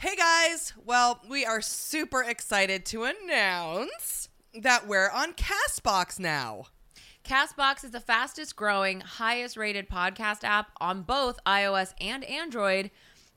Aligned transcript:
Hey 0.00 0.16
guys! 0.16 0.72
Well, 0.86 1.20
we 1.28 1.44
are 1.44 1.60
super 1.60 2.22
excited 2.22 2.86
to 2.86 3.04
announce 3.04 4.30
that 4.54 4.86
we're 4.86 5.10
on 5.10 5.34
Castbox 5.34 6.18
now. 6.18 6.68
Castbox 7.22 7.84
is 7.84 7.90
the 7.90 8.00
fastest 8.00 8.56
growing, 8.56 9.02
highest 9.02 9.58
rated 9.58 9.90
podcast 9.90 10.42
app 10.42 10.70
on 10.80 11.02
both 11.02 11.38
iOS 11.44 11.92
and 12.00 12.24
Android. 12.24 12.90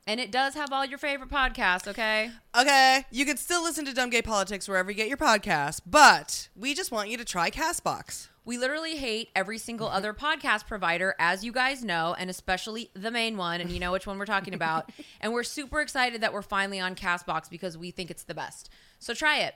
And 0.05 0.19
it 0.19 0.31
does 0.31 0.53
have 0.55 0.73
all 0.73 0.85
your 0.85 0.97
favorite 0.97 1.29
podcasts, 1.29 1.87
okay? 1.87 2.29
Okay, 2.59 3.05
you 3.09 3.25
can 3.25 3.37
still 3.37 3.63
listen 3.63 3.85
to 3.85 3.93
Dumb 3.93 4.09
Gay 4.09 4.21
Politics 4.21 4.67
wherever 4.67 4.91
you 4.91 4.97
get 4.97 5.07
your 5.07 5.17
podcasts, 5.17 5.79
but 5.85 6.49
we 6.55 6.73
just 6.73 6.91
want 6.91 7.09
you 7.09 7.15
to 7.17 7.23
try 7.23 7.49
Castbox. 7.49 8.27
We 8.43 8.57
literally 8.57 8.97
hate 8.97 9.29
every 9.33 9.57
single 9.57 9.87
other 9.87 10.13
podcast 10.13 10.67
provider, 10.67 11.15
as 11.17 11.45
you 11.45 11.53
guys 11.53 11.85
know, 11.85 12.13
and 12.19 12.29
especially 12.29 12.91
the 12.93 13.11
main 13.11 13.37
one, 13.37 13.61
and 13.61 13.71
you 13.71 13.79
know 13.79 13.93
which 13.93 14.05
one 14.05 14.17
we're 14.17 14.25
talking 14.25 14.53
about. 14.53 14.91
and 15.21 15.31
we're 15.31 15.43
super 15.43 15.79
excited 15.79 16.19
that 16.19 16.33
we're 16.33 16.41
finally 16.41 16.81
on 16.81 16.95
Castbox 16.95 17.49
because 17.49 17.77
we 17.77 17.89
think 17.89 18.11
it's 18.11 18.23
the 18.23 18.33
best. 18.33 18.69
So 18.99 19.13
try 19.13 19.39
it. 19.39 19.55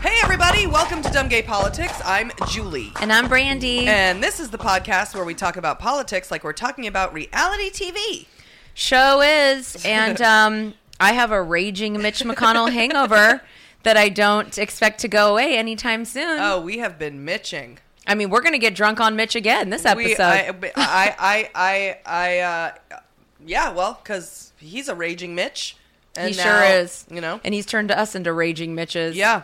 Hey 0.00 0.16
everybody, 0.22 0.68
welcome 0.68 1.02
to 1.02 1.10
Dumb 1.10 1.26
Gay 1.26 1.42
Politics. 1.42 2.00
I'm 2.04 2.30
Julie. 2.50 2.92
And 3.00 3.12
I'm 3.12 3.26
Brandy. 3.26 3.88
And 3.88 4.22
this 4.22 4.38
is 4.38 4.48
the 4.48 4.56
podcast 4.56 5.12
where 5.12 5.24
we 5.24 5.34
talk 5.34 5.56
about 5.56 5.80
politics 5.80 6.30
like 6.30 6.44
we're 6.44 6.52
talking 6.52 6.86
about 6.86 7.12
reality 7.12 7.68
TV. 7.68 8.26
Show 8.74 9.20
is. 9.20 9.84
And 9.84 10.22
um, 10.22 10.74
I 11.00 11.14
have 11.14 11.32
a 11.32 11.42
raging 11.42 12.00
Mitch 12.00 12.20
McConnell 12.20 12.70
hangover 12.72 13.42
that 13.82 13.96
I 13.96 14.08
don't 14.08 14.56
expect 14.56 15.00
to 15.00 15.08
go 15.08 15.32
away 15.32 15.58
anytime 15.58 16.04
soon. 16.04 16.38
Oh, 16.38 16.60
we 16.60 16.78
have 16.78 16.96
been 16.96 17.24
mitching. 17.24 17.80
I 18.06 18.14
mean, 18.14 18.30
we're 18.30 18.42
going 18.42 18.52
to 18.52 18.58
get 18.60 18.76
drunk 18.76 19.00
on 19.00 19.16
Mitch 19.16 19.34
again 19.34 19.70
this 19.70 19.84
episode. 19.84 20.60
We, 20.62 20.68
I, 20.76 20.76
I, 20.76 21.16
I, 21.18 21.50
I, 21.56 21.98
I, 22.06 22.38
uh, 22.38 22.98
yeah, 23.44 23.72
well, 23.72 23.98
because 24.00 24.52
he's 24.58 24.88
a 24.88 24.94
raging 24.94 25.34
Mitch. 25.34 25.76
And 26.16 26.30
he 26.30 26.36
now, 26.36 26.42
sure 26.44 26.78
is. 26.80 27.04
You 27.10 27.20
know? 27.20 27.40
And 27.42 27.52
he's 27.52 27.66
turned 27.66 27.90
us 27.90 28.14
into 28.14 28.32
raging 28.32 28.76
Mitches. 28.76 29.16
Yeah. 29.16 29.42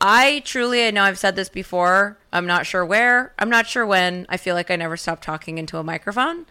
I 0.00 0.42
truly, 0.44 0.86
I 0.86 0.90
know 0.90 1.02
I've 1.04 1.18
said 1.18 1.36
this 1.36 1.48
before. 1.48 2.18
I'm 2.32 2.46
not 2.46 2.66
sure 2.66 2.84
where. 2.84 3.32
I'm 3.38 3.48
not 3.48 3.66
sure 3.66 3.86
when. 3.86 4.26
I 4.28 4.36
feel 4.36 4.54
like 4.54 4.70
I 4.70 4.76
never 4.76 4.96
stopped 4.96 5.24
talking 5.24 5.56
into 5.58 5.78
a 5.78 5.82
microphone. 5.82 6.44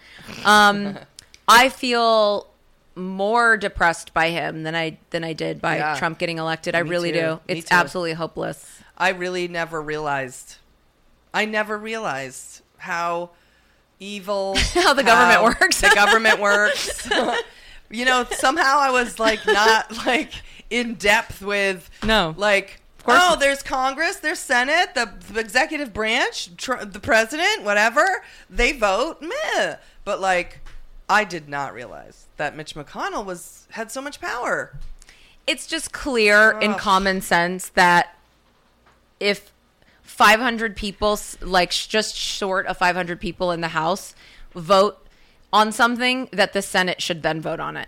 Um, 0.43 0.97
I 1.47 1.69
feel 1.69 2.47
more 2.95 3.55
depressed 3.57 4.13
by 4.13 4.29
him 4.29 4.63
than 4.63 4.73
I 4.73 4.97
than 5.11 5.23
I 5.23 5.33
did 5.33 5.61
by 5.61 5.77
Yeah. 5.77 5.95
Trump 5.95 6.17
getting 6.17 6.37
elected. 6.39 6.73
I 6.75 6.79
really 6.79 7.11
too. 7.11 7.19
do. 7.19 7.33
Me 7.47 7.59
It's 7.59 7.69
too. 7.69 7.75
absolutely 7.75 8.13
hopeless. 8.13 8.79
I 8.97 9.09
really 9.09 9.47
never 9.47 9.81
realized. 9.81 10.55
I 11.33 11.45
never 11.45 11.77
realized 11.77 12.61
how 12.77 13.31
evil 13.99 14.55
How 14.73 14.93
the 14.93 15.03
government 15.03 15.43
works. 15.43 15.81
the 15.81 15.91
government 15.93 16.39
works. 16.41 17.07
you 17.91 18.05
know, 18.05 18.25
somehow 18.31 18.79
I 18.79 18.89
was 18.91 19.19
like 19.19 19.45
not 19.45 19.95
like 20.05 20.31
in 20.71 20.95
depth 20.95 21.41
with 21.43 21.89
No. 22.03 22.33
like. 22.37 22.81
Course 23.05 23.19
oh, 23.21 23.35
there's 23.39 23.61
Congress, 23.63 24.17
there's 24.17 24.39
Senate, 24.39 24.95
the, 24.95 25.11
the 25.31 25.39
executive 25.39 25.93
branch, 25.93 26.55
tr- 26.57 26.83
the 26.83 26.99
president, 26.99 27.63
whatever. 27.63 28.23
They 28.49 28.71
vote, 28.71 29.21
meh. 29.21 29.75
But 30.03 30.19
like, 30.19 30.59
I 31.09 31.23
did 31.23 31.47
not 31.47 31.73
realize 31.73 32.25
that 32.37 32.55
Mitch 32.55 32.75
McConnell 32.75 33.25
was 33.25 33.67
had 33.71 33.91
so 33.91 34.01
much 34.01 34.19
power. 34.19 34.77
It's 35.47 35.67
just 35.67 35.91
clear 35.91 36.57
in 36.59 36.73
common 36.73 37.21
sense 37.21 37.69
that 37.69 38.17
if 39.19 39.51
500 40.01 40.75
people, 40.75 41.19
like 41.41 41.71
just 41.71 42.15
short 42.15 42.65
of 42.65 42.77
500 42.77 43.19
people 43.19 43.51
in 43.51 43.61
the 43.61 43.69
House, 43.69 44.15
vote 44.55 45.05
on 45.53 45.71
something, 45.71 46.29
that 46.31 46.53
the 46.53 46.61
Senate 46.61 47.01
should 47.01 47.21
then 47.21 47.41
vote 47.41 47.59
on 47.59 47.77
it. 47.77 47.87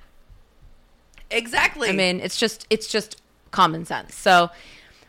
Exactly. 1.32 1.90
I 1.90 1.94
mean, 1.94 2.20
it's 2.20 2.38
just 2.38 2.68
it's 2.70 2.88
just 2.88 3.22
common 3.52 3.86
sense. 3.86 4.16
So 4.16 4.50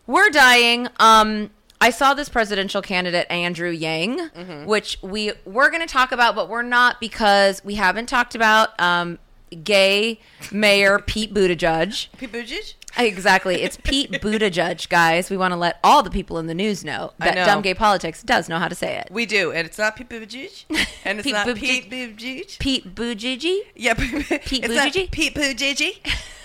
we're 0.08 0.30
dying. 0.30 0.88
Um, 0.98 1.50
I 1.80 1.90
saw 1.90 2.12
this 2.14 2.28
presidential 2.28 2.82
candidate 2.82 3.30
Andrew 3.30 3.70
Yang, 3.70 4.18
Mm-hmm. 4.30 4.64
which 4.64 4.98
we 5.00 5.30
we're 5.44 5.70
going 5.70 5.86
to 5.86 5.92
talk 5.92 6.10
about, 6.10 6.34
but 6.34 6.48
we're 6.48 6.62
not 6.62 6.98
because 7.00 7.64
we 7.64 7.76
haven't 7.76 8.06
talked 8.06 8.34
about 8.34 8.70
um, 8.80 9.20
gay 9.62 10.18
Mayor 10.50 10.98
Pete 11.06 11.32
Buttigieg. 11.32 12.08
Pete 12.18 12.32
Buttigieg? 12.32 12.74
Exactly, 12.96 13.62
it's 13.62 13.76
Pete 13.84 14.10
Buttigieg, 14.22 14.88
guys. 14.88 15.30
We 15.30 15.36
want 15.36 15.52
to 15.52 15.56
let 15.56 15.78
all 15.84 16.02
the 16.02 16.10
people 16.10 16.38
in 16.38 16.46
the 16.48 16.54
news 16.54 16.84
know 16.84 17.12
that 17.18 17.36
know. 17.36 17.44
dumb 17.44 17.62
gay 17.62 17.74
politics 17.74 18.22
does 18.24 18.48
know 18.48 18.58
how 18.58 18.66
to 18.66 18.74
say 18.74 18.96
it. 18.98 19.08
We 19.12 19.24
do, 19.24 19.52
and 19.52 19.66
it's 19.68 19.78
not 19.78 19.94
Pete 19.94 20.08
Buttigieg, 20.08 20.64
and 21.04 21.18
it's 21.20 21.26
Pete 21.26 21.32
not 21.34 21.46
Buttigieg. 21.46 21.88
Pete 21.88 21.90
Buttigieg. 21.90 22.58
Pete 22.58 22.94
Buttigieg. 22.94 23.60
Yeah, 23.76 23.94
Pete 24.44 24.64
Buttigieg? 24.64 25.10
Pete 25.12 25.34
Buttigieg. 25.34 25.98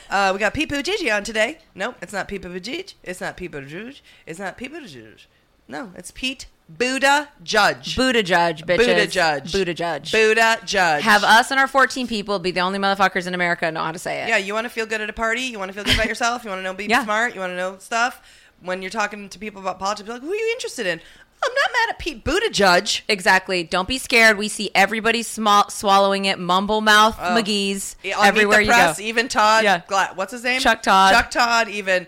Uh, 0.10 0.32
we 0.34 0.40
got 0.40 0.54
Pete 0.54 0.70
Buttigieg 0.70 1.16
on 1.16 1.24
today. 1.24 1.60
Nope, 1.76 1.96
it's 2.02 2.14
not 2.14 2.28
Pete 2.28 2.42
Buttigieg. 2.42 2.94
It's 3.04 3.22
not 3.22 3.38
Pete 3.38 3.52
Buttigieg. 3.52 4.02
It's 4.26 4.40
not 4.40 4.58
Pete 4.58 4.74
Buttigieg. 4.74 5.26
No, 5.68 5.92
it's 5.96 6.12
Pete 6.12 6.48
Buddha 6.70 7.30
Judge. 7.44 7.96
Buttigieg, 7.96 8.66
bitches. 8.66 8.78
Buddha 8.78 9.08
Judge. 9.08 9.52
Buttigieg. 9.52 10.12
Buddha 10.12 10.58
Judge. 10.66 11.04
Have 11.04 11.24
us 11.24 11.52
and 11.52 11.60
our 11.60 11.68
14 11.68 12.08
people 12.08 12.40
be 12.40 12.52
the 12.52 12.62
only 12.62 12.80
motherfuckers 12.80 13.28
in 13.28 13.34
America 13.34 13.72
know 13.72 13.84
how 13.84 13.92
to 13.92 14.00
say 14.00 14.24
it. 14.24 14.30
Yeah, 14.30 14.38
you 14.38 14.54
want 14.54 14.66
to 14.66 14.70
feel 14.70 14.86
good 14.86 15.02
at 15.02 15.10
a 15.10 15.14
party. 15.14 15.42
You 15.42 15.60
want 15.60 15.70
to 15.70 15.74
feel 15.76 15.84
good 15.84 15.96
about 15.96 16.08
yourself. 16.08 16.44
You 16.44 16.50
want 16.50 16.60
to 16.60 16.64
know 16.64 16.74
be 16.74 16.86
Yeah. 16.86 17.04
smart. 17.04 17.34
You 17.34 17.42
want 17.42 17.52
to 17.52 17.58
know 17.58 17.78
stuff. 17.80 18.22
When 18.62 18.82
you're 18.82 18.92
talking 18.92 19.28
to 19.28 19.40
people 19.40 19.62
about 19.62 19.78
politics, 19.78 20.08
like, 20.10 20.22
who 20.22 20.32
are 20.32 20.36
you 20.36 20.52
interested 20.54 20.88
in? 20.88 21.02
I'm 21.46 21.54
not 21.54 21.70
mad 21.74 21.90
at 21.90 22.00
Pete 22.00 22.24
Buttigieg. 22.24 23.02
Exactly. 23.08 23.64
Don't 23.64 23.88
be 23.88 23.98
scared. 23.98 24.38
We 24.38 24.48
see 24.48 24.72
everybody 24.74 25.24
small, 25.24 25.70
swallowing 25.70 26.26
it, 26.26 26.40
mumble 26.40 26.82
mouth 26.82 27.18
Oh. 27.20 27.36
McGee's 27.36 27.96
on 28.18 28.26
everywhere 28.26 28.62
you 28.62 28.68
Press, 28.68 28.98
go. 29.00 29.04
even 29.04 29.28
Todd. 29.28 29.64
Yeah. 29.64 29.82
Gla- 29.88 30.12
what's 30.16 30.32
his 30.32 30.44
name? 30.44 30.60
Chuck 30.62 30.82
Todd. 30.82 31.14
Chuck 31.14 31.32
Todd. 31.32 31.68
Even 31.70 32.08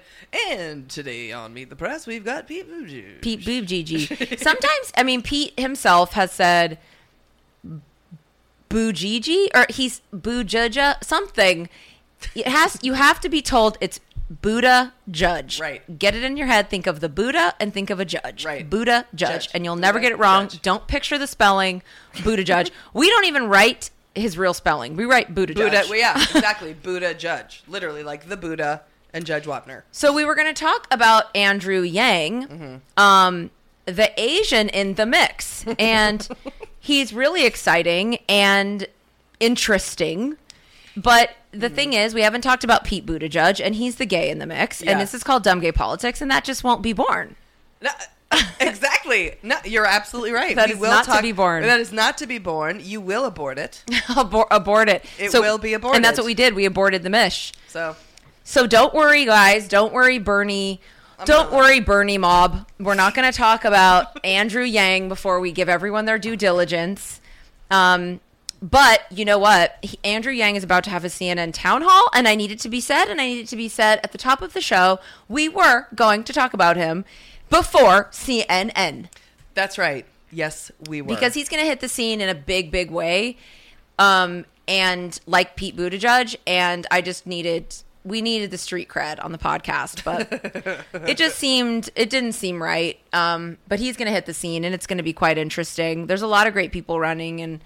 and 0.52 0.90
today 0.90 1.32
on 1.32 1.54
Meet 1.54 1.70
the 1.70 1.76
Press, 1.76 2.06
we've 2.08 2.26
got 2.26 2.48
Pete 2.48 2.70
Buttigieg. 2.70 3.22
Pete 3.22 3.42
Buttigieg. 3.42 4.40
Sometimes, 4.40 4.92
I 4.98 5.04
mean, 5.04 5.22
Pete 5.22 5.58
himself 5.60 6.14
has 6.14 6.32
said 6.32 6.78
Boogigi 8.70 9.48
or 9.54 9.66
he's 9.70 10.02
Boojaja 10.14 11.04
something. 11.04 11.70
It 12.34 12.48
has 12.48 12.78
you 12.82 12.94
have 12.94 13.20
to 13.22 13.30
be 13.30 13.42
told 13.42 13.78
it's 13.80 14.00
Buddha 14.30 14.94
judge. 15.12 15.60
Right. 15.60 16.00
Get 16.00 16.16
it 16.16 16.24
in 16.24 16.36
your 16.38 16.48
head. 16.48 16.70
Think 16.70 16.88
of 16.88 17.00
the 17.00 17.10
Buddha 17.10 17.54
and 17.60 17.74
think 17.74 17.90
of 17.90 18.00
a 18.00 18.06
judge. 18.06 18.44
Right. 18.46 18.68
Buddha 18.70 19.06
judge, 19.14 19.46
Judge. 19.46 19.50
and 19.54 19.64
you'll 19.66 19.76
never 19.76 20.00
Buddha 20.00 20.10
get 20.10 20.12
it 20.14 20.20
wrong. 20.20 20.48
judge. 20.48 20.62
Don't 20.62 20.88
picture 20.88 21.18
the 21.18 21.28
spelling 21.28 21.84
Buddha 22.24 22.44
judge. 22.44 22.72
we 22.94 23.10
don't 23.10 23.26
even 23.26 23.48
write 23.48 23.92
his 24.16 24.38
real 24.38 24.54
spelling. 24.54 24.96
We 24.96 25.06
write 25.06 25.36
Buddha, 25.36 25.54
Buddha. 25.54 25.70
judge. 25.72 25.90
Well, 25.90 26.00
yeah, 26.00 26.16
exactly. 26.22 26.74
Buddha 26.74 27.14
Judge. 27.14 27.64
Literally, 27.68 28.02
like 28.02 28.30
the 28.30 28.38
Buddha 28.38 28.82
and 29.14 29.26
Judge 29.26 29.44
Wapner. 29.46 29.84
So 29.92 30.12
we 30.14 30.26
were 30.26 30.36
going 30.36 30.54
to 30.54 30.60
talk 30.60 30.88
about 30.90 31.26
Andrew 31.36 31.82
Yang, 31.82 32.48
Mm-hmm. 32.48 32.76
um, 33.02 33.52
the 33.86 34.12
Asian 34.20 34.70
in 34.70 34.96
the 34.96 35.06
mix, 35.06 35.64
and 35.78 36.28
he's 36.80 37.14
really 37.14 37.46
exciting 37.46 38.18
and 38.28 38.88
interesting. 39.40 40.38
But 40.98 41.32
the 41.52 41.70
thing 41.70 41.94
is, 41.94 42.14
we 42.14 42.22
haven't 42.22 42.42
talked 42.42 42.64
about 42.64 42.84
Pete 42.84 43.06
Buttigieg, 43.06 43.60
and 43.64 43.76
he's 43.76 43.96
the 43.98 44.06
gay 44.06 44.30
in 44.30 44.40
the 44.40 44.46
mix, 44.46 44.82
Yeah. 44.82 44.92
and 44.92 45.02
this 45.02 45.14
is 45.14 45.24
called 45.24 45.44
dumb 45.44 45.60
gay 45.60 45.72
politics, 45.72 46.22
and 46.22 46.32
that 46.32 46.44
just 46.44 46.64
won't 46.64 46.82
be 46.82 46.94
born. 46.94 47.36
No, 47.82 47.90
exactly. 48.60 49.36
No, 49.44 49.58
you're 49.66 49.86
absolutely 49.86 50.32
right. 50.32 50.56
That 50.56 50.70
is 50.70 50.80
not 50.80 51.06
to 51.06 51.22
be 51.22 51.32
born. 51.32 51.64
That 51.64 51.80
is 51.80 51.92
not 51.92 52.18
to 52.20 52.28
be 52.28 52.38
born. 52.38 52.80
You 52.82 53.02
will 53.02 53.26
abort 53.26 53.58
it. 53.60 53.84
Abor- 54.08 54.48
abort 54.52 54.90
it. 54.90 55.06
It 55.20 55.32
will 55.34 55.58
be 55.58 55.74
aborted. 55.74 55.98
and 55.98 56.06
that's 56.06 56.18
what 56.18 56.26
we 56.26 56.34
did. 56.34 56.54
We 56.54 56.66
aborted 56.66 57.04
the 57.04 57.10
mish. 57.10 57.52
So 57.68 57.96
So 58.44 58.68
don't 58.68 58.94
worry, 58.94 59.26
guys. 59.26 59.68
Don't 59.68 59.94
worry, 59.94 60.18
Bernie. 60.20 60.80
Don't 61.24 61.52
worry, 61.52 61.80
Bernie 61.80 62.18
mob. 62.18 62.68
We're 62.80 62.94
not 62.96 63.16
going 63.16 63.32
to 63.32 63.38
talk 63.38 63.64
about 63.64 64.20
Andrew 64.26 64.64
Yang 64.64 65.08
before 65.08 65.40
we 65.40 65.52
give 65.54 65.70
everyone 65.70 66.04
their 66.06 66.20
due 66.20 66.36
diligence. 66.36 67.22
Um, 67.72 68.20
but 68.70 69.04
you 69.12 69.26
know 69.26 69.38
what? 69.38 69.78
He, 69.84 70.00
Andrew 70.04 70.34
Yang 70.34 70.56
is 70.56 70.64
about 70.64 70.84
to 70.86 70.90
have 70.90 71.06
a 71.06 71.08
CNN 71.08 71.54
town 71.54 71.84
hall, 71.86 72.10
and 72.16 72.28
I 72.28 72.34
need 72.34 72.50
it 72.50 72.60
to 72.62 72.70
be 72.70 72.82
said, 72.82 73.10
and 73.10 73.22
I 73.22 73.28
need 73.28 73.42
it 73.42 73.48
to 73.50 73.56
be 73.56 73.70
said 73.70 74.00
at 74.04 74.12
the 74.12 74.18
top 74.18 74.42
of 74.42 74.54
the 74.54 74.62
show. 74.62 75.00
We 75.30 75.48
were 75.48 75.86
going 75.94 76.24
to 76.24 76.34
talk 76.34 76.54
about 76.54 76.76
him 76.76 77.06
before 77.52 78.06
CNN 78.06 78.72
That's 79.54 79.78
right. 79.78 80.06
Yes, 80.32 80.72
we 80.90 81.04
were. 81.04 81.10
because 81.10 81.36
he's 81.36 81.48
going 81.48 81.62
to 81.62 81.68
hit 81.68 81.80
the 81.80 81.88
scene 81.88 82.22
in 82.22 82.28
a 82.28 82.34
big, 82.34 82.72
big 82.72 82.90
way. 82.90 83.38
Um, 84.00 84.46
and 84.68 85.20
like 85.28 85.56
Pete 85.56 85.78
Buttigieg, 85.78 86.36
and 86.48 86.88
I 86.90 87.02
just 87.02 87.28
needed 87.28 87.76
we 88.04 88.22
needed 88.22 88.52
the 88.52 88.58
street 88.58 88.88
cred 88.88 89.24
on 89.24 89.32
the 89.32 89.38
podcast, 89.38 90.04
but 90.04 90.28
it 91.08 91.18
just 91.18 91.38
seemed 91.38 91.90
it 91.96 92.10
didn't 92.10 92.34
seem 92.34 92.62
right. 92.62 93.00
Um, 93.14 93.58
but 93.68 93.80
he's 93.80 93.96
going 93.96 94.08
to 94.08 94.12
hit 94.12 94.26
the 94.26 94.34
scene, 94.34 94.64
and 94.64 94.74
it's 94.74 94.88
going 94.88 94.98
to 94.98 95.04
be 95.04 95.14
quite 95.14 95.38
interesting. 95.38 96.08
There's 96.08 96.24
a 96.24 96.28
lot 96.28 96.48
of 96.48 96.54
great 96.54 96.72
people 96.72 97.00
running, 97.00 97.42
and 97.42 97.62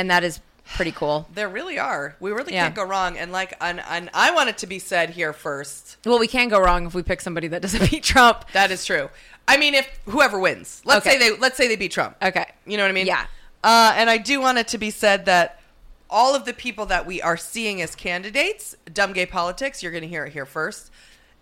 and 0.00 0.10
that 0.10 0.24
is 0.24 0.40
pretty 0.74 0.92
cool. 0.92 1.28
there 1.34 1.48
really 1.48 1.78
are. 1.78 2.16
We 2.20 2.30
really 2.30 2.52
Yeah. 2.54 2.62
can't 2.64 2.74
go 2.76 2.84
wrong. 2.84 3.18
And 3.18 3.32
like, 3.32 3.54
and, 3.60 3.80
and 3.90 4.08
I 4.14 4.30
want 4.32 4.48
it 4.48 4.58
to 4.58 4.66
be 4.66 4.78
said 4.78 5.10
here 5.10 5.32
first. 5.32 5.96
Well, 6.04 6.18
we 6.18 6.28
can't 6.28 6.48
go 6.50 6.60
wrong 6.60 6.86
if 6.86 6.94
we 6.94 7.02
pick 7.02 7.20
somebody 7.20 7.48
that 7.48 7.60
doesn't 7.60 7.90
beat 7.90 8.02
Trump. 8.04 8.44
That 8.52 8.70
is 8.70 8.84
true. 8.86 9.10
I 9.48 9.56
mean, 9.56 9.74
if 9.74 9.86
whoever 10.06 10.38
wins, 10.38 10.80
let's 10.84 11.04
Okay. 11.06 11.18
say 11.18 11.30
they 11.30 11.36
let's 11.38 11.56
say 11.56 11.66
they 11.68 11.76
beat 11.76 11.90
Trump. 11.92 12.16
Okay. 12.22 12.46
You 12.66 12.76
know 12.76 12.84
what 12.84 12.90
I 12.90 12.92
mean? 12.92 13.06
Yeah. 13.06 13.26
Uh, 13.64 13.92
and 13.96 14.08
I 14.08 14.16
do 14.18 14.40
want 14.40 14.58
it 14.58 14.68
to 14.68 14.78
be 14.78 14.90
said 14.90 15.26
that 15.26 15.60
all 16.08 16.34
of 16.36 16.44
the 16.44 16.52
people 16.54 16.86
that 16.86 17.04
we 17.04 17.20
are 17.20 17.36
seeing 17.36 17.82
as 17.82 17.94
candidates, 17.96 18.76
dumb 18.92 19.12
gay 19.12 19.26
politics, 19.26 19.82
you're 19.82 19.92
going 19.92 20.02
to 20.02 20.08
hear 20.08 20.24
it 20.24 20.32
here 20.32 20.46
first. 20.46 20.90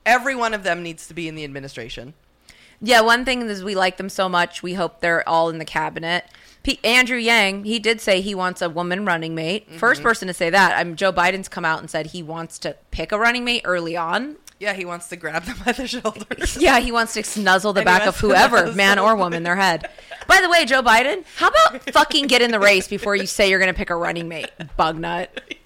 Every 0.06 0.34
one 0.34 0.52
of 0.54 0.62
them 0.62 0.82
needs 0.82 1.06
to 1.08 1.14
be 1.14 1.28
in 1.28 1.34
the 1.34 1.44
administration. 1.44 2.14
Yeah, 2.80 3.00
one 3.02 3.24
thing 3.26 3.42
is 3.48 3.62
we 3.62 3.74
like 3.74 3.98
them 3.98 4.08
so 4.08 4.28
much. 4.28 4.62
We 4.62 4.74
hope 4.74 5.00
they're 5.00 5.26
all 5.28 5.48
in 5.50 5.58
the 5.58 5.64
cabinet. 5.64 6.24
P- 6.68 6.78
Andrew 6.84 7.16
Yang, 7.16 7.64
he 7.64 7.78
did 7.78 7.98
say 7.98 8.20
he 8.20 8.34
wants 8.34 8.60
a 8.60 8.68
woman 8.68 9.06
running 9.06 9.34
mate. 9.34 9.66
Mm-hmm. 9.66 9.78
First 9.78 10.02
person 10.02 10.28
to 10.28 10.34
say 10.34 10.50
that. 10.50 10.76
I'm 10.76 10.96
Joe 10.96 11.10
Biden's 11.10 11.48
come 11.48 11.64
out 11.64 11.80
and 11.80 11.88
said 11.88 12.08
he 12.08 12.22
wants 12.22 12.58
to 12.58 12.76
pick 12.90 13.10
a 13.10 13.18
running 13.18 13.42
mate 13.42 13.62
early 13.64 13.96
on. 13.96 14.36
Yeah, 14.60 14.74
he 14.74 14.84
wants 14.84 15.08
to 15.08 15.16
grab 15.16 15.44
them 15.44 15.56
by 15.64 15.72
the 15.72 15.86
shoulders. 15.86 16.56
Yeah, 16.60 16.80
he 16.80 16.92
wants 16.92 17.14
to 17.14 17.22
snuzzle 17.22 17.72
the 17.72 17.80
And 17.80 17.86
back 17.86 18.06
of 18.06 18.18
whoever, 18.18 18.70
man 18.72 18.98
or 18.98 19.16
woman, 19.16 19.44
their 19.44 19.56
head. 19.56 19.88
By 20.26 20.42
the 20.42 20.50
way, 20.50 20.66
Joe 20.66 20.82
Biden, 20.82 21.24
how 21.36 21.48
about 21.48 21.90
fucking 21.90 22.26
get 22.26 22.42
in 22.42 22.50
the 22.50 22.60
race 22.60 22.86
before 22.86 23.16
you 23.16 23.26
say 23.26 23.48
you're 23.48 23.60
going 23.60 23.72
to 23.72 23.78
pick 23.78 23.88
a 23.88 23.96
running 23.96 24.28
mate, 24.28 24.50
bug 24.76 24.98
nut? 24.98 25.40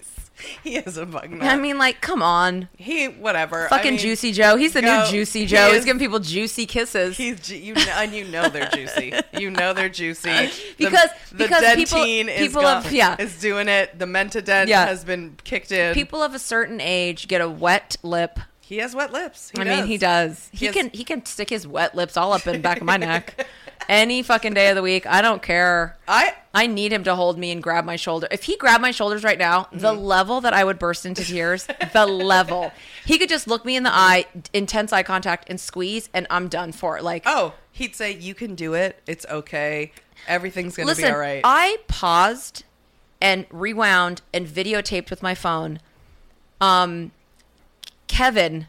he 0.63 0.77
is 0.77 0.97
a 0.97 1.05
bug 1.05 1.29
nut. 1.29 1.43
I 1.47 1.55
mean, 1.57 1.77
like, 1.77 2.01
come 2.01 2.21
on. 2.21 2.69
he 2.77 3.05
whatever. 3.07 3.65
I 3.65 3.69
Fucking 3.69 3.91
mean, 3.91 3.99
Juicy 3.99 4.31
Joe. 4.31 4.55
He's 4.55 4.73
the 4.73 4.81
go- 4.81 5.03
new 5.05 5.11
Juicy 5.11 5.41
he 5.41 5.45
Joe. 5.45 5.71
He's 5.73 5.85
giving 5.85 5.99
people 5.99 6.19
juicy 6.19 6.65
kisses. 6.65 7.17
He's 7.17 7.49
you 7.51 7.73
know, 7.75 7.81
and 7.97 8.13
you 8.13 8.25
know 8.25 8.49
they're 8.49 8.69
juicy. 8.69 9.13
You 9.39 9.49
know 9.49 9.73
they're 9.73 9.89
juicy 9.89 10.29
The- 10.29 10.51
Because- 10.77 11.09
the, 11.31 11.37
because 11.37 11.75
people- 11.75 12.03
is 12.03 12.39
people 12.39 12.61
gone- 12.61 12.85
of- 12.85 12.91
yeah. 12.91 13.15
is 13.19 13.39
doing 13.39 13.67
it. 13.67 13.97
The 13.97 14.05
mentadent 14.05 14.67
Yeah. 14.67 14.85
has 14.85 15.03
been 15.03 15.37
kicked 15.43 15.71
in. 15.71 15.93
People 15.93 16.21
of 16.23 16.33
a 16.33 16.39
certain 16.39 16.79
age 16.81 17.27
get 17.27 17.41
a 17.41 17.49
wet 17.49 17.97
lip 18.03 18.39
he 18.65 18.77
has 18.77 18.95
wet 18.95 19.11
lips. 19.11 19.49
He 19.53 19.59
I 19.59 19.65
does. 19.65 19.77
mean, 19.79 19.87
he 19.87 19.97
does. 19.97 20.49
He, 20.51 20.59
He 20.59 20.65
has- 20.67 20.73
can 20.75 20.89
he 20.91 21.03
can 21.03 21.25
stick 21.25 21.49
his 21.49 21.67
wet 21.67 21.95
lips 21.95 22.15
all 22.15 22.31
up 22.31 22.47
in 22.47 22.53
the 22.53 22.59
back 22.59 22.77
of 22.77 22.83
my 22.83 22.95
neck 22.97 23.45
any 23.89 24.21
fucking 24.23 24.53
day 24.53 24.69
of 24.69 24.75
the 24.75 24.81
week. 24.81 25.05
I 25.05 25.21
don't 25.21 25.41
care. 25.41 25.97
I 26.07 26.35
I 26.53 26.67
need 26.67 26.91
him 26.93 27.03
to 27.05 27.15
hold 27.15 27.37
me 27.37 27.51
and 27.51 27.61
grab 27.63 27.83
my 27.85 27.95
shoulder. 27.95 28.27
If 28.31 28.43
he 28.43 28.57
grabbed 28.57 28.81
my 28.81 28.91
shoulders 28.91 29.23
right 29.23 29.37
now, 29.39 29.67
the 29.71 29.93
Mm-hmm. 29.93 30.03
level 30.03 30.41
that 30.41 30.53
I 30.53 30.63
would 30.63 30.77
burst 30.79 31.05
into 31.05 31.23
tears, 31.23 31.67
the 31.93 32.05
level. 32.05 32.71
He 33.05 33.17
could 33.17 33.29
just 33.29 33.47
look 33.47 33.65
me 33.65 33.75
in 33.75 33.83
the 33.83 33.93
eye, 33.93 34.25
intense 34.53 34.93
eye 34.93 35.03
contact, 35.03 35.49
and 35.49 35.59
squeeze, 35.59 36.09
and 36.13 36.27
I'm 36.29 36.47
done 36.47 36.71
for. 36.71 37.01
Like, 37.01 37.23
oh, 37.25 37.53
he'd 37.71 37.95
say 37.95 38.11
you 38.11 38.35
can 38.35 38.55
do 38.55 38.73
it. 38.75 39.01
It's 39.07 39.25
okay. 39.29 39.91
Everything's 40.27 40.75
gonna 40.75 40.87
listen, 40.87 41.05
be 41.05 41.11
all 41.11 41.17
right. 41.19 41.41
I 41.43 41.77
paused 41.87 42.63
and 43.21 43.45
rewound 43.49 44.21
and 44.33 44.45
videotaped 44.47 45.09
with 45.09 45.23
my 45.23 45.33
phone. 45.35 45.79
Um, 46.61 47.11
Kevin 48.07 48.67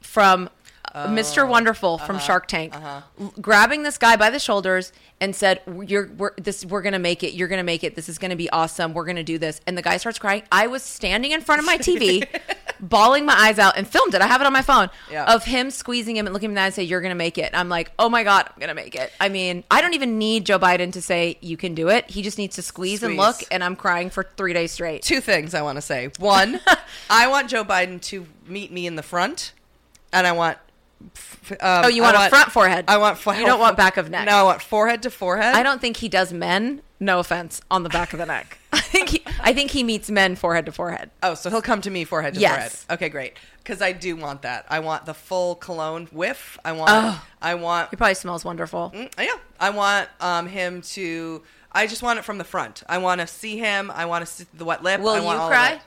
from 0.00 0.48
Mr. 0.96 1.46
Wonderful 1.48 1.98
from 1.98 2.16
uh-huh. 2.16 2.24
Shark 2.24 2.46
Tank, 2.48 2.74
uh-huh. 2.74 3.02
l- 3.20 3.34
grabbing 3.40 3.82
this 3.82 3.98
guy 3.98 4.16
by 4.16 4.30
the 4.30 4.38
shoulders 4.38 4.92
and 5.20 5.36
said, 5.36 5.60
"You're 5.86 6.08
we're, 6.16 6.32
this. 6.36 6.64
We're 6.64 6.82
gonna 6.82 6.98
make 6.98 7.22
it. 7.22 7.34
You're 7.34 7.48
gonna 7.48 7.62
make 7.62 7.84
it. 7.84 7.94
This 7.96 8.08
is 8.08 8.18
gonna 8.18 8.36
be 8.36 8.48
awesome. 8.50 8.94
We're 8.94 9.04
gonna 9.04 9.22
do 9.22 9.38
this." 9.38 9.60
And 9.66 9.76
the 9.76 9.82
guy 9.82 9.98
starts 9.98 10.18
crying. 10.18 10.42
I 10.50 10.66
was 10.66 10.82
standing 10.82 11.32
in 11.32 11.40
front 11.42 11.60
of 11.60 11.66
my 11.66 11.76
TV, 11.78 12.26
bawling 12.80 13.26
my 13.26 13.34
eyes 13.34 13.58
out, 13.58 13.76
and 13.76 13.86
filmed 13.86 14.14
it. 14.14 14.22
I 14.22 14.26
have 14.26 14.40
it 14.40 14.46
on 14.46 14.52
my 14.52 14.62
phone 14.62 14.88
Yeah. 15.10 15.32
of 15.32 15.44
him 15.44 15.70
squeezing 15.70 16.16
him 16.16 16.26
and 16.26 16.32
looking 16.32 16.46
him 16.46 16.52
in 16.52 16.54
the 16.56 16.60
eye 16.62 16.66
and 16.66 16.74
say, 16.74 16.82
"You're 16.82 17.00
gonna 17.02 17.14
make 17.14 17.38
it." 17.38 17.50
I'm 17.52 17.68
like, 17.68 17.92
"Oh 17.98 18.08
my 18.08 18.24
god, 18.24 18.48
I'm 18.48 18.60
gonna 18.60 18.74
make 18.74 18.94
it." 18.94 19.12
I 19.20 19.28
mean, 19.28 19.64
I 19.70 19.80
don't 19.80 19.94
even 19.94 20.18
need 20.18 20.46
Joe 20.46 20.58
Biden 20.58 20.92
to 20.92 21.02
say 21.02 21.36
you 21.40 21.56
can 21.56 21.74
do 21.74 21.88
it. 21.88 22.10
He 22.10 22.22
just 22.22 22.38
needs 22.38 22.56
to 22.56 22.62
squeeze, 22.62 23.02
and 23.02 23.16
look, 23.16 23.36
and 23.50 23.62
I'm 23.62 23.76
crying 23.76 24.10
for 24.10 24.26
three 24.36 24.52
days 24.52 24.72
straight. 24.72 25.02
Two 25.02 25.20
things 25.20 25.54
I 25.54 25.62
want 25.62 25.76
to 25.76 25.82
say. 25.82 26.10
One, 26.18 26.60
I 27.10 27.26
want 27.28 27.50
Joe 27.50 27.64
Biden 27.64 28.00
to 28.02 28.26
meet 28.46 28.72
me 28.72 28.86
in 28.86 28.96
the 28.96 29.02
front, 29.02 29.52
and 30.12 30.26
I 30.26 30.32
want. 30.32 30.58
Um, 31.00 31.56
Oh, 31.60 31.88
you 31.88 32.02
I 32.02 32.12
want 32.12 32.26
a 32.26 32.30
front 32.30 32.50
forehead. 32.52 32.84
I 32.88 32.96
want. 32.98 33.18
fo- 33.18 33.32
You 33.32 33.46
don't 33.46 33.60
want 33.60 33.76
back 33.76 33.96
of 33.96 34.10
neck. 34.10 34.26
No, 34.26 34.32
I 34.36 34.42
want 34.42 34.62
forehead 34.62 35.02
to 35.02 35.10
forehead. 35.10 35.54
I 35.54 35.62
don't 35.62 35.80
think 35.80 35.98
he 35.98 36.08
does 36.08 36.32
men. 36.32 36.82
No 36.98 37.18
offense 37.18 37.60
on 37.70 37.82
the 37.82 37.88
back 37.90 38.12
of 38.14 38.18
the 38.18 38.26
neck. 38.26 38.58
I 38.72 38.80
think 38.80 39.08
he, 39.10 39.22
I 39.40 39.52
think 39.52 39.70
he 39.70 39.84
meets 39.84 40.10
men 40.10 40.34
forehead 40.34 40.64
to 40.66 40.72
forehead. 40.72 41.10
Oh, 41.22 41.34
so 41.34 41.50
he'll 41.50 41.60
come 41.62 41.82
to 41.82 41.90
me 41.90 42.04
forehead 42.04 42.34
to 42.34 42.40
Yes. 42.40 42.54
forehead. 42.84 42.98
Okay, 42.98 43.08
great. 43.10 43.34
Because 43.58 43.82
I 43.82 43.92
do 43.92 44.16
want 44.16 44.42
that. 44.42 44.64
I 44.70 44.78
want 44.80 45.04
the 45.06 45.12
full 45.14 45.56
cologne 45.56 46.06
whiff. 46.06 46.58
I 46.64 46.72
want. 46.72 46.90
Oh. 46.92 47.26
I 47.42 47.54
want. 47.54 47.90
He 47.90 47.96
probably 47.96 48.14
smells 48.14 48.44
wonderful. 48.44 48.92
Mm, 48.94 49.12
yeah, 49.18 49.32
I 49.60 49.70
want 49.70 50.08
um, 50.20 50.46
him 50.46 50.80
to. 50.82 51.42
I 51.72 51.86
just 51.86 52.02
want 52.02 52.18
it 52.18 52.24
from 52.24 52.38
the 52.38 52.44
front. 52.44 52.82
I 52.88 52.98
want 52.98 53.20
to 53.20 53.26
see 53.26 53.58
him. 53.58 53.90
I 53.90 54.06
want 54.06 54.24
to 54.26 54.32
see 54.32 54.46
the 54.54 54.64
wet 54.64 54.82
lip. 54.82 55.00
Will 55.00 55.10
I 55.10 55.16
you 55.18 55.48
cry? 55.48 55.80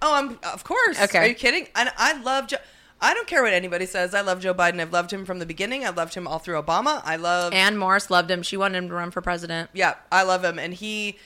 Oh, 0.00 0.14
I'm 0.14 0.38
of 0.52 0.62
course. 0.62 1.00
Okay. 1.02 1.18
Are 1.18 1.26
you 1.26 1.34
kidding? 1.34 1.66
And 1.74 1.90
I 1.96 2.20
love 2.22 2.46
Joe. 2.46 2.58
I 3.00 3.14
don't 3.14 3.26
care 3.26 3.42
what 3.42 3.52
anybody 3.52 3.86
says. 3.86 4.14
I 4.14 4.22
love 4.22 4.40
Joe 4.40 4.54
Biden. 4.54 4.80
I've 4.80 4.92
loved 4.92 5.12
him 5.12 5.26
from 5.26 5.38
the 5.38 5.46
beginning. 5.46 5.84
I 5.84 5.90
loved 5.90 6.14
him 6.14 6.26
all 6.26 6.38
through 6.38 6.60
Obama. 6.60 7.02
I 7.04 7.16
love. 7.16 7.52
Ann 7.52 7.76
Morris 7.76 8.10
loved 8.10 8.30
him. 8.30 8.42
She 8.42 8.56
wanted 8.56 8.78
him 8.78 8.88
to 8.88 8.94
run 8.94 9.10
for 9.10 9.20
president 9.20 9.70
yeah, 9.76 9.94
I 10.10 10.22
love 10.22 10.44
him, 10.44 10.58
and 10.58 10.74
he. 10.74 11.18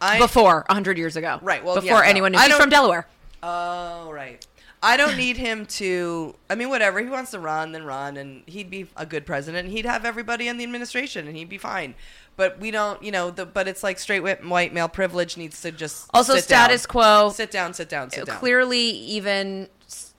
I 0.00 0.18
before 0.18 0.64
hundred 0.68 0.98
years 0.98 1.16
ago. 1.16 1.38
Right, 1.42 1.64
well, 1.64 1.74
before 1.74 2.04
yeah, 2.04 2.10
anyone 2.10 2.32
knew. 2.32 2.38
He's 2.38 2.54
from 2.54 2.70
Delaware. 2.70 3.06
Oh, 3.42 4.10
right. 4.12 4.44
I 4.82 4.96
don't 4.96 5.16
need 5.16 5.36
him 5.36 5.66
to. 5.66 6.34
I 6.50 6.54
mean, 6.54 6.68
whatever. 6.68 7.00
He 7.00 7.06
wants 7.06 7.30
to 7.32 7.38
run, 7.40 7.72
then 7.72 7.84
run, 7.84 8.16
and 8.16 8.42
he'd 8.46 8.70
be 8.70 8.86
a 8.96 9.06
good 9.06 9.24
president. 9.24 9.66
And 9.66 9.76
he'd 9.76 9.86
have 9.86 10.04
everybody 10.04 10.48
in 10.48 10.58
the 10.58 10.64
administration, 10.64 11.26
and 11.26 11.36
he'd 11.36 11.48
be 11.48 11.58
fine. 11.58 11.94
But 12.36 12.60
we 12.60 12.70
don't, 12.70 13.02
you 13.02 13.10
know. 13.10 13.30
The, 13.30 13.46
but 13.46 13.66
it's 13.66 13.82
like 13.82 13.98
straight 13.98 14.20
white, 14.20 14.44
white 14.46 14.74
male 14.74 14.88
privilege 14.88 15.36
needs 15.36 15.60
to 15.62 15.72
just 15.72 16.08
Also, 16.12 16.36
status 16.36 16.82
down. 16.82 16.90
quo. 16.90 17.30
Sit 17.30 17.50
down. 17.50 17.72
Sit 17.72 17.88
down. 17.88 18.10
Sit 18.10 18.26
down. 18.26 18.36
Clearly, 18.36 18.78
even 18.78 19.68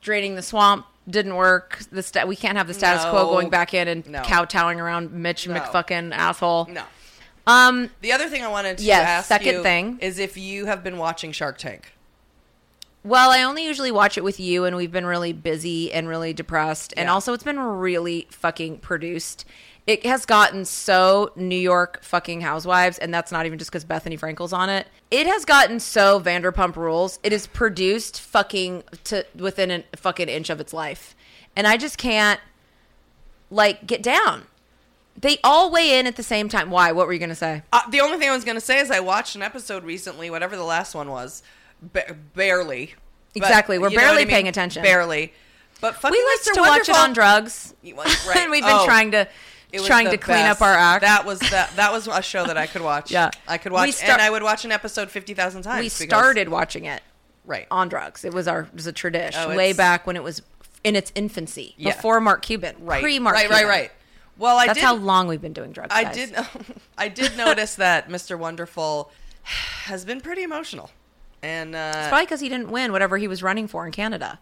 draining 0.01 0.35
the 0.35 0.41
swamp 0.41 0.85
didn't 1.09 1.35
work. 1.35 1.79
The 1.91 2.03
sta- 2.03 2.25
we 2.25 2.35
can't 2.35 2.57
have 2.57 2.67
the 2.67 2.73
status 2.73 3.03
quo 3.05 3.25
going 3.25 3.49
back 3.49 3.73
in 3.73 3.87
and 3.87 4.07
No. 4.07 4.21
kowtowing 4.23 4.79
around 4.79 5.11
Mitch 5.11 5.47
No. 5.47 5.55
McFucking 5.59 6.13
asshole. 6.13 6.67
No. 6.69 6.83
Um, 7.45 7.91
The 8.01 8.11
other 8.11 8.27
thing 8.27 8.43
I 8.43 8.49
wanted 8.49 8.77
to 8.79 8.83
Yes, 8.83 9.07
ask 9.07 9.27
second 9.29 9.55
you 9.55 9.63
thing. 9.63 9.97
is 10.01 10.19
if 10.19 10.35
you 10.35 10.65
have 10.65 10.83
been 10.83 10.97
watching 10.97 11.31
Shark 11.31 11.57
Tank. 11.57 11.93
Well, 13.03 13.31
I 13.31 13.41
only 13.43 13.63
usually 13.63 13.91
watch 13.91 14.17
it 14.17 14.23
with 14.23 14.37
you, 14.37 14.65
and 14.65 14.75
we've 14.75 14.91
been 14.91 15.05
really 15.05 15.31
busy 15.31 15.93
and 15.93 16.09
really 16.09 16.33
depressed. 16.33 16.93
And 16.97 17.09
also, 17.09 17.31
it's 17.31 17.43
been 17.43 17.57
really 17.59 18.27
fucking 18.29 18.79
produced. 18.79 19.45
It 19.87 20.05
has 20.05 20.25
gotten 20.25 20.65
so 20.65 21.31
New 21.37 21.55
York 21.57 22.03
fucking 22.03 22.41
housewives, 22.41 22.97
and 22.97 23.13
that's 23.13 23.31
not 23.31 23.45
even 23.45 23.57
just 23.57 23.71
because 23.71 23.85
Bethenny 23.85 24.19
Frankel's 24.19 24.51
on 24.51 24.69
it. 24.69 24.85
It 25.09 25.25
has 25.27 25.45
gotten 25.45 25.79
so 25.79 26.19
Vanderpump 26.19 26.75
Rules. 26.75 27.19
It 27.23 27.31
is 27.31 27.47
produced 27.47 28.19
fucking 28.19 28.83
to 29.05 29.25
within 29.33 29.71
a 29.71 29.83
fucking 29.95 30.27
inch 30.27 30.49
of 30.49 30.59
its 30.59 30.73
life, 30.73 31.15
and 31.55 31.65
I 31.65 31.77
just 31.77 31.97
can't 31.97 32.41
like 33.49 33.87
get 33.87 34.03
down. 34.03 34.43
They 35.19 35.37
all 35.43 35.71
weigh 35.71 35.97
in 35.97 36.05
at 36.05 36.15
the 36.15 36.21
same 36.23 36.49
time. 36.49 36.69
Why? 36.69 36.91
What 36.91 37.07
were 37.07 37.13
you 37.13 37.19
gonna 37.19 37.33
say? 37.33 37.63
Uh, 37.73 37.89
the 37.89 38.01
only 38.01 38.17
thing 38.17 38.29
I 38.29 38.35
was 38.35 38.43
going 38.43 38.55
to 38.57 38.61
say 38.61 38.79
is 38.79 38.91
I 38.91 38.99
watched 38.99 39.35
an 39.35 39.41
episode 39.41 39.83
recently, 39.83 40.29
whatever 40.29 40.55
the 40.55 40.63
last 40.63 40.93
one 40.93 41.09
was, 41.09 41.41
ba- 41.81 42.15
barely. 42.35 42.93
But 43.33 43.43
Exactly, 43.43 43.79
we're 43.79 43.89
barely 43.89 44.17
I 44.21 44.25
mean? 44.25 44.27
paying 44.27 44.47
attention. 44.47 44.83
Barely. 44.83 45.33
But 45.81 45.95
fucking 45.95 46.11
We 46.11 46.23
like 46.25 46.55
to 46.55 46.61
watch 46.61 46.89
it 46.89 46.95
on 46.95 47.13
drugs, 47.13 47.73
You 47.81 47.95
want- 47.95 48.27
right. 48.27 48.37
and 48.37 48.51
we've 48.51 48.63
been 48.63 48.71
Oh. 48.75 48.85
trying 48.85 49.11
to 49.11 49.27
It 49.71 49.79
was 49.79 49.87
trying 49.87 50.09
to 50.09 50.17
clean 50.17 50.37
best. 50.37 50.61
up 50.61 50.65
our 50.67 50.73
act. 50.73 51.01
That 51.01 51.25
was 51.25 51.39
that. 51.39 51.75
That 51.75 51.91
was 51.91 52.07
a 52.07 52.21
show 52.21 52.45
that 52.45 52.57
I 52.57 52.67
could 52.67 52.81
watch. 52.81 53.11
Yeah. 53.17 53.31
I 53.47 53.57
could 53.57 53.71
watch, 53.71 53.91
start- 53.93 54.13
and 54.13 54.21
I 54.21 54.29
would 54.29 54.43
watch 54.43 54.63
an 54.65 54.71
episode 54.71 55.09
fifty 55.11 55.33
thousand 55.33 55.63
times. 55.63 55.79
we 55.79 55.85
because- 55.87 56.17
started 56.17 56.49
watching 56.49 56.85
it 56.85 57.01
right. 57.45 57.67
on 57.69 57.89
drugs. 57.89 58.23
It 58.23 58.33
was 58.33 58.47
our 58.47 58.61
it 58.61 58.73
was 58.73 58.87
a 58.87 58.93
tradition 58.93 59.41
Oh, 59.51 59.55
way 59.55 59.73
back 59.73 60.07
when 60.07 60.15
it 60.15 60.23
was 60.23 60.41
in 60.83 60.95
its 60.95 61.11
infancy, 61.15 61.73
Yeah. 61.77 61.93
before 61.95 62.21
Mark 62.21 62.43
Cuban, 62.43 62.75
right. 62.79 63.01
pre 63.01 63.19
Mark. 63.19 63.35
Right. 63.35 63.49
Right. 63.49 63.67
Right. 63.67 63.91
Well, 64.37 64.57
I 64.57 64.67
That's 64.67 64.77
did. 64.79 64.85
how 64.85 64.95
long 64.95 65.27
we've 65.27 65.41
been 65.41 65.53
doing 65.53 65.71
drugs. 65.71 65.89
I 65.91 66.03
guys. 66.03 66.15
did. 66.15 66.35
I 66.97 67.07
did 67.09 67.35
notice 67.37 67.75
that 67.75 68.07
Mr. 68.07 68.37
Wonderful 68.37 69.11
has 69.43 70.05
been 70.05 70.21
pretty 70.21 70.43
emotional, 70.43 70.91
and 71.41 71.75
uh, 71.75 71.91
It's 71.95 72.07
probably 72.07 72.25
because 72.25 72.39
he 72.39 72.47
didn't 72.47 72.69
win 72.69 72.91
whatever 72.91 73.17
he 73.17 73.27
was 73.27 73.41
running 73.43 73.67
for 73.67 73.85
in 73.85 73.91
Canada. 73.91 74.39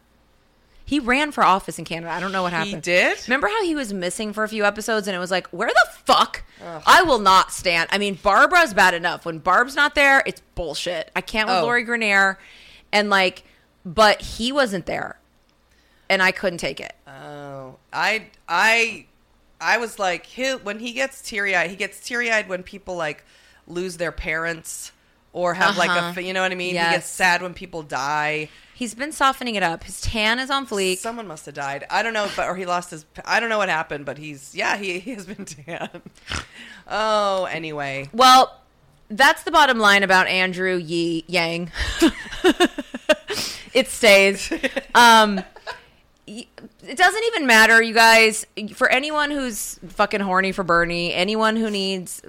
He 0.87 0.99
ran 0.99 1.31
for 1.31 1.43
office 1.43 1.79
in 1.79 1.85
Canada. 1.85 2.11
I 2.11 2.19
don't 2.19 2.31
know 2.31 2.43
what 2.43 2.53
happened. 2.53 2.75
He 2.75 2.79
did? 2.81 3.17
Remember 3.27 3.47
how 3.47 3.63
he 3.63 3.73
was 3.73 3.91
missing 3.91 4.33
for 4.33 4.43
a 4.43 4.47
few 4.47 4.63
episodes 4.65 5.07
and 5.07 5.15
it 5.15 5.19
was 5.19 5.31
like, 5.31 5.47
where 5.47 5.69
the 5.69 5.87
fuck? 6.03 6.43
I 6.85 7.01
will 7.01 7.17
not 7.19 7.51
stand. 7.51 7.89
I 7.91 7.97
mean, 7.97 8.13
Barbara's 8.21 8.73
bad 8.73 8.93
enough. 8.93 9.25
When 9.25 9.39
Barb's 9.39 9.75
not 9.75 9.95
there, 9.95 10.21
it's 10.27 10.41
bullshit. 10.53 11.09
I 11.15 11.21
can't 11.21 11.47
with 11.47 11.57
Oh. 11.57 11.63
Lori 11.63 11.83
Greiner. 11.85 12.37
And 12.93 13.09
like, 13.09 13.43
but 13.83 14.21
he 14.21 14.51
wasn't 14.51 14.85
there. 14.85 15.17
And 16.07 16.21
I 16.21 16.31
couldn't 16.31 16.59
take 16.59 16.79
it. 16.79 16.93
Oh, 17.07 17.77
I 17.91 18.27
I 18.47 19.07
I 19.59 19.79
was 19.79 19.97
like 19.97 20.27
he, 20.27 20.51
when 20.51 20.77
he 20.79 20.91
gets 20.91 21.19
teary 21.21 21.55
eyed. 21.55 21.71
He 21.71 21.75
gets 21.75 21.99
teary 21.99 22.29
eyed 22.31 22.47
when 22.47 22.61
people 22.61 22.95
like 22.95 23.23
lose 23.67 23.97
their 23.97 24.11
parents 24.11 24.91
or 25.33 25.55
have 25.55 25.77
like 25.77 25.89
a 25.89 25.93
Uh-huh. 25.93 26.19
you 26.21 26.31
know 26.33 26.43
what 26.43 26.51
I 26.51 26.55
mean. 26.55 26.75
He 26.75 26.79
gets 26.79 27.07
sad 27.09 27.41
when 27.41 27.55
people 27.55 27.81
die. 27.81 28.49
He's 28.75 28.93
been 28.93 29.13
softening 29.13 29.55
it 29.55 29.63
up. 29.63 29.85
His 29.85 30.01
tan 30.01 30.37
is 30.37 30.49
on 30.49 30.67
fleek. 30.67 30.97
Someone 30.97 31.27
must 31.27 31.45
have 31.45 31.55
died. 31.55 31.85
I 31.89 32.03
don't 32.03 32.11
know, 32.11 32.29
but 32.35 32.49
or 32.49 32.57
he 32.57 32.65
lost 32.65 32.91
his. 32.91 33.05
I 33.23 33.39
don't 33.39 33.47
know 33.47 33.57
what 33.57 33.69
happened, 33.69 34.05
but 34.05 34.17
he's 34.17 34.53
yeah 34.53 34.75
he, 34.75 34.99
he 34.99 35.13
has 35.13 35.25
been 35.25 35.45
tan. 35.45 36.01
Oh, 36.85 37.45
anyway, 37.45 38.09
Well, 38.11 38.59
that's 39.09 39.43
the 39.43 39.51
bottom 39.51 39.79
line 39.79 40.03
about 40.03 40.27
Andrew 40.27 40.75
Yi 40.75 41.23
Yang. 41.27 41.71
it 43.73 43.87
stays. 43.87 44.51
Um, 44.93 45.41
it 46.27 46.97
doesn't 46.97 47.23
even 47.27 47.47
matter, 47.47 47.81
you 47.81 47.93
guys. 47.93 48.45
For 48.73 48.89
anyone 48.89 49.31
who's 49.31 49.79
fucking 49.87 50.19
horny 50.21 50.51
for 50.51 50.63
Bernie, 50.63 51.13
anyone 51.13 51.55
who 51.55 51.69
needs 51.69 52.21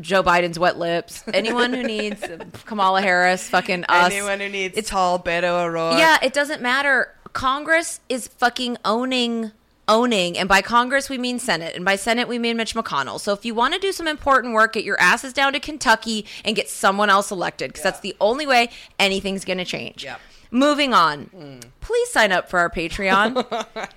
Joe 0.00 0.22
Biden's 0.22 0.58
wet 0.58 0.78
lips, 0.78 1.22
anyone 1.34 1.72
who 1.72 1.82
needs 1.82 2.22
Kamala 2.66 3.02
Harris, 3.02 3.48
fucking 3.48 3.84
us. 3.88 4.12
anyone 4.12 4.40
who 4.40 4.48
needs 4.48 4.76
It's- 4.76 4.90
tall 4.90 5.18
Beto 5.18 5.64
O'Rourke. 5.66 5.98
Yeah, 5.98 6.18
it 6.22 6.32
doesn't 6.32 6.62
matter. 6.62 7.14
Congress 7.32 8.00
is 8.08 8.28
fucking 8.28 8.76
owning 8.84 9.52
owning 9.88 10.38
and 10.38 10.48
by 10.48 10.62
congress 10.62 11.08
we 11.08 11.18
mean 11.18 11.40
senate 11.40 11.74
and 11.74 11.84
by 11.84 11.96
senate 11.96 12.28
we 12.28 12.38
mean 12.38 12.56
mitch 12.56 12.74
mcconnell 12.76 13.18
so 13.18 13.32
if 13.32 13.44
you 13.44 13.52
want 13.56 13.74
to 13.74 13.80
do 13.80 13.90
some 13.90 14.06
important 14.06 14.54
work 14.54 14.74
get 14.74 14.84
your 14.84 15.00
asses 15.00 15.32
down 15.32 15.52
to 15.52 15.58
kentucky 15.58 16.24
and 16.44 16.54
get 16.54 16.68
someone 16.68 17.10
else 17.10 17.32
elected 17.32 17.70
because 17.70 17.84
Yeah. 17.84 17.90
that's 17.90 18.00
the 18.00 18.14
only 18.20 18.46
way 18.46 18.70
anything's 19.00 19.44
going 19.44 19.58
to 19.58 19.64
change 19.64 20.04
Yep. 20.04 20.20
moving 20.52 20.94
on 20.94 21.26
mm. 21.34 21.64
please 21.80 22.08
sign 22.08 22.30
up 22.30 22.48
for 22.48 22.60
our 22.60 22.70
patreon 22.70 23.34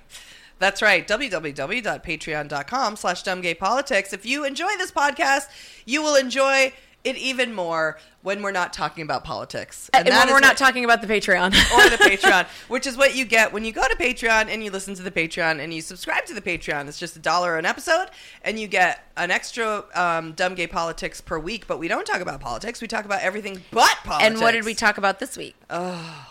That's 0.58 0.80
right. 0.82 1.06
www.patreon.com 1.06 2.96
slash 2.96 3.22
dumbgaypolitics. 3.24 4.12
If 4.12 4.24
you 4.26 4.44
enjoy 4.44 4.76
this 4.78 4.90
podcast, 4.92 5.44
you 5.84 6.02
will 6.02 6.14
enjoy 6.16 6.72
it 7.02 7.16
even 7.18 7.52
more 7.52 7.98
when 8.22 8.40
we're 8.40 8.50
not 8.50 8.72
talking 8.72 9.02
about 9.02 9.24
politics. 9.24 9.90
and 9.92 10.06
that 10.08 10.10
when 10.20 10.28
is 10.28 10.32
we're 10.32 10.40
not 10.40 10.52
what- 10.52 10.56
talking 10.56 10.86
about 10.86 11.02
the 11.02 11.06
patreon 11.06 11.48
or 11.76 11.90
the 11.90 11.98
Patreon, 12.02 12.46
which 12.68 12.86
is 12.86 12.96
what 12.96 13.14
you 13.14 13.26
get 13.26 13.52
when 13.52 13.62
you 13.62 13.72
go 13.72 13.86
to 13.86 13.94
Patreon 13.96 14.48
and 14.48 14.64
you 14.64 14.70
listen 14.70 14.94
to 14.94 15.02
the 15.02 15.10
Patreon 15.10 15.60
and 15.62 15.74
you 15.74 15.82
subscribe 15.82 16.24
to 16.26 16.32
the 16.34 16.40
Patreon. 16.40 16.88
It's 16.88 16.98
just 16.98 17.14
a 17.14 17.18
dollar 17.18 17.58
an 17.58 17.66
episode, 17.66 18.06
and 18.42 18.58
you 18.58 18.66
get 18.68 19.04
an 19.18 19.30
extra 19.30 19.84
um, 19.94 20.32
dumb 20.32 20.54
gay 20.54 20.66
politics 20.66 21.20
per 21.20 21.38
week. 21.38 21.66
But 21.66 21.78
we 21.78 21.88
don't 21.88 22.06
talk 22.06 22.22
about 22.22 22.40
politics; 22.40 22.80
we 22.80 22.88
talk 22.88 23.04
about 23.04 23.20
everything 23.20 23.60
but 23.70 23.94
politics. 24.04 24.30
and 24.32 24.40
what 24.40 24.52
did 24.52 24.64
we 24.64 24.72
talk 24.74 24.96
about 24.96 25.18
this 25.18 25.36
week 25.36 25.54
Oh, 25.68 26.26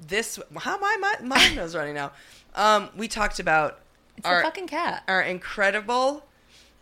This 0.00 0.38
how 0.56 0.78
my 0.78 0.96
my 0.98 1.16
mind 1.22 1.56
nose 1.56 1.76
running 1.76 1.92
now. 1.94 2.12
Um, 2.54 2.88
we 2.96 3.08
talked 3.08 3.38
about 3.38 3.78
it's 4.16 4.26
our 4.26 4.40
a 4.40 4.42
fucking 4.42 4.66
cat 4.66 5.04
our 5.08 5.22
incredible 5.22 6.24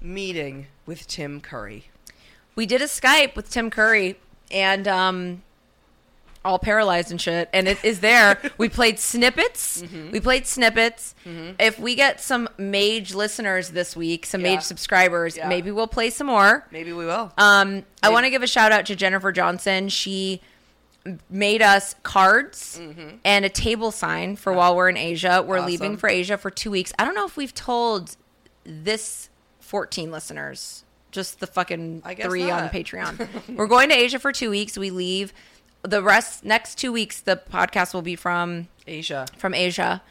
meeting 0.00 0.66
with 0.86 1.06
Tim 1.06 1.40
Curry. 1.40 1.86
we 2.54 2.66
did 2.66 2.80
a 2.80 2.86
Skype 2.86 3.34
with 3.36 3.50
Tim 3.50 3.70
Curry 3.70 4.18
and 4.50 4.86
um 4.88 5.42
all 6.44 6.60
paralyzed 6.60 7.10
and 7.10 7.20
shit 7.20 7.48
and 7.52 7.66
it 7.66 7.84
is 7.84 7.98
there 8.00 8.38
we 8.58 8.68
played 8.68 9.00
snippets 9.00 9.82
Mm-hmm. 9.82 10.12
we 10.12 10.20
played 10.20 10.46
snippets 10.46 11.14
if 11.58 11.78
we 11.80 11.96
get 11.96 12.20
some 12.20 12.48
mage 12.56 13.12
listeners 13.14 13.70
this 13.70 13.96
week 13.96 14.24
some 14.24 14.40
Yeah. 14.42 14.54
mage 14.54 14.62
subscribers 14.62 15.36
Yeah. 15.36 15.48
maybe 15.48 15.72
we'll 15.72 15.88
play 15.88 16.08
some 16.10 16.28
more 16.28 16.64
Maybe 16.70 16.92
we 16.92 17.04
will. 17.04 17.32
um 17.36 17.82
i 18.02 18.08
want 18.10 18.24
to 18.26 18.30
give 18.30 18.44
a 18.44 18.46
shout 18.46 18.70
out 18.70 18.86
to 18.86 18.94
jennifer 18.94 19.32
johnson 19.32 19.88
she 19.88 20.40
made 21.30 21.62
us 21.62 21.94
cards 22.02 22.80
and 23.24 23.44
a 23.44 23.48
table 23.48 23.90
sign 23.90 24.36
for 24.36 24.52
while 24.52 24.74
we're 24.76 24.88
in 24.88 24.96
asia 24.96 25.42
we're 25.46 25.56
Mm-hmm. 25.56 25.62
Awesome. 25.64 25.66
leaving 25.66 25.96
for 25.96 26.08
asia 26.08 26.36
for 26.38 26.50
two 26.50 26.70
weeks 26.70 26.92
i 26.98 27.04
don't 27.04 27.14
know 27.14 27.26
if 27.26 27.36
we've 27.36 27.54
told 27.54 28.16
this 28.64 29.28
14 29.60 30.10
listeners 30.10 30.84
just 31.12 31.40
the 31.40 31.46
fucking 31.46 32.02
three 32.20 32.50
on 32.50 32.68
patreon 32.68 33.28
we're 33.56 33.66
going 33.66 33.88
to 33.88 33.94
asia 33.96 34.18
for 34.18 34.32
two 34.32 34.50
weeks 34.50 34.76
we 34.76 34.90
leave 34.90 35.32
the 35.82 36.02
rest 36.02 36.44
next 36.44 36.76
two 36.76 36.92
weeks 36.92 37.20
the 37.20 37.36
podcast 37.50 37.94
will 37.94 38.02
be 38.02 38.16
from 38.16 38.68
Asia. 38.86 39.26
from 39.38 39.54
asia 39.54 40.02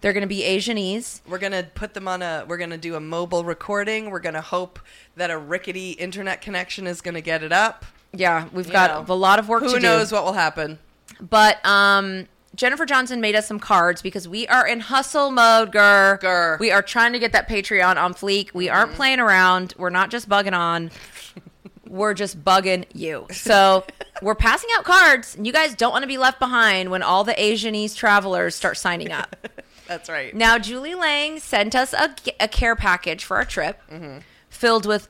they're 0.00 0.12
going 0.12 0.20
to 0.22 0.26
be 0.26 0.42
asianese 0.42 1.20
We're 1.26 1.38
gonna 1.38 1.62
put 1.74 1.94
them 1.94 2.06
on 2.08 2.20
a. 2.20 2.44
We're 2.46 2.58
gonna 2.58 2.76
do 2.76 2.94
a 2.94 3.00
mobile 3.00 3.42
recording. 3.42 4.10
We're 4.10 4.18
gonna 4.20 4.42
hope 4.42 4.78
that 5.16 5.30
a 5.30 5.38
rickety 5.38 5.92
internet 5.92 6.42
connection 6.42 6.86
is 6.86 7.00
gonna 7.00 7.22
get 7.22 7.42
it 7.42 7.52
up. 7.52 7.86
Yeah 8.14 8.48
we've 8.52 8.70
got 8.70 9.08
know, 9.08 9.14
a 9.14 9.16
lot 9.16 9.38
of 9.38 9.48
work 9.48 9.62
Who 9.62 9.70
to 9.70 9.76
do 9.76 9.80
knows 9.80 10.12
what 10.12 10.24
will 10.24 10.32
happen? 10.32 10.78
But 11.20 11.64
um 11.66 12.26
Jennifer 12.54 12.86
Johnson 12.86 13.20
made 13.20 13.34
us 13.34 13.46
some 13.46 13.58
cards 13.58 14.00
because 14.00 14.28
we 14.28 14.46
are 14.46 14.66
in 14.66 14.80
hustle 14.80 15.30
mode. 15.30 15.72
Gur. 15.72 16.56
We 16.60 16.70
are 16.70 16.82
trying 16.82 17.12
to 17.12 17.18
get 17.18 17.32
that 17.32 17.48
Patreon 17.48 17.96
on 17.96 18.14
fleek. 18.14 18.54
We 18.54 18.68
aren't 18.68 18.92
playing 18.92 19.18
around. 19.18 19.74
We're 19.76 19.90
not 19.90 20.10
just 20.10 20.28
bugging 20.28 20.56
on. 20.56 20.90
we're 21.88 22.14
just 22.14 22.44
bugging 22.44 22.84
you. 22.92 23.26
So 23.30 23.84
we're 24.22 24.34
passing 24.34 24.70
out 24.76 24.84
cards, 24.84 25.34
and 25.36 25.46
you 25.46 25.52
guys 25.52 25.74
don't 25.74 25.92
want 25.92 26.02
to 26.02 26.08
be 26.08 26.18
left 26.18 26.38
behind 26.38 26.90
when 26.90 27.02
all 27.02 27.24
the 27.24 27.34
Asianese 27.34 27.96
travelers 27.96 28.54
start 28.54 28.76
signing 28.76 29.12
up. 29.12 29.36
That's 29.86 30.08
right. 30.08 30.34
Now, 30.34 30.58
Julie 30.58 30.94
Lang 30.94 31.38
sent 31.40 31.74
us 31.74 31.92
a, 31.92 32.14
a 32.40 32.48
care 32.48 32.74
package 32.74 33.24
for 33.24 33.36
our 33.36 33.44
trip 33.44 33.80
filled 34.48 34.86
with 34.86 35.08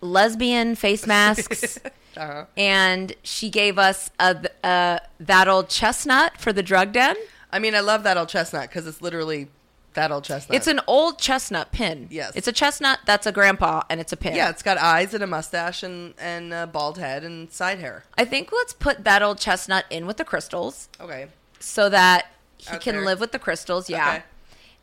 lesbian 0.00 0.74
face 0.74 1.06
masks. 1.06 1.78
Uh-huh. 2.18 2.44
And 2.56 3.14
she 3.22 3.48
gave 3.50 3.78
us 3.78 4.10
a, 4.18 4.36
a 4.64 5.00
that 5.20 5.48
old 5.48 5.68
chestnut 5.68 6.36
for 6.38 6.52
the 6.52 6.62
drug 6.62 6.92
den. 6.92 7.16
I 7.52 7.58
mean, 7.58 7.74
I 7.74 7.80
love 7.80 8.02
that 8.02 8.16
old 8.18 8.28
chestnut 8.28 8.68
because 8.68 8.86
it's 8.86 9.00
literally 9.00 9.48
that 9.94 10.12
old 10.12 10.24
chestnut. 10.24 10.54
It's 10.56 10.66
an 10.66 10.80
old 10.86 11.18
chestnut 11.18 11.72
pin. 11.72 12.08
Yes. 12.10 12.32
It's 12.36 12.46
a 12.46 12.52
chestnut 12.52 12.98
that's 13.06 13.26
a 13.26 13.32
grandpa 13.32 13.82
and 13.88 14.00
it's 14.00 14.12
a 14.12 14.16
pin. 14.16 14.34
yeah. 14.36 14.50
It's 14.50 14.62
got 14.62 14.76
eyes 14.78 15.14
and 15.14 15.24
a 15.24 15.26
mustache 15.26 15.82
and 15.82 16.14
and 16.18 16.52
a 16.52 16.66
bald 16.66 16.98
head 16.98 17.24
and 17.24 17.50
side 17.50 17.78
hair. 17.78 18.04
I 18.18 18.24
think 18.24 18.50
let's 18.52 18.72
put 18.74 19.04
that 19.04 19.22
old 19.22 19.38
chestnut 19.38 19.86
in 19.90 20.06
with 20.06 20.16
the 20.18 20.24
crystals 20.24 20.88
Okay. 21.00 21.28
so 21.58 21.88
that 21.88 22.26
he 22.58 22.74
Out 22.74 22.80
can 22.80 22.96
there. 22.96 23.04
live 23.04 23.20
with 23.20 23.32
the 23.32 23.38
crystals. 23.38 23.88
Yeah. 23.88 24.08
Okay. 24.16 24.22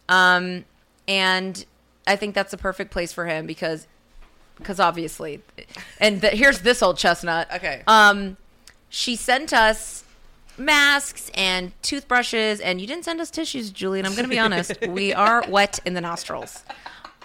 Um, 0.10 0.66
and 1.08 1.66
I 2.08 2.16
think 2.16 2.34
that's 2.36 2.54
a 2.54 2.58
perfect 2.58 2.92
place 2.92 3.12
for 3.14 3.26
him 3.26 3.46
because, 3.46 3.88
because 4.58 4.80
obviously, 4.80 5.42
and 6.00 6.22
the, 6.22 6.30
here's 6.30 6.60
this 6.60 6.82
old 6.82 6.98
chestnut. 6.98 7.52
Okay. 7.54 7.84
Um, 7.88 8.38
she 8.90 9.16
sent 9.16 9.54
us 9.54 10.04
masks 10.58 11.30
and 11.34 11.72
toothbrushes, 11.82 12.60
and 12.60 12.80
you 12.80 12.88
didn't 12.88 13.06
send 13.06 13.20
us 13.20 13.30
tissues, 13.30 13.72
Julian. 13.72 14.06
I'm 14.06 14.14
going 14.14 14.24
to 14.24 14.30
be 14.30 14.40
honest. 14.40 14.88
we 14.88 15.14
are 15.14 15.44
wet 15.48 15.80
in 15.86 15.94
the 15.94 16.02
nostrils. 16.02 16.64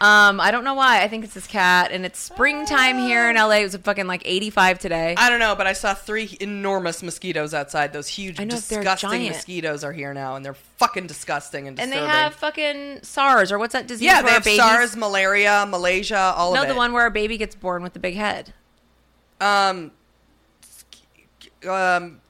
Um, 0.00 0.40
I 0.40 0.50
don't 0.50 0.64
know 0.64 0.73
why. 0.73 1.02
I 1.02 1.09
think 1.09 1.25
it's 1.25 1.35
this 1.35 1.47
cat, 1.47 1.90
and 1.92 2.07
it's 2.07 2.19
springtime 2.19 2.97
here 2.99 3.28
in 3.28 3.37
LA. 3.37 3.57
It 3.57 3.64
was 3.64 3.76
fucking 3.76 4.07
like 4.07 4.23
85 4.25 4.78
today. 4.78 5.14
I 5.19 5.28
don't 5.28 5.40
know, 5.40 5.54
but 5.54 5.66
I 5.66 5.75
saw 5.75 5.92
three 5.92 6.38
enormous 6.40 7.02
mosquitoes 7.02 7.52
outside. 7.52 7.92
Those 7.92 8.09
huge, 8.09 8.38
know, 8.38 8.47
they're 8.47 8.78
disgusting 8.78 9.11
giant. 9.11 9.28
mosquitoes 9.37 9.85
are 9.85 9.92
here 9.92 10.14
now, 10.14 10.37
and 10.37 10.45
they're 10.45 10.54
fucking 10.54 11.07
disgusting 11.07 11.69
and 11.69 11.78
and 11.78 11.90
disturbing. 11.90 12.09
they 12.11 12.19
have 12.19 12.35
fucking 12.35 13.00
SARS 13.02 13.52
or 13.52 13.59
what's 13.59 13.75
that 13.75 13.87
disease? 13.87 14.07
yeah, 14.07 14.23
where 14.23 14.23
they 14.23 14.28
our 14.28 14.35
have 14.37 14.45
babies- 14.45 14.59
SARS, 14.61 14.97
malaria, 14.97 15.66
Malaysia, 15.69 16.16
all 16.35 16.54
No, 16.54 16.61
of 16.61 16.64
it. 16.64 16.69
No, 16.69 16.73
the 16.75 16.78
one 16.78 16.92
where 16.95 17.04
a 17.04 17.11
baby 17.11 17.37
gets 17.37 17.54
born 17.54 17.83
with 17.83 17.95
a 17.95 17.99
big 17.99 18.14
head. 18.14 18.54
Um. 19.38 19.90
Um. 21.69 22.21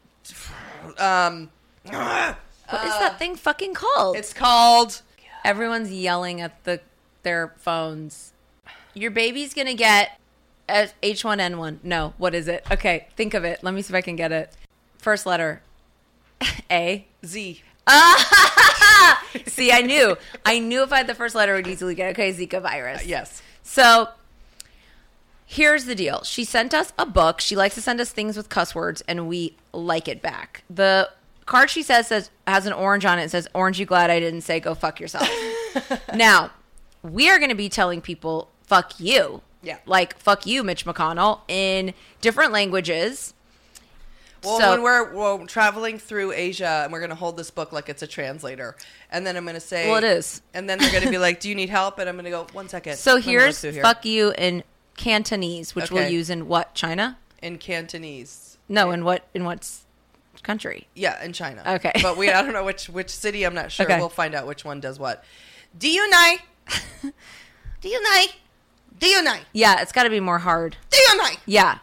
Um. 0.99 1.51
What 1.85 2.85
is 2.85 2.99
that 2.99 3.17
thing 3.19 3.37
fucking 3.37 3.75
called? 3.75 4.17
It's 4.17 4.33
called. 4.33 5.03
Everyone's 5.45 5.91
yelling 5.93 6.41
at 6.41 6.65
the 6.65 6.81
their 7.23 7.55
phones. 7.57 8.33
Your 8.95 9.11
baby's 9.11 9.55
gonna 9.55 9.75
get 9.75 10.19
a 10.69 10.89
H1N1. 11.03 11.79
No, 11.83 12.15
what 12.19 12.35
is 12.35 12.49
it? 12.49 12.65
Okay, 12.71 13.09
think 13.17 13.35
of 13.35 13.45
it. 13.45 13.63
Let 13.63 13.75
me 13.75 13.83
see 13.83 13.91
if 13.91 13.95
I 13.95 14.01
can 14.01 14.17
get 14.17 14.33
it. 14.33 14.53
First 14.99 15.27
letter. 15.27 15.63
A. 16.71 17.07
Z. 17.25 17.63
See, 19.47 19.73
I 19.73 19.83
knew. 19.83 20.17
I 20.45 20.59
knew 20.59 20.83
if 20.83 20.93
I 20.93 20.99
had 20.99 21.07
the 21.07 21.15
first 21.15 21.35
letter, 21.35 21.55
I 21.55 21.57
would 21.57 21.67
easily 21.67 21.95
get 21.95 22.09
it. 22.09 22.11
Okay, 22.13 22.33
Zika 22.33 22.63
virus. 22.63 23.01
Uh, 23.01 23.05
yes. 23.07 23.43
So 23.63 24.09
here's 25.47 25.85
the 25.85 25.95
deal. 25.95 26.23
She 26.23 26.45
sent 26.45 26.73
us 26.75 26.93
a 26.99 27.07
book. 27.07 27.41
She 27.41 27.57
likes 27.57 27.75
to 27.75 27.83
send 27.83 28.01
us 28.01 28.11
things 28.11 28.37
with 28.37 28.49
cuss 28.49 28.75
words, 28.75 29.03
and 29.03 29.29
we 29.29 29.57
like 29.73 30.09
it 30.09 30.23
back. 30.23 30.63
The 30.71 31.11
card 31.47 31.71
she 31.71 31.83
says 31.83 32.07
says 32.07 32.31
has 32.47 32.67
an 32.67 32.73
orange 32.73 33.05
on 33.05 33.19
it. 33.19 33.25
It 33.25 33.31
says, 33.31 33.49
"Orange, 33.55 33.81
you 33.81 33.87
glad 33.87 34.11
I 34.11 34.21
didn't 34.21 34.43
say 34.43 34.61
go 34.61 34.75
fuck 34.75 35.01
yourself." 35.01 35.29
now 36.15 36.51
we 37.03 37.29
are 37.31 37.39
going 37.39 37.51
to 37.51 37.55
be 37.57 37.69
telling 37.69 38.01
people 38.01 38.51
"fuck 38.65 38.99
you." 38.99 39.43
Yeah. 39.63 39.79
like 39.87 40.19
"fuck 40.19 40.47
you," 40.47 40.63
Mitch 40.63 40.85
McConnell 40.87 41.41
in 41.49 41.93
different 42.21 42.53
languages. 42.53 43.35
Well, 44.43 44.59
So- 44.59 44.71
when 44.71 44.83
we're 44.83 45.13
well, 45.13 45.47
traveling 45.47 45.99
through 45.99 46.33
Asia 46.33 46.81
and 46.85 46.93
we're 46.93 47.01
going 47.01 47.11
to 47.11 47.17
hold 47.17 47.37
this 47.37 47.51
book 47.51 47.73
like 47.73 47.91
it's 47.91 48.03
a 48.03 48.07
translator, 48.07 48.75
and 49.11 49.27
then 49.27 49.37
I'm 49.37 49.45
going 49.45 49.53
to 49.55 49.61
say, 49.61 49.87
Well, 49.89 49.99
it 49.99 50.05
is. 50.05 50.41
and 50.55 50.69
then 50.69 50.79
they're 50.79 50.91
going 50.91 51.05
to 51.05 51.11
be 51.11 51.19
like, 51.29 51.41
"Do 51.41 51.49
you 51.51 51.55
need 51.55 51.69
help?" 51.69 51.99
And 51.99 52.09
I'm 52.09 52.15
going 52.15 52.25
to 52.25 52.31
go, 52.31 52.47
"One 52.53 52.69
second. 52.69 52.97
So 52.97 53.15
Let 53.15 53.27
me 53.27 53.33
look 53.35 53.43
here's 53.43 53.61
here." 53.63 53.83
fuck 53.83 54.05
you 54.07 54.33
in 54.39 54.65
Cantonese, 54.97 55.75
which 55.75 55.91
we'll 55.91 56.09
use 56.11 56.31
in 56.31 56.49
what 56.49 56.75
China? 56.75 57.19
in 57.43 57.57
Cantonese. 57.59 58.59
No, 58.69 58.91
in 58.91 59.05
what 59.05 59.27
in 59.35 59.45
what 59.45 59.69
country? 60.43 60.87
Yeah, 60.95 61.23
in 61.23 61.33
China. 61.35 61.63
Okay. 61.67 61.93
but 62.03 62.17
we 62.17 62.31
I 62.31 62.41
don't 62.43 62.53
know 62.55 62.65
which 62.71 62.89
which 62.89 63.11
city. 63.11 63.45
I'm 63.45 63.55
not 63.55 63.71
sure. 63.73 63.85
Okay. 63.87 63.99
We'll 63.99 64.09
find 64.09 64.35
out 64.35 64.47
which 64.47 64.65
one 64.65 64.81
does 64.81 64.99
what. 64.99 65.23
Do 65.79 65.89
you 65.89 66.09
know? 66.09 66.35
Do 67.81 67.89
you 67.89 68.03
know? 68.03 68.25
Do 68.99 69.07
you 69.07 69.23
know? 69.23 69.37
Yeah, 69.53 69.81
it's 69.81 69.93
got 69.93 70.03
to 70.05 70.11
be 70.11 70.21
more 70.21 70.39
hard. 70.39 70.77
Do 70.91 70.99
you 70.99 71.17
know? 71.17 71.29
Yeah. 71.47 71.79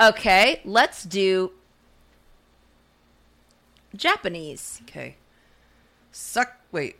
Okay, 0.00 0.60
let's 0.64 1.04
do 1.04 1.52
Japanese. 3.96 4.80
Okay. 4.84 5.16
Suck. 6.12 6.56
Wait, 6.72 6.96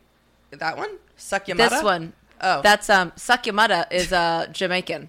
that 0.50 0.76
one. 0.76 0.99
Suck 1.17 1.47
Yamada. 1.47 1.71
This 1.71 1.83
one. 1.83 2.12
Oh. 2.41 2.61
That's 2.62 2.91
um 2.91 3.11
Sakyamada 3.12 3.91
is 3.93 4.12
uh 4.12 4.47
Jamaican. 4.53 5.09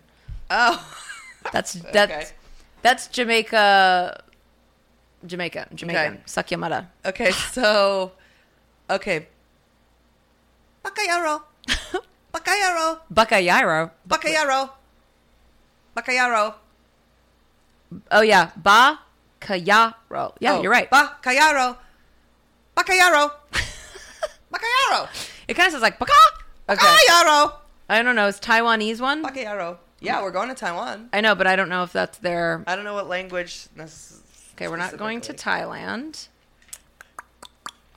Oh. 0.50 0.82
That's 1.51 1.74
that's 1.94 2.12
Okay. 2.12 2.27
that's 2.82 3.08
Jamaica 3.08 4.24
Jamaica. 5.25 5.67
Jamaican. 5.75 6.13
Okay. 6.13 6.22
Sakyamada. 6.25 6.88
Okay. 7.05 7.32
So. 7.32 8.13
Okay. 8.89 9.27
Bakayaro. 10.84 11.41
Bakayaro. 12.34 13.00
Bakayaro. 13.13 13.91
Bakayaro. 14.07 14.69
Bakayaro. 15.95 16.53
Oh 18.12 18.22
yeah, 18.22 18.51
Ba 18.57 19.00
Kayaro. 19.41 20.34
Yeah, 20.39 20.53
Oh, 20.57 20.62
you're 20.62 20.72
right. 20.72 20.89
Bakayaro. 20.89 21.77
Bakayaro. 22.75 23.31
Bakayaro. 24.51 25.07
It 25.48 25.53
kind 25.53 25.67
of 25.67 25.72
sounds 25.72 25.81
like 25.81 26.00
Baka. 26.00 26.12
Okay. 26.69 26.86
Bakayaro. 26.86 27.53
I 27.88 28.01
don't 28.01 28.15
know. 28.15 28.27
Is 28.27 28.39
Taiwanese 28.39 29.00
one? 29.00 29.24
Bakayaro. 29.24 29.77
Yeah, 30.01 30.22
we're 30.22 30.31
going 30.31 30.50
to 30.50 30.55
Taiwan. 30.55 31.10
I 31.13 31.22
know, 31.22 31.36
but 31.36 31.48
I 31.48 31.55
don't 31.55 31.69
know 31.69 31.84
if 31.84 31.93
that's 31.93 32.17
their. 32.17 32.63
I 32.67 32.75
don't 32.75 32.86
know 32.86 32.93
what 32.93 33.07
language. 33.07 33.67
Okay, 34.55 34.67
we're 34.67 34.77
not 34.77 34.98
going 34.98 35.22
to. 35.22 35.34
Thailand. 35.34 36.27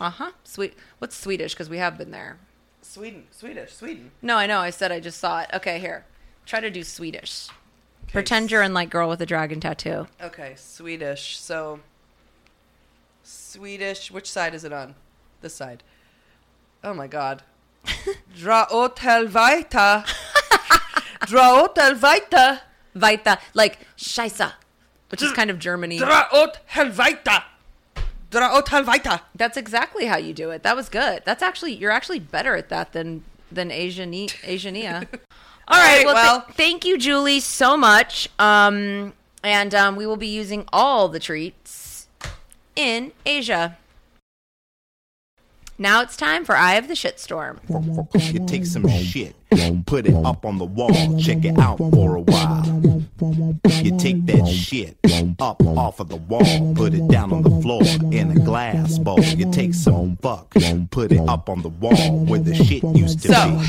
Uh 0.00 0.10
huh. 0.10 0.30
Sweet. 0.44 0.75
What's 0.98 1.16
Swedish? 1.16 1.54
Because 1.54 1.68
we 1.68 1.78
have 1.78 1.98
been 1.98 2.10
there. 2.12 2.38
Sweden. 2.82 3.26
Swedish. 3.30 3.73
Sweden. 3.75 4.11
No, 4.23 4.37
I 4.37 4.47
know. 4.47 4.61
I 4.61 4.70
said 4.70 4.92
I 4.92 5.00
just 5.00 5.18
saw 5.18 5.40
it. 5.40 5.50
Okay, 5.54 5.78
here. 5.78 6.04
Try 6.47 6.61
to 6.61 6.70
do 6.70 6.82
Swedish. 6.82 7.49
Okay, 8.04 8.12
Pretend 8.12 8.50
you're 8.50 8.62
in 8.62 8.73
like 8.73 8.90
Girl 8.90 9.08
with 9.08 9.20
a 9.20 9.26
Dragon 9.26 9.61
Tattoo. 9.61 10.06
Okay, 10.23 10.54
Swedish. 10.56 11.38
So, 11.38 11.80
Swedish. 13.23 14.11
Which 14.11 14.30
side 14.30 14.54
is 14.54 14.64
it 14.64 14.73
on? 14.73 14.94
This 15.40 15.54
side. 15.54 15.82
Oh 16.82 16.94
my 16.94 17.06
god. 17.06 17.42
Dra 18.37 18.66
åt 18.70 18.99
helvete. 18.99 20.04
Dra 21.26 21.62
åt 21.62 21.76
helvete. 21.76 22.61
Weiter, 22.94 23.38
like 23.54 23.78
Scheisse, 23.97 24.52
which 25.11 25.23
is 25.23 25.32
kind 25.32 25.50
of 25.50 25.58
Germany. 25.58 25.99
Dra 25.99 26.28
åt 26.32 26.58
helvete. 26.66 27.42
Dra 28.30 28.58
åt 28.58 28.68
helvete. 28.68 29.20
That's 29.35 29.56
exactly 29.56 30.06
how 30.06 30.18
you 30.18 30.35
do 30.35 30.50
it. 30.50 30.62
That 30.62 30.76
was 30.76 30.88
good. 30.88 31.23
That's 31.25 31.42
actually 31.42 31.73
you're 31.75 31.90
actually 31.92 32.20
better 32.20 32.56
at 32.56 32.68
that 32.68 32.92
than 32.92 33.23
than 33.54 33.70
Asian 33.70 34.12
Asiania. 34.12 35.06
All 35.68 35.76
right. 35.78 35.97
right, 35.97 36.04
Well, 36.06 36.14
well- 36.14 36.42
th- 36.42 36.56
thank 36.56 36.85
you, 36.85 36.99
Julie, 36.99 37.40
so 37.40 37.76
much. 37.76 38.28
Um, 38.38 39.12
and 39.42 39.75
um, 39.75 39.97
we 39.97 40.06
will 40.06 40.16
be 40.16 40.26
using 40.28 40.64
all 40.73 41.08
the 41.08 41.20
treats 41.20 42.08
in 42.76 43.12
Asia. 43.25 43.76
Now 45.78 46.00
it's 46.02 46.16
time 46.16 46.44
for 46.44 46.56
Eye 46.56 46.75
of 46.75 46.88
the 46.88 46.94
Shitstorm. 46.94 47.58
You 48.35 48.44
take 48.47 48.66
some 48.66 48.88
shit, 48.88 49.37
put 49.87 50.06
it 50.06 50.14
up 50.25 50.44
on 50.44 50.58
the 50.58 50.64
wall, 50.64 51.18
check 51.18 51.44
it 51.44 51.56
out 51.58 51.78
for 51.78 52.16
a 52.16 52.20
while. 52.20 52.97
You 53.20 53.98
take 53.98 54.26
that 54.26 54.46
shit 54.46 54.96
up 55.40 55.60
off 55.64 55.98
of 56.00 56.08
the 56.08 56.16
wall, 56.16 56.75
put 56.75 56.94
it 56.94 57.08
down 57.08 57.33
on 57.33 57.42
the 57.42 57.50
floor 57.62 57.83
in 58.12 58.31
a 58.31 58.40
glass 58.40 58.98
bowl. 58.98 59.20
You 59.20 59.50
take 59.50 59.74
some 59.74 60.16
fuck, 60.18 60.54
put 60.90 61.11
it 61.12 61.28
up 61.28 61.48
on 61.48 61.62
the 61.62 61.68
wall 61.68 62.24
where 62.26 62.38
the 62.40 62.54
shit 62.54 62.85
used 62.85 63.22
to 63.22 63.28
So, 63.28 63.61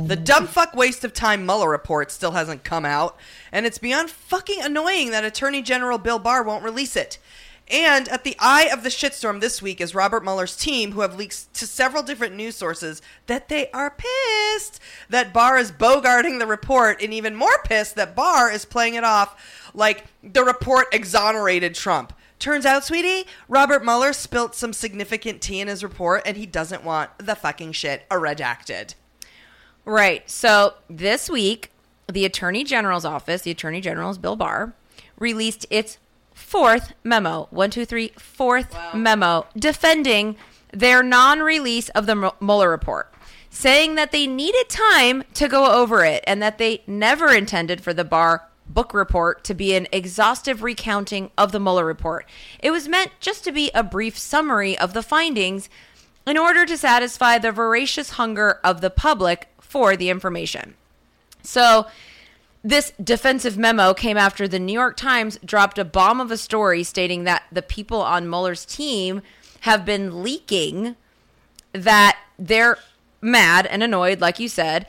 be. 0.00 0.06
the 0.08 0.16
dumb 0.16 0.46
fuck 0.46 0.74
waste 0.74 1.04
of 1.04 1.12
time 1.12 1.46
Mueller 1.46 1.70
report 1.70 2.10
still 2.10 2.32
hasn't 2.32 2.64
come 2.64 2.84
out, 2.84 3.16
and 3.52 3.64
it's 3.64 3.78
beyond 3.78 4.10
fucking 4.10 4.60
annoying 4.60 5.10
that 5.10 5.24
Attorney 5.24 5.62
General 5.62 5.98
Bill 5.98 6.18
Barr 6.18 6.42
won't 6.42 6.64
release 6.64 6.96
it. 6.96 7.18
And 7.70 8.08
at 8.08 8.24
the 8.24 8.36
eye 8.40 8.68
of 8.72 8.82
the 8.82 8.88
shitstorm 8.88 9.40
this 9.40 9.62
week 9.62 9.80
is 9.80 9.94
Robert 9.94 10.24
Mueller's 10.24 10.56
team, 10.56 10.90
who 10.92 11.02
have 11.02 11.16
leaked 11.16 11.54
to 11.54 11.66
several 11.68 12.02
different 12.02 12.34
news 12.34 12.56
sources 12.56 13.00
that 13.26 13.48
they 13.48 13.70
are 13.70 13.94
pissed 13.96 14.80
that 15.08 15.32
Barr 15.32 15.56
is 15.56 15.70
bogarting 15.70 16.40
the 16.40 16.48
report, 16.48 17.00
and 17.00 17.14
even 17.14 17.36
more 17.36 17.62
pissed 17.64 17.94
that 17.94 18.16
Barr 18.16 18.50
is 18.50 18.64
playing 18.64 18.94
it 18.94 19.04
off 19.04 19.70
like 19.72 20.06
the 20.20 20.42
report 20.42 20.92
exonerated 20.92 21.76
Trump. 21.76 22.12
Turns 22.40 22.66
out, 22.66 22.84
sweetie, 22.84 23.28
Robert 23.48 23.84
Mueller 23.84 24.12
spilt 24.14 24.54
some 24.56 24.72
significant 24.72 25.40
tea 25.40 25.60
in 25.60 25.68
his 25.68 25.84
report, 25.84 26.22
and 26.26 26.36
he 26.36 26.46
doesn't 26.46 26.82
want 26.82 27.10
the 27.18 27.36
fucking 27.36 27.72
shit 27.72 28.08
redacted. 28.08 28.94
Right. 29.84 30.28
So 30.28 30.74
this 30.88 31.30
week, 31.30 31.70
the 32.10 32.24
Attorney 32.24 32.64
General's 32.64 33.04
office, 33.04 33.42
the 33.42 33.50
Attorney 33.52 33.80
General's 33.80 34.18
Bill 34.18 34.36
Barr, 34.36 34.72
released 35.18 35.66
its 35.70 35.98
fourth 36.54 36.94
memo. 37.04 37.46
One, 37.50 37.70
two, 37.70 37.84
three, 37.84 38.08
fourth 38.18 38.74
Wow. 38.74 38.90
memo 38.94 39.46
defending 39.56 40.34
their 40.72 41.00
non-release 41.00 41.90
of 41.90 42.06
the 42.06 42.16
Mu- 42.16 42.30
Mueller 42.40 42.68
report, 42.68 43.14
saying 43.50 43.94
that 43.94 44.10
they 44.10 44.26
needed 44.26 44.68
time 44.68 45.22
to 45.34 45.46
go 45.46 45.70
over 45.70 46.04
it 46.04 46.24
and 46.26 46.42
that 46.42 46.58
they 46.58 46.82
never 46.88 47.32
intended 47.32 47.80
for 47.82 47.94
the 47.94 48.02
Barr 48.04 48.48
book 48.66 48.92
report 48.92 49.44
to 49.44 49.54
be 49.54 49.74
an 49.76 49.86
exhaustive 49.92 50.64
recounting 50.64 51.30
of 51.38 51.52
the 51.52 51.60
Mueller 51.60 51.84
report. 51.84 52.26
It 52.58 52.72
was 52.72 52.88
meant 52.88 53.12
just 53.20 53.44
to 53.44 53.52
be 53.52 53.70
a 53.72 53.84
brief 53.84 54.18
summary 54.18 54.76
of 54.76 54.92
the 54.92 55.02
findings 55.04 55.68
in 56.26 56.36
order 56.36 56.66
to 56.66 56.76
satisfy 56.76 57.38
the 57.38 57.52
voracious 57.52 58.10
hunger 58.10 58.58
of 58.64 58.80
the 58.80 58.90
public 58.90 59.46
for 59.60 59.96
the 59.96 60.10
information. 60.10 60.74
So, 61.44 61.86
this 62.62 62.92
defensive 63.02 63.56
memo 63.56 63.94
came 63.94 64.16
after 64.16 64.46
the 64.46 64.58
New 64.58 64.72
York 64.72 64.96
Times 64.96 65.38
dropped 65.44 65.78
a 65.78 65.84
bomb 65.84 66.20
of 66.20 66.30
a 66.30 66.36
story 66.36 66.82
stating 66.82 67.24
that 67.24 67.44
the 67.50 67.62
people 67.62 68.02
on 68.02 68.28
Mueller's 68.28 68.64
team 68.64 69.22
have 69.60 69.84
been 69.84 70.22
leaking 70.22 70.96
that 71.72 72.18
they're 72.38 72.78
mad 73.20 73.66
and 73.66 73.82
annoyed, 73.82 74.20
like 74.20 74.38
you 74.38 74.48
said, 74.48 74.86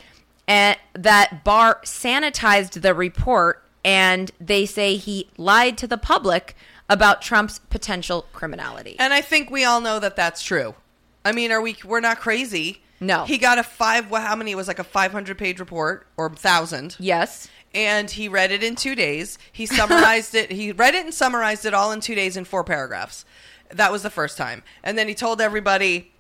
and 0.48 0.78
that 0.94 1.44
Barr 1.44 1.80
sanitized 1.84 2.82
the 2.82 2.94
report 2.94 3.64
and 3.84 4.32
they 4.40 4.66
say 4.66 4.96
he 4.96 5.30
lied 5.38 5.78
to 5.80 5.88
the 5.88 5.98
public 5.98 6.56
about 6.90 7.22
Trump's 7.22 7.60
potential 7.60 8.26
criminality. 8.34 8.96
And 9.00 9.14
I 9.14 9.22
think 9.22 9.50
we 9.50 9.64
all 9.64 9.82
know 9.82 10.00
that 10.00 10.16
that's 10.16 10.44
true. 10.44 10.76
I 11.24 11.32
mean, 11.32 11.52
are 11.52 11.62
we? 11.62 11.78
We're 11.86 12.00
not 12.00 12.20
crazy. 12.20 12.82
No. 13.00 13.26
He 13.26 13.38
got 13.38 13.58
a 13.58 13.64
five. 13.64 14.06
How 14.06 14.36
many? 14.36 14.52
It 14.52 14.56
was 14.56 14.68
like 14.68 14.80
a 14.80 14.84
five 14.84 15.12
hundred 15.12 15.38
page 15.38 15.60
report 15.60 16.06
or 16.18 16.30
thousand. 16.30 16.96
yes. 17.00 17.48
And 17.74 18.12
he 18.12 18.28
read 18.28 18.52
it 18.52 18.64
in 18.64 18.76
two 18.76 18.96
days. 18.96 19.38
He 19.52 19.66
summarized 19.66 20.36
it. 20.36 20.52
He 20.52 20.72
read 20.74 20.94
it 20.94 21.06
and 21.06 21.14
summarized 21.14 21.66
it 21.66 21.74
all 21.74 21.92
in 21.94 22.02
two 22.02 22.16
days 22.16 22.36
in 22.36 22.44
four 22.46 22.64
paragraphs. 22.64 23.24
That 23.70 23.92
was 23.92 24.04
the 24.04 24.10
first 24.10 24.38
time. 24.38 24.64
And 24.84 24.98
then 24.98 25.08
he 25.08 25.14
told 25.16 25.40
everybody, 25.40 26.12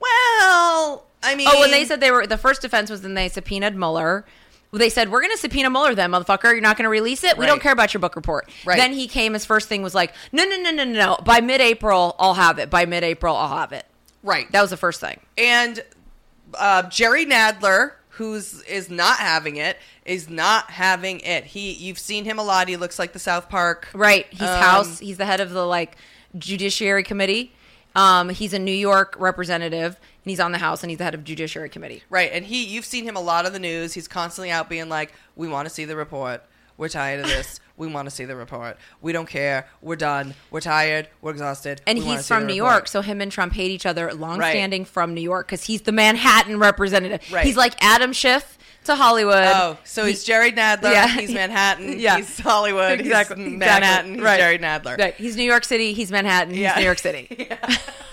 "Well, 0.00 1.06
I 1.22 1.34
mean, 1.36 1.48
Oh, 1.50 1.60
when 1.60 1.70
they 1.70 1.84
said 1.84 2.00
they 2.00 2.10
were 2.10 2.26
the 2.26 2.36
first 2.38 2.62
defense 2.62 2.90
was 2.90 3.02
then 3.02 3.14
they 3.14 3.28
subpoenaed 3.28 3.76
Mueller. 3.76 4.24
They 4.72 4.88
said 4.90 5.10
we're 5.12 5.20
going 5.20 5.30
to 5.30 5.38
subpoena 5.38 5.70
Mueller, 5.70 5.94
then 5.94 6.10
motherfucker. 6.10 6.44
You're 6.50 6.60
not 6.60 6.76
going 6.76 6.82
to 6.84 6.88
release 6.90 7.22
it. 7.22 7.38
We 7.38 7.44
Right. 7.44 7.50
don't 7.50 7.62
care 7.62 7.72
about 7.72 7.94
your 7.94 8.00
book 8.00 8.16
report. 8.16 8.50
Right. 8.64 8.76
Then 8.76 8.92
he 8.92 9.06
came. 9.06 9.34
His 9.34 9.44
first 9.44 9.68
thing 9.68 9.82
was 9.82 9.94
like, 9.94 10.12
no, 10.32 10.44
no, 10.44 10.56
no, 10.60 10.72
no, 10.72 10.84
no, 10.84 10.92
no. 10.92 11.16
By 11.24 11.40
mid-April, 11.40 12.16
I'll 12.18 12.34
have 12.34 12.58
it. 12.58 12.70
By 12.70 12.84
mid-April, 12.84 13.36
I'll 13.36 13.56
have 13.56 13.72
it. 13.72 13.86
right 14.24 14.50
That 14.50 14.60
was 14.62 14.70
the 14.70 14.76
first 14.76 15.00
thing. 15.00 15.20
and 15.38 15.84
uh, 16.54 16.82
Jerry 16.88 17.24
Nadler, 17.24 17.92
who's 18.14 18.62
is 18.62 18.90
not 18.90 19.18
having 19.18 19.56
it, 19.56 19.78
is 20.04 20.28
not 20.28 20.70
having 20.70 21.20
it. 21.20 21.44
He, 21.44 21.72
you've 21.72 21.98
seen 21.98 22.24
him 22.24 22.38
a 22.38 22.42
lot. 22.42 22.68
He 22.68 22.76
looks 22.76 22.98
like 22.98 23.12
the 23.12 23.18
South 23.18 23.48
Park. 23.48 23.88
Right. 23.94 24.26
He's 24.30 24.42
Um, 24.42 24.60
House. 24.62 24.98
He's 24.98 25.16
the 25.16 25.24
head 25.26 25.40
of 25.40 25.50
the 25.50 25.64
like 25.66 25.96
Judiciary 26.36 27.02
Committee. 27.02 27.52
Um, 27.96 28.28
he's 28.28 28.52
a 28.52 28.58
New 28.58 28.72
York 28.72 29.14
representative, 29.18 29.86
and 29.96 30.30
he's 30.30 30.40
on 30.40 30.50
the 30.50 30.58
House, 30.58 30.82
and 30.82 30.90
he's 30.90 30.98
the 30.98 31.04
head 31.04 31.14
of 31.14 31.22
Judiciary 31.22 31.68
Committee. 31.68 32.02
Right, 32.10 32.30
and 32.32 32.44
he 32.44 32.64
you've 32.64 32.84
seen 32.84 33.04
him 33.04 33.14
a 33.16 33.20
lot 33.20 33.46
on 33.46 33.52
the 33.52 33.60
news. 33.60 33.94
He's 33.94 34.08
constantly 34.08 34.50
out 34.50 34.68
being 34.68 34.88
like, 34.88 35.12
"We 35.36 35.46
want 35.48 35.68
to 35.68 35.74
see 35.74 35.84
the 35.84 35.94
report. 35.94 36.42
We're 36.76 36.88
tired 36.88 37.20
of 37.20 37.26
this. 37.26 37.60
we 37.76 37.86
want 37.86 38.06
to 38.06 38.10
see 38.10 38.24
the 38.24 38.36
report. 38.36 38.76
We 39.00 39.12
don't 39.12 39.28
care. 39.28 39.66
We're 39.82 39.96
done. 39.96 40.34
We're 40.50 40.60
tired. 40.60 41.08
We're 41.20 41.32
exhausted." 41.32 41.82
And 41.86 41.98
We 41.98 42.04
he's 42.04 42.28
from 42.28 42.46
New 42.46 42.54
report." 42.54 42.72
York, 42.72 42.88
so 42.88 43.00
him 43.00 43.20
and 43.20 43.32
Trump 43.32 43.52
hate 43.54 43.70
each 43.70 43.86
other, 43.86 44.12
long-standing 44.12 44.84
from 44.84 45.14
New 45.14 45.20
York, 45.20 45.46
because 45.46 45.64
he's 45.64 45.82
the 45.82 45.92
Manhattan 45.92 46.58
representative. 46.58 47.20
Right. 47.32 47.44
He's 47.44 47.56
like 47.56 47.74
Adam 47.80 48.12
Schiff, 48.12 48.58
to 48.84 48.94
Hollywood. 48.94 49.34
Oh, 49.54 49.78
so 49.84 50.04
he's 50.04 50.24
Jerry 50.24 50.52
Nadler. 50.52 50.92
Yeah. 50.92 51.08
He's 51.08 51.32
Manhattan. 51.34 51.98
Yeah. 51.98 52.16
He's 52.16 52.38
Hollywood. 52.38 53.00
exactly. 53.00 53.36
He's 53.44 53.54
exactly. 53.54 53.56
Manhattan. 53.58 54.14
He's 54.14 54.22
right. 54.22 54.38
Jerry 54.38 54.58
Nadler. 54.58 54.98
Right. 54.98 55.14
He's 55.14 55.36
New 55.36 55.42
York 55.44 55.64
City. 55.64 55.92
He's 55.92 56.10
Manhattan. 56.10 56.54
Yeah. 56.54 56.70
He's 56.74 56.78
New 56.80 56.84
York 56.84 56.98
City. 56.98 57.48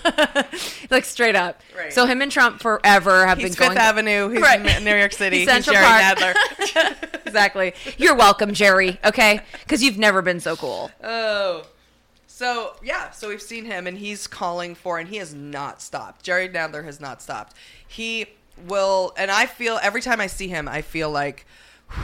like 0.90 1.04
straight 1.04 1.36
up. 1.36 1.60
Right. 1.76 1.92
So 1.92 2.06
him 2.06 2.22
and 2.22 2.30
Trump 2.32 2.60
forever 2.60 3.26
have 3.26 3.38
He's 3.38 3.50
been 3.50 3.54
Fifth 3.56 3.68
going. 3.68 3.78
Avenue. 3.78 4.28
He's 4.30 4.40
Right. 4.42 4.60
in 4.78 4.84
New 4.84 4.96
York 4.96 5.12
City. 5.12 5.38
He's 5.40 5.50
He's, 5.50 5.64
Central 5.64 5.74
Jerry 5.76 6.14
Park. 6.16 6.36
Nadler. 6.36 7.26
exactly. 7.26 7.74
You're 7.98 8.16
welcome, 8.16 8.52
Jerry. 8.54 8.98
Okay, 9.04 9.40
because 9.64 9.82
you've 9.82 9.98
never 9.98 10.22
been 10.22 10.40
so 10.40 10.56
cool. 10.56 10.90
Oh. 11.02 11.64
So, 12.26 12.74
yeah, 12.82 13.10
so 13.10 13.28
we've 13.28 13.42
seen 13.42 13.66
him 13.66 13.86
and 13.86 13.96
he's 13.96 14.26
calling 14.26 14.74
for, 14.74 14.98
and 14.98 15.08
he 15.08 15.18
has 15.18 15.32
not 15.32 15.80
stopped. 15.80 16.24
Jerry 16.24 16.48
Nadler 16.48 16.82
has 16.84 16.98
not 17.00 17.22
stopped. 17.22 17.54
He 17.86 18.26
will, 18.66 19.12
and 19.16 19.30
I 19.30 19.46
feel, 19.46 19.78
every 19.82 20.02
time 20.02 20.20
I 20.20 20.26
see 20.26 20.48
him, 20.48 20.68
I 20.68 20.82
feel 20.82 21.10
like, 21.10 21.46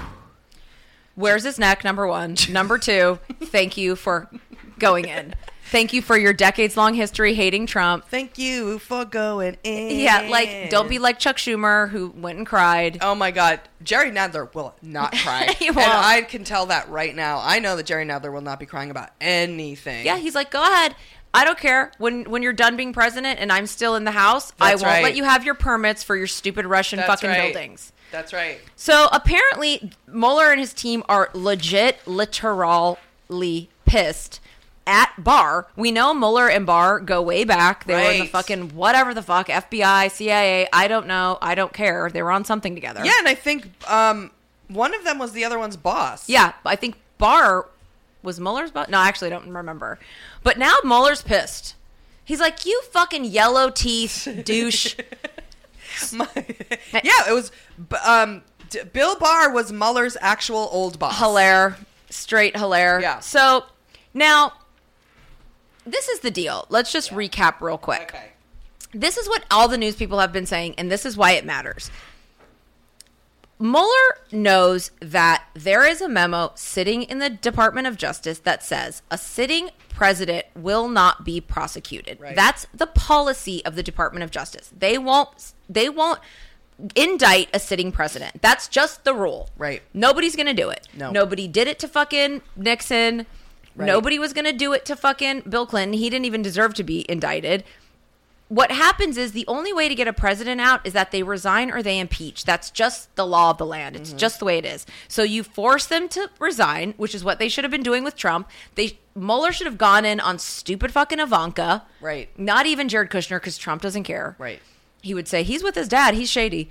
Where's 1.14 1.42
his 1.42 1.58
neck? 1.58 1.82
Number 1.82 2.06
one. 2.06 2.36
Number 2.48 2.78
two. 2.78 3.18
thank 3.40 3.76
you 3.76 3.96
for 3.96 4.30
going 4.78 5.06
in. 5.06 5.34
Thank 5.70 5.92
you 5.92 6.00
for 6.00 6.16
your 6.16 6.32
decades 6.32 6.76
long 6.76 6.94
history 6.94 7.34
hating 7.34 7.66
Trump. 7.66 8.08
thank 8.08 8.38
you 8.38 8.78
for 8.78 9.04
going 9.04 9.58
in. 9.64 9.98
Yeah, 9.98 10.28
like 10.30 10.70
don't 10.70 10.88
be 10.88 10.98
like 10.98 11.18
Chuck 11.18 11.36
Schumer 11.36 11.90
who 11.90 12.08
went 12.08 12.38
and 12.38 12.46
cried. 12.46 12.98
Oh 13.02 13.14
my 13.14 13.32
God, 13.32 13.60
Jerry 13.82 14.10
Nadler 14.10 14.54
will 14.54 14.74
not 14.80 15.12
cry, 15.12 15.54
and. 15.60 15.76
I 15.76 16.22
can 16.22 16.44
tell 16.44 16.66
that 16.66 16.88
right 16.88 17.14
now. 17.14 17.42
I 17.42 17.58
know 17.58 17.76
that 17.76 17.84
Jerry 17.84 18.06
Nadler 18.06 18.32
will 18.32 18.40
not 18.40 18.58
be 18.58 18.64
crying 18.64 18.90
about 18.90 19.10
anything. 19.20 20.06
Yeah, 20.06 20.16
he's 20.16 20.34
like, 20.34 20.50
go 20.50 20.62
ahead. 20.62 20.94
I 21.34 21.44
don't 21.44 21.58
care 21.58 21.92
when 21.98 22.24
when 22.30 22.42
you're 22.42 22.52
done 22.52 22.76
being 22.76 22.92
president 22.92 23.38
and 23.38 23.52
I'm 23.52 23.66
still 23.66 23.94
in 23.94 24.04
the 24.04 24.12
House. 24.12 24.52
I 24.60 24.74
won't 24.74 24.84
right. 24.84 25.02
let 25.02 25.16
you 25.16 25.24
have 25.24 25.44
your 25.44 25.54
permits 25.54 26.02
for 26.02 26.16
your 26.16 26.26
stupid 26.26 26.66
Russian 26.66 26.98
That's 26.98 27.08
fucking 27.08 27.30
right. 27.30 27.52
buildings. 27.52 27.92
that's 28.10 28.32
right. 28.32 28.60
So 28.76 29.08
apparently, 29.12 29.92
Mueller 30.06 30.50
and 30.50 30.60
his 30.60 30.72
team 30.72 31.02
are 31.08 31.30
legit, 31.34 32.06
literally 32.06 33.68
pissed 33.84 34.40
at 34.88 35.12
Barr. 35.18 35.66
We 35.76 35.92
know 35.92 36.14
Mueller 36.14 36.48
and 36.48 36.64
Barr 36.64 36.98
go 36.98 37.20
way 37.20 37.44
back. 37.44 37.84
They 37.84 37.94
were 37.94 38.10
in 38.10 38.20
the 38.20 38.26
fucking 38.26 38.70
whatever 38.70 39.12
the 39.12 39.22
fuck, 39.22 39.48
FBI, 39.48 40.10
CIA. 40.10 40.66
I 40.72 40.88
don't 40.88 41.06
know. 41.06 41.38
I 41.42 41.54
don't 41.54 41.74
care. 41.74 42.10
They 42.10 42.22
were 42.22 42.32
on 42.32 42.44
something 42.46 42.74
together. 42.74 43.04
Yeah, 43.04 43.18
and 43.18 43.28
I 43.28 43.34
think 43.34 43.68
um, 43.88 44.30
one 44.68 44.94
of 44.94 45.04
them 45.04 45.18
was 45.18 45.32
the 45.32 45.44
other 45.44 45.58
one's 45.58 45.76
boss. 45.76 46.28
Yeah, 46.28 46.54
I 46.64 46.74
think 46.74 46.96
Barr 47.18 47.66
was 48.22 48.40
Mueller's 48.40 48.70
boss. 48.70 48.88
No, 48.88 48.98
actually, 48.98 49.26
I 49.26 49.30
don't 49.30 49.52
remember. 49.52 49.98
But 50.48 50.56
now 50.56 50.76
Mueller's 50.82 51.20
pissed. 51.20 51.74
He's 52.24 52.40
like, 52.40 52.64
"You 52.64 52.80
fucking 52.90 53.26
yellow 53.26 53.68
teeth 53.68 54.26
douche." 54.44 54.94
My- 56.14 56.26
yeah, 57.04 57.28
it 57.28 57.34
was. 57.34 57.52
Um, 58.02 58.40
D- 58.70 58.80
Bill 58.90 59.18
Barr 59.18 59.52
was 59.52 59.70
Mueller's 59.74 60.16
actual 60.22 60.70
old 60.72 60.98
boss. 60.98 61.18
Hilaire, 61.18 61.76
straight 62.08 62.56
Hilaire. 62.56 62.98
Yeah. 62.98 63.20
So 63.20 63.66
now, 64.14 64.54
this 65.84 66.08
is 66.08 66.20
the 66.20 66.30
deal. 66.30 66.64
Let's 66.70 66.90
just 66.90 67.10
recap 67.10 67.60
real 67.60 67.76
quick. 67.76 68.14
Okay. 68.14 68.32
This 68.94 69.18
is 69.18 69.28
what 69.28 69.44
all 69.50 69.68
the 69.68 69.76
news 69.76 69.96
people 69.96 70.18
have 70.18 70.32
been 70.32 70.46
saying, 70.46 70.76
and 70.78 70.90
this 70.90 71.04
is 71.04 71.14
why 71.14 71.32
it 71.32 71.44
matters. 71.44 71.90
Mueller 73.58 74.18
knows 74.30 74.92
that 75.00 75.44
there 75.54 75.84
is 75.86 76.00
a 76.00 76.08
memo 76.08 76.52
sitting 76.54 77.02
in 77.02 77.18
the 77.18 77.30
Department 77.30 77.86
of 77.86 77.96
Justice 77.96 78.38
that 78.40 78.62
says 78.62 79.02
a 79.10 79.18
sitting 79.18 79.70
president 79.88 80.46
will 80.54 80.88
not 80.88 81.24
be 81.24 81.40
prosecuted. 81.40 82.20
Right. 82.20 82.36
That's 82.36 82.66
the 82.72 82.86
policy 82.86 83.64
of 83.64 83.74
the 83.74 83.82
Department 83.82 84.22
of 84.22 84.30
Justice. 84.30 84.72
They 84.76 84.96
won't 84.96 85.54
they 85.68 85.88
won't 85.88 86.20
indict 86.94 87.48
a 87.52 87.58
sitting 87.58 87.90
president. 87.90 88.40
That's 88.40 88.68
just 88.68 89.04
the 89.04 89.12
rule. 89.12 89.50
Right. 89.58 89.82
Nobody's 89.92 90.36
going 90.36 90.46
to 90.46 90.54
do 90.54 90.70
it. 90.70 90.86
No. 90.94 91.10
Nobody 91.10 91.48
did 91.48 91.66
it 91.66 91.80
to 91.80 91.88
fucking 91.88 92.42
Nixon. 92.54 93.26
Right. 93.74 93.86
Nobody 93.86 94.20
was 94.20 94.32
going 94.32 94.44
to 94.44 94.52
do 94.52 94.72
it 94.72 94.84
to 94.86 94.94
fucking 94.94 95.42
Bill 95.48 95.66
Clinton. 95.66 95.98
He 95.98 96.08
didn't 96.08 96.26
even 96.26 96.42
deserve 96.42 96.74
to 96.74 96.84
be 96.84 97.04
indicted 97.08 97.64
what 98.48 98.70
happens 98.70 99.18
is 99.18 99.32
the 99.32 99.46
only 99.46 99.72
way 99.72 99.88
to 99.88 99.94
get 99.94 100.08
a 100.08 100.12
president 100.12 100.60
out 100.60 100.86
is 100.86 100.94
that 100.94 101.10
they 101.10 101.22
resign 101.22 101.70
or 101.70 101.82
they 101.82 101.98
impeach. 101.98 102.44
That's 102.44 102.70
just 102.70 103.14
the 103.14 103.26
law 103.26 103.50
of 103.50 103.58
the 103.58 103.66
land. 103.66 103.94
It's 103.94 104.12
just 104.12 104.38
the 104.38 104.46
way 104.46 104.56
it 104.56 104.64
is. 104.64 104.86
So 105.06 105.22
you 105.22 105.42
force 105.42 105.86
them 105.86 106.08
to 106.10 106.30
resign, 106.38 106.94
which 106.96 107.14
is 107.14 107.22
what 107.22 107.38
they 107.38 107.50
should 107.50 107.64
have 107.64 107.70
been 107.70 107.82
doing 107.82 108.04
with 108.04 108.16
Trump. 108.16 108.48
They 108.74 108.98
Mueller 109.14 109.52
should 109.52 109.66
have 109.66 109.78
gone 109.78 110.04
in 110.04 110.20
on 110.20 110.38
stupid 110.38 110.92
fucking 110.92 111.18
Ivanka. 111.18 111.84
Right. 112.00 112.30
Not 112.38 112.66
even 112.66 112.88
Jared 112.88 113.10
Kushner 113.10 113.36
because 113.36 113.58
Trump 113.58 113.82
doesn't 113.82 114.04
care. 114.04 114.34
Right. 114.38 114.60
He 115.02 115.12
would 115.12 115.28
say 115.28 115.42
he's 115.42 115.62
with 115.62 115.74
his 115.74 115.88
dad. 115.88 116.14
He's 116.14 116.30
shady. 116.30 116.70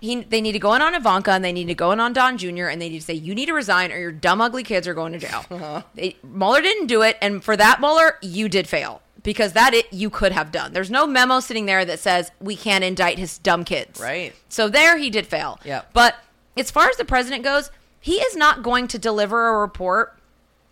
He, 0.00 0.22
they 0.22 0.42
need 0.42 0.52
to 0.52 0.58
go 0.58 0.74
in 0.74 0.82
on 0.82 0.94
Ivanka 0.94 1.32
and 1.32 1.44
they 1.44 1.52
need 1.52 1.68
to 1.68 1.74
go 1.74 1.90
in 1.90 2.00
on 2.00 2.12
Don 2.12 2.36
Jr. 2.36 2.66
and 2.66 2.80
they 2.80 2.90
need 2.90 2.98
to 2.98 3.04
say 3.04 3.14
you 3.14 3.34
need 3.34 3.46
to 3.46 3.54
resign 3.54 3.90
or 3.90 3.98
your 3.98 4.12
dumb 4.12 4.42
ugly 4.42 4.62
kids 4.62 4.86
are 4.86 4.94
going 4.94 5.12
to 5.12 5.18
jail. 5.18 5.44
Uh-huh. 5.50 5.82
They, 5.94 6.16
Mueller 6.22 6.60
didn't 6.60 6.86
do 6.86 7.00
it, 7.00 7.16
and 7.22 7.42
for 7.42 7.56
that 7.56 7.80
Mueller, 7.80 8.18
you 8.20 8.48
did 8.48 8.68
fail 8.68 9.00
because 9.26 9.54
that 9.54 9.74
it 9.74 9.92
you 9.92 10.08
could 10.08 10.30
have 10.30 10.52
done. 10.52 10.72
There's 10.72 10.90
no 10.90 11.04
memo 11.04 11.40
sitting 11.40 11.66
there 11.66 11.84
that 11.84 11.98
says 11.98 12.30
we 12.40 12.54
can't 12.54 12.84
indict 12.84 13.18
his 13.18 13.38
dumb 13.38 13.64
kids. 13.64 14.00
Right. 14.00 14.32
So 14.48 14.68
there 14.68 14.96
he 14.96 15.10
did 15.10 15.26
fail. 15.26 15.58
Yep. 15.64 15.90
But 15.92 16.14
as 16.56 16.70
far 16.70 16.88
as 16.88 16.96
the 16.96 17.04
president 17.04 17.42
goes, 17.42 17.72
he 18.00 18.14
is 18.14 18.36
not 18.36 18.62
going 18.62 18.86
to 18.86 19.00
deliver 19.00 19.48
a 19.48 19.58
report 19.58 20.16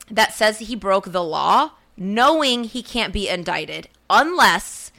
that 0.08 0.32
says 0.34 0.60
he 0.60 0.76
broke 0.76 1.10
the 1.10 1.24
law, 1.24 1.72
knowing 1.96 2.62
he 2.62 2.80
can't 2.80 3.12
be 3.12 3.28
indicted 3.28 3.88
unless 4.08 4.92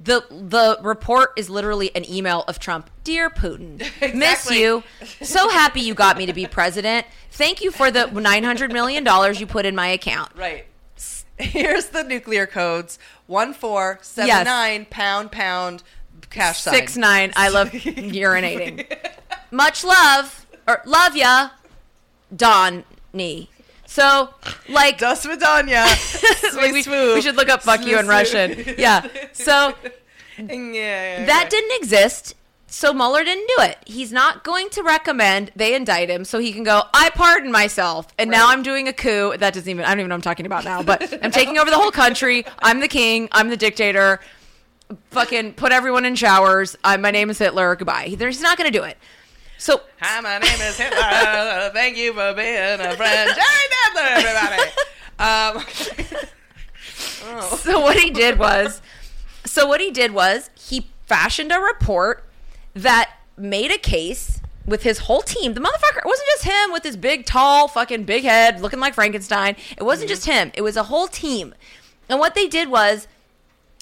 the 0.00 0.24
the 0.30 0.78
report 0.82 1.32
is 1.36 1.50
literally 1.50 1.94
an 1.94 2.10
email 2.10 2.44
of 2.48 2.58
Trump. 2.58 2.88
Dear 3.04 3.28
Putin, 3.28 3.78
miss 4.14 4.50
you. 4.50 4.82
So 5.20 5.50
happy 5.50 5.82
you 5.82 5.92
got 5.92 6.16
me 6.16 6.24
to 6.24 6.32
be 6.32 6.46
president. 6.46 7.06
Thank 7.30 7.62
you 7.62 7.70
for 7.70 7.90
the 7.90 8.06
nine 8.06 8.44
hundred 8.44 8.72
million 8.72 9.04
dollars 9.04 9.38
you 9.38 9.46
put 9.46 9.66
in 9.66 9.76
my 9.76 9.88
account. 9.88 10.32
Right. 10.34 10.64
Here's 11.38 11.86
the 11.86 12.02
nuclear 12.02 12.46
codes: 12.46 12.98
one 13.26 13.52
four 13.52 13.98
seven 14.02 14.44
nine 14.44 14.86
pound 14.88 15.30
pound 15.32 15.82
cash. 16.30 16.60
Six 16.62 16.96
nine. 16.96 17.32
I 17.36 17.48
love 17.48 17.70
urinating. 17.72 18.86
Much 19.50 19.84
love 19.84 20.46
or 20.66 20.82
love 20.86 21.14
ya, 21.16 21.50
Donny. 22.34 23.50
So 23.86 24.34
like 24.68 24.98
Dust 24.98 25.26
Madonna. 25.26 25.86
Swiss 25.96 26.86
we, 26.86 27.14
we 27.14 27.20
should 27.22 27.36
look 27.36 27.48
up 27.48 27.62
"fuck 27.62 27.84
you" 27.86 27.98
in 27.98 28.08
Russian. 28.08 28.64
Yeah. 28.78 29.06
So 29.32 29.74
Yeah, 30.38 30.44
yeah, 30.52 30.72
yeah. 30.72 31.26
that 31.26 31.48
didn't 31.50 31.72
exist 31.80 32.34
so 32.68 32.92
Mueller 32.92 33.22
didn't 33.24 33.46
do 33.56 33.62
it. 33.62 33.78
He's 33.86 34.10
not 34.12 34.42
going 34.42 34.68
to 34.70 34.82
recommend 34.82 35.52
they 35.54 35.74
indict 35.74 36.10
him 36.10 36.24
so 36.24 36.38
he 36.40 36.52
can 36.52 36.64
go, 36.64 36.82
I 36.92 37.10
pardon 37.10 37.52
myself. 37.52 38.08
And 38.18 38.28
now 38.30 38.48
I'm 38.50 38.62
doing 38.62 38.88
a 38.88 38.92
coup. 38.92 39.36
That 39.38 39.54
doesn't 39.54 39.68
even, 39.70 39.84
I 39.84 39.88
don't 39.90 40.00
even 40.00 40.08
know 40.08 40.14
what 40.14 40.18
I'm 40.18 40.22
talking 40.22 40.46
about 40.46 40.64
now, 40.64 40.82
but 40.82 41.18
I'm 41.24 41.30
taking 41.30 41.58
over 41.58 41.70
the 41.70 41.76
whole 41.78 41.92
country. 41.92 42.44
I'm 42.58 42.80
the 42.80 42.88
king. 42.88 43.28
I'm 43.32 43.50
the 43.50 43.56
dictator. 43.56 44.20
Fucking 45.10 45.54
put 45.54 45.72
everyone 45.72 46.04
in 46.04 46.16
showers. 46.16 46.76
I, 46.82 46.96
my 46.96 47.10
name 47.12 47.30
is 47.30 47.38
Hitler. 47.38 47.76
Goodbye. 47.76 48.04
He- 48.06 48.16
He's 48.16 48.42
not 48.42 48.58
going 48.58 48.70
to 48.70 48.76
do 48.78 48.84
it. 48.84 48.98
So 49.58 49.80
Hi, 50.00 50.20
my 50.20 50.38
name 50.38 50.60
is 50.60 50.76
Hitler. 50.76 51.70
Thank 51.72 51.96
you 51.96 52.12
for 52.12 52.34
being 52.34 52.80
a 52.80 52.94
friend. 52.96 53.30
Jerry 53.34 53.66
Nadler, 53.72 54.10
everybody. 54.18 54.70
Um, 55.18 56.26
so 57.58 57.80
what 57.80 57.96
he 57.98 58.10
did 58.10 58.38
was 58.38 58.82
so 59.46 59.66
what 59.66 59.80
he 59.80 59.90
did 59.90 60.12
was 60.12 60.50
he 60.58 60.88
fashioned 61.06 61.52
a 61.52 61.58
report 61.58 62.25
that 62.76 63.10
made 63.36 63.70
a 63.70 63.78
case 63.78 64.40
with 64.66 64.82
his 64.82 64.98
whole 65.00 65.22
team. 65.22 65.54
The 65.54 65.60
motherfucker 65.60 65.98
it 65.98 66.06
wasn't 66.06 66.28
just 66.28 66.44
him 66.44 66.72
with 66.72 66.82
his 66.82 66.96
big, 66.96 67.24
tall, 67.24 67.68
fucking 67.68 68.04
big 68.04 68.24
head 68.24 68.60
looking 68.60 68.80
like 68.80 68.94
Frankenstein. 68.94 69.56
It 69.76 69.82
wasn't 69.82 70.08
mm-hmm. 70.08 70.14
just 70.14 70.26
him. 70.26 70.52
It 70.54 70.62
was 70.62 70.76
a 70.76 70.84
whole 70.84 71.08
team. 71.08 71.54
And 72.08 72.18
what 72.18 72.34
they 72.34 72.46
did 72.46 72.68
was 72.68 73.08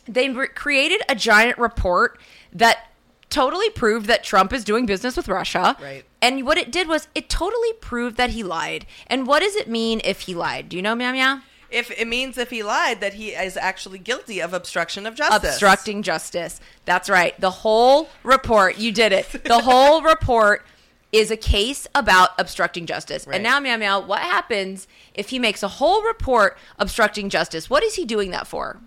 they 0.07 0.29
re- 0.31 0.49
created 0.49 1.03
a 1.09 1.15
giant 1.15 1.59
report 1.59 2.19
that 2.53 2.91
totally 3.31 3.71
proved 3.71 4.07
that 4.07 4.23
Trump 4.23 4.53
is 4.53 4.65
doing 4.65 4.87
business 4.87 5.17
with 5.17 5.29
Russia. 5.29 5.77
Right. 5.81 6.05
And 6.23 6.47
what 6.47 6.57
it 6.57 6.71
did 6.71 6.87
was 6.87 7.09
it 7.15 7.29
totally 7.29 7.73
proved 7.81 8.17
that 8.17 8.31
he 8.31 8.43
lied. 8.43 8.87
And 9.09 9.27
what 9.27 9.41
does 9.41 9.57
it 9.57 9.69
mean 9.69 10.01
if 10.05 10.21
he 10.21 10.35
lied? 10.35 10.69
Do 10.69 10.77
you 10.77 10.83
know, 10.83 10.95
Meow 10.95 11.13
Meow? 11.13 11.41
If 11.71 11.91
it 11.91 12.07
means 12.07 12.39
if 12.39 12.51
he 12.51 12.63
lied 12.63 13.01
that 13.01 13.15
he 13.15 13.31
is 13.31 13.57
actually 13.57 13.99
guilty 13.99 14.41
of 14.41 14.53
obstruction 14.53 15.07
of 15.07 15.15
justice. 15.15 15.51
obstructing 15.51 16.03
justice. 16.03 16.61
That's 16.85 17.09
right. 17.09 17.39
The 17.41 17.51
whole 17.51 18.09
report, 18.23 18.79
you 18.79 18.93
did 18.93 19.13
it. 19.13 19.45
The 19.45 19.61
whole 19.61 20.03
report 20.03 20.65
is 21.13 21.31
a 21.31 21.37
case 21.37 21.87
about 21.95 22.31
obstructing 22.39 22.87
justice. 22.87 23.27
Right. 23.27 23.37
And 23.37 23.45
now, 23.45 23.61
meow 23.61 23.77
meow, 23.77 24.01
what 24.01 24.21
happens 24.21 24.89
if 25.15 25.31
he 25.31 25.39
makes 25.39 25.63
a 25.63 25.69
whole 25.69 26.03
report 26.03 26.59
obstructing 26.79 27.29
justice? 27.29 27.71
What 27.71 27.85
is 27.85 27.95
he 27.95 28.05
doing 28.05 28.33
that 28.33 28.47
for? 28.49 28.81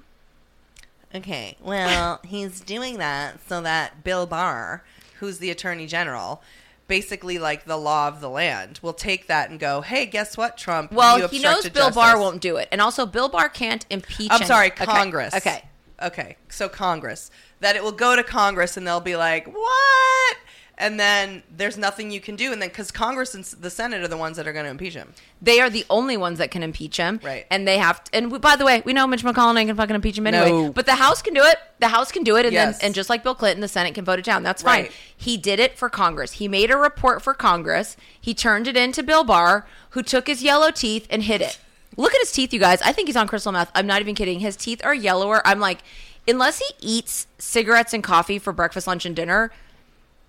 Okay, 1.16 1.56
well, 1.62 2.20
he's 2.26 2.60
doing 2.60 2.98
that 2.98 3.40
so 3.48 3.62
that 3.62 4.04
Bill 4.04 4.26
Barr, 4.26 4.84
who's 5.20 5.38
the 5.38 5.50
attorney 5.50 5.88
general, 5.88 6.42
basically 6.88 7.38
like 7.40 7.66
the 7.66 7.78
law 7.78 8.08
of 8.08 8.22
the 8.22 8.30
land, 8.30 8.80
will 8.82 8.94
take 8.94 9.28
that 9.28 9.50
and 9.50 9.60
go, 9.60 9.82
"Hey, 9.82 10.06
guess 10.06 10.38
what, 10.38 10.58
Trump? 10.58 10.92
Well, 10.92 11.20
You 11.20 11.28
he 11.28 11.40
knows 11.40 11.68
Bill 11.70 11.92
Barr 11.92 12.20
won't 12.20 12.42
do 12.42 12.58
it. 12.58 12.68
And 12.72 12.82
also, 12.82 13.06
Bill 13.06 13.30
Barr 13.30 13.50
can't 13.50 13.86
impeach. 13.90 14.30
I'm 14.32 14.46
sorry, 14.46 14.68
Okay. 14.72 14.86
Congress. 14.86 15.34
Okay. 15.34 15.64
Okay, 16.02 16.38
so 16.50 16.70
Congress. 16.70 17.32
That 17.60 17.76
it 17.76 17.84
will 17.84 17.92
go 17.92 18.16
to 18.16 18.24
Congress 18.24 18.78
and 18.78 18.86
they'll 18.86 19.00
be 19.00 19.16
like, 19.16 19.48
"What?" 19.48 20.38
And 20.80 21.00
then 21.00 21.44
there's 21.56 21.78
nothing 21.78 22.12
you 22.12 22.20
can 22.22 22.36
do, 22.36 22.52
and 22.54 22.62
then 22.62 22.70
because 22.70 22.92
Congress 22.92 23.34
and 23.34 23.44
the 23.44 23.70
Senate 23.70 24.02
are 24.04 24.08
the 24.08 24.18
ones 24.18 24.38
that 24.38 24.48
are 24.48 24.54
going 24.54 24.66
to 24.66 24.72
impeach 24.72 24.94
him. 24.94 25.14
They 25.42 25.60
are 25.60 25.70
the 25.70 25.86
only 25.90 26.18
ones 26.18 26.38
that 26.38 26.52
can 26.52 26.62
impeach 26.64 26.98
him. 26.98 27.20
Right. 27.24 27.46
And 27.50 27.68
they 27.68 27.78
have 27.78 28.04
to, 28.06 28.16
and 28.16 28.32
we, 28.32 28.38
by 28.40 28.56
the 28.56 28.66
way, 28.66 28.82
we 28.86 28.94
know 28.94 29.08
Mitch 29.08 29.24
McConnell 29.24 29.58
ain't 29.60 29.68
gonna 29.68 29.76
fucking 29.76 29.96
impeach 29.96 30.18
him 30.18 30.28
anyway. 30.28 30.50
No. 30.52 30.72
But 30.72 30.86
the 30.86 30.96
House 30.96 31.22
can 31.22 31.34
do 31.34 31.44
it. 31.44 31.58
The 31.80 31.88
House 31.88 32.12
can 32.12 32.24
do 32.24 32.36
it 32.38 32.46
and 32.46 32.54
Yes. 32.54 32.78
then 32.80 32.88
and 32.88 32.96
just 32.96 33.10
like 33.10 33.24
Bill 33.24 33.36
Clinton, 33.36 33.62
the 33.62 33.68
Senate 33.68 33.94
can 33.96 34.06
vote 34.06 34.20
it 34.20 34.26
down. 34.26 34.44
That's 34.44 34.62
fine. 34.62 34.84
Right. 34.84 34.92
He 35.16 35.38
did 35.38 35.60
it 35.60 35.78
for 35.78 35.90
Congress. 35.90 36.34
He 36.34 36.48
made 36.48 36.70
a 36.72 36.78
report 36.78 37.22
for 37.22 37.34
Congress. 37.34 37.98
He 38.20 38.34
turned 38.34 38.68
it 38.68 38.78
in 38.78 38.92
to 38.94 39.04
Bill 39.04 39.24
Barr, 39.24 39.68
who 39.92 40.04
took 40.04 40.28
his 40.28 40.42
yellow 40.44 40.72
teeth 40.72 41.08
and 41.10 41.24
hid 41.24 41.42
it. 41.42 41.60
Look 41.96 42.14
at 42.14 42.20
his 42.20 42.32
teeth, 42.32 42.54
you 42.54 42.60
guys. 42.60 42.82
I 42.84 42.92
think 42.92 43.08
he's 43.08 43.16
on 43.16 43.28
crystal 43.28 43.52
meth. 43.52 43.72
I'm 43.74 43.88
not 43.88 44.02
even 44.02 44.14
kidding. 44.14 44.40
His 44.40 44.56
teeth 44.56 44.82
are 44.84 44.94
yellower. 44.94 45.42
I'm 45.46 45.60
like, 45.60 45.80
unless 46.28 46.60
he 46.60 46.66
eats 46.80 47.26
cigarettes 47.40 47.94
and 47.94 48.04
coffee 48.04 48.38
for 48.38 48.54
breakfast, 48.54 48.86
lunch, 48.86 49.06
and 49.06 49.16
dinner, 49.16 49.52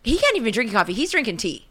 he 0.02 0.18
can't 0.18 0.36
even 0.36 0.52
drink 0.52 0.72
coffee. 0.72 0.92
He's 0.92 1.10
drinking 1.10 1.36
tea. 1.38 1.66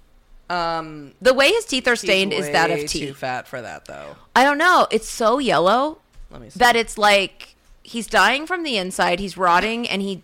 Um, 0.50 1.14
The 1.22 1.34
way 1.34 1.50
his 1.52 1.66
teeth 1.66 1.88
are 1.88 1.96
stained 1.96 2.32
is 2.34 2.50
that 2.52 2.72
of 2.72 2.88
tea. 2.88 3.08
Too 3.08 3.14
fat 3.14 3.48
for 3.48 3.62
that, 3.62 3.86
though. 3.86 4.16
I 4.36 4.44
don't 4.44 4.58
know. 4.58 4.88
It's 4.92 5.10
so 5.10 5.40
yellow 5.40 6.00
Let 6.32 6.42
me 6.42 6.50
see. 6.50 6.60
that 6.60 6.76
it's 6.76 6.98
like 6.98 7.56
he's 7.84 8.08
dying 8.08 8.46
from 8.48 8.64
the 8.64 8.78
inside. 8.78 9.20
He's 9.20 9.36
rotting, 9.38 9.88
and 9.90 10.02
he 10.02 10.22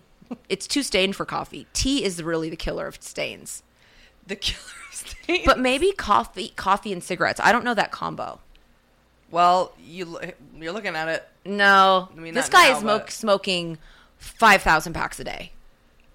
it's 0.48 0.66
too 0.66 0.82
stained 0.82 1.14
for 1.16 1.24
coffee. 1.26 1.66
Tea 1.74 2.02
is 2.04 2.22
really 2.22 2.48
the 2.48 2.56
killer 2.56 2.86
of 2.86 3.02
stains. 3.02 3.62
the 4.26 4.36
killer 4.36 4.60
stain. 4.90 5.42
But 5.44 5.58
maybe 5.58 5.92
coffee, 5.92 6.52
coffee 6.56 6.92
and 6.92 7.04
cigarettes. 7.04 7.38
I 7.42 7.52
don't 7.52 7.64
know 7.64 7.74
that 7.74 7.90
combo. 7.92 8.40
well, 9.30 9.74
you 9.82 10.06
lo- 10.06 10.20
you're 10.58 10.72
looking 10.72 10.96
at 10.96 11.08
it. 11.08 11.28
No, 11.44 12.08
I 12.16 12.18
mean, 12.20 12.32
this 12.32 12.50
not 12.50 12.62
guy 12.62 12.70
now, 12.70 12.76
is 12.78 12.82
but- 12.82 13.10
smoking 13.10 13.76
five 14.16 14.62
thousand 14.62 14.94
packs 14.94 15.20
a 15.20 15.24
day. 15.24 15.52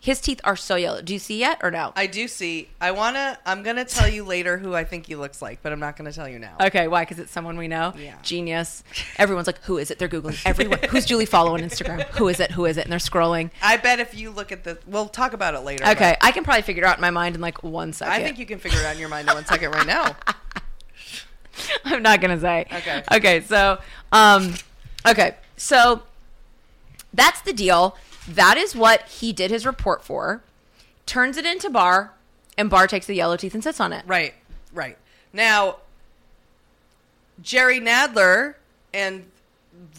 His 0.01 0.21
teeth 0.21 0.39
are 0.45 0.55
so 0.55 0.77
yellow. 0.77 1.01
Do 1.01 1.11
you 1.11 1.19
see 1.19 1.37
yet 1.39 1.59
or 1.61 1.71
no? 1.71 1.91
I 1.93 2.07
do 2.07 2.29
see. 2.29 2.69
I 2.79 2.91
wanna. 2.91 3.37
I'm 3.45 3.63
gonna 3.63 3.83
tell 3.83 4.07
you 4.07 4.23
later 4.23 4.57
who 4.57 4.73
I 4.73 4.85
think 4.85 5.07
he 5.07 5.15
looks 5.15 5.41
like, 5.41 5.61
but 5.61 5.73
I'm 5.73 5.79
not 5.81 5.97
gonna 5.97 6.13
tell 6.13 6.27
you 6.27 6.39
now. 6.39 6.55
Okay, 6.61 6.87
why? 6.87 7.01
Because 7.01 7.19
it's 7.19 7.31
someone 7.33 7.57
we 7.57 7.67
know. 7.67 7.93
Yeah. 7.97 8.15
Genius. 8.23 8.83
Everyone's 9.17 9.47
like, 9.47 9.61
who 9.63 9.77
is 9.77 9.91
it? 9.91 9.99
They're 9.99 10.07
googling. 10.07 10.41
Everyone. 10.45 10.79
Who's 10.89 11.05
Julie 11.05 11.25
follow 11.25 11.53
on 11.53 11.59
Instagram? 11.59 12.03
Who 12.11 12.29
is 12.29 12.39
it? 12.39 12.51
Who 12.51 12.65
is 12.65 12.77
it? 12.77 12.85
And 12.85 12.91
they're 12.93 12.99
scrolling. 12.99 13.51
I 13.61 13.75
bet 13.75 13.99
if 13.99 14.17
you 14.17 14.29
look 14.29 14.53
at 14.53 14.63
the, 14.63 14.79
we'll 14.87 15.09
talk 15.09 15.33
about 15.33 15.53
it 15.53 15.59
later. 15.59 15.85
Okay, 15.85 16.15
I 16.21 16.31
can 16.31 16.45
probably 16.45 16.61
figure 16.61 16.83
it 16.83 16.87
out 16.87 16.97
in 16.97 17.01
my 17.01 17.11
mind 17.11 17.35
in 17.35 17.41
like 17.41 17.61
one 17.61 17.91
second. 17.91 18.13
I 18.13 18.23
think 18.23 18.39
you 18.39 18.45
can 18.45 18.59
figure 18.59 18.79
it 18.79 18.85
out 18.85 18.93
in 18.93 18.99
your 18.99 19.09
mind 19.09 19.27
in 19.27 19.35
one 19.35 19.45
second 19.45 19.71
right 19.71 19.85
now. 19.85 20.15
I'm 21.83 22.01
not 22.01 22.21
gonna 22.21 22.39
say. 22.39 22.67
Okay. 22.71 23.03
Okay. 23.11 23.41
So, 23.41 23.79
um, 24.13 24.53
okay. 25.05 25.35
So 25.57 26.03
that's 27.13 27.41
the 27.41 27.51
deal. 27.51 27.97
That 28.29 28.57
is 28.57 28.75
what 28.75 29.03
he 29.07 29.33
did 29.33 29.51
his 29.51 29.65
report 29.65 30.03
for. 30.03 30.41
Turns 31.05 31.37
it 31.37 31.45
into 31.45 31.69
Barr, 31.69 32.13
and 32.57 32.69
Barr 32.69 32.87
takes 32.87 33.07
the 33.07 33.15
yellow 33.15 33.35
teeth 33.37 33.53
and 33.53 33.63
sits 33.63 33.79
on 33.79 33.91
it. 33.93 34.03
Right, 34.07 34.33
right. 34.73 34.97
Now, 35.33 35.77
Jerry 37.41 37.79
Nadler 37.79 38.55
and 38.93 39.25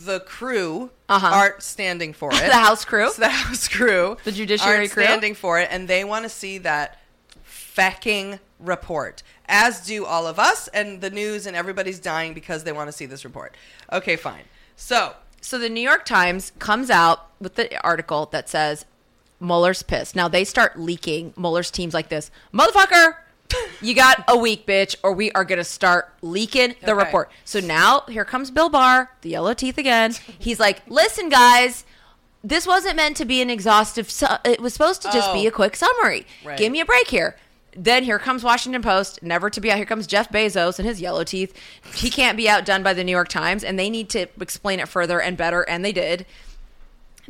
the 0.04 0.20
crew 0.20 0.90
Uh-huh. 1.08 1.26
aren't 1.26 1.62
standing 1.62 2.12
for 2.12 2.30
it. 2.34 2.46
The 2.46 2.52
house 2.54 2.84
crew? 2.84 3.10
the 3.18 3.28
house 3.28 3.66
crew, 3.68 4.16
The 4.24 4.32
judiciary 4.32 4.78
aren't 4.78 4.90
crew? 4.92 5.02
standing 5.04 5.34
for 5.34 5.58
it, 5.58 5.68
and 5.70 5.88
they 5.88 6.04
want 6.04 6.24
to 6.24 6.28
see 6.28 6.58
that 6.58 6.98
fecking 7.44 8.38
report. 8.58 9.22
As 9.48 9.84
do 9.84 10.04
all 10.04 10.26
of 10.26 10.38
us, 10.38 10.68
and 10.68 11.00
the 11.00 11.10
news, 11.10 11.46
and 11.46 11.56
everybody's 11.56 11.98
dying 11.98 12.34
because 12.34 12.62
they 12.64 12.72
want 12.72 12.88
to 12.88 12.92
see 12.92 13.06
this 13.06 13.24
report. 13.24 13.54
Okay, 13.92 14.14
fine. 14.16 14.44
So, 14.76 15.14
So 15.40 15.58
the 15.58 15.68
New 15.68 15.80
York 15.80 16.04
Times 16.04 16.52
comes 16.58 16.90
out 16.90 17.28
with 17.40 17.54
the 17.54 17.74
article 17.82 18.26
that 18.32 18.48
says 18.48 18.84
Mueller's 19.40 19.82
pissed. 19.82 20.14
Now 20.14 20.28
they 20.28 20.44
start 20.44 20.78
leaking 20.78 21.32
Mueller's 21.36 21.70
teams 21.70 21.94
like 21.94 22.08
this, 22.10 22.30
motherfucker. 22.52 23.14
You 23.80 23.94
got 23.94 24.22
a 24.28 24.36
week, 24.36 24.64
bitch, 24.66 24.94
or 25.02 25.12
we 25.12 25.32
are 25.32 25.44
gonna 25.44 25.64
start 25.64 26.12
leaking 26.22 26.76
the 26.82 26.92
Okay. 26.92 27.04
report. 27.04 27.30
So 27.44 27.58
now 27.58 28.04
here 28.08 28.24
comes 28.24 28.50
Bill 28.50 28.68
Barr, 28.68 29.10
the 29.22 29.30
yellow 29.30 29.54
teeth 29.54 29.76
again. 29.78 30.14
He's 30.38 30.60
like, 30.60 30.82
"Listen, 30.86 31.28
guys, 31.30 31.84
this 32.44 32.64
wasn't 32.66 32.94
meant 32.96 33.16
to 33.16 33.24
be 33.24 33.42
an 33.42 33.50
exhaustive. 33.50 34.08
Su- 34.10 34.26
it 34.44 34.60
was 34.60 34.72
supposed 34.72 35.02
to 35.02 35.10
just 35.10 35.32
be 35.32 35.46
Oh. 35.46 35.48
a 35.48 35.50
quick 35.50 35.74
summary. 35.74 36.26
Right. 36.44 36.58
Give 36.58 36.70
me 36.70 36.80
a 36.80 36.84
break 36.84 37.08
here." 37.08 37.36
Then 37.76 38.02
here 38.02 38.18
comes 38.18 38.42
Washington 38.42 38.82
Post, 38.82 39.22
never 39.22 39.48
to 39.50 39.60
be 39.60 39.70
out. 39.70 39.76
Here 39.76 39.86
comes 39.86 40.06
Jeff 40.06 40.30
Bezos 40.30 40.78
and 40.78 40.88
his 40.88 41.00
yellow 41.00 41.22
teeth. 41.22 41.56
He 41.94 42.10
can't 42.10 42.36
be 42.36 42.48
outdone 42.48 42.82
by 42.82 42.94
the 42.94 43.04
New 43.04 43.12
York 43.12 43.28
Times, 43.28 43.62
and 43.62 43.78
they 43.78 43.88
need 43.88 44.08
to 44.10 44.26
explain 44.40 44.80
it 44.80 44.88
further 44.88 45.20
and 45.20 45.36
better, 45.36 45.62
and 45.62 45.84
they 45.84 45.92
did 45.92 46.26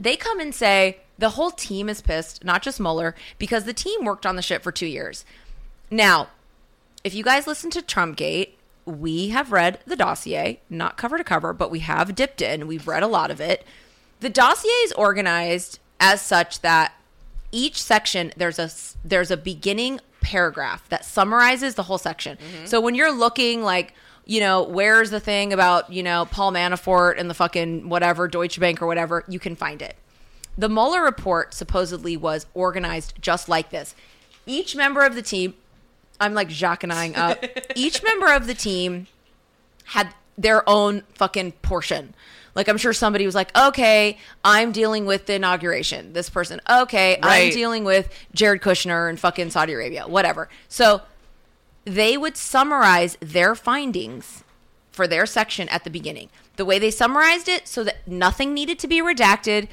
they 0.00 0.16
come 0.16 0.40
and 0.40 0.55
say 0.55 0.98
the 1.18 1.31
whole 1.31 1.50
team 1.50 1.88
is 1.88 2.00
pissed, 2.00 2.42
not 2.42 2.62
just 2.62 2.81
Mueller, 2.81 3.14
because 3.38 3.64
the 3.64 3.74
team 3.74 4.05
worked 4.05 4.24
on 4.24 4.37
the 4.37 4.42
shit 4.42 4.62
for 4.62 4.72
two 4.72 4.87
years. 4.87 5.24
Now, 5.90 6.29
if 7.05 7.14
you 7.14 7.22
guys 7.22 7.46
listen 7.46 7.70
to 7.72 7.83
Trumpgate, 7.83 8.50
we 8.87 9.29
have 9.29 9.53
read 9.53 9.81
the 9.87 9.96
dossier, 9.96 10.61
not 10.70 10.96
cover 10.96 11.18
to 11.18 11.24
cover, 11.24 11.53
but 11.53 11.70
we 11.70 11.81
have 11.81 12.14
dipped 12.14 12.40
in. 12.40 12.66
We've 12.66 12.88
read 12.88 13.03
a 13.03 13.09
lot 13.09 13.31
of 13.31 13.40
it. 13.40 13.64
The 14.20 14.31
dossier 14.31 14.70
is 14.85 14.92
organized 14.92 15.79
as 15.98 16.22
such 16.22 16.61
that 16.61 16.94
each 17.53 17.83
section 17.83 18.33
there's 18.37 18.59
a 18.59 18.70
there's 19.05 19.31
a 19.31 19.37
beginning 19.37 20.00
paragraph 20.20 20.88
that 20.88 21.04
summarizes 21.04 21.74
the 21.74 21.83
whole 21.83 21.98
section. 21.98 22.38
So 22.64 22.80
when 22.80 22.94
you're 22.94 23.12
looking 23.12 23.62
like 23.62 23.94
you 24.30 24.38
know, 24.38 24.62
where's 24.62 25.11
the 25.11 25.18
thing 25.18 25.52
about, 25.52 25.92
you 25.92 26.04
know, 26.04 26.24
Paul 26.24 26.52
Manafort 26.52 27.18
and 27.18 27.28
the 27.28 27.35
fucking 27.35 27.88
whatever, 27.88 28.28
Deutsche 28.28 28.61
Bank 28.61 28.80
or 28.80 28.87
whatever, 28.87 29.24
you 29.26 29.40
can 29.40 29.56
find 29.56 29.83
it. 29.83 29.96
The 30.56 30.68
Mueller 30.68 31.02
report 31.02 31.52
supposedly 31.52 32.16
was 32.16 32.46
organized 32.54 33.14
just 33.20 33.48
like 33.48 33.70
this. 33.70 33.94
Each 34.46 34.76
member 34.76 35.02
of 35.02 35.16
the 35.16 35.22
team, 35.22 35.54
I'm 36.20 36.33
like 36.33 36.48
Jacques 36.48 36.85
and 36.85 36.92
eyeing 36.92 37.16
up, 37.16 37.44
each 37.74 38.04
member 38.04 38.33
of 38.33 38.46
the 38.46 38.54
team 38.54 39.09
had 39.87 40.14
their 40.38 40.68
own 40.68 41.02
fucking 41.14 41.52
portion. 41.62 42.14
Like 42.60 42.68
I'm 42.68 42.76
sure 42.76 42.92
somebody 42.92 43.24
was 43.24 43.34
like, 43.34 43.56
"Okay, 43.56 44.18
I'm 44.44 44.70
dealing 44.70 45.06
with 45.06 45.24
the 45.24 45.32
inauguration." 45.32 46.12
This 46.12 46.28
person, 46.28 46.60
"Okay, 46.68 47.18
I'm 47.22 47.50
dealing 47.50 47.84
with 47.84 48.12
Jared 48.34 48.60
Kushner 48.60 49.08
and 49.08 49.18
fucking 49.18 49.48
Saudi 49.48 49.72
Arabia, 49.72 50.06
whatever." 50.06 50.50
So 50.68 51.00
they 51.86 52.18
would 52.18 52.36
summarize 52.36 53.16
their 53.20 53.54
findings 53.54 54.44
for 54.92 55.06
their 55.06 55.24
section 55.24 55.70
at 55.70 55.84
the 55.84 55.90
beginning. 55.90 56.28
The 56.56 56.66
way 56.66 56.78
they 56.78 56.90
summarized 56.90 57.48
it 57.48 57.66
so 57.66 57.82
that 57.82 58.06
nothing 58.06 58.52
needed 58.52 58.78
to 58.80 58.86
be 58.86 59.00
redacted, 59.00 59.68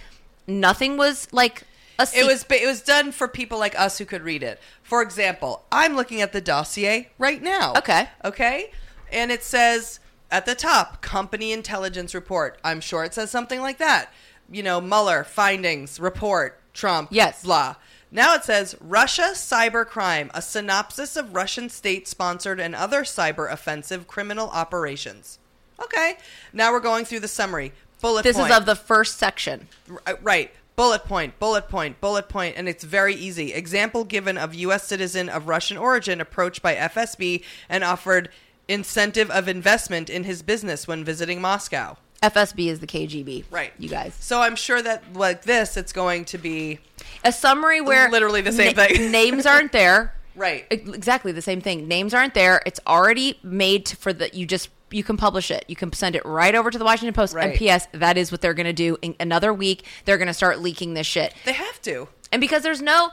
nothing 0.47 0.95
was 0.95 1.27
like 1.33 1.63
a 1.99 2.07
It 2.15 2.25
was 2.25 2.45
it 2.49 2.65
was 2.65 2.79
done 2.79 3.11
for 3.11 3.27
people 3.27 3.59
like 3.59 3.77
us 3.77 3.97
who 3.97 4.05
could 4.05 4.21
read 4.21 4.43
it. 4.43 4.61
For 4.81 5.01
example, 5.01 5.65
I'm 5.73 5.97
looking 5.97 6.21
at 6.21 6.31
the 6.31 6.39
dossier 6.39 7.09
right 7.17 7.41
now. 7.41 7.73
Okay. 7.75 8.07
Okay? 8.23 8.71
And 9.11 9.29
it 9.29 9.43
says 9.43 9.99
at 10.31 10.45
the 10.45 10.55
top, 10.55 11.01
company 11.01 11.51
intelligence 11.51 12.13
report. 12.13 12.59
I'm 12.63 12.81
sure 12.81 13.03
it 13.03 13.13
says 13.13 13.31
something 13.31 13.61
like 13.61 13.77
that. 13.77 14.11
You 14.51 14.63
know, 14.63 14.79
Mueller 14.81 15.23
findings 15.23 15.99
report, 15.99 16.59
Trump, 16.73 17.09
Yes. 17.11 17.43
blah. 17.43 17.75
Now 18.11 18.33
it 18.35 18.43
says 18.45 18.75
Russia 18.79 19.31
cybercrime, 19.33 20.29
a 20.33 20.41
synopsis 20.41 21.15
of 21.17 21.35
Russian 21.35 21.69
state 21.69 22.07
sponsored 22.07 22.59
and 22.59 22.73
other 22.73 23.01
cyber 23.03 23.51
offensive 23.51 24.07
criminal 24.07 24.49
operations. 24.49 25.39
Okay. 25.83 26.17
Now 26.53 26.71
we're 26.71 26.79
going 26.79 27.03
through 27.05 27.19
the 27.19 27.27
summary. 27.27 27.73
Bullet 28.01 28.23
this 28.23 28.37
point. 28.37 28.51
is 28.51 28.57
of 28.57 28.65
the 28.65 28.75
first 28.75 29.17
section. 29.17 29.67
Uh, 30.05 30.13
Right. 30.21 30.51
Bullet 30.77 31.05
point, 31.05 31.39
bullet 31.39 31.69
point, 31.69 31.99
bullet 31.99 32.29
point, 32.29 32.55
and 32.55 32.69
it's 32.69 32.83
very 32.83 33.15
easy. 33.15 33.51
Example 33.51 34.03
given 34.03 34.37
of 34.37 34.53
U.S. 34.53 34.83
citizen 34.87 35.27
of 35.27 35.47
Russian 35.47 35.75
origin 35.75 36.21
approached 36.21 36.61
by 36.61 36.75
FSB 36.75 37.43
and 37.67 37.83
offered 37.83 38.29
incentive 38.67 39.29
of 39.31 39.47
investment 39.47 40.09
in 40.09 40.23
his 40.23 40.41
business 40.41 40.87
when 40.87 41.03
visiting 41.03 41.41
Moscow. 41.41 41.97
FSB 42.21 42.67
is 42.67 42.79
the 42.79 42.87
KGB. 42.87 43.45
Right. 43.51 43.71
You 43.77 43.89
guys. 43.89 44.15
So 44.19 44.41
I'm 44.41 44.55
sure 44.55 44.81
that 44.81 45.13
like 45.13 45.43
this, 45.43 45.77
it's 45.77 45.93
going 45.93 46.25
to 46.25 46.37
be 46.37 46.79
A 47.23 47.31
summary 47.31 47.79
where 47.81 48.09
Literally 48.09 48.41
the 48.41 48.51
same 48.51 48.73
thing. 48.73 49.11
names 49.11 49.45
aren't 49.45 49.71
there. 49.71 50.13
right. 50.35 50.65
Exactly 50.71 51.31
the 51.31 51.41
same 51.41 51.61
thing. 51.61 51.87
Names 51.87 52.13
aren't 52.13 52.33
there. 52.33 52.61
It's 52.65 52.79
already 52.87 53.39
made 53.43 53.87
for 53.87 54.13
the 54.13 54.29
you 54.33 54.45
just 54.45 54.69
you 54.89 55.03
can 55.03 55.17
publish 55.17 55.51
it. 55.51 55.65
You 55.67 55.75
can 55.75 55.91
send 55.93 56.15
it 56.15 56.25
right 56.25 56.55
over 56.55 56.71
to 56.71 56.77
the 56.77 56.85
Washington 56.85 57.13
Post. 57.13 57.33
Right. 57.35 57.49
And 57.49 57.57
P.S. 57.57 57.87
That 57.91 58.17
is 58.17 58.31
what 58.31 58.41
they're 58.41 58.53
going 58.53 58.67
to 58.67 58.73
do 58.73 58.97
in 59.01 59.15
another 59.19 59.53
week. 59.53 59.83
They're 60.05 60.17
going 60.17 60.27
to 60.29 60.33
start 60.33 60.59
leaking 60.59 60.93
this 60.93 61.05
shit. 61.05 61.33
They 61.45 61.53
have 61.53 61.81
to. 61.83 62.07
And 62.31 62.39
because 62.39 62.63
there's 62.63 62.81
no 62.81 63.11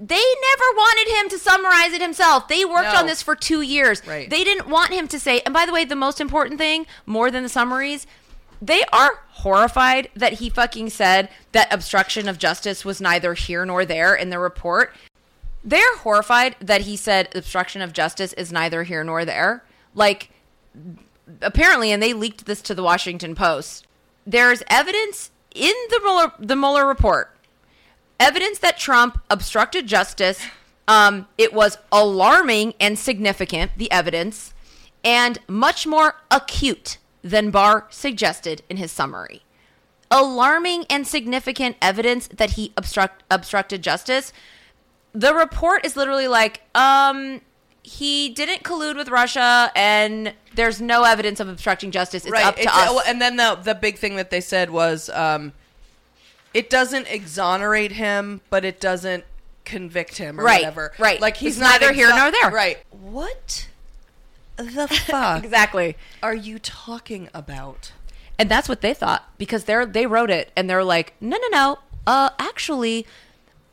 they 0.00 0.14
never 0.14 0.64
wanted 0.76 1.18
him 1.18 1.28
to 1.28 1.38
summarize 1.38 1.92
it 1.92 2.00
himself. 2.00 2.48
They 2.48 2.64
worked 2.64 2.92
No. 2.94 3.00
on 3.00 3.06
this 3.06 3.22
for 3.22 3.36
2 3.36 3.60
years. 3.60 4.00
Right. 4.06 4.30
They 4.30 4.44
didn't 4.44 4.66
want 4.66 4.92
him 4.92 5.06
to 5.08 5.20
say. 5.20 5.40
And 5.40 5.52
by 5.52 5.66
the 5.66 5.72
way, 5.72 5.84
the 5.84 5.94
most 5.94 6.20
important 6.20 6.58
thing, 6.58 6.86
more 7.04 7.30
than 7.30 7.42
the 7.42 7.50
summaries, 7.50 8.06
they 8.62 8.82
are 8.92 9.20
horrified 9.28 10.08
that 10.16 10.34
he 10.34 10.48
fucking 10.48 10.90
said 10.90 11.28
that 11.52 11.72
obstruction 11.72 12.28
of 12.28 12.38
justice 12.38 12.84
was 12.84 13.00
neither 13.00 13.34
here 13.34 13.64
nor 13.64 13.84
there 13.84 14.14
in 14.14 14.30
the 14.30 14.38
report. 14.38 14.94
They're 15.62 15.96
horrified 15.98 16.56
that 16.60 16.82
he 16.82 16.96
said 16.96 17.28
obstruction 17.34 17.82
of 17.82 17.92
justice 17.92 18.32
is 18.32 18.50
neither 18.50 18.84
here 18.84 19.04
nor 19.04 19.26
there. 19.26 19.64
Like 19.94 20.30
apparently, 21.42 21.92
and 21.92 22.02
they 22.02 22.14
leaked 22.14 22.46
this 22.46 22.62
to 22.62 22.74
the 22.74 22.82
Washington 22.82 23.34
Post. 23.34 23.86
There's 24.26 24.62
evidence 24.68 25.30
in 25.54 25.74
the 25.90 26.00
Mueller, 26.02 26.32
the 26.38 26.56
Mueller 26.56 26.86
report, 26.86 27.36
evidence 28.20 28.58
that 28.60 28.78
Trump 28.78 29.18
obstructed 29.30 29.86
justice 29.88 30.40
Um, 30.88 31.28
it 31.38 31.52
was 31.52 31.78
alarming 31.92 32.74
and 32.80 32.98
significant, 32.98 33.70
the 33.76 33.88
evidence, 33.92 34.52
and 35.04 35.38
much 35.46 35.86
more 35.86 36.16
acute 36.32 36.98
than 37.22 37.50
Barr 37.52 37.86
suggested 37.90 38.62
in 38.68 38.76
his 38.76 38.90
summary. 38.90 39.42
Alarming 40.10 40.86
and 40.90 41.06
significant 41.06 41.76
evidence 41.80 42.26
that 42.26 42.52
he 42.52 42.72
obstruct, 42.76 43.22
obstructed 43.30 43.82
justice. 43.82 44.32
The 45.12 45.32
report 45.32 45.86
is 45.86 45.96
literally 45.96 46.26
like, 46.26 46.62
um, 46.74 47.40
he 47.84 48.28
didn't 48.30 48.64
collude 48.64 48.96
with 48.96 49.08
Russia, 49.10 49.70
and 49.76 50.34
there's 50.56 50.80
no 50.80 51.04
evidence 51.04 51.38
of 51.38 51.48
obstructing 51.48 51.92
justice. 51.92 52.24
It's 52.24 52.34
up 52.36 52.56
to 52.56 52.62
It's- 52.62 52.76
us. 52.76 52.90
uh, 52.90 53.02
And 53.06 53.22
then 53.22 53.36
the 53.36 53.54
the 53.62 53.76
big 53.76 53.96
thing 53.96 54.16
that 54.16 54.30
they 54.30 54.40
said 54.40 54.70
was, 54.70 55.08
um, 55.10 55.52
it 56.54 56.68
doesn't 56.70 57.06
exonerate 57.08 57.92
him, 57.92 58.40
but 58.50 58.64
it 58.64 58.80
doesn't 58.80 59.24
convict 59.64 60.16
him 60.18 60.40
or 60.40 60.44
Right, 60.44 60.60
whatever. 60.62 60.92
right. 60.98 61.20
Like 61.20 61.36
he's 61.36 61.58
neither 61.58 61.92
here 61.92 62.08
nor 62.10 62.30
there. 62.30 62.50
Right. 62.50 62.78
What 62.90 63.68
the 64.56 64.88
fuck 65.06 65.44
exactly. 65.44 65.96
are 66.22 66.34
you 66.34 66.58
talking 66.58 67.28
about? 67.32 67.92
And 68.38 68.50
that's 68.50 68.68
what 68.68 68.80
they 68.80 68.94
thought 68.94 69.28
because 69.38 69.64
they're 69.64 69.84
they 69.86 70.06
wrote 70.06 70.30
it 70.30 70.50
and 70.56 70.68
they're 70.68 70.84
like, 70.84 71.14
no, 71.20 71.36
no, 71.36 71.48
no. 71.48 71.78
Uh, 72.06 72.30
actually, 72.38 73.06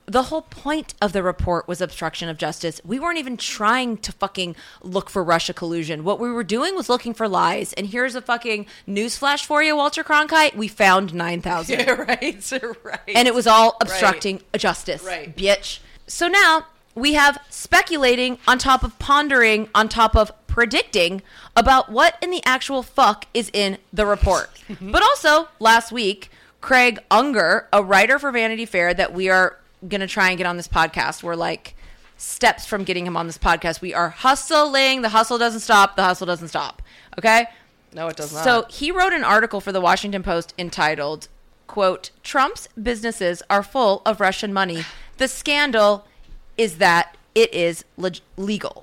the 0.09 0.23
whole 0.23 0.43
point 0.43 0.93
of 1.01 1.11
the 1.11 1.21
report 1.21 1.67
was 1.67 1.81
obstruction 1.81 2.29
of 2.29 2.37
justice. 2.37 2.79
We 2.85 2.97
weren't 2.97 3.17
even 3.19 3.35
trying 3.35 3.97
to 3.97 4.13
fucking 4.13 4.55
look 4.81 5.09
for 5.09 5.21
Russia 5.21 5.53
collusion. 5.53 6.05
What 6.05 6.17
we 6.19 6.31
were 6.31 6.45
doing 6.45 6.75
was 6.75 6.87
looking 6.87 7.13
for 7.13 7.27
lies. 7.27 7.73
And 7.73 7.87
here's 7.87 8.15
a 8.15 8.21
fucking 8.21 8.67
newsflash 8.87 9.45
for 9.45 9.61
you, 9.61 9.75
Walter 9.75 10.05
Cronkite. 10.05 10.55
We 10.55 10.69
found 10.69 11.13
nine 11.13 11.41
thousand, 11.41 11.79
Yeah, 11.81 11.91
right. 11.91 12.51
right. 12.83 12.99
and 13.13 13.27
it 13.27 13.35
was 13.35 13.47
all 13.47 13.75
obstructing 13.81 14.41
justice, 14.55 15.03
Right. 15.03 15.35
bitch. 15.35 15.79
So 16.07 16.29
now 16.29 16.67
we 16.95 17.13
have 17.13 17.37
speculating 17.49 18.37
on 18.47 18.57
top 18.59 18.83
of 18.83 18.97
pondering 18.99 19.69
on 19.75 19.89
top 19.89 20.15
of 20.15 20.31
predicting 20.47 21.21
about 21.55 21.91
what 21.91 22.17
in 22.21 22.31
the 22.31 22.41
actual 22.45 22.81
fuck 22.81 23.25
is 23.33 23.51
in 23.53 23.77
the 23.91 24.05
report. 24.05 24.49
but 24.81 25.03
also 25.03 25.49
last 25.59 25.91
week, 25.91 26.31
Craig 26.61 26.99
Unger, 27.11 27.67
a 27.73 27.83
writer 27.83 28.17
for 28.17 28.31
Vanity 28.31 28.65
Fair 28.65 28.93
that 28.93 29.13
we 29.13 29.29
are 29.29 29.57
going 29.87 30.01
to 30.01 30.07
try 30.07 30.29
and 30.29 30.37
get 30.37 30.47
on 30.47 30.57
this 30.57 30.67
podcast, 30.67 31.23
we're 31.23 31.35
like 31.35 31.75
steps 32.17 32.65
from 32.65 32.83
getting 32.83 33.05
him 33.05 33.15
on 33.15 33.27
this 33.27 33.37
podcast. 33.37 33.81
We 33.81 33.93
are 33.93 34.09
hustling. 34.09 35.01
The 35.01 35.09
hustle 35.09 35.37
doesn't 35.37 35.59
stop. 35.59 35.95
The 35.95 36.03
hustle 36.03 36.25
doesn't 36.27 36.47
stop. 36.47 36.81
Okay? 37.17 37.45
no, 37.93 38.07
it 38.07 38.15
does 38.17 38.33
not. 38.33 38.43
So 38.43 38.65
he 38.69 38.91
wrote 38.91 39.13
an 39.13 39.23
article 39.23 39.59
for 39.61 39.71
the 39.71 39.81
Washington 39.81 40.21
Post 40.23 40.53
entitled, 40.57 41.27
quote, 41.67 42.11
Trump's 42.23 42.67
businesses 42.81 43.41
are 43.49 43.63
full 43.63 44.01
of 44.05 44.19
Russian 44.19 44.53
money. 44.53 44.83
The 45.17 45.27
scandal 45.27 46.05
is 46.57 46.77
that 46.77 47.17
it 47.33 47.53
is 47.53 47.85
leg- 47.97 48.19
legal. 48.35 48.79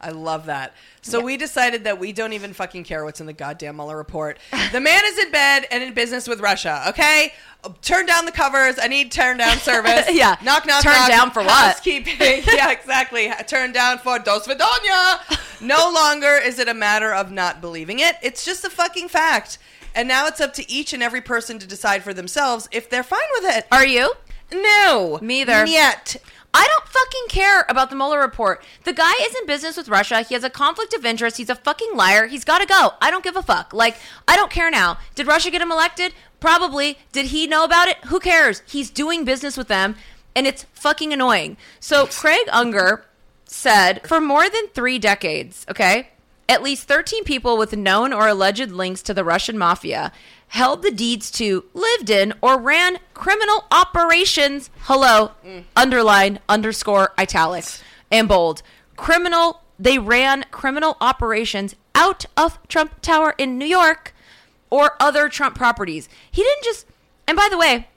I 0.00 0.10
love 0.10 0.46
that. 0.46 0.74
So 1.02 1.20
we 1.20 1.36
decided 1.36 1.84
that 1.84 1.98
we 1.98 2.12
don't 2.12 2.32
even 2.32 2.52
fucking 2.52 2.84
care 2.84 3.04
what's 3.04 3.20
in 3.20 3.26
the 3.26 3.32
goddamn 3.32 3.76
Mueller 3.76 3.96
report. 3.96 4.38
The 4.70 4.80
man 4.80 5.02
is 5.06 5.18
in 5.18 5.30
bed 5.30 5.66
and 5.70 5.82
in 5.82 5.94
business 5.94 6.28
with 6.28 6.40
Russia. 6.40 6.84
Okay, 6.90 7.32
turn 7.80 8.04
down 8.04 8.26
the 8.26 8.32
covers. 8.32 8.78
I 8.78 8.86
need 8.86 9.10
turn 9.10 9.38
down 9.38 9.56
service. 9.58 10.04
Yeah. 10.12 10.36
knock 10.42 10.66
knock. 10.66 10.82
Turn 10.82 10.92
knock. 10.92 11.08
down 11.08 11.30
for 11.30 11.40
what? 11.42 11.50
Housekeeping. 11.50 12.16
yeah, 12.54 12.70
exactly. 12.70 13.32
Turn 13.46 13.72
down 13.72 13.98
for 13.98 14.18
Dos 14.18 14.46
Vidonia. 14.46 15.60
No 15.62 15.90
longer 15.92 16.36
is 16.36 16.58
it 16.58 16.68
a 16.68 16.74
matter 16.74 17.14
of 17.14 17.32
not 17.32 17.62
believing 17.62 17.98
it. 18.00 18.16
It's 18.22 18.44
just 18.44 18.62
a 18.64 18.70
fucking 18.70 19.08
fact. 19.08 19.56
And 19.94 20.06
now 20.06 20.26
it's 20.26 20.40
up 20.40 20.52
to 20.54 20.70
each 20.70 20.92
and 20.92 21.02
every 21.02 21.22
person 21.22 21.58
to 21.58 21.66
decide 21.66 22.02
for 22.02 22.12
themselves 22.12 22.68
if 22.70 22.90
they're 22.90 23.02
fine 23.02 23.20
with 23.40 23.56
it. 23.56 23.66
Are 23.72 23.86
you? 23.86 24.12
No, 24.52 25.18
Me 25.20 25.40
either. 25.42 25.66
Yet. 25.66 26.16
I 26.54 26.66
don't 26.66 26.88
fucking 26.88 27.28
care 27.28 27.66
about 27.68 27.90
the 27.90 27.96
Mueller 27.96 28.20
report. 28.20 28.64
The 28.84 28.92
guy 28.92 29.12
is 29.22 29.34
in 29.36 29.46
business 29.46 29.76
with 29.76 29.88
Russia. 29.88 30.22
He 30.22 30.34
has 30.34 30.44
a 30.44 30.50
conflict 30.50 30.94
of 30.94 31.04
interest. 31.04 31.36
He's 31.36 31.50
a 31.50 31.54
fucking 31.54 31.90
liar. 31.94 32.26
He's 32.26 32.44
got 32.44 32.58
to 32.58 32.66
go. 32.66 32.94
I 33.00 33.10
don't 33.10 33.24
give 33.24 33.36
a 33.36 33.42
fuck. 33.42 33.72
Like, 33.72 33.96
I 34.26 34.36
don't 34.36 34.50
care 34.50 34.70
now. 34.70 34.98
Did 35.14 35.26
Russia 35.26 35.50
get 35.50 35.60
him 35.60 35.70
elected? 35.70 36.14
Probably. 36.40 36.98
Did 37.12 37.26
he 37.26 37.46
know 37.46 37.64
about 37.64 37.88
it? 37.88 37.98
Who 38.06 38.18
cares? 38.18 38.62
He's 38.66 38.90
doing 38.90 39.24
business 39.24 39.56
with 39.56 39.68
them, 39.68 39.96
and 40.34 40.46
it's 40.46 40.64
fucking 40.72 41.12
annoying. 41.12 41.56
So, 41.80 42.06
Craig 42.06 42.48
Unger 42.50 43.04
said 43.44 44.06
for 44.06 44.20
more 44.20 44.48
than 44.48 44.68
three 44.68 44.98
decades, 44.98 45.66
okay, 45.70 46.08
at 46.48 46.62
least 46.62 46.88
13 46.88 47.24
people 47.24 47.58
with 47.58 47.76
known 47.76 48.12
or 48.12 48.26
alleged 48.26 48.70
links 48.70 49.02
to 49.02 49.14
the 49.14 49.24
Russian 49.24 49.58
mafia 49.58 50.12
held 50.48 50.82
the 50.82 50.90
deeds 50.90 51.30
to, 51.32 51.64
lived 51.74 52.10
in, 52.10 52.32
or 52.40 52.58
ran 52.58 52.98
criminal 53.14 53.64
operations. 53.70 54.70
Hello, 54.80 55.32
mm. 55.44 55.64
underline, 55.76 56.40
underscore, 56.48 57.12
italics, 57.18 57.82
and 58.10 58.28
bold. 58.28 58.62
Criminal, 58.96 59.62
they 59.78 59.98
ran 59.98 60.44
criminal 60.50 60.96
operations 61.00 61.76
out 61.94 62.24
of 62.36 62.58
Trump 62.68 63.00
Tower 63.02 63.34
in 63.38 63.58
New 63.58 63.66
York 63.66 64.14
or 64.70 64.96
other 65.00 65.28
Trump 65.28 65.54
properties. 65.54 66.08
He 66.30 66.42
didn't 66.42 66.64
just, 66.64 66.86
and 67.26 67.36
by 67.36 67.48
the 67.50 67.58
way, 67.58 67.88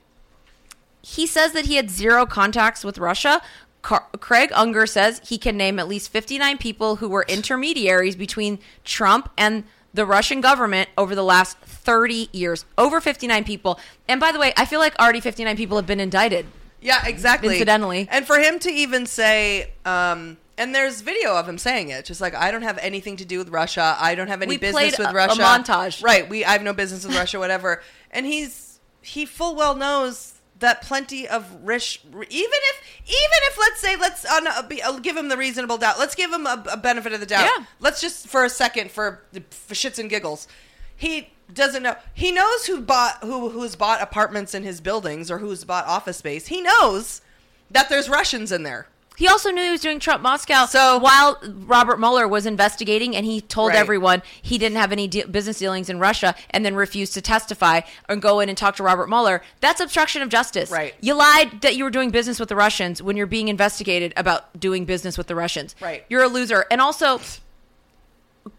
he 1.01 1.25
says 1.25 1.53
that 1.53 1.65
he 1.65 1.75
had 1.75 1.89
zero 1.89 2.25
contacts 2.25 2.83
with 2.83 2.97
Russia. 2.97 3.41
Car- 3.81 4.07
Craig 4.19 4.51
Unger 4.53 4.85
says 4.85 5.21
he 5.25 5.37
can 5.37 5.57
name 5.57 5.79
at 5.79 5.87
least 5.87 6.11
59 6.11 6.57
people 6.57 6.97
who 6.97 7.09
were 7.09 7.25
intermediaries 7.27 8.15
between 8.15 8.59
Trump 8.83 9.29
and 9.37 9.63
the 9.93 10.05
Russian 10.05 10.41
government 10.41 10.89
over 10.97 11.15
the 11.15 11.23
last 11.23 11.57
30 11.59 12.29
years. 12.31 12.65
Over 12.77 13.01
59 13.01 13.43
people. 13.43 13.79
And 14.07 14.19
by 14.19 14.31
the 14.31 14.39
way, 14.39 14.53
I 14.55 14.65
feel 14.65 14.79
like 14.79 14.97
already 14.99 15.19
59 15.19 15.57
people 15.57 15.77
have 15.77 15.85
been 15.87 15.99
indicted. 15.99 16.45
Yeah, 16.81 17.05
exactly. 17.05 17.55
Incidentally. 17.55 18.07
And 18.09 18.25
for 18.25 18.39
him 18.39 18.57
to 18.59 18.71
even 18.71 19.05
say, 19.05 19.71
um, 19.85 20.37
and 20.57 20.73
there's 20.73 21.01
video 21.01 21.35
of 21.35 21.47
him 21.47 21.57
saying 21.57 21.89
it, 21.89 22.05
just 22.05 22.21
like 22.21 22.33
I 22.35 22.51
don't 22.51 22.61
have 22.63 22.77
anything 22.79 23.17
to 23.17 23.25
do 23.25 23.37
with 23.37 23.49
Russia. 23.49 23.95
I 23.99 24.15
don't 24.15 24.27
have 24.29 24.41
any 24.41 24.49
We 24.49 24.57
business 24.57 24.97
with 24.97 25.07
a- 25.07 25.11
a 25.11 25.13
Russia. 25.13 25.41
montage. 25.41 26.03
Right. 26.03 26.27
We 26.29 26.43
I 26.45 26.51
have 26.53 26.63
no 26.63 26.73
business 26.73 27.05
with 27.05 27.15
Russia, 27.15 27.39
whatever. 27.39 27.81
And 28.11 28.25
he's 28.25 28.79
he 29.01 29.25
full 29.25 29.55
well 29.55 29.75
knows 29.75 30.33
that 30.61 30.81
plenty 30.81 31.27
of 31.27 31.45
rich 31.63 32.01
even 32.05 32.21
if 32.29 32.81
even 33.03 33.39
if 33.43 33.57
let's 33.59 33.81
say 33.81 33.95
let's 33.97 34.25
uh, 34.25 34.61
be, 34.67 34.81
uh, 34.81 34.97
give 34.99 35.17
him 35.17 35.27
the 35.27 35.37
reasonable 35.37 35.77
doubt. 35.77 35.99
Let's 35.99 36.15
give 36.15 36.31
him 36.31 36.47
a, 36.47 36.63
a 36.71 36.77
benefit 36.77 37.13
of 37.13 37.19
the 37.19 37.25
doubt. 37.25 37.43
Yeah. 37.45 37.65
let's 37.79 37.99
just 37.99 38.27
for 38.27 38.45
a 38.45 38.49
second 38.49 38.91
for, 38.91 39.21
for 39.49 39.73
shits 39.73 39.99
and 39.99 40.09
giggles. 40.09 40.47
He 40.95 41.33
doesn't 41.53 41.83
know. 41.83 41.95
He 42.13 42.31
knows 42.31 42.65
who 42.65 42.79
bought 42.79 43.17
who 43.21 43.49
who's 43.49 43.75
bought 43.75 44.01
apartments 44.01 44.55
in 44.55 44.63
his 44.63 44.79
buildings 44.79 45.29
or 45.29 45.39
who's 45.39 45.63
bought 45.63 45.85
office 45.85 46.17
space. 46.17 46.47
He 46.47 46.61
knows 46.61 47.21
that 47.69 47.89
there's 47.89 48.09
russians 48.09 48.51
in 48.51 48.63
there 48.63 48.87
He 49.21 49.27
also 49.27 49.51
knew 49.51 49.61
he 49.61 49.69
was 49.69 49.81
doing 49.81 49.99
Trump 49.99 50.23
Moscow. 50.23 50.65
So- 50.65 50.97
while 50.97 51.37
Robert 51.67 51.99
Mueller 51.99 52.27
was 52.27 52.47
investigating, 52.47 53.15
and 53.15 53.23
he 53.23 53.39
told 53.39 53.69
Right. 53.69 53.77
everyone 53.77 54.23
he 54.41 54.57
didn't 54.57 54.79
have 54.79 54.91
any 54.91 55.07
de- 55.07 55.25
business 55.27 55.59
dealings 55.59 55.91
in 55.91 55.99
Russia, 55.99 56.33
and 56.49 56.65
then 56.65 56.73
refused 56.73 57.13
to 57.13 57.21
testify 57.21 57.81
and 58.09 58.19
go 58.19 58.39
in 58.39 58.49
and 58.49 58.57
talk 58.57 58.75
to 58.77 58.83
Robert 58.83 59.09
Mueller. 59.09 59.43
That's 59.59 59.79
obstruction 59.79 60.23
of 60.23 60.29
justice. 60.29 60.71
Right. 60.71 60.95
You 61.01 61.13
lied 61.13 61.61
that 61.61 61.75
you 61.75 61.83
were 61.83 61.91
doing 61.91 62.09
business 62.09 62.39
with 62.39 62.49
the 62.49 62.55
Russians 62.55 63.03
when 63.03 63.15
you're 63.15 63.27
being 63.27 63.47
investigated 63.47 64.11
about 64.17 64.59
doing 64.59 64.85
business 64.85 65.19
with 65.19 65.27
the 65.27 65.35
Russians. 65.35 65.75
Right. 65.79 66.03
You're 66.09 66.23
a 66.23 66.27
loser. 66.27 66.65
And 66.71 66.81
also, 66.81 67.21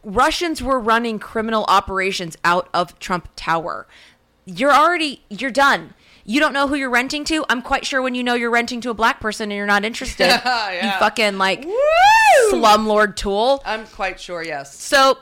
Russians 0.05 0.63
were 0.63 0.79
running 0.79 1.19
criminal 1.19 1.65
operations 1.67 2.37
out 2.45 2.69
of 2.73 2.97
Trump 3.01 3.29
Tower. 3.35 3.89
You're 4.45 4.73
already 4.73 5.23
you're 5.29 5.51
done. 5.51 5.95
You 6.25 6.39
don't 6.41 6.53
know 6.53 6.69
who 6.69 6.75
you're 6.77 6.91
renting 6.91 7.25
to. 7.25 7.45
I'm 7.49 7.63
quite 7.63 7.85
sure 7.85 8.01
when 8.01 8.15
you 8.15 8.23
know 8.23 8.35
you're 8.35 8.51
renting 8.51 8.81
to 8.83 8.91
a 8.91 8.95
black 8.95 9.21
person 9.21 9.51
and 9.51 9.57
you're 9.57 9.67
not 9.67 9.85
interested, 9.85 10.27
Yeah. 10.45 10.85
you 10.95 10.99
fucking 11.01 11.37
like 11.39 11.65
Woo! 11.65 12.53
slumlord 12.53 13.17
tool. 13.17 13.63
i'm 13.65 13.87
quite 13.87 14.19
sure 14.21 14.43
yes 14.43 14.77
So, 14.79 15.19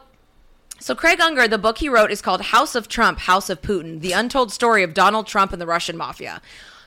so 0.78 0.94
Craig 0.94 1.20
Unger, 1.20 1.46
the 1.48 1.58
book 1.58 1.78
he 1.78 1.88
wrote 1.88 2.10
is 2.10 2.20
called 2.22 2.40
House 2.42 2.74
of 2.74 2.88
Trump, 2.88 3.18
House 3.20 3.50
of 3.50 3.60
Putin: 3.62 4.00
The 4.00 4.12
Untold 4.12 4.52
Story 4.52 4.82
of 4.82 4.94
Donald 4.94 5.26
Trump 5.26 5.52
and 5.52 5.60
the 5.60 5.66
Russian 5.66 5.96
Mafia. 5.96 6.40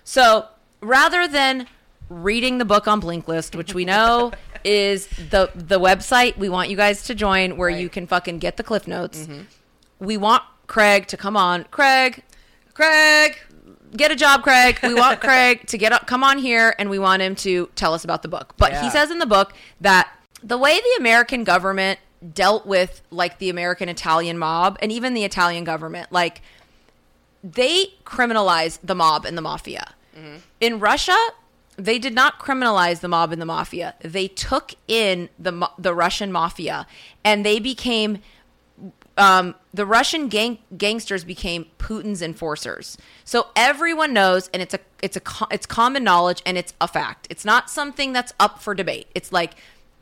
So, 0.03 0.47
rather 0.81 1.27
than 1.27 1.67
reading 2.09 2.57
the 2.57 2.65
book 2.65 2.87
on 2.87 3.01
Blinkist, 3.01 3.55
which 3.55 3.73
we 3.73 3.85
know 3.85 4.31
is 4.63 5.07
the 5.07 5.51
the 5.55 5.79
website 5.79 6.37
we 6.37 6.49
want 6.49 6.69
you 6.69 6.77
guys 6.77 7.03
to 7.03 7.15
join, 7.15 7.55
where 7.57 7.69
you 7.69 7.75
Right. 7.75 7.85
Mm-hmm. 7.85 7.93
can 7.93 8.07
fucking 8.07 8.39
get 8.39 8.57
the 8.57 8.63
cliff 8.63 8.87
notes, 8.87 9.27
we 9.99 10.17
want 10.17 10.43
Craig 10.67 11.07
to 11.07 11.17
come 11.17 11.37
on. 11.37 11.65
Craig, 11.71 12.23
craig 12.73 13.37
get 13.95 14.11
a 14.11 14.15
job, 14.15 14.43
Craig. 14.43 14.79
We 14.83 14.93
want 14.93 15.21
Craig 15.21 15.67
to 15.67 15.77
get 15.77 15.91
up, 15.91 16.07
come 16.07 16.23
on 16.23 16.37
here, 16.37 16.75
and 16.77 16.89
we 16.89 16.99
want 16.99 17.21
him 17.21 17.35
to 17.37 17.69
tell 17.75 17.93
us 17.93 18.03
about 18.03 18.21
the 18.21 18.27
book. 18.27 18.53
But 18.57 18.73
he 18.77 18.89
says 18.89 19.11
in 19.11 19.19
the 19.19 19.25
book 19.25 19.53
that 19.81 20.11
the 20.41 20.57
way 20.57 20.79
the 20.79 20.95
American 20.99 21.43
government 21.43 21.99
dealt 22.33 22.65
with 22.65 23.01
like 23.11 23.39
the 23.39 23.49
American 23.49 23.89
Italian 23.89 24.37
mob 24.37 24.77
and 24.81 24.91
even 24.91 25.13
the 25.13 25.23
Italian 25.23 25.63
government, 25.63 26.11
like 26.11 26.41
they 27.43 27.87
criminalized 28.05 28.79
the 28.83 28.95
mob 28.95 29.25
and 29.25 29.37
the 29.37 29.41
mafia. 29.41 29.93
Mm-hmm. 30.17 30.37
In 30.61 30.79
Russia, 30.79 31.17
they 31.75 31.99
did 31.99 32.13
not 32.13 32.39
criminalize 32.39 33.01
the 33.01 33.07
mob 33.07 33.31
and 33.31 33.41
the 33.41 33.45
mafia. 33.45 33.95
They 34.01 34.27
took 34.27 34.73
in 34.87 35.29
the 35.39 35.69
the 35.77 35.93
Russian 35.93 36.31
mafia 36.31 36.87
and 37.23 37.45
they 37.45 37.59
became 37.59 38.19
um, 39.17 39.55
the 39.73 39.85
Russian 39.85 40.27
gang- 40.27 40.57
gangsters 40.77 41.23
became 41.23 41.65
Putin's 41.77 42.21
enforcers. 42.21 42.97
So 43.25 43.47
everyone 43.55 44.13
knows, 44.13 44.49
and 44.53 44.61
it's 44.61 44.73
a 44.73 44.79
it's 45.01 45.17
a 45.17 45.21
it's 45.51 45.65
common 45.65 46.03
knowledge, 46.03 46.41
and 46.45 46.57
it's 46.57 46.73
a 46.81 46.87
fact. 46.87 47.27
It's 47.29 47.45
not 47.45 47.69
something 47.69 48.13
that's 48.13 48.33
up 48.39 48.61
for 48.61 48.73
debate. 48.73 49.07
It's 49.13 49.31
like 49.31 49.53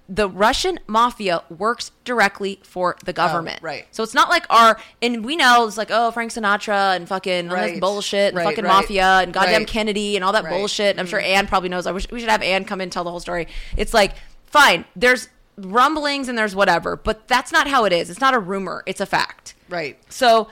the 0.09 0.27
Russian 0.27 0.77
mafia 0.87 1.41
works 1.57 1.91
directly 2.03 2.59
for 2.63 2.97
the 3.05 3.13
government. 3.13 3.59
Oh, 3.61 3.65
right. 3.65 3.87
So 3.91 4.03
it's 4.03 4.13
not 4.13 4.27
like 4.29 4.45
our 4.49 4.77
and 5.01 5.23
we 5.23 5.37
know 5.37 5.65
it's 5.67 5.77
like 5.77 5.89
oh 5.91 6.11
Frank 6.11 6.31
Sinatra 6.31 6.95
and 6.97 7.07
fucking 7.07 7.49
all 7.49 7.55
this 7.55 7.71
Right. 7.71 7.79
bullshit 7.79 8.29
and 8.29 8.37
Right, 8.37 8.43
fucking 8.45 8.65
right. 8.65 8.81
mafia 8.81 9.05
and 9.21 9.31
goddamn. 9.33 9.65
Kennedy 9.65 10.15
and 10.17 10.25
all 10.25 10.33
that. 10.33 10.43
Mm-hmm. 10.43 10.53
bullshit. 10.53 10.91
And 10.91 10.99
I'm 10.99 11.05
sure 11.05 11.19
Anne 11.21 11.47
probably 11.47 11.69
knows. 11.69 11.85
I 11.87 11.91
wish 11.91 12.09
we 12.11 12.19
should 12.19 12.29
have 12.29 12.41
Anne 12.41 12.65
come 12.65 12.81
in 12.81 12.85
and 12.85 12.91
tell 12.91 13.03
the 13.05 13.09
whole 13.11 13.19
story. 13.21 13.47
It's 13.77 13.93
like 13.93 14.13
fine. 14.47 14.83
There's 14.97 15.29
rumblings 15.57 16.27
and 16.27 16.37
there's 16.37 16.55
whatever, 16.55 16.95
but 16.95 17.27
that's 17.27 17.51
not 17.51 17.67
how 17.67 17.85
it 17.85 17.93
is. 17.93 18.09
It's 18.09 18.21
not 18.21 18.33
a 18.33 18.39
rumor. 18.39 18.83
It's 18.85 19.01
a 19.01 19.05
fact. 19.05 19.53
Right. 19.69 19.97
So 20.09 20.47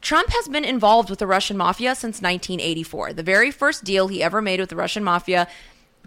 Trump 0.00 0.30
has 0.30 0.48
been 0.48 0.64
involved 0.64 1.10
with 1.10 1.18
the 1.18 1.26
Russian 1.26 1.56
mafia 1.56 1.94
since 1.94 2.20
1984. 2.20 3.14
The 3.14 3.22
very 3.22 3.50
first 3.50 3.84
deal 3.84 4.08
he 4.08 4.22
ever 4.22 4.42
made 4.42 4.60
with 4.60 4.68
the 4.68 4.76
Russian 4.76 5.02
mafia, 5.02 5.48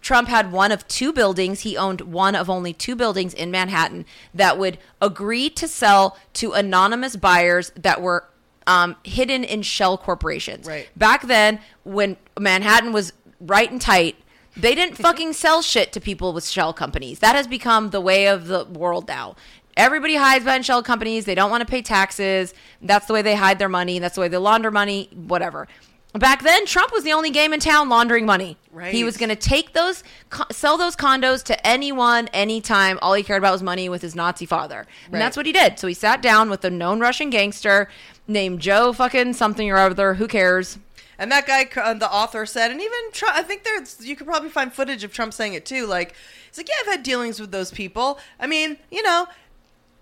Trump 0.02 0.30
had 0.30 0.52
one 0.52 0.72
of 0.72 0.88
two 0.88 1.12
buildings. 1.12 1.62
He 1.62 1.76
owned 1.76 2.02
one 2.02 2.36
of 2.36 2.50
only 2.50 2.74
two 2.74 2.96
buildings 2.96 3.34
in 3.34 3.52
Manhattan 3.52 4.06
that 4.34 4.58
would 4.58 4.78
agree 5.02 5.50
to 5.52 5.68
sell 5.68 6.18
to 6.34 6.54
anonymous 6.54 7.16
buyers 7.16 7.72
that 7.76 8.02
were 8.02 8.26
um, 8.68 8.96
hidden 9.04 9.44
in 9.44 9.64
shell 9.64 9.98
corporations. 9.98 10.68
Right. 10.68 10.88
Back 10.96 11.24
then, 11.28 11.60
when 11.84 12.18
Manhattan 12.40 12.94
was 12.94 13.14
right 13.42 13.70
and 13.70 13.82
tight, 13.82 14.16
they 14.60 14.76
didn't 14.76 14.98
fucking 14.98 15.34
sell 15.34 15.62
shit 15.62 15.92
to 15.94 16.00
people 16.02 16.34
with 16.34 16.46
shell 16.48 16.74
companies. 16.74 17.20
That 17.20 17.36
has 17.36 17.48
become 17.48 17.90
the 17.92 18.02
way 18.02 18.28
of 18.28 18.48
the 18.48 18.66
world 18.66 19.08
now. 19.08 19.36
Everybody 19.78 20.16
hides 20.16 20.44
behind 20.44 20.66
shell 20.66 20.84
companies. 20.84 21.26
They 21.26 21.36
don't 21.36 21.50
want 21.50 21.62
to 21.62 21.68
pay 21.68 21.82
taxes. 21.82 22.54
That's 22.82 23.06
the 23.06 23.14
way 23.14 23.22
they 23.22 23.36
hide 23.36 23.60
their 23.60 23.70
money. 23.70 24.00
That's 24.00 24.16
the 24.16 24.22
way 24.22 24.28
they 24.28 24.38
launder 24.38 24.72
money, 24.72 25.10
whatever. 25.14 25.68
Back 26.14 26.42
then, 26.42 26.66
Trump 26.66 26.92
was 26.92 27.04
the 27.04 27.14
only 27.14 27.30
game 27.30 27.54
in 27.54 27.60
town 27.60 27.88
laundering 27.88 28.26
money. 28.26 28.58
Right. 28.72 28.92
He 28.92 29.04
was 29.04 29.16
going 29.16 29.30
to 29.30 29.36
take 29.36 29.74
those, 29.74 30.04
sell 30.52 30.76
those 30.76 30.96
condos 30.96 31.44
to 31.44 31.68
anyone, 31.68 32.28
anytime. 32.30 32.98
All 33.04 33.14
he 33.14 33.22
cared 33.22 33.38
about 33.44 33.52
was 33.52 33.62
money 33.62 33.90
with 33.90 34.02
his 34.02 34.16
Nazi 34.16 34.48
father. 34.48 34.88
And 35.06 35.14
Right. 35.14 35.20
that's 35.20 35.38
what 35.38 35.46
he 35.46 35.52
did. 35.52 35.78
So 35.78 35.88
he 35.88 35.94
sat 35.94 36.22
down 36.24 36.50
with 36.50 36.66
a 36.66 36.70
known 36.72 37.00
Russian 37.00 37.30
gangster 37.30 37.90
named 38.28 38.60
Joe 38.60 38.92
fucking 38.92 39.34
something 39.34 39.70
or 39.70 39.78
other. 39.78 40.16
Who 40.16 40.28
cares? 40.28 40.80
And 41.20 41.32
that 41.32 41.46
guy, 41.46 41.70
uh, 41.80 41.94
the 41.94 42.10
author 42.12 42.46
said, 42.48 42.72
and 42.72 42.80
even 42.82 42.98
Trump, 43.12 43.36
I 43.36 43.44
think 43.44 43.64
there's, 43.64 44.04
you 44.04 44.16
could 44.16 44.26
probably 44.26 44.50
find 44.50 44.74
footage 44.74 45.04
of 45.04 45.12
Trump 45.14 45.34
saying 45.34 45.54
it 45.54 45.66
too. 45.66 45.86
Like, 45.86 46.16
he's 46.48 46.58
like, 46.58 46.70
yeah, 46.70 46.76
I've 46.82 46.88
had 46.88 47.04
dealings 47.04 47.40
with 47.40 47.52
those 47.52 47.72
people. 47.72 48.20
I 48.40 48.48
mean, 48.48 48.78
you 48.90 49.04
know, 49.04 49.28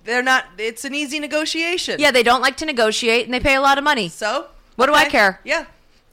they're 0.03 0.23
not, 0.23 0.45
it's 0.57 0.85
an 0.85 0.93
easy 0.95 1.19
negotiation. 1.19 1.99
Yeah, 1.99 2.11
they 2.11 2.23
don't 2.23 2.41
like 2.41 2.55
to 2.57 2.65
negotiate 2.65 3.25
and 3.25 3.33
they 3.33 3.39
pay 3.39 3.55
a 3.55 3.61
lot 3.61 3.77
of 3.77 3.83
money. 3.83 4.09
So, 4.09 4.47
What 4.75 4.85
do 4.85 4.93
I 4.93 5.05
care? 5.09 5.41
Yeah. 5.43 5.65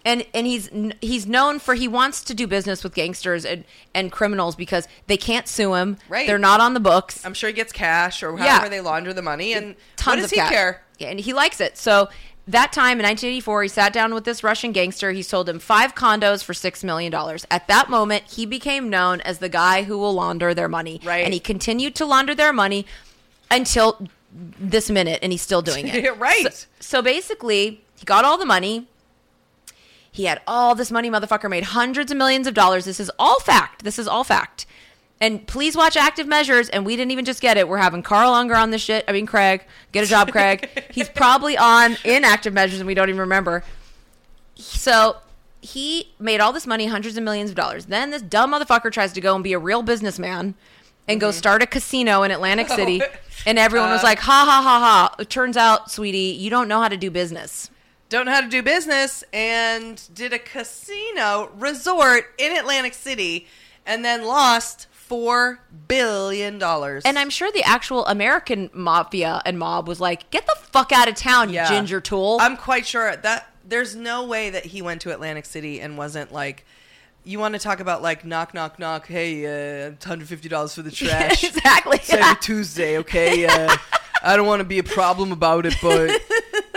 and 0.06 0.26
and 0.34 0.46
he's 0.46 0.68
he's 1.00 1.26
known 1.26 1.58
for 1.58 1.74
he 1.74 1.86
wants 1.88 2.24
to 2.24 2.34
do 2.34 2.46
business 2.46 2.82
with 2.84 2.94
gangsters 2.94 3.44
and, 3.46 3.64
and 3.94 4.10
criminals 4.12 4.54
because 4.56 4.86
they 5.06 5.16
can't 5.16 5.46
sue 5.48 5.74
him. 5.74 5.96
Right. 6.08 6.26
They're 6.26 6.38
not 6.38 6.60
on 6.60 6.74
the 6.74 6.80
books. 6.80 7.24
I'm 7.24 7.32
sure 7.34 7.48
he 7.48 7.54
gets 7.54 7.72
cash 7.72 8.22
or 8.22 8.36
Yeah. 8.38 8.56
however 8.56 8.68
they 8.70 8.80
launder 8.80 9.12
the 9.14 9.22
money. 9.22 9.52
And 9.54 9.76
Tons 9.96 10.06
what 10.06 10.16
does 10.16 10.24
of 10.26 10.30
he 10.32 10.36
cash. 10.36 10.50
care? 10.50 10.82
Yeah, 10.98 11.08
and 11.08 11.20
he 11.20 11.32
likes 11.32 11.60
it. 11.60 11.76
So 11.78 12.08
that 12.46 12.72
time 12.72 13.00
in 13.00 13.04
1984, 13.04 13.62
he 13.62 13.68
sat 13.68 13.92
down 13.92 14.12
with 14.12 14.24
this 14.24 14.44
Russian 14.44 14.72
gangster. 14.72 15.12
He 15.12 15.22
sold 15.22 15.48
him 15.48 15.58
five 15.58 15.94
condos 15.94 16.44
for 16.44 16.52
six 16.52 16.84
million 16.84 17.10
dollars. 17.10 17.46
At 17.50 17.68
that 17.68 17.88
moment, 17.88 18.24
he 18.24 18.44
became 18.44 18.90
known 18.90 19.22
as 19.22 19.38
the 19.38 19.48
guy 19.48 19.84
who 19.84 19.96
will 19.96 20.12
launder 20.12 20.52
their 20.52 20.68
money. 20.68 21.00
Right. 21.02 21.24
And 21.24 21.32
he 21.32 21.40
continued 21.40 21.94
to 21.96 22.06
launder 22.06 22.34
their 22.34 22.52
money 22.52 22.84
until 23.50 24.08
this 24.32 24.90
minute, 24.90 25.20
and 25.22 25.32
he's 25.32 25.42
still 25.42 25.62
doing 25.62 25.88
it. 25.88 26.16
right. 26.18 26.52
So, 26.52 26.66
so 26.80 27.02
basically, 27.02 27.82
he 27.96 28.04
got 28.04 28.24
all 28.24 28.36
the 28.36 28.46
money. 28.46 28.88
He 30.12 30.26
had 30.26 30.42
all 30.46 30.74
this 30.74 30.92
money, 30.92 31.10
motherfucker 31.10 31.48
made 31.48 31.64
hundreds 31.64 32.12
of 32.12 32.18
millions 32.18 32.46
of 32.46 32.54
dollars. 32.54 32.84
This 32.84 33.00
is 33.00 33.10
all 33.18 33.40
fact. 33.40 33.84
This 33.84 33.98
is 33.98 34.06
all 34.06 34.22
fact. 34.22 34.66
And 35.20 35.46
please 35.46 35.76
watch 35.76 35.96
Active 35.96 36.26
Measures. 36.26 36.68
And 36.68 36.84
we 36.84 36.96
didn't 36.96 37.12
even 37.12 37.24
just 37.24 37.40
get 37.40 37.56
it. 37.56 37.68
We're 37.68 37.78
having 37.78 38.02
Carl 38.02 38.34
Unger 38.34 38.56
on 38.56 38.70
this 38.70 38.82
shit. 38.82 39.04
I 39.08 39.12
mean, 39.12 39.26
Craig. 39.26 39.64
Get 39.92 40.04
a 40.04 40.06
job, 40.06 40.30
Craig. 40.32 40.68
He's 40.90 41.08
probably 41.08 41.56
on 41.56 41.96
in 42.04 42.24
Active 42.24 42.52
Measures 42.52 42.80
and 42.80 42.86
we 42.86 42.94
don't 42.94 43.08
even 43.08 43.20
remember. 43.20 43.64
So 44.56 45.16
he 45.60 46.12
made 46.18 46.40
all 46.40 46.52
this 46.52 46.66
money, 46.66 46.86
hundreds 46.86 47.16
of 47.16 47.24
millions 47.24 47.50
of 47.50 47.56
dollars. 47.56 47.86
Then 47.86 48.10
this 48.10 48.22
dumb 48.22 48.52
motherfucker 48.52 48.92
tries 48.92 49.12
to 49.14 49.20
go 49.20 49.34
and 49.34 49.42
be 49.42 49.54
a 49.54 49.58
real 49.58 49.82
businessman 49.82 50.54
and 51.08 51.20
go 51.20 51.28
mm-hmm. 51.28 51.38
start 51.38 51.62
a 51.62 51.66
casino 51.66 52.22
in 52.22 52.30
Atlantic 52.30 52.68
oh. 52.70 52.76
City. 52.76 53.02
And 53.46 53.58
everyone 53.58 53.90
was 53.90 54.02
uh. 54.02 54.04
like, 54.04 54.18
ha 54.18 54.44
ha 54.46 54.62
ha 54.62 54.78
ha. 54.78 55.14
It 55.18 55.30
turns 55.30 55.56
out, 55.56 55.90
sweetie, 55.90 56.36
you 56.38 56.50
don't 56.50 56.68
know 56.68 56.80
how 56.80 56.88
to 56.88 56.96
do 56.96 57.10
business. 57.10 57.70
Don't 58.08 58.26
know 58.26 58.32
how 58.32 58.42
to 58.42 58.48
do 58.48 58.62
business 58.62 59.24
and 59.32 60.02
did 60.14 60.32
a 60.32 60.38
casino 60.38 61.50
resort 61.56 62.26
in 62.38 62.56
Atlantic 62.56 62.94
City 62.94 63.46
and 63.86 64.04
then 64.04 64.24
lost 64.24 64.86
$4 65.14 65.58
billion. 65.88 66.62
And 66.62 67.18
I'm 67.18 67.30
sure 67.30 67.50
the 67.52 67.62
actual 67.62 68.06
American 68.06 68.70
mafia 68.72 69.40
and 69.44 69.58
mob 69.58 69.86
was 69.88 70.00
like, 70.00 70.30
get 70.30 70.46
the 70.46 70.56
fuck 70.60 70.92
out 70.92 71.08
of 71.08 71.14
town, 71.14 71.48
you 71.50 71.56
Yeah. 71.56 71.68
ginger 71.68 72.00
tool. 72.00 72.38
I'm 72.40 72.56
quite 72.56 72.86
sure 72.86 73.14
that 73.16 73.50
there's 73.66 73.94
no 73.94 74.24
way 74.26 74.50
that 74.50 74.66
he 74.66 74.82
went 74.82 75.00
to 75.02 75.12
Atlantic 75.12 75.46
City 75.46 75.80
and 75.80 75.96
wasn't 75.96 76.32
like, 76.32 76.66
you 77.26 77.38
want 77.38 77.54
to 77.54 77.58
talk 77.60 77.80
about 77.80 78.02
like 78.02 78.24
knock 78.26 78.52
knock 78.52 78.78
knock. 78.78 79.06
Hey, 79.06 79.86
uh, 79.86 79.92
hundred 80.04 80.28
fifty 80.28 80.48
dollars 80.50 80.74
for 80.74 80.82
the 80.82 80.90
trash. 81.00 81.42
exactly. 81.44 81.96
It's 81.96 82.10
every 82.12 82.36
Tuesday, 82.42 82.98
okay? 82.98 83.46
Uh, 83.46 83.74
I 84.22 84.36
don't 84.36 84.46
want 84.46 84.60
to 84.60 84.64
be 84.64 84.78
a 84.78 84.82
problem 84.84 85.32
about 85.32 85.64
it, 85.64 85.74
but 85.80 86.10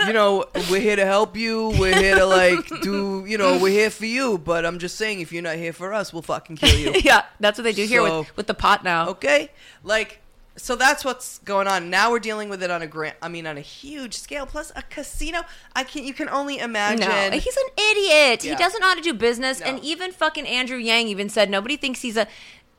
you 0.06 0.12
know, 0.12 0.44
we're 0.70 0.80
here 0.80 0.96
to 0.96 1.04
help 1.04 1.36
you. 1.36 1.70
We're 1.78 1.94
here 1.96 2.16
to 2.16 2.26
like 2.26 2.66
do, 2.82 3.24
you 3.26 3.38
know, 3.38 3.58
we're 3.58 3.70
here 3.70 3.90
for 3.90 4.06
you. 4.06 4.38
But 4.38 4.64
I'm 4.64 4.78
just 4.78 4.96
saying, 4.96 5.20
if 5.20 5.32
you're 5.32 5.42
not 5.42 5.56
here 5.56 5.72
for 5.72 5.92
us, 5.92 6.12
we'll 6.12 6.22
fucking 6.22 6.56
kill 6.56 6.78
you. 6.78 7.00
yeah, 7.04 7.22
that's 7.40 7.58
what 7.58 7.64
they 7.64 7.72
do 7.72 7.84
here 7.86 8.04
So- 8.06 8.20
with, 8.20 8.36
with 8.36 8.46
the 8.46 8.54
pot 8.54 8.84
now. 8.84 9.08
Okay, 9.10 9.50
like 9.82 10.20
so 10.56 10.74
that's 10.74 11.04
what's 11.04 11.38
going 11.38 11.68
on. 11.68 11.88
Now 11.88 12.10
we're 12.10 12.18
dealing 12.18 12.48
with 12.48 12.62
it 12.64 12.70
on 12.70 12.82
a 12.82 12.86
grand, 12.86 13.14
I 13.22 13.28
mean, 13.28 13.46
on 13.46 13.56
a 13.56 13.60
huge 13.60 14.14
scale. 14.14 14.44
Plus 14.44 14.72
a 14.74 14.82
casino. 14.82 15.42
I 15.76 15.84
can 15.84 16.02
not 16.02 16.08
You 16.08 16.14
can 16.14 16.28
only 16.28 16.58
imagine. 16.58 17.08
No, 17.08 17.38
he's 17.38 17.56
an 17.56 17.68
idiot. 17.92 18.42
He 18.42 18.48
Yeah. 18.48 18.58
doesn't 18.58 18.80
know 18.80 18.88
how 18.88 18.94
to 18.96 19.00
do 19.00 19.14
business. 19.14 19.60
No. 19.60 19.66
And 19.66 19.84
even 19.84 20.10
fucking 20.10 20.46
Andrew 20.48 20.78
Yang 20.78 21.08
even 21.08 21.28
said 21.28 21.48
nobody 21.48 21.76
thinks 21.76 22.00
he's 22.02 22.16
a. 22.16 22.26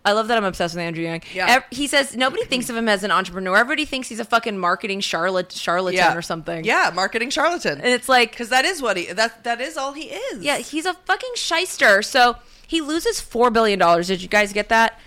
I 0.05 0.13
love 0.13 0.29
that 0.29 0.37
I'm 0.37 0.45
obsessed 0.45 0.75
with 0.75 0.81
Andrew 0.83 1.03
Yang. 1.03 1.23
Yeah. 1.33 1.61
He 1.71 1.85
says 1.87 2.15
nobody 2.15 2.45
thinks 2.45 2.69
of 2.69 2.75
him 2.75 2.87
as 2.87 3.03
an 3.03 3.11
entrepreneur. 3.11 3.57
Everybody 3.57 3.85
thinks 3.85 4.07
he's 4.07 4.19
a 4.19 4.25
fucking 4.25 4.57
marketing 4.57 5.01
charlat- 5.01 5.51
charlatan 5.51 5.97
yeah. 5.97 6.15
or 6.15 6.21
something. 6.21 6.63
Yeah, 6.63 6.91
marketing 6.95 7.29
charlatan. 7.29 7.79
And 7.79 7.89
it's 7.89 8.07
like, 8.07 8.31
Because 8.31 8.49
that 8.49 8.63
is 8.65 8.81
what 8.81 8.95
he. 8.97 9.07
That 9.11 9.43
that 9.43 9.59
is 9.59 9.75
all 9.77 9.93
he 9.93 10.03
is. 10.05 10.43
yeah, 10.43 10.57
he's 10.57 10.85
a 10.85 10.93
fucking 10.93 11.33
shyster. 11.35 12.01
So 12.01 12.37
he 12.65 12.81
loses 12.81 13.19
$4 13.19 13.51
billion. 13.51 13.79
Did 14.03 14.21
you 14.21 14.27
guys 14.29 14.53
get 14.53 14.69
that? 14.69 14.99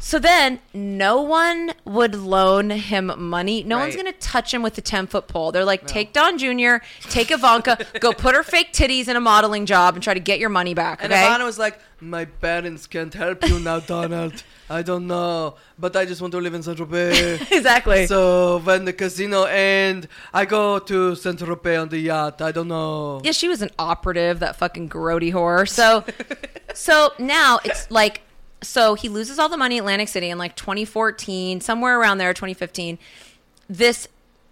So 0.00 0.18
then, 0.18 0.60
no 0.74 1.22
one 1.22 1.72
would 1.84 2.14
loan 2.14 2.70
him 2.70 3.10
money. 3.16 3.62
No 3.64 3.78
one's 3.78 3.94
going 3.94 4.06
to 4.06 4.12
touch 4.18 4.52
him 4.52 4.62
with 4.62 4.76
a 4.76 4.82
10 4.82 5.06
foot 5.06 5.28
pole. 5.28 5.50
They're 5.50 5.64
like, 5.64 5.86
take 5.86 6.12
Don 6.12 6.36
Jr., 6.38 6.84
take 7.08 7.30
Ivanka, 7.30 7.78
go 8.00 8.12
put 8.12 8.34
her 8.34 8.42
fake 8.42 8.72
titties 8.72 9.08
in 9.08 9.16
a 9.16 9.20
modeling 9.20 9.64
job 9.66 9.94
and 9.94 10.02
try 10.02 10.12
to 10.14 10.20
get 10.20 10.38
your 10.38 10.50
money 10.50 10.74
back. 10.74 11.02
And 11.02 11.12
Okay. 11.12 11.22
Ivana 11.22 11.44
was 11.44 11.58
like, 11.58 11.78
"My 12.00 12.26
parents 12.26 12.86
can't 12.86 13.12
help 13.14 13.48
you 13.48 13.58
now, 13.60 13.80
Donald. 13.80 14.42
I 14.68 14.82
don't 14.82 15.06
know, 15.06 15.56
but 15.78 15.94
I 15.96 16.04
just 16.04 16.20
want 16.20 16.32
to 16.32 16.38
live 16.40 16.54
in 16.54 16.62
Saint 16.62 16.78
Tropez." 16.78 17.50
exactly. 17.58 18.06
So 18.06 18.58
when 18.58 18.84
the 18.84 18.92
casino 18.92 19.44
end, 19.44 20.08
I 20.32 20.44
go 20.44 20.78
to 20.80 21.14
Saint 21.16 21.38
Tropez 21.38 21.80
on 21.80 21.88
the 21.88 21.98
yacht. 21.98 22.42
I 22.42 22.52
don't 22.52 22.68
know. 22.68 23.20
yeah, 23.24 23.32
she 23.32 23.48
was 23.48 23.62
an 23.62 23.70
operative, 23.78 24.40
that 24.40 24.56
fucking 24.56 24.88
grody 24.90 25.32
whore. 25.32 25.66
So, 25.68 26.04
so 26.74 27.12
now 27.18 27.58
it's 27.64 27.90
like, 27.90 28.20
so 28.66 28.94
he 28.94 29.08
loses 29.08 29.38
all 29.38 29.48
the 29.48 29.56
money 29.56 29.78
Atlantic 29.78 30.08
City 30.08 30.30
in 30.30 30.38
like 30.38 30.56
2014, 30.56 31.60
somewhere 31.60 31.98
around 31.98 32.18
there, 32.18 32.32
2015. 32.32 32.98
This 33.68 34.08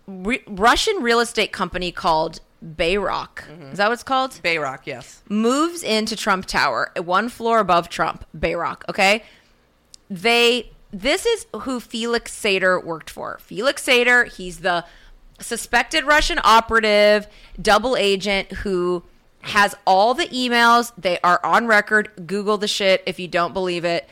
re- 0.06 0.42
Russian 0.46 1.02
real 1.02 1.20
estate 1.20 1.52
company 1.52 1.92
called 1.92 2.40
Bayrock, 2.64 3.42
mm-hmm. 3.42 3.72
is 3.72 3.78
that 3.78 3.88
what 3.88 3.94
it's 3.94 4.02
called? 4.02 4.32
Bayrock, 4.42 4.80
yes. 4.84 5.22
moves 5.28 5.82
into 5.82 6.14
Trump 6.14 6.46
Tower, 6.46 6.92
one 6.96 7.28
floor 7.28 7.58
above 7.58 7.88
Trump, 7.88 8.24
Bayrock, 8.36 8.82
okay? 8.88 9.24
They 10.08 10.70
this 10.92 11.24
is 11.24 11.46
who 11.62 11.80
Felix 11.80 12.38
Sater 12.38 12.82
worked 12.84 13.08
for. 13.08 13.38
Felix 13.40 13.84
Sater, 13.84 14.30
he's 14.30 14.58
the 14.58 14.84
suspected 15.40 16.04
Russian 16.04 16.38
operative, 16.44 17.26
double 17.60 17.96
agent 17.96 18.52
who 18.52 19.02
has 19.42 19.74
all 19.86 20.14
the 20.14 20.26
emails. 20.26 20.92
They 20.96 21.18
are 21.20 21.40
on 21.44 21.66
record. 21.66 22.26
Google 22.26 22.58
the 22.58 22.68
shit 22.68 23.02
if 23.06 23.18
you 23.18 23.28
don't 23.28 23.52
believe 23.52 23.84
it. 23.84 24.08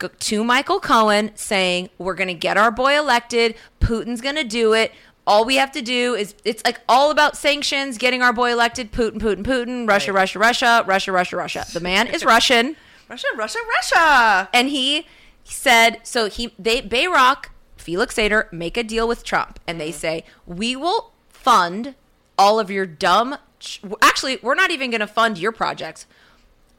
G- 0.00 0.08
to 0.08 0.44
Michael 0.44 0.80
Cohen 0.80 1.32
saying, 1.34 1.90
We're 1.98 2.14
going 2.14 2.28
to 2.28 2.34
get 2.34 2.56
our 2.56 2.70
boy 2.70 2.98
elected. 2.98 3.54
Putin's 3.80 4.20
going 4.20 4.36
to 4.36 4.44
do 4.44 4.72
it. 4.72 4.92
All 5.26 5.44
we 5.44 5.56
have 5.56 5.72
to 5.72 5.82
do 5.82 6.14
is, 6.14 6.34
it's 6.44 6.64
like 6.64 6.80
all 6.88 7.10
about 7.10 7.36
sanctions, 7.36 7.98
getting 7.98 8.22
our 8.22 8.32
boy 8.32 8.52
elected. 8.52 8.92
Putin, 8.92 9.18
Putin, 9.20 9.44
Putin, 9.44 9.88
Russia, 9.88 10.12
Right. 10.12 10.20
Russia, 10.20 10.38
Russia, 10.38 10.84
Russia, 10.86 11.12
Russia, 11.12 11.36
Russia. 11.36 11.66
The 11.72 11.80
man 11.80 12.06
is 12.08 12.24
Russian 12.24 12.76
Russia, 13.08 13.26
Russia, 13.36 13.58
Russia. 13.68 14.48
and 14.52 14.68
he 14.68 15.06
said 15.44 15.98
so 16.04 16.28
he 16.28 16.54
they 16.58 16.80
Bayrock 16.80 17.46
Felix 17.76 18.14
Sater 18.14 18.52
make 18.52 18.76
a 18.76 18.84
deal 18.84 19.08
with 19.08 19.24
Trump 19.24 19.58
and 19.66 19.80
they 19.80 19.90
mm-hmm. 19.90 19.98
say, 19.98 20.24
we 20.46 20.76
will 20.76 21.12
fund 21.28 21.94
all 22.38 22.60
of 22.60 22.70
your 22.70 22.86
dumb. 22.86 23.36
Actually, 24.02 24.38
we're 24.42 24.54
not 24.54 24.70
even 24.70 24.90
going 24.90 25.00
to 25.00 25.06
fund 25.06 25.38
your 25.38 25.52
projects. 25.52 26.06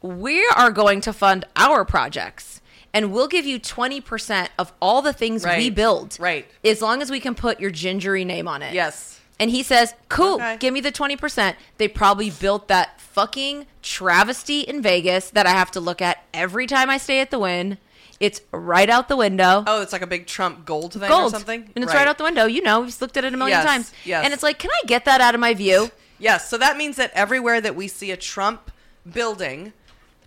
We 0.02 0.46
are 0.56 0.72
going 0.72 1.02
to 1.02 1.14
fund 1.14 1.46
our 1.56 1.86
projects. 1.86 2.62
And 2.94 3.14
we'll 3.14 3.30
give 3.30 3.46
you 3.46 3.58
20% 3.60 4.50
of 4.60 4.74
all 4.82 5.02
the 5.02 5.14
things 5.14 5.46
we 5.46 5.70
build. 5.70 6.18
Right. 6.20 6.46
As 6.66 6.82
long 6.82 7.02
as 7.02 7.10
we 7.10 7.22
can 7.22 7.36
put 7.36 7.60
your 7.62 7.72
gingery 7.72 8.26
name 8.26 8.50
on 8.50 8.62
it. 8.62 8.74
Yes. 8.74 9.20
And 9.40 9.50
he 9.50 9.64
says, 9.64 9.94
cool, 10.10 10.36
Okay. 10.36 10.58
give 10.58 10.74
me 10.74 10.82
the 10.82 10.92
20%. 10.92 11.56
They 11.78 11.88
probably 11.88 12.30
built 12.30 12.68
that 12.68 13.00
fucking 13.00 13.66
travesty 13.82 14.62
in 14.62 14.82
Vegas 14.82 15.30
that 15.32 15.48
I 15.48 15.52
have 15.52 15.72
to 15.72 15.80
look 15.80 16.02
at 16.02 16.24
every 16.34 16.68
time 16.68 16.90
I 16.90 16.98
stay 16.98 17.22
at 17.22 17.32
the 17.32 17.40
Wynn. 17.40 17.78
It's 18.20 18.42
right 18.52 18.90
out 18.90 19.08
the 19.08 19.16
window. 19.18 19.64
Oh, 19.66 19.82
it's 19.82 19.94
like 19.94 20.04
a 20.04 20.08
big 20.08 20.28
Trump 20.28 20.66
gold 20.66 20.94
thing 20.94 21.04
or 21.04 21.08
Gold. 21.08 21.32
something? 21.32 21.72
And 21.76 21.84
it's 21.84 21.94
right. 21.94 22.08
out 22.08 22.18
the 22.20 22.24
window. 22.26 22.46
You 22.46 22.62
know, 22.62 22.82
we've 22.82 23.02
looked 23.02 23.18
at 23.18 23.24
it 23.24 23.34
a 23.34 23.38
million 23.38 23.58
Yes, 23.60 23.66
times. 23.66 23.94
yes. 24.06 24.24
And 24.26 24.34
it's 24.34 24.44
like, 24.44 24.60
can 24.60 24.70
I 24.70 24.82
get 24.86 25.06
that 25.06 25.22
out 25.22 25.34
of 25.34 25.40
my 25.42 25.54
view? 25.56 25.90
Yes, 26.22 26.48
so 26.48 26.58
that 26.60 26.78
means 26.78 26.98
that 26.98 27.12
everywhere 27.14 27.60
that 27.60 27.76
we 27.76 27.88
see 27.88 28.12
a 28.12 28.18
Trump 28.18 28.72
building, 29.12 29.74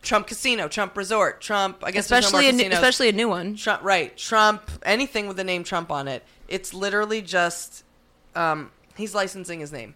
Trump 0.03 0.27
casino, 0.27 0.67
Trump 0.67 0.97
resort, 0.97 1.41
Trump, 1.41 1.85
I 1.85 1.93
guess 1.93 2.09
there's 2.09 2.33
no 2.33 2.39
Especially 2.39 2.49
a 2.49 2.69
new, 2.69 2.75
especially 2.75 3.09
a 3.09 3.13
new 3.13 3.29
one. 3.29 3.55
Trump, 3.55 3.83
right? 3.85 4.17
Trump, 4.17 4.69
anything 4.85 5.29
with 5.29 5.37
the 5.37 5.45
name 5.45 5.63
Trump 5.63 5.93
on 5.93 6.09
it. 6.09 6.25
It's 6.49 6.75
literally 6.75 7.23
just 7.23 7.85
um, 8.35 8.73
he's 8.97 9.15
licensing 9.15 9.61
his 9.61 9.73
name. 9.73 9.95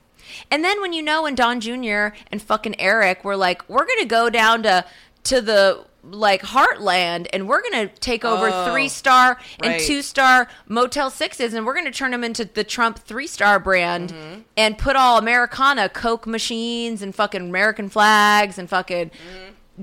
And 0.51 0.63
then 0.63 0.81
when 0.81 0.93
you 0.93 1.03
know 1.03 1.23
when 1.23 1.35
Don 1.35 1.61
Jr. 1.61 2.15
and 2.31 2.41
fucking 2.41 2.81
Eric 2.81 3.25
were 3.25 3.37
like, 3.37 3.69
we're 3.69 3.87
gonna 3.87 4.07
go 4.07 4.31
down 4.31 4.63
to 4.63 4.85
to 5.25 5.41
the 5.41 5.85
like 6.11 6.43
Heartland 6.43 7.27
and 7.33 7.49
we're 7.49 7.63
gonna 7.63 7.89
take 7.89 8.25
over 8.25 8.49
Oh, 8.53 8.71
three 8.73 8.89
star 8.89 9.39
and 9.63 9.73
right. 9.73 9.81
two 9.81 10.03
star 10.03 10.49
Motel 10.67 11.11
Sixes 11.11 11.55
and 11.55 11.67
we're 11.67 11.75
gonna 11.75 11.91
turn 11.91 12.11
them 12.11 12.25
into 12.25 12.45
the 12.45 12.65
Trump 12.65 12.99
three 12.99 13.27
star 13.27 13.59
brand 13.59 14.13
Mm-hmm. 14.13 14.41
and 14.57 14.79
put 14.79 14.97
all 14.97 15.19
Americana 15.19 15.89
Coke 15.89 16.27
machines 16.27 17.03
and 17.03 17.15
fucking 17.15 17.43
American 17.43 17.89
flags 17.89 18.59
and 18.59 18.69
fucking 18.69 19.11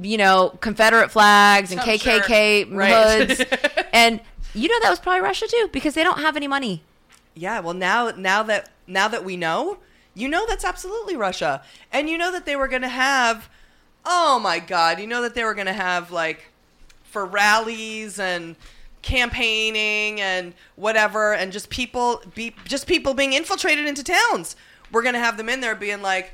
you 0.01 0.17
know 0.17 0.57
Confederate 0.61 1.11
flags 1.11 1.71
and 1.71 1.80
Mm-hmm. 1.82 1.89
I'm 1.89 1.97
sure. 1.99 2.19
KKK 2.21 2.73
Right. 2.76 3.28
hoods 3.30 3.41
and 3.93 4.19
you 4.53 4.67
know 4.69 4.80
that 4.82 4.89
was 4.89 4.99
probably 4.99 5.21
Russia 5.21 5.47
too 5.47 5.69
because 5.71 5.93
they 5.93 6.03
don't 6.03 6.19
have 6.19 6.36
any 6.36 6.47
money. 6.47 6.82
Yeah, 7.34 7.59
well 7.59 7.73
now 7.73 8.11
now 8.11 8.43
that 8.43 8.69
now 8.88 9.07
that 9.09 9.26
we 9.26 9.36
know, 9.36 9.78
you 10.13 10.30
know 10.30 10.45
that's 10.47 10.63
absolutely 10.63 11.15
Russia. 11.17 11.61
And 11.91 12.09
you 12.09 12.17
know 12.17 12.32
that 12.32 12.45
they 12.45 12.55
were 12.55 12.67
going 12.69 12.82
to 12.84 12.88
have 12.88 13.49
oh 14.06 14.39
my 14.39 14.60
god, 14.60 14.99
you 14.99 15.08
know 15.08 15.22
that 15.22 15.36
they 15.36 15.43
were 15.43 15.53
going 15.53 15.68
to 15.68 15.74
have 15.74 16.12
like 16.12 16.51
for 17.03 17.26
rallies 17.26 18.20
and 18.20 18.56
campaigning 19.01 20.20
and 20.20 20.53
whatever 20.76 21.34
and 21.34 21.51
just 21.51 21.70
people 21.70 22.22
be 22.34 22.56
just 22.66 22.88
people 22.88 23.14
being 23.14 23.34
infiltrated 23.34 23.86
into 23.86 24.03
towns. 24.03 24.56
We're 24.91 25.03
going 25.03 25.14
to 25.14 25.20
have 25.20 25.38
them 25.38 25.49
in 25.49 25.62
there 25.62 25.76
being 25.76 26.01
like 26.01 26.34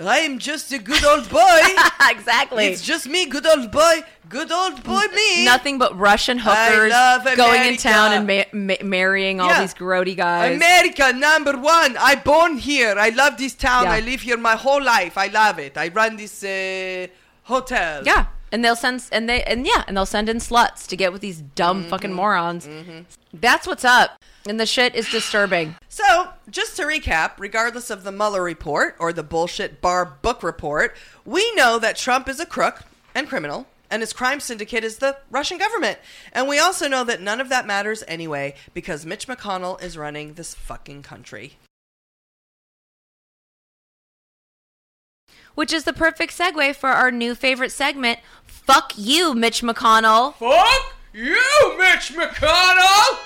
I'm 0.00 0.38
just 0.38 0.72
a 0.72 0.78
good 0.78 1.04
old 1.04 1.28
boy. 1.28 1.60
exactly. 2.10 2.66
it's 2.66 2.82
just 2.82 3.08
me, 3.08 3.26
good 3.26 3.46
old 3.46 3.70
boy, 3.72 4.02
good 4.28 4.52
old 4.52 4.82
boy 4.84 5.02
me. 5.14 5.44
Nothing 5.44 5.78
but 5.78 5.98
Russian 5.98 6.38
hookers 6.40 6.92
going 7.36 7.62
in 7.64 7.76
town 7.76 8.12
and 8.12 8.26
ma- 8.26 8.44
ma- 8.52 8.82
marrying 8.84 9.40
all 9.40 9.48
Yeah. 9.48 9.60
these 9.62 9.74
grody 9.74 10.16
guys. 10.16 10.54
America 10.56 11.12
number 11.12 11.56
one. 11.56 11.96
I 11.98 12.14
born 12.14 12.58
here. 12.58 12.94
I 12.96 13.08
love 13.10 13.38
this 13.38 13.54
town. 13.54 13.84
Yeah. 13.84 13.92
I 13.92 14.00
live 14.00 14.20
here 14.20 14.36
my 14.36 14.54
whole 14.54 14.82
life. 14.82 15.18
I 15.18 15.26
love 15.28 15.58
it. 15.58 15.76
I 15.76 15.88
run 15.88 16.16
this 16.16 16.44
uh, 16.44 17.08
hotel. 17.42 18.02
yeah, 18.04 18.26
and 18.52 18.64
they'll 18.64 18.76
send 18.76 19.04
and 19.12 19.28
they 19.28 19.42
and 19.44 19.66
yeah, 19.66 19.84
and 19.86 19.96
they'll 19.96 20.06
send 20.06 20.28
in 20.28 20.38
sluts 20.38 20.86
to 20.88 20.96
get 20.96 21.12
with 21.12 21.20
these 21.22 21.40
dumb 21.40 21.80
Mm-hmm. 21.82 21.90
fucking 21.90 22.12
morons. 22.12 22.68
That's 23.32 23.66
what's 23.66 23.84
up, 23.84 24.22
and 24.46 24.58
the 24.58 24.66
shit 24.66 24.94
is 24.94 25.10
disturbing. 25.10 25.74
So, 25.98 26.28
just 26.48 26.76
to 26.76 26.84
recap, 26.84 27.32
regardless 27.38 27.90
of 27.90 28.04
the 28.04 28.12
Mueller 28.12 28.40
report 28.40 28.94
or 29.00 29.12
the 29.12 29.24
bullshit 29.24 29.80
Barr 29.80 30.04
book 30.04 30.44
report, 30.44 30.96
we 31.24 31.52
know 31.56 31.80
that 31.80 31.96
Trump 31.96 32.28
is 32.28 32.38
a 32.38 32.46
crook 32.46 32.84
and 33.16 33.28
criminal, 33.28 33.66
and 33.90 34.00
his 34.00 34.12
crime 34.12 34.38
syndicate 34.38 34.84
is 34.84 34.98
the 34.98 35.16
Russian 35.28 35.58
government. 35.58 35.98
And 36.32 36.46
we 36.46 36.60
also 36.60 36.86
know 36.86 37.02
that 37.02 37.20
none 37.20 37.40
of 37.40 37.48
that 37.48 37.66
matters 37.66 38.04
anyway 38.06 38.54
because 38.74 39.04
Mitch 39.04 39.26
McConnell 39.26 39.82
is 39.82 39.98
running 39.98 40.34
this 40.34 40.54
fucking 40.54 41.02
country. 41.02 41.54
Which 45.54 45.72
is 45.72 45.82
the 45.82 45.92
perfect 45.92 46.38
segue 46.38 46.76
for 46.76 46.90
our 46.90 47.10
new 47.10 47.34
favorite 47.34 47.72
segment. 47.72 48.20
Fuck 48.68 48.92
you, 48.98 49.32
Mitch 49.32 49.62
McConnell. 49.62 50.34
Fuck 50.34 50.94
you, 51.14 51.78
Mitch 51.78 52.12
McConnell! 52.12 53.16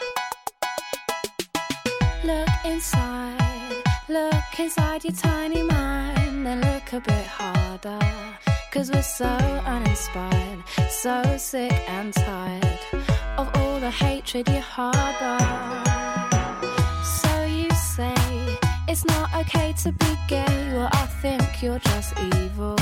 Look 2.23 2.49
inside, 2.65 3.83
look 4.09 4.61
inside 4.61 5.03
your 5.03 5.15
tiny 5.15 5.65
mind, 5.65 6.47
then 6.47 6.61
look 6.61 6.93
a 6.93 7.01
bit 7.01 7.27
harder. 7.27 7.99
Cause 8.71 8.93
we're 8.93 9.03
so 9.03 9.27
uninspired, 9.27 10.63
so 10.89 11.21
sick 11.39 11.73
and 11.89 12.15
tired 12.15 12.79
of 13.37 13.51
all 13.57 13.81
the 13.81 13.91
hatred 13.91 14.49
you 14.49 14.61
harbor. 14.61 15.39
So 17.05 17.45
you 17.47 17.69
say 17.71 18.15
it's 18.87 19.05
not 19.07 19.35
okay 19.35 19.75
to 19.83 19.91
be 19.91 20.17
gay, 20.29 20.71
well, 20.73 20.89
I 20.93 21.07
think 21.21 21.61
you're 21.61 21.81
just 21.81 22.17
evil. 22.21 22.77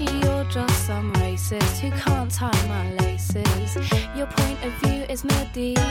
You're 0.00 0.44
just 0.44 0.86
some 0.86 1.12
racist 1.14 1.78
who 1.78 1.90
can't 1.90 2.30
tie 2.30 2.66
my 2.68 2.92
laces. 3.04 3.74
Your 4.16 4.26
point 4.26 4.64
of 4.64 4.72
view 4.74 5.02
is 5.08 5.24
medieval. 5.24 5.82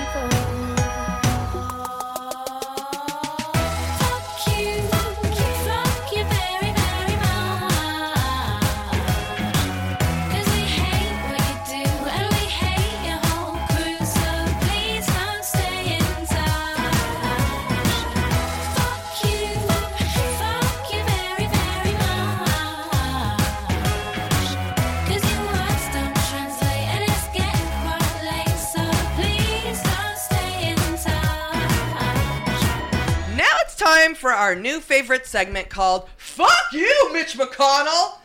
For 34.27 34.33
our 34.33 34.55
new 34.55 34.81
favorite 34.81 35.25
segment 35.25 35.69
called 35.69 36.09
Fuck 36.17 36.73
You, 36.73 37.13
Mitch 37.13 37.37
McConnell! 37.37 38.17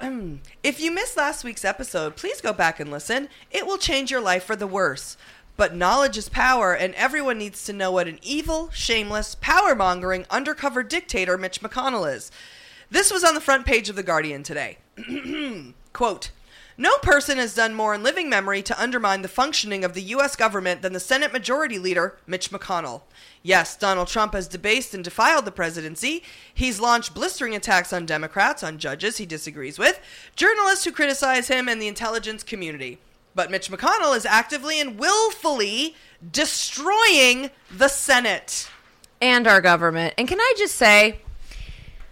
if 0.62 0.80
you 0.80 0.90
missed 0.90 1.18
last 1.18 1.44
week's 1.44 1.66
episode, 1.66 2.16
please 2.16 2.40
go 2.40 2.54
back 2.54 2.80
and 2.80 2.90
listen. 2.90 3.28
It 3.50 3.66
will 3.66 3.76
change 3.76 4.10
your 4.10 4.22
life 4.22 4.42
for 4.42 4.56
the 4.56 4.66
worse. 4.66 5.18
But 5.58 5.76
knowledge 5.76 6.16
is 6.16 6.30
power, 6.30 6.72
and 6.72 6.94
everyone 6.94 7.36
needs 7.36 7.62
to 7.64 7.74
know 7.74 7.92
what 7.92 8.08
an 8.08 8.20
evil, 8.22 8.70
shameless, 8.72 9.34
power 9.34 9.74
mongering, 9.74 10.24
undercover 10.30 10.82
dictator 10.82 11.36
Mitch 11.36 11.60
McConnell 11.60 12.10
is. 12.10 12.30
This 12.90 13.12
was 13.12 13.22
on 13.22 13.34
the 13.34 13.40
front 13.42 13.66
page 13.66 13.90
of 13.90 13.96
The 13.96 14.02
Guardian 14.02 14.42
today. 14.42 14.78
Quote 15.92 16.30
No 16.78 16.96
person 16.98 17.38
has 17.38 17.54
done 17.54 17.74
more 17.74 17.94
in 17.94 18.02
living 18.02 18.30
memory 18.30 18.62
to 18.62 18.80
undermine 18.80 19.22
the 19.22 19.28
functioning 19.28 19.84
of 19.84 19.94
the 19.94 20.02
U.S. 20.02 20.36
government 20.36 20.82
than 20.82 20.92
the 20.92 21.00
Senate 21.00 21.32
Majority 21.32 21.78
Leader, 21.78 22.16
Mitch 22.26 22.50
McConnell. 22.50 23.02
Yes, 23.42 23.76
Donald 23.76 24.08
Trump 24.08 24.32
has 24.34 24.48
debased 24.48 24.94
and 24.94 25.02
defiled 25.04 25.44
the 25.44 25.52
presidency. 25.52 26.22
He's 26.54 26.80
launched 26.80 27.14
blistering 27.14 27.54
attacks 27.54 27.92
on 27.92 28.06
Democrats, 28.06 28.62
on 28.62 28.78
judges 28.78 29.18
he 29.18 29.26
disagrees 29.26 29.78
with, 29.78 30.00
journalists 30.36 30.84
who 30.84 30.92
criticize 30.92 31.48
him, 31.48 31.68
and 31.68 31.80
the 31.80 31.88
intelligence 31.88 32.42
community. 32.42 32.98
But 33.34 33.50
Mitch 33.50 33.70
McConnell 33.70 34.16
is 34.16 34.26
actively 34.26 34.80
and 34.80 34.98
willfully 34.98 35.94
destroying 36.30 37.50
the 37.70 37.88
Senate. 37.88 38.68
and 39.20 39.46
our 39.46 39.60
government. 39.60 40.14
And 40.18 40.26
can 40.28 40.40
I 40.40 40.54
just 40.56 40.74
say, 40.76 41.20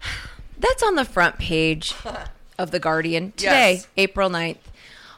that's 0.58 0.82
on 0.82 0.94
the 0.96 1.04
front 1.04 1.38
page 1.38 1.94
of 2.60 2.70
The 2.70 2.78
Guardian 2.78 3.32
today, 3.32 3.72
Yes. 3.74 3.88
April 3.96 4.28
9th. 4.28 4.58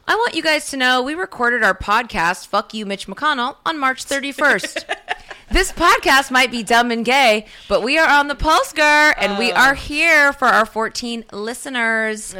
I 0.07 0.15
want 0.15 0.33
you 0.35 0.41
guys 0.41 0.69
to 0.71 0.77
know 0.77 1.01
we 1.01 1.13
recorded 1.13 1.61
our 1.63 1.73
podcast, 1.77 2.47
Fuck 2.47 2.73
You, 2.73 2.85
Mitch 2.85 3.07
McConnell, 3.07 3.57
on 3.65 3.77
March 3.77 4.05
31st. 4.05 4.83
this 5.51 5.71
podcast 5.71 6.31
might 6.31 6.51
be 6.51 6.63
dumb 6.63 6.89
and 6.91 7.03
gay, 7.05 7.45
but 7.67 7.83
we 7.83 7.97
are 7.97 8.07
on 8.09 8.27
the 8.27 8.35
Pulse 8.35 8.71
Girl 8.73 9.13
and 9.17 9.37
we 9.37 9.51
are 9.51 9.75
here 9.75 10.31
for 10.33 10.47
our 10.47 10.65
14 10.65 11.25
listeners. 11.31 12.33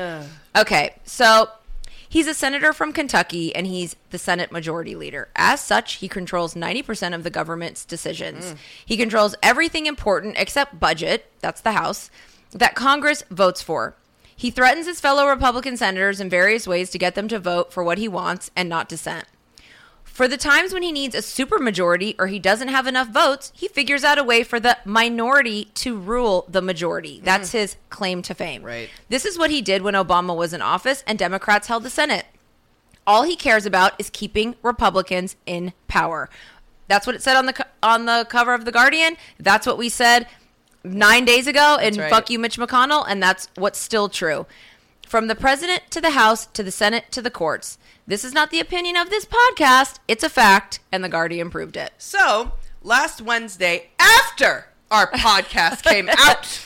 Okay, 0.56 0.96
so 1.04 1.50
he's 2.10 2.28
a 2.28 2.34
senator 2.34 2.72
from 2.74 2.92
Kentucky 2.94 3.54
and 3.56 3.66
he's 3.68 3.96
the 4.12 4.18
Senate 4.18 4.52
Majority 4.52 4.96
Leader. 4.96 5.30
As 5.36 5.60
such, 5.62 5.96
he 5.96 6.08
controls 6.08 6.54
90% 6.56 7.14
of 7.14 7.24
the 7.24 7.30
government's 7.30 7.86
decisions. 7.86 8.54
Mm. 8.54 8.58
He 8.86 8.98
controls 8.98 9.36
everything 9.42 9.86
important 9.86 10.36
except 10.38 10.80
budget, 10.80 11.32
that's 11.42 11.62
the 11.62 11.72
House, 11.74 12.10
that 12.52 12.76
Congress 12.76 13.24
votes 13.30 13.62
for. 13.62 13.96
He 14.36 14.52
threatens 14.52 14.88
his 14.88 15.00
fellow 15.00 15.28
Republican 15.28 15.78
senators 15.78 16.20
in 16.20 16.30
various 16.30 16.68
ways 16.68 16.90
to 16.92 16.98
get 16.98 17.16
them 17.16 17.28
to 17.28 17.40
vote 17.40 17.72
for 17.72 17.84
what 17.84 17.98
he 17.98 18.08
wants 18.08 18.52
and 18.56 18.68
not 18.68 18.90
dissent. 18.90 19.26
For 20.04 20.28
the 20.28 20.38
times 20.38 20.74
when 20.74 20.84
he 20.84 20.92
needs 20.92 21.16
a 21.16 21.20
supermajority 21.20 22.14
or 22.20 22.28
he 22.28 22.38
doesn't 22.38 22.68
have 22.68 22.86
enough 22.86 23.08
votes, 23.08 23.52
he 23.56 23.68
figures 23.68 24.04
out 24.04 24.20
a 24.20 24.24
way 24.24 24.44
for 24.44 24.60
the 24.60 24.78
minority 24.86 25.66
to 25.74 25.98
rule 25.98 26.46
the 26.48 26.62
majority. 26.62 27.20
That's 27.24 27.50
mm-hmm. 27.50 27.58
his 27.58 27.78
claim 27.90 28.22
to 28.24 28.36
fame. 28.36 28.62
Right. 28.62 28.90
This 29.10 29.26
is 29.26 29.40
what 29.40 29.50
he 29.50 29.64
did 29.64 29.82
when 29.82 29.96
Obama 29.96 30.36
was 30.36 30.54
in 30.54 30.62
office 30.62 31.04
and 31.08 31.18
Democrats 31.18 31.68
held 31.68 31.82
the 31.82 31.90
Senate. 31.90 32.28
All 33.08 33.24
he 33.24 33.36
cares 33.36 33.66
about 33.66 33.94
is 34.00 34.12
keeping 34.12 34.56
Republicans 34.62 35.36
in 35.48 35.74
power. 35.88 36.30
That's 36.88 37.08
what 37.08 37.16
it 37.16 37.24
said 37.24 37.36
on 37.36 37.48
the 37.48 37.66
on 37.82 38.06
the 38.06 38.28
cover 38.30 38.54
of 38.54 38.66
the 38.66 38.72
Guardian. 38.72 39.18
That's 39.40 39.66
what 39.66 39.80
we 39.80 39.90
said 39.90 40.28
9 40.84 41.26
days 41.26 41.48
ago 41.48 41.78
and 41.82 41.98
right. 41.98 42.10
fuck 42.10 42.30
you 42.30 42.40
Mitch 42.40 42.58
McConnell 42.58 43.06
and 43.08 43.22
that's 43.22 43.48
what's 43.56 43.80
still 43.80 44.10
true. 44.10 44.46
From 45.08 45.28
the 45.28 45.36
president 45.36 45.84
to 45.92 46.02
the 46.02 46.12
House 46.12 46.46
to 46.48 46.64
the 46.64 46.72
Senate 46.72 47.12
to 47.12 47.22
the 47.22 47.30
courts. 47.30 47.78
This 48.06 48.26
is 48.26 48.34
not 48.34 48.52
the 48.52 48.60
opinion 48.60 48.98
of 48.98 49.10
this 49.10 49.26
podcast. 49.26 50.00
It's 50.08 50.24
a 50.24 50.30
fact, 50.30 50.80
and 50.92 51.04
the 51.04 51.10
Guardian 51.10 51.50
proved 51.50 51.78
it. 51.78 51.94
So, 51.98 52.52
last 52.82 53.22
Wednesday, 53.22 53.92
after 53.98 54.66
our 54.92 55.10
podcast 55.12 55.84
came 55.84 56.10
out, 56.18 56.66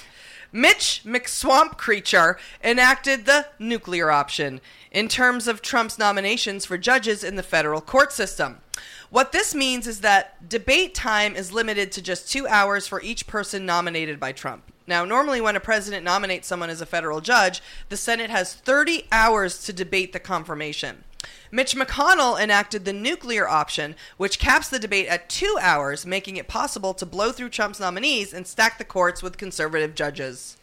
Mitch 0.51 1.03
McSwamp 1.05 1.77
Creature 1.77 2.39
enacted 2.63 3.25
the 3.25 3.47
nuclear 3.59 4.09
option 4.09 4.61
in 4.91 5.07
terms 5.07 5.47
of 5.47 5.61
Trump's 5.61 5.99
nominations 5.99 6.65
for 6.65 6.77
judges 6.77 7.23
in 7.23 7.35
the 7.35 7.43
federal 7.43 7.81
court 7.81 8.11
system. 8.11 8.61
What 9.09 9.31
this 9.31 9.55
means 9.55 9.87
is 9.87 10.01
that 10.01 10.49
debate 10.49 10.93
time 10.93 11.35
is 11.35 11.53
limited 11.53 11.91
to 11.93 12.01
just 12.01 12.29
two 12.29 12.45
hours 12.47 12.87
for 12.87 13.01
each 13.01 13.25
person 13.25 13.65
nominated 13.65 14.19
by 14.19 14.33
Trump. 14.33 14.71
Now, 14.85 15.05
normally 15.05 15.39
when 15.39 15.55
a 15.55 15.61
president 15.61 16.03
nominates 16.03 16.47
someone 16.47 16.69
as 16.69 16.81
a 16.81 16.85
federal 16.85 17.21
judge, 17.21 17.61
the 17.89 17.97
Senate 17.97 18.29
has 18.29 18.53
30 18.53 19.07
hours 19.11 19.63
to 19.63 19.73
debate 19.73 20.13
the 20.13 20.19
confirmation. 20.19 21.03
Mitch 21.51 21.75
McConnell 21.75 22.41
enacted 22.41 22.83
the 22.83 22.93
nuclear 22.93 23.47
option, 23.47 23.95
which 24.17 24.39
caps 24.39 24.69
the 24.69 24.79
debate 24.79 25.07
at 25.07 25.29
two 25.29 25.57
hours, 25.61 26.05
making 26.05 26.35
it 26.35 26.47
possible 26.47 26.93
to 26.93 27.05
blow 27.05 27.31
through 27.31 27.49
Trump's 27.49 27.79
nominees 27.79 28.33
and 28.33 28.45
stack 28.45 28.77
the 28.77 28.85
courts 28.85 29.23
with 29.23 29.37
conservative 29.37 29.95
judges. 29.95 30.57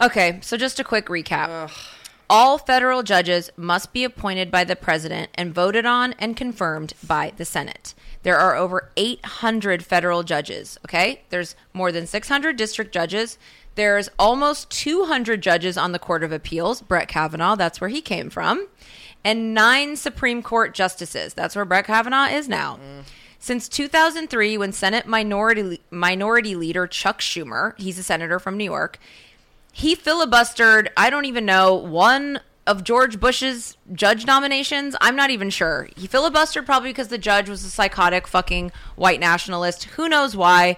Okay, 0.00 0.38
so 0.42 0.56
just 0.56 0.78
a 0.78 0.84
quick 0.84 1.06
recap. 1.06 1.70
All 2.30 2.58
federal 2.58 3.02
judges 3.02 3.50
must 3.56 3.94
be 3.94 4.04
appointed 4.04 4.50
by 4.50 4.64
the 4.64 4.76
president 4.76 5.30
and 5.34 5.54
voted 5.54 5.86
on 5.86 6.12
and 6.18 6.36
confirmed 6.36 6.92
by 7.06 7.32
the 7.36 7.46
Senate. 7.46 7.94
There 8.22 8.36
are 8.36 8.54
over 8.54 8.90
800 8.98 9.82
federal 9.82 10.22
judges, 10.22 10.78
okay? 10.84 11.22
There's 11.30 11.56
more 11.72 11.90
than 11.90 12.06
600 12.06 12.56
district 12.56 12.92
judges. 12.92 13.38
There's 13.76 14.10
almost 14.18 14.68
200 14.70 15.40
judges 15.40 15.78
on 15.78 15.92
the 15.92 15.98
Court 15.98 16.22
of 16.22 16.32
Appeals. 16.32 16.82
Brett 16.82 17.08
Kavanaugh, 17.08 17.56
that's 17.56 17.80
where 17.80 17.88
he 17.88 18.02
came 18.02 18.28
from. 18.28 18.68
And 19.24 19.54
nine 19.54 19.96
Supreme 19.96 20.42
Court 20.42 20.74
justices. 20.74 21.32
That's 21.32 21.56
where 21.56 21.64
Brett 21.64 21.86
Kavanaugh 21.86 22.26
is 22.26 22.46
now. 22.46 22.76
Mm. 22.76 23.04
Since 23.38 23.68
2003, 23.68 24.58
when 24.58 24.72
Senate 24.72 25.06
Minority 25.06 25.80
Minority 25.90 26.56
Leader 26.56 26.86
Chuck 26.86 27.20
Schumer, 27.20 27.78
he's 27.78 27.98
a 27.98 28.02
senator 28.02 28.38
from 28.38 28.56
New 28.56 28.64
York, 28.64 28.98
he 29.72 29.94
filibustered, 29.96 30.88
I 30.96 31.10
don't 31.10 31.24
even 31.24 31.44
know, 31.44 31.74
one 31.74 32.40
of 32.66 32.84
George 32.84 33.18
Bush's 33.18 33.78
judge 33.94 34.26
nominations. 34.26 34.94
I'm 35.00 35.16
not 35.16 35.30
even 35.30 35.48
sure. 35.48 35.88
He 35.96 36.06
filibustered 36.06 36.66
probably 36.66 36.90
because 36.90 37.08
the 37.08 37.16
judge 37.16 37.48
was 37.48 37.64
a 37.64 37.70
psychotic 37.70 38.28
fucking 38.28 38.72
white 38.94 39.20
nationalist. 39.20 39.84
Who 39.84 40.08
knows 40.08 40.36
why? 40.36 40.76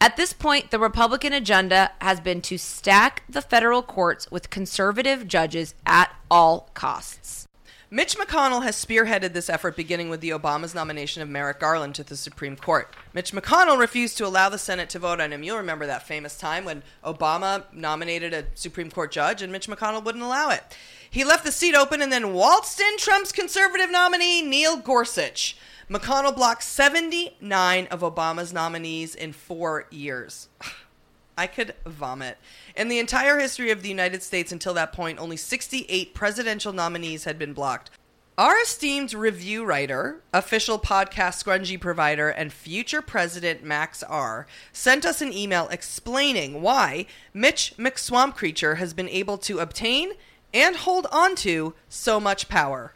At 0.00 0.16
this 0.16 0.32
point, 0.32 0.70
the 0.70 0.78
Republican 0.78 1.32
agenda 1.32 1.90
has 2.00 2.20
been 2.20 2.40
to 2.42 2.56
stack 2.56 3.24
the 3.28 3.42
federal 3.42 3.82
courts 3.82 4.30
with 4.30 4.48
conservative 4.48 5.26
judges 5.26 5.74
at 5.84 6.14
all 6.30 6.70
costs. 6.74 7.47
Mitch 7.90 8.18
McConnell 8.18 8.64
has 8.64 8.76
spearheaded 8.76 9.32
this 9.32 9.48
effort 9.48 9.74
beginning 9.74 10.10
with 10.10 10.20
the 10.20 10.28
Obama's 10.28 10.74
nomination 10.74 11.22
of 11.22 11.28
Merrick 11.30 11.58
Garland 11.58 11.94
to 11.94 12.04
the 12.04 12.18
Supreme 12.18 12.54
Court. 12.54 12.94
Mitch 13.14 13.32
McConnell 13.32 13.78
refused 13.78 14.18
to 14.18 14.26
allow 14.26 14.50
the 14.50 14.58
Senate 14.58 14.90
to 14.90 14.98
vote 14.98 15.22
on 15.22 15.32
him. 15.32 15.42
You'll 15.42 15.56
remember 15.56 15.86
that 15.86 16.06
famous 16.06 16.36
time 16.36 16.66
when 16.66 16.82
Obama 17.02 17.64
nominated 17.72 18.34
a 18.34 18.44
Supreme 18.54 18.90
Court 18.90 19.10
judge 19.10 19.40
and 19.40 19.50
Mitch 19.50 19.68
McConnell 19.68 20.04
wouldn't 20.04 20.22
allow 20.22 20.50
it. 20.50 20.62
He 21.08 21.24
left 21.24 21.46
the 21.46 21.52
seat 21.52 21.74
open 21.74 22.02
and 22.02 22.12
then 22.12 22.34
waltzed 22.34 22.78
in 22.78 22.98
Trump's 22.98 23.32
conservative 23.32 23.90
nominee, 23.90 24.42
Neil 24.42 24.76
Gorsuch. 24.76 25.56
McConnell 25.88 26.36
blocked 26.36 26.64
79 26.64 27.86
of 27.86 28.00
Obama's 28.00 28.52
nominees 28.52 29.14
in 29.14 29.32
four 29.32 29.86
years. 29.90 30.48
I 31.38 31.46
could 31.46 31.74
vomit. 31.86 32.36
In 32.78 32.86
the 32.86 33.00
entire 33.00 33.40
history 33.40 33.72
of 33.72 33.82
the 33.82 33.88
United 33.88 34.22
States 34.22 34.52
until 34.52 34.72
that 34.74 34.92
point, 34.92 35.18
only 35.18 35.36
68 35.36 36.14
presidential 36.14 36.72
nominees 36.72 37.24
had 37.24 37.36
been 37.36 37.52
blocked. 37.52 37.90
Our 38.38 38.60
esteemed 38.60 39.12
review 39.14 39.64
writer, 39.64 40.22
official 40.32 40.78
podcast 40.78 41.42
scrungy 41.42 41.80
provider, 41.80 42.28
and 42.28 42.52
future 42.52 43.02
president 43.02 43.64
Max 43.64 44.04
R 44.04 44.46
sent 44.72 45.04
us 45.04 45.20
an 45.20 45.32
email 45.32 45.66
explaining 45.72 46.62
why 46.62 47.06
Mitch 47.34 47.74
McSwamp 47.76 48.36
Creature 48.36 48.76
has 48.76 48.94
been 48.94 49.08
able 49.08 49.38
to 49.38 49.58
obtain 49.58 50.12
and 50.54 50.76
hold 50.76 51.08
on 51.10 51.34
to 51.34 51.74
so 51.88 52.20
much 52.20 52.48
power. 52.48 52.94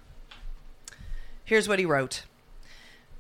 Here's 1.45 1.67
what 1.67 1.81
he 1.81 1.85
wrote. 1.85 2.23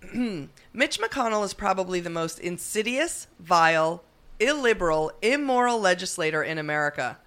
Mitch 0.14 1.00
McConnell 1.00 1.44
is 1.44 1.54
probably 1.54 1.98
the 1.98 2.08
most 2.08 2.38
insidious, 2.38 3.26
vile, 3.40 4.04
illiberal, 4.42 5.12
immoral 5.22 5.78
legislator 5.78 6.42
in 6.42 6.58
America. 6.58 7.18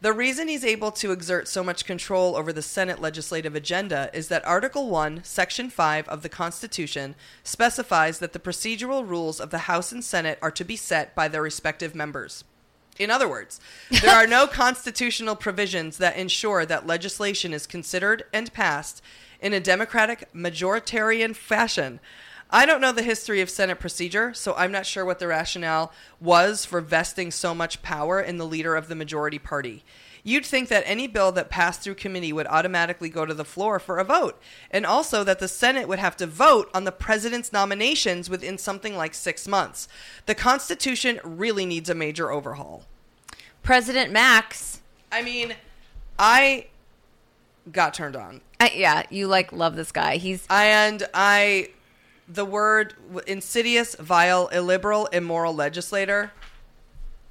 The 0.00 0.12
reason 0.12 0.48
he's 0.48 0.64
able 0.64 0.92
to 0.92 1.12
exert 1.12 1.48
so 1.48 1.64
much 1.64 1.86
control 1.86 2.36
over 2.36 2.52
the 2.52 2.60
Senate 2.60 3.00
legislative 3.00 3.54
agenda 3.54 4.10
is 4.12 4.28
that 4.28 4.44
Article 4.44 4.90
1, 4.90 5.24
Section 5.24 5.70
5 5.70 6.08
of 6.08 6.22
the 6.22 6.28
Constitution 6.28 7.14
specifies 7.42 8.18
that 8.18 8.34
the 8.34 8.38
procedural 8.38 9.08
rules 9.08 9.40
of 9.40 9.50
the 9.50 9.60
House 9.60 9.92
and 9.92 10.04
Senate 10.04 10.38
are 10.42 10.50
to 10.50 10.64
be 10.64 10.76
set 10.76 11.14
by 11.14 11.26
their 11.26 11.40
respective 11.40 11.94
members. 11.94 12.44
In 12.98 13.10
other 13.10 13.28
words, 13.28 13.60
there 14.02 14.14
are 14.14 14.26
no 14.26 14.46
constitutional 14.52 15.36
provisions 15.36 15.96
that 15.98 16.16
ensure 16.16 16.66
that 16.66 16.86
legislation 16.86 17.54
is 17.54 17.66
considered 17.66 18.24
and 18.32 18.52
passed 18.52 19.02
in 19.40 19.52
a 19.52 19.60
democratic 19.60 20.32
majoritarian 20.34 21.34
fashion. 21.34 21.98
I 22.50 22.66
don't 22.66 22.80
know 22.80 22.92
the 22.92 23.02
history 23.02 23.40
of 23.40 23.50
Senate 23.50 23.80
procedure, 23.80 24.32
so 24.34 24.54
I'm 24.54 24.70
not 24.70 24.86
sure 24.86 25.04
what 25.04 25.18
the 25.18 25.26
rationale 25.26 25.92
was 26.20 26.64
for 26.64 26.80
vesting 26.80 27.30
so 27.30 27.54
much 27.54 27.82
power 27.82 28.20
in 28.20 28.38
the 28.38 28.46
leader 28.46 28.76
of 28.76 28.88
the 28.88 28.94
majority 28.94 29.38
party. 29.38 29.84
You'd 30.26 30.46
think 30.46 30.70
that 30.70 30.84
any 30.86 31.06
bill 31.06 31.32
that 31.32 31.50
passed 31.50 31.82
through 31.82 31.96
committee 31.96 32.32
would 32.32 32.46
automatically 32.46 33.10
go 33.10 33.26
to 33.26 33.34
the 33.34 33.44
floor 33.44 33.78
for 33.78 33.98
a 33.98 34.04
vote, 34.04 34.40
and 34.70 34.86
also 34.86 35.22
that 35.22 35.38
the 35.38 35.48
Senate 35.48 35.86
would 35.86 35.98
have 35.98 36.16
to 36.16 36.26
vote 36.26 36.70
on 36.72 36.84
the 36.84 36.92
president's 36.92 37.52
nominations 37.52 38.30
within 38.30 38.56
something 38.56 38.96
like 38.96 39.12
six 39.12 39.46
months. 39.46 39.86
The 40.24 40.34
Constitution 40.34 41.20
really 41.22 41.66
needs 41.66 41.90
a 41.90 41.94
major 41.94 42.32
overhaul. 42.32 42.84
President 43.62 44.12
Max, 44.12 44.80
I 45.12 45.22
mean, 45.22 45.54
I 46.18 46.68
got 47.70 47.94
turned 47.94 48.16
on. 48.16 48.40
I, 48.60 48.72
yeah, 48.74 49.02
you 49.10 49.26
like 49.26 49.52
love 49.52 49.76
this 49.76 49.92
guy. 49.92 50.16
He's 50.16 50.46
And 50.48 51.06
I, 51.12 51.70
the 52.28 52.44
word 52.44 52.94
insidious, 53.26 53.94
vile, 53.96 54.48
illiberal, 54.48 55.06
immoral 55.06 55.54
legislator. 55.54 56.32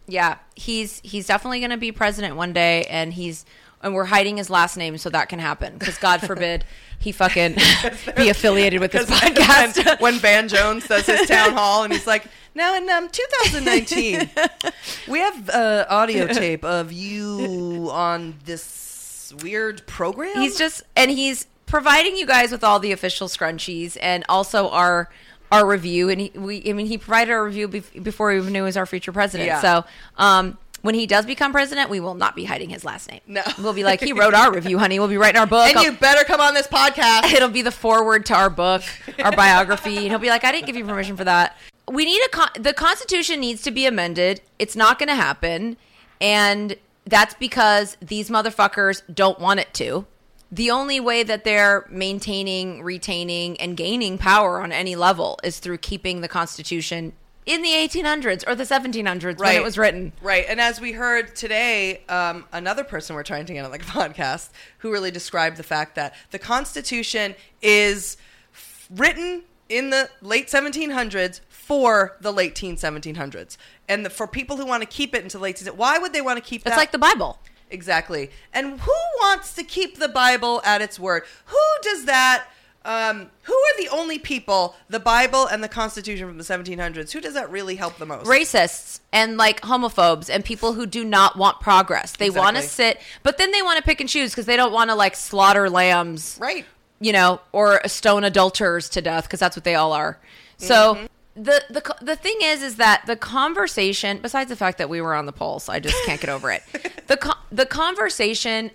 yeah, 0.08 0.38
he's 0.56 1.00
he's 1.04 1.28
definitely 1.28 1.60
going 1.60 1.72
to 1.72 1.78
be 1.78 1.92
president 1.92 2.36
one 2.36 2.54
day, 2.54 2.84
and 2.84 3.14
he's 3.14 3.46
and 3.82 3.94
we're 3.94 4.06
hiding 4.06 4.38
his 4.38 4.50
last 4.50 4.78
name 4.78 4.98
so 4.98 5.10
that 5.10 5.30
can 5.30 5.40
happen 5.40 5.78
because 5.78 5.98
God 5.98 6.22
forbid 6.22 6.64
he 7.00 7.12
fucking 7.12 7.56
be 8.16 8.30
affiliated 8.30 8.80
with 8.80 8.94
this 8.94 9.10
podcast. 9.10 9.86
when, 9.86 9.98
when 9.98 10.14
Van 10.16 10.48
Jones 10.48 10.88
does 10.88 11.06
his 11.06 11.28
town 11.28 11.52
hall 11.52 11.84
and 11.84 11.92
he's 11.92 12.08
like, 12.08 12.26
now 12.56 12.76
in 12.76 12.90
um, 12.90 13.10
2019, 13.10 14.30
we 15.10 15.20
have 15.20 15.50
uh, 15.50 15.86
audio 15.90 16.28
tape 16.28 16.64
of 16.64 16.94
you 16.94 17.90
on 17.92 18.36
this 18.46 19.34
weird 19.42 19.86
program. 19.86 20.36
he's 20.36 20.58
just 20.58 20.84
and 20.96 21.12
he's 21.12 21.48
providing 21.74 22.16
you 22.16 22.28
guys 22.28 22.52
with 22.52 22.64
all 22.64 22.78
the 22.78 22.92
official 22.92 23.28
scrunchies 23.28 23.98
and 24.00 24.24
also 24.30 24.70
our 24.70 25.10
our 25.52 25.66
review 25.66 26.08
and 26.08 26.22
he, 26.22 26.30
we 26.36 26.62
I 26.70 26.74
mean 26.74 26.86
he 26.86 27.00
provided 27.00 27.32
our 27.32 27.44
review 27.44 27.68
bef- 27.68 28.04
before 28.04 28.30
we 28.30 28.38
even 28.38 28.54
knew 28.54 28.60
he 28.60 28.66
was 28.66 28.78
our 28.78 28.86
future 28.86 29.12
president. 29.12 29.48
Yeah. 29.48 29.60
So, 29.60 29.84
um 30.18 30.60
when 30.84 30.94
he 30.94 31.08
does 31.08 31.26
become 31.26 31.52
president, 31.52 31.90
we 31.90 32.00
will 32.00 32.14
not 32.14 32.36
be 32.36 32.44
hiding 32.44 32.70
his 32.70 32.86
last 32.86 33.10
name. 33.10 33.22
No. 33.26 33.42
We'll 33.58 33.74
be 33.74 33.84
like, 33.86 34.02
he 34.02 34.14
wrote 34.14 34.36
our 34.36 34.54
review, 34.54 34.78
honey. 34.78 35.00
We'll 35.00 35.08
be 35.08 35.18
writing 35.18 35.40
our 35.40 35.48
book. 35.48 35.74
and 35.76 35.84
you 35.84 35.94
better 35.94 36.24
come 36.26 36.42
on 36.42 36.54
this 36.54 36.68
podcast. 36.68 37.32
it'll 37.34 37.50
be 37.50 37.64
the 37.64 37.72
forward 37.72 38.28
to 38.28 38.36
our 38.36 38.52
book, 38.52 38.84
our 39.24 39.32
biography, 39.36 39.98
and 39.98 40.08
he'll 40.10 40.20
be 40.20 40.30
like, 40.30 40.44
"I 40.44 40.52
didn't 40.52 40.68
give 40.68 40.76
you 40.76 40.86
permission 40.86 41.18
for 41.18 41.24
that." 41.24 41.58
We 41.90 42.06
need 42.06 42.22
a 42.24 42.30
con- 42.30 42.52
the 42.60 42.74
Constitution 42.74 43.40
needs 43.40 43.64
to 43.64 43.72
be 43.72 43.88
amended. 43.88 44.42
It's 44.60 44.76
not 44.76 45.00
going 45.00 45.10
to 45.10 45.16
happen, 45.16 45.78
and 46.22 46.76
that's 47.06 47.34
because 47.34 47.98
these 48.00 48.30
motherfuckers 48.30 49.02
don't 49.12 49.40
want 49.40 49.60
it 49.60 49.74
to. 49.76 50.06
The 50.54 50.70
only 50.70 51.00
way 51.00 51.24
that 51.24 51.44
they're 51.44 51.88
maintaining, 51.90 52.84
retaining, 52.84 53.60
and 53.60 53.76
gaining 53.76 54.20
power 54.20 54.62
on 54.62 54.72
any 54.72 54.96
level 54.96 55.40
is 55.44 55.58
through 55.58 55.80
keeping 55.80 56.22
the 56.22 56.28
Constitution 56.28 57.14
in 57.48 57.64
the 57.64 57.70
1800s 57.70 58.48
or 58.48 58.54
the 58.54 58.64
1700s 58.64 59.40
when 59.40 59.56
it 59.56 59.64
was 59.64 59.80
written. 59.80 60.14
Right. 60.22 60.46
And 60.48 60.62
as 60.62 60.80
we 60.80 60.92
heard 60.92 61.36
today, 61.36 62.04
um, 62.08 62.46
another 62.52 62.84
person 62.84 63.16
we're 63.16 63.24
trying 63.24 63.48
to 63.48 63.54
get 63.54 63.66
on 63.66 63.72
the 63.72 63.80
podcast 63.80 64.52
who 64.78 64.92
really 64.92 65.10
described 65.10 65.58
the 65.58 65.64
fact 65.64 65.96
that 65.96 66.14
the 66.30 66.38
Constitution 66.38 67.34
is 67.64 68.18
f- 68.54 68.88
written 68.92 69.46
in 69.70 69.90
the 69.90 70.08
late 70.22 70.50
1700s 70.50 71.42
for 71.50 72.16
the 72.22 72.32
late 72.32 72.54
teen 72.54 72.76
1700s, 72.76 73.58
and 73.90 74.06
the, 74.06 74.12
for 74.12 74.28
people 74.28 74.58
who 74.58 74.68
want 74.68 74.84
to 74.84 74.88
keep 74.88 75.16
it 75.16 75.24
until 75.24 75.42
late. 75.42 75.60
Why 75.76 75.98
would 75.98 76.14
they 76.14 76.22
want 76.22 76.38
to 76.38 76.48
keep 76.48 76.62
it? 76.62 76.68
It's 76.68 76.76
that? 76.76 76.80
like 76.80 76.92
the 76.92 77.00
Bible. 77.00 77.40
Exactly. 77.74 78.30
And 78.54 78.80
who 78.80 78.94
wants 79.20 79.54
to 79.56 79.64
keep 79.64 79.98
the 79.98 80.08
Bible 80.08 80.62
at 80.64 80.82
its 80.82 81.00
word? 81.00 81.24
Who 81.48 81.58
does 81.82 82.06
that? 82.06 82.46
Um, 82.86 83.32
who 83.44 83.54
are 83.54 83.78
the 83.78 83.88
only 83.90 84.20
people, 84.20 84.76
the 84.90 85.00
Bible 85.00 85.48
and 85.48 85.64
the 85.64 85.70
Constitution 85.70 86.28
from 86.28 86.38
the 86.38 86.44
1700s, 86.44 87.12
who 87.12 87.22
does 87.22 87.34
that 87.34 87.50
really 87.50 87.76
help 87.76 87.98
the 87.98 88.06
most? 88.06 88.26
racists 88.28 89.00
and 89.14 89.38
like 89.38 89.62
homophobes 89.62 90.30
and 90.30 90.44
people 90.44 90.74
who 90.74 90.86
do 90.86 91.06
not 91.06 91.38
want 91.38 91.62
progress. 91.62 92.12
They 92.18 92.30
want 92.30 92.58
to 92.58 92.62
sit, 92.62 93.00
but 93.24 93.38
then 93.38 93.52
they 93.52 93.62
want 93.62 93.78
to 93.78 93.84
pick 93.84 94.02
and 94.02 94.10
choose 94.10 94.32
because 94.32 94.46
they 94.48 94.58
don't 94.58 94.74
want 94.74 94.90
to 94.90 94.96
like 94.96 95.16
slaughter 95.16 95.70
lambs, 95.70 96.38
Right. 96.42 96.66
You 97.00 97.14
know, 97.14 97.40
or 97.54 97.80
stone 97.88 98.26
adulterers 98.26 98.90
to 98.90 99.02
death 99.02 99.24
because 99.26 99.40
that's 99.40 99.56
what 99.56 99.64
they 99.64 99.76
all 99.76 99.94
are. 99.94 100.20
So 100.58 100.96
Mm-hmm. 100.96 101.06
The 101.36 101.64
the 101.70 101.96
the 102.02 102.16
thing 102.16 102.38
is, 102.42 102.62
is 102.62 102.76
that 102.76 103.04
the 103.08 103.16
conversation, 103.16 104.20
besides 104.22 104.50
the 104.50 104.56
fact 104.56 104.78
that 104.78 104.90
we 104.90 105.02
were 105.02 105.14
on 105.16 105.26
the 105.26 105.32
pulse, 105.32 105.68
I 105.70 105.80
just 105.80 105.98
can't 106.06 106.20
get 106.22 106.30
over 106.30 106.52
it. 106.52 106.64
The 107.08 107.36
the 107.52 107.66
conversation, 107.66 108.72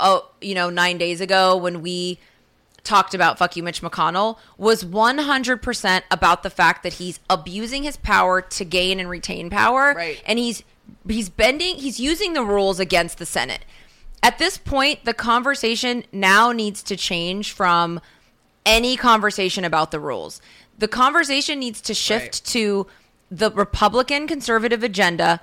oh, 0.00 0.30
you 0.40 0.54
know, 0.54 0.70
nine 0.70 0.96
days 0.96 1.20
ago 1.20 1.56
when 1.56 1.82
we 1.82 2.18
talked 2.82 3.12
about 3.12 3.36
fuck 3.38 3.54
you 3.54 3.62
Mitch 3.62 3.82
McConnell 3.82 4.38
was 4.56 4.82
100% 4.84 6.02
about 6.10 6.42
the 6.42 6.48
fact 6.48 6.82
that 6.84 6.94
he's 6.94 7.20
abusing 7.28 7.82
his 7.82 7.98
power 7.98 8.40
to 8.40 8.64
gain 8.64 8.98
and 8.98 9.10
retain 9.10 9.50
power 9.50 9.92
Right. 9.94 10.22
and 10.26 10.38
he's 10.38 10.62
he's 11.06 11.28
bending 11.28 11.76
he's 11.76 12.00
using 12.00 12.32
the 12.32 12.42
rules 12.42 12.80
against 12.80 13.18
the 13.18 13.26
Senate. 13.26 13.66
At 14.22 14.38
this 14.38 14.56
point 14.56 15.04
the 15.04 15.12
conversation 15.12 16.04
now 16.12 16.52
needs 16.52 16.82
to 16.84 16.96
change 16.96 17.52
from 17.52 18.00
any 18.64 18.96
conversation 18.96 19.64
about 19.64 19.90
the 19.90 20.00
rules. 20.00 20.40
The 20.78 20.88
conversation 20.88 21.58
needs 21.58 21.80
to 21.82 21.94
shift 21.94 22.24
Right. 22.24 22.42
to 22.52 22.86
the 23.30 23.50
Republican 23.50 24.26
conservative 24.26 24.82
agenda 24.82 25.40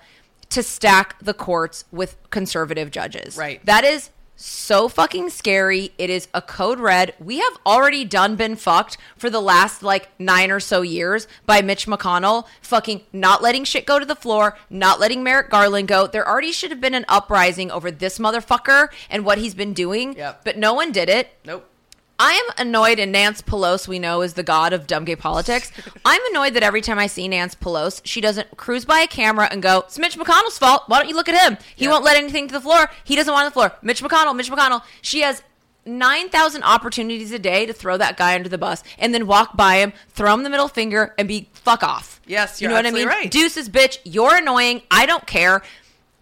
to 0.49 0.63
stack 0.63 1.15
the 1.21 1.33
courts 1.33 1.85
with 1.91 2.15
conservative 2.29 2.89
judges. 2.91 3.35
Right. 3.37 3.63
That 3.65 3.83
is 3.83 4.09
so 4.37 4.89
fucking 4.89 5.29
scary. 5.29 5.93
It 5.97 6.09
is 6.09 6.27
a 6.33 6.41
code 6.41 6.79
red. 6.79 7.13
We 7.19 7.39
have 7.39 7.53
already 7.65 8.03
done 8.03 8.35
been 8.35 8.55
fucked 8.57 8.97
for 9.17 9.29
the 9.29 9.39
last 9.41 9.81
like 9.81 10.09
nine 10.19 10.51
or 10.51 10.59
so 10.59 10.81
years 10.81 11.25
by 11.45 11.61
Mitch 11.61 11.87
McConnell 11.87 12.45
fucking 12.61 13.03
not 13.13 13.41
letting 13.41 13.63
shit 13.63 13.85
go 13.85 13.97
to 13.97 14.05
the 14.05 14.15
floor, 14.15 14.57
not 14.69 14.99
letting 14.99 15.23
Merrick 15.23 15.49
Garland 15.49 15.87
go. 15.87 16.05
There 16.07 16.27
already 16.27 16.51
should 16.51 16.71
have 16.71 16.81
been 16.81 16.93
an 16.95 17.05
uprising 17.07 17.71
over 17.71 17.89
this 17.91 18.19
motherfucker 18.19 18.89
and 19.09 19.23
what 19.25 19.37
he's 19.37 19.53
been 19.53 19.73
doing, 19.73 20.15
Yep. 20.17 20.41
but 20.43 20.57
no 20.57 20.73
one 20.73 20.91
did 20.91 21.07
it. 21.09 21.29
Nope. 21.45 21.69
I 22.17 22.33
am 22.33 22.67
annoyed, 22.67 22.97
and 22.99 23.11
Nance 23.11 23.41
Pelosi, 23.41 23.87
we 23.89 23.99
know, 23.99 24.21
is 24.21 24.35
the 24.35 24.43
god 24.43 24.71
of 24.71 24.87
dumb 24.87 25.03
gay 25.05 25.15
politics. 25.17 25.71
I'm 26.05 26.21
annoyed 26.31 26.53
that 26.53 26.63
every 26.63 26.81
time 26.81 26.97
I 26.97 27.07
see 27.07 27.27
Nance 27.27 27.55
Pelosi, 27.55 28.01
she 28.05 28.21
doesn't 28.21 28.55
cruise 28.55 28.85
by 28.85 28.99
a 29.01 29.07
camera 29.07 29.47
and 29.51 29.61
go, 29.61 29.79
It's 29.79 29.99
Mitch 29.99 30.17
McConnell's 30.17 30.57
fault. 30.57 30.83
Why 30.87 30.99
don't 30.99 31.09
you 31.09 31.15
look 31.15 31.27
at 31.29 31.35
him? 31.49 31.57
He 31.75 31.85
Yep. 31.85 31.91
won't 31.91 32.05
let 32.05 32.15
anything 32.17 32.47
to 32.47 32.53
the 32.53 32.61
floor. 32.61 32.89
He 33.03 33.15
doesn't 33.15 33.33
want 33.33 33.43
on 33.45 33.49
the 33.49 33.53
floor. 33.53 33.73
Mitch 33.81 34.01
McConnell, 34.01 34.35
Mitch 34.35 34.49
McConnell. 34.49 34.81
She 35.01 35.21
has 35.21 35.43
9,000 35.85 36.63
opportunities 36.63 37.31
a 37.31 37.37
day 37.39 37.65
to 37.65 37.73
throw 37.73 37.97
that 37.97 38.17
guy 38.17 38.33
under 38.33 38.49
the 38.49 38.57
bus 38.57 38.81
and 38.97 39.13
then 39.13 39.27
walk 39.27 39.55
by 39.55 39.75
him, 39.77 39.93
throw 40.09 40.33
him 40.33 40.43
the 40.43 40.49
middle 40.49 40.67
finger, 40.67 41.13
and 41.17 41.27
be 41.27 41.49
fuck 41.53 41.83
off. 41.83 42.21
Yes, 42.25 42.61
you 42.61 42.67
know 42.67 42.73
what 42.73 42.85
I 42.87 42.91
mean? 42.91 43.07
right. 43.07 43.29
Deuces, 43.29 43.69
bitch, 43.69 43.99
you're 44.03 44.35
annoying. 44.37 44.81
I 44.89 45.05
don't 45.05 45.27
care. 45.27 45.61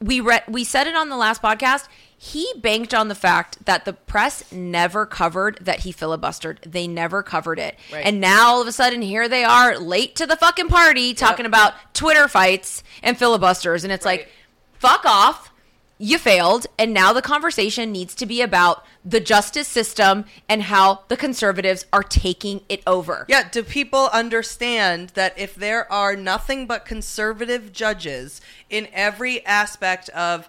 We 0.01 0.19
read, 0.19 0.43
we 0.49 0.65
said 0.65 0.87
it 0.87 0.95
on 0.95 1.07
the 1.07 1.15
last 1.15 1.41
podcast. 1.41 1.87
He 2.25 2.47
banked 2.55 2.93
on 2.93 3.09
the 3.09 3.15
fact 3.15 3.65
that 3.65 3.83
the 3.83 3.91
press 3.91 4.49
never 4.49 5.05
covered 5.05 5.57
that 5.59 5.81
he 5.81 5.91
filibustered. 5.91 6.59
They 6.61 6.87
never 6.87 7.21
covered 7.21 7.59
it. 7.59 7.77
Right. 7.91 8.05
And 8.05 8.21
now 8.21 8.51
all 8.51 8.61
of 8.61 8.67
a 8.67 8.71
sudden 8.71 9.01
here 9.01 9.27
they 9.27 9.43
are 9.43 9.77
late 9.77 10.15
to 10.15 10.25
the 10.25 10.37
fucking 10.37 10.69
party 10.69 11.13
talking 11.13 11.45
about 11.45 11.73
Twitter 11.93 12.29
fights 12.29 12.81
and 13.01 13.17
filibusters 13.17 13.83
and 13.83 13.91
it's 13.91 14.05
Right. 14.05 14.21
like 14.21 14.31
fuck 14.79 15.03
off. 15.05 15.51
You 15.97 16.17
failed 16.17 16.65
and 16.79 16.93
now 16.93 17.11
the 17.11 17.21
conversation 17.21 17.91
needs 17.91 18.15
to 18.15 18.25
be 18.25 18.41
about 18.41 18.85
the 19.03 19.19
justice 19.19 19.67
system 19.67 20.23
and 20.47 20.63
how 20.63 21.01
the 21.09 21.17
conservatives 21.17 21.85
are 21.91 22.03
taking 22.03 22.61
it 22.69 22.81
over. 22.87 23.25
Yeah, 23.27 23.49
do 23.49 23.63
people 23.63 24.07
understand 24.13 25.09
that 25.09 25.37
if 25.37 25.55
there 25.55 25.91
are 25.91 26.15
nothing 26.15 26.67
but 26.67 26.85
conservative 26.85 27.73
judges 27.73 28.39
in 28.69 28.87
every 28.93 29.45
aspect 29.45 30.07
of 30.11 30.47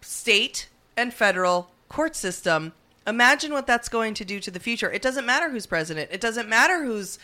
state 0.00 0.68
and 0.96 1.12
federal 1.12 1.70
court 1.88 2.16
system, 2.16 2.72
imagine 3.06 3.52
what 3.52 3.66
that's 3.66 3.88
going 3.88 4.14
to 4.14 4.24
do 4.24 4.40
to 4.40 4.50
the 4.50 4.60
future. 4.60 4.90
It 4.90 5.02
doesn't 5.02 5.26
matter 5.26 5.50
who's 5.50 5.66
president. 5.66 6.10
It 6.12 6.20
doesn't 6.20 6.48
matter 6.48 6.84
who's 6.84 7.18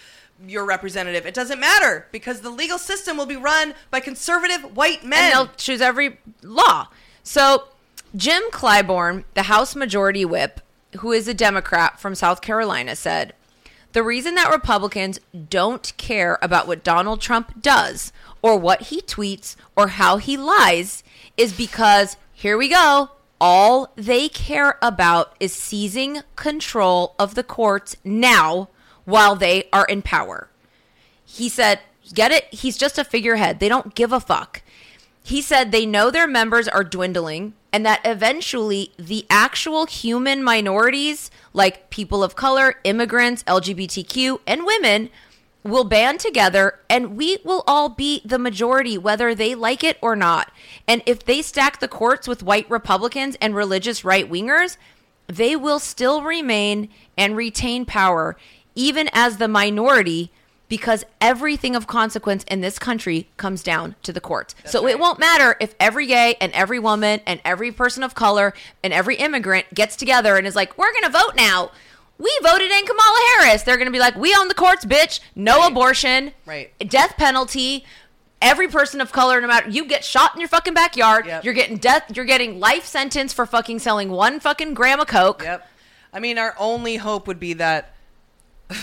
your 0.46 0.64
representative. 0.64 1.26
It 1.26 1.34
doesn't 1.34 1.60
matter 1.60 2.06
because 2.12 2.40
the 2.40 2.50
legal 2.50 2.78
system 2.78 3.16
will 3.16 3.26
be 3.26 3.36
run 3.36 3.74
by 3.90 4.00
conservative 4.00 4.76
white 4.76 5.04
men. 5.04 5.24
and 5.24 5.32
they'll 5.32 5.54
choose 5.56 5.80
every 5.80 6.18
law. 6.42 6.88
So, 7.22 7.64
Jim 8.16 8.42
Clyburn, 8.50 9.24
the 9.34 9.44
House 9.44 9.76
Majority 9.76 10.24
Whip, 10.24 10.60
who 10.98 11.12
is 11.12 11.28
a 11.28 11.34
Democrat 11.34 12.00
from 12.00 12.14
South 12.14 12.40
Carolina, 12.40 12.96
said 12.96 13.34
the 13.92 14.02
reason 14.02 14.34
that 14.36 14.50
Republicans 14.50 15.20
don't 15.48 15.92
care 15.96 16.38
about 16.42 16.66
what 16.66 16.84
Donald 16.84 17.20
Trump 17.20 17.60
does 17.60 18.12
or 18.42 18.56
what 18.56 18.82
he 18.82 19.00
tweets 19.00 19.56
or 19.76 19.88
how 19.88 20.16
he 20.16 20.36
lies 20.36 21.04
is 21.36 21.52
because, 21.52 22.16
here 22.32 22.56
we 22.56 22.68
go, 22.68 23.10
all 23.40 23.92
they 23.96 24.28
care 24.28 24.78
about 24.82 25.34
is 25.40 25.52
seizing 25.52 26.20
control 26.36 27.14
of 27.18 27.34
the 27.34 27.42
courts 27.42 27.96
now 28.04 28.68
while 29.04 29.34
they 29.34 29.68
are 29.72 29.86
in 29.86 30.02
power. 30.02 30.48
He 31.24 31.48
said, 31.48 31.80
Get 32.12 32.32
it? 32.32 32.52
He's 32.52 32.76
just 32.76 32.98
a 32.98 33.04
figurehead. 33.04 33.60
They 33.60 33.68
don't 33.68 33.94
give 33.94 34.12
a 34.12 34.20
fuck. 34.20 34.62
He 35.22 35.40
said 35.40 35.70
they 35.70 35.86
know 35.86 36.10
their 36.10 36.26
members 36.26 36.66
are 36.66 36.82
dwindling 36.82 37.54
and 37.72 37.86
that 37.86 38.00
eventually 38.04 38.92
the 38.98 39.26
actual 39.30 39.86
human 39.86 40.42
minorities, 40.42 41.30
like 41.52 41.90
people 41.90 42.24
of 42.24 42.34
color, 42.34 42.76
immigrants, 42.84 43.44
LGBTQ, 43.44 44.40
and 44.46 44.66
women, 44.66 45.08
will 45.62 45.84
band 45.84 46.20
together 46.20 46.78
and 46.88 47.16
we 47.16 47.38
will 47.44 47.62
all 47.66 47.88
be 47.88 48.22
the 48.24 48.38
majority, 48.38 48.96
whether 48.96 49.34
they 49.34 49.54
like 49.54 49.84
it 49.84 49.98
or 50.00 50.16
not. 50.16 50.50
And 50.88 51.02
if 51.06 51.24
they 51.24 51.42
stack 51.42 51.80
the 51.80 51.88
courts 51.88 52.26
with 52.26 52.42
white 52.42 52.70
Republicans 52.70 53.36
and 53.40 53.54
religious 53.54 54.04
right 54.04 54.30
wingers, 54.30 54.76
they 55.26 55.54
will 55.54 55.78
still 55.78 56.22
remain 56.22 56.88
and 57.16 57.36
retain 57.36 57.84
power, 57.84 58.36
even 58.74 59.08
as 59.12 59.36
the 59.36 59.48
minority, 59.48 60.32
because 60.68 61.04
everything 61.20 61.76
of 61.76 61.86
consequence 61.86 62.44
in 62.44 62.60
this 62.60 62.78
country 62.78 63.28
comes 63.36 63.62
down 63.62 63.96
to 64.02 64.12
the 64.12 64.20
courts. 64.20 64.54
so 64.64 64.84
right. 64.84 64.92
it 64.92 64.98
won't 65.00 65.18
matter 65.18 65.56
if 65.60 65.74
every 65.80 66.06
gay 66.06 66.36
and 66.40 66.52
every 66.52 66.78
woman 66.78 67.20
and 67.26 67.40
every 67.44 67.72
person 67.72 68.02
of 68.02 68.14
color 68.14 68.54
and 68.82 68.92
every 68.92 69.16
immigrant 69.16 69.66
gets 69.74 69.96
together 69.96 70.36
and 70.36 70.46
is 70.46 70.56
like, 70.56 70.78
we're 70.78 70.92
going 70.92 71.04
to 71.04 71.10
vote 71.10 71.34
now. 71.36 71.70
We 72.20 72.30
voted 72.42 72.70
in 72.70 72.84
Kamala 72.86 73.20
Harris. 73.38 73.62
They're 73.62 73.76
going 73.76 73.86
to 73.86 73.92
be 73.92 73.98
like, 73.98 74.14
we 74.16 74.34
own 74.34 74.48
the 74.48 74.54
courts, 74.54 74.84
bitch. 74.84 75.20
No 75.34 75.58
Right. 75.60 75.70
abortion. 75.72 76.32
Right. 76.46 76.72
Death 76.88 77.16
penalty. 77.16 77.84
Every 78.42 78.68
person 78.68 79.00
of 79.00 79.10
color, 79.12 79.40
no 79.40 79.46
matter 79.46 79.68
you 79.70 79.84
get 79.86 80.04
shot 80.04 80.34
in 80.34 80.40
your 80.40 80.48
fucking 80.48 80.74
backyard, 80.74 81.26
Yep. 81.26 81.44
you're 81.44 81.54
getting 81.54 81.76
death. 81.78 82.04
You're 82.14 82.24
getting 82.24 82.60
life 82.60 82.84
sentence 82.86 83.32
for 83.32 83.44
fucking 83.46 83.78
selling 83.80 84.10
one 84.10 84.38
fucking 84.40 84.74
gram 84.74 85.00
of 85.00 85.06
coke. 85.08 85.42
Yep. 85.42 85.66
I 86.12 86.20
mean, 86.20 86.38
our 86.38 86.54
only 86.58 86.96
hope 86.96 87.26
would 87.26 87.40
be 87.40 87.52
that 87.54 87.94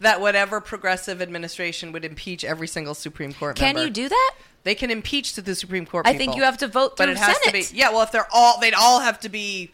that 0.00 0.20
whatever 0.20 0.60
progressive 0.60 1.22
administration 1.22 1.92
would 1.92 2.04
impeach 2.04 2.44
every 2.44 2.66
single 2.66 2.94
Supreme 2.94 3.32
Court 3.32 3.56
member. 3.56 3.66
Can 3.66 3.74
member. 3.76 3.86
you 3.86 3.90
do 3.92 4.08
that? 4.08 4.34
They 4.64 4.74
can 4.74 4.90
impeach 4.90 5.34
to 5.34 5.42
the 5.42 5.54
Supreme 5.54 5.86
Court. 5.86 6.06
I 6.06 6.12
people. 6.12 6.26
think 6.26 6.36
you 6.36 6.42
have 6.44 6.58
to 6.58 6.68
vote 6.68 6.96
but 6.96 7.08
it 7.08 7.16
has 7.18 7.36
Senate. 7.42 7.64
to 7.66 7.72
be. 7.72 7.78
Yeah, 7.78 7.90
well, 7.90 8.02
if 8.02 8.10
they're 8.12 8.28
all, 8.32 8.58
they'd 8.60 8.74
all 8.74 9.00
have 9.00 9.20
to 9.20 9.28
be 9.28 9.70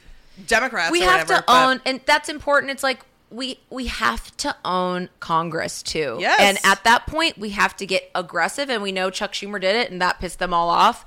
Democrats. 0.46 0.90
we 0.92 1.00
or 1.02 1.04
have 1.10 1.28
whatever, 1.28 1.34
to 1.40 1.44
but- 1.46 1.66
own 1.68 1.80
and 1.86 2.00
that's 2.06 2.28
important 2.28 2.70
it's 2.70 2.82
like 2.82 3.00
we 3.30 3.60
we 3.70 3.86
have 3.86 4.36
to 4.38 4.54
own 4.64 5.08
congress 5.20 5.82
too 5.82 6.16
Yes. 6.20 6.40
and 6.40 6.58
at 6.64 6.82
that 6.84 7.06
point 7.06 7.38
we 7.38 7.50
have 7.50 7.76
to 7.76 7.86
get 7.86 8.10
aggressive 8.14 8.68
and 8.68 8.82
we 8.82 8.90
know 8.92 9.08
chuck 9.10 9.32
schumer 9.32 9.60
did 9.60 9.76
it 9.76 9.90
and 9.90 10.00
that 10.02 10.18
pissed 10.20 10.38
them 10.40 10.52
all 10.52 10.68
off 10.68 11.04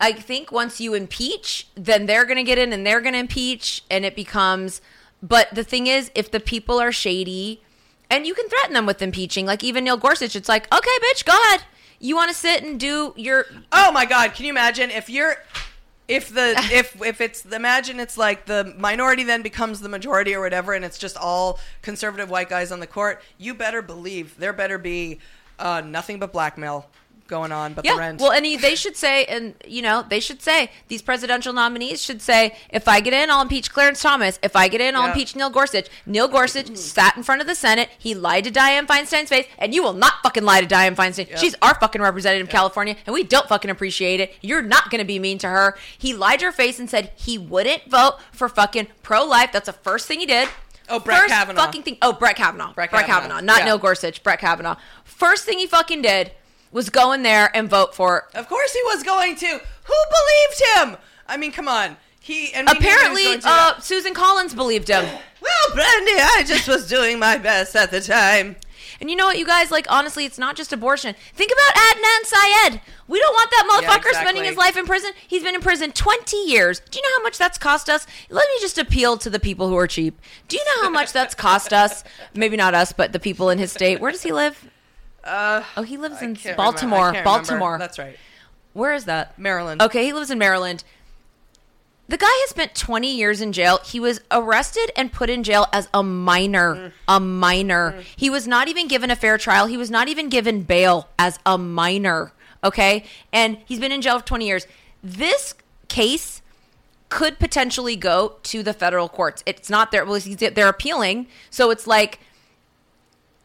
i 0.00 0.12
think 0.12 0.52
once 0.52 0.80
you 0.80 0.94
impeach 0.94 1.66
then 1.74 2.06
they're 2.06 2.24
going 2.24 2.36
to 2.36 2.44
get 2.44 2.58
in 2.58 2.72
and 2.72 2.86
they're 2.86 3.00
going 3.00 3.14
to 3.14 3.18
impeach 3.18 3.82
and 3.90 4.04
it 4.04 4.14
becomes 4.14 4.80
but 5.20 5.52
the 5.52 5.64
thing 5.64 5.86
is 5.88 6.10
if 6.14 6.30
the 6.30 6.38
people 6.38 6.78
are 6.80 6.92
shady 6.92 7.60
and 8.08 8.24
you 8.26 8.34
can 8.34 8.48
threaten 8.48 8.74
them 8.74 8.86
with 8.86 9.02
impeaching 9.02 9.44
like 9.44 9.64
even 9.64 9.82
neil 9.82 9.96
gorsuch 9.96 10.36
it's 10.36 10.48
like 10.48 10.72
okay 10.72 10.90
bitch 11.12 11.24
go 11.24 11.32
ahead 11.48 11.62
you 11.98 12.14
want 12.14 12.30
to 12.30 12.36
sit 12.36 12.62
and 12.62 12.78
do 12.78 13.14
your 13.16 13.46
Oh 13.72 13.90
my 13.90 14.04
God! 14.04 14.34
Can 14.34 14.44
you 14.44 14.50
imagine 14.50 14.90
if 14.90 15.08
you're, 15.08 15.36
if 16.08 16.32
the 16.32 16.54
if 16.72 17.00
if 17.02 17.20
it's 17.20 17.44
imagine 17.46 18.00
it's 18.00 18.16
like 18.18 18.46
the 18.46 18.74
minority 18.78 19.24
then 19.24 19.42
becomes 19.42 19.80
the 19.80 19.88
majority 19.88 20.34
or 20.34 20.40
whatever, 20.40 20.72
and 20.72 20.84
it's 20.84 20.98
just 20.98 21.16
all 21.16 21.58
conservative 21.82 22.30
white 22.30 22.48
guys 22.48 22.72
on 22.72 22.80
the 22.80 22.86
court. 22.86 23.22
You 23.38 23.54
better 23.54 23.82
believe 23.82 24.36
there 24.38 24.52
better 24.52 24.78
be 24.78 25.18
uh, 25.58 25.82
nothing 25.84 26.18
but 26.18 26.32
blackmail 26.32 26.88
going 27.26 27.52
on 27.52 27.74
but 27.74 27.84
Yeah. 27.84 27.94
the 27.94 27.98
rent. 27.98 28.20
Yeah 28.20 28.24
well, 28.24 28.32
and 28.32 28.44
he, 28.46 28.56
they 28.56 28.74
should 28.74 28.96
say, 28.96 29.24
and 29.26 29.54
you 29.66 29.82
know, 29.82 30.04
they 30.08 30.20
should 30.20 30.42
say 30.42 30.70
these 30.88 31.02
presidential 31.02 31.52
nominees 31.52 32.02
should 32.02 32.20
say, 32.22 32.56
if 32.70 32.86
I 32.88 33.00
get 33.00 33.12
in, 33.12 33.30
I'll 33.30 33.42
impeach 33.42 33.72
Clarence 33.72 34.02
Thomas. 34.02 34.38
If 34.42 34.56
I 34.56 34.68
get 34.68 34.80
in, 34.80 34.94
I'll 34.96 35.02
Yeah. 35.04 35.08
impeach 35.12 35.34
Neil 35.36 35.50
Gorsuch. 35.50 35.88
Neil 36.06 36.28
Gorsuch 36.28 36.66
mm-hmm. 36.66 36.74
sat 36.74 37.16
in 37.16 37.22
front 37.22 37.40
of 37.40 37.46
the 37.46 37.54
Senate. 37.54 37.88
He 37.98 38.14
lied 38.14 38.44
to 38.44 38.50
Dianne 38.50 38.86
Feinstein's 38.86 39.28
face, 39.28 39.46
and 39.58 39.74
you 39.74 39.82
will 39.82 39.92
not 39.92 40.14
fucking 40.22 40.44
lie 40.44 40.60
to 40.60 40.66
Dianne 40.66 40.96
Feinstein. 40.96 41.28
Yep. 41.30 41.38
She's 41.38 41.54
our 41.62 41.74
fucking 41.74 42.02
representative 42.02 42.46
of 42.46 42.50
California, 42.52 42.96
and 43.06 43.14
we 43.14 43.22
don't 43.24 43.48
fucking 43.48 43.70
appreciate 43.70 44.20
it. 44.20 44.34
You're 44.40 44.62
not 44.62 44.90
going 44.90 45.00
to 45.00 45.04
be 45.06 45.18
mean 45.18 45.38
to 45.38 45.48
her. 45.48 45.76
He 45.98 46.14
lied 46.14 46.40
to 46.40 46.46
her 46.46 46.52
face 46.52 46.78
and 46.78 46.88
said 46.88 47.12
he 47.16 47.38
wouldn't 47.38 47.90
vote 47.90 48.18
for 48.32 48.48
fucking 48.48 48.88
pro 49.02 49.24
life. 49.24 49.50
That's 49.52 49.66
the 49.66 49.72
first 49.72 50.06
thing 50.06 50.20
he 50.20 50.26
did. 50.26 50.48
Oh, 50.88 51.00
Brett 51.00 51.22
First 51.22 51.32
Kavanaugh. 51.32 51.64
fucking 51.64 51.82
thing. 51.82 51.96
Oh, 52.02 52.12
Brett 52.12 52.36
Kavanaugh. 52.36 52.74
Brett 52.74 52.90
Brett, 52.90 53.06
Kavanaugh. 53.06 53.36
Kavanaugh. 53.36 53.40
Not 53.46 53.58
Yeah. 53.60 53.64
Neil 53.64 53.78
Gorsuch. 53.78 54.22
Brett 54.22 54.38
Kavanaugh. 54.38 54.76
First 55.02 55.44
thing 55.46 55.58
he 55.58 55.66
fucking 55.66 56.02
did 56.02 56.32
was 56.74 56.90
going 56.90 57.22
there 57.22 57.50
and 57.56 57.70
vote 57.70 57.94
for 57.94 58.28
of 58.34 58.48
course 58.48 58.74
he 58.74 58.82
was 58.84 59.02
going 59.02 59.36
to. 59.36 59.46
Who 59.46 59.94
believed 60.10 60.62
him? 60.76 60.96
I 61.26 61.38
mean, 61.38 61.52
come 61.52 61.68
on. 61.68 61.96
He 62.20 62.52
and 62.52 62.66
we 62.66 62.72
he 62.72 62.78
Apparently, 62.78 63.40
uh, 63.44 63.80
Susan 63.80 64.12
Collins 64.12 64.54
believed 64.54 64.88
him. 64.88 65.04
well, 65.40 65.74
Brandy, 65.74 66.12
I 66.12 66.42
just 66.46 66.68
was 66.68 66.86
doing 66.88 67.18
my 67.18 67.38
best 67.38 67.74
at 67.76 67.90
the 67.90 68.00
time. 68.00 68.56
And 69.00 69.10
you 69.10 69.16
know 69.16 69.26
what, 69.26 69.38
you 69.38 69.44
guys? 69.44 69.70
Like, 69.70 69.86
honestly, 69.90 70.24
it's 70.24 70.38
not 70.38 70.56
just 70.56 70.72
abortion. 70.72 71.14
Think 71.34 71.50
about 71.52 71.74
Adnan 71.74 72.24
Syed. 72.24 72.80
We 73.08 73.18
don't 73.18 73.32
want 73.34 73.50
that 73.50 73.68
motherfucker 73.70 74.08
exactly. 74.08 74.20
spending 74.20 74.44
his 74.44 74.56
life 74.56 74.76
in 74.76 74.86
prison. 74.86 75.12
He's 75.26 75.42
been 75.42 75.54
in 75.54 75.60
prison 75.60 75.92
20 75.92 76.36
years. 76.36 76.80
Do 76.80 76.98
you 76.98 77.02
know 77.02 77.18
how 77.18 77.22
much 77.22 77.36
that's 77.36 77.58
cost 77.58 77.90
us? 77.90 78.06
Let 78.30 78.48
me 78.48 78.60
just 78.60 78.78
appeal 78.78 79.18
to 79.18 79.28
the 79.28 79.40
people 79.40 79.68
who 79.68 79.76
are 79.76 79.86
cheap. 79.86 80.18
Do 80.48 80.56
you 80.56 80.64
know 80.64 80.84
how 80.84 80.90
much 80.90 81.12
that's 81.12 81.34
cost 81.34 81.72
us? 81.72 82.04
Maybe 82.34 82.56
not 82.56 82.74
us, 82.74 82.92
but 82.92 83.12
the 83.12 83.20
people 83.20 83.50
in 83.50 83.58
his 83.58 83.72
state. 83.72 84.00
Where 84.00 84.12
does 84.12 84.22
he 84.22 84.32
live? 84.32 84.70
Uh, 85.24 85.62
Oh, 85.76 85.82
he 85.82 85.96
lives 85.96 86.16
I 86.20 86.26
in 86.26 86.36
can't 86.36 86.56
Baltimore. 86.56 87.06
remember. 87.08 87.18
I 87.18 87.22
can't 87.22 87.26
remember. 87.48 87.60
Baltimore. 87.60 87.78
That's 87.78 87.98
right. 87.98 88.16
Where 88.74 88.92
is 88.92 89.04
that? 89.06 89.38
Maryland. 89.38 89.80
Okay, 89.82 90.04
he 90.04 90.12
lives 90.12 90.30
in 90.30 90.38
Maryland. 90.38 90.84
The 92.06 92.18
guy 92.18 92.26
has 92.28 92.50
spent 92.50 92.74
20 92.74 93.10
years 93.16 93.40
in 93.40 93.52
jail. 93.52 93.78
He 93.84 93.98
was 93.98 94.20
arrested 94.30 94.90
and 94.94 95.10
put 95.10 95.30
in 95.30 95.42
jail 95.42 95.66
as 95.72 95.88
a 95.94 96.02
minor. 96.02 96.92
A 97.08 97.18
minor. 97.18 98.02
He 98.14 98.28
was 98.28 98.46
not 98.46 98.68
even 98.68 98.88
given 98.88 99.10
a 99.10 99.16
fair 99.16 99.38
trial. 99.38 99.66
He 99.66 99.78
was 99.78 99.90
not 99.90 100.08
even 100.08 100.28
given 100.28 100.62
bail 100.64 101.08
as 101.18 101.38
a 101.46 101.56
minor. 101.56 102.32
Okay? 102.62 103.04
And 103.32 103.56
he's 103.64 103.80
been 103.80 103.90
in 103.92 104.02
jail 104.02 104.18
for 104.18 104.26
20 104.26 104.46
years. 104.46 104.66
This 105.02 105.54
case 105.88 106.42
could 107.08 107.38
potentially 107.38 107.96
go 107.96 108.36
to 108.42 108.62
the 108.62 108.74
federal 108.74 109.08
courts. 109.08 109.42
It's 109.46 109.70
not 109.70 109.90
there. 109.90 110.04
Well, 110.04 110.16
he's- 110.20 110.52
they're 110.54 110.68
appealing. 110.68 111.26
So 111.48 111.70
it's 111.70 111.86
like 111.86 112.18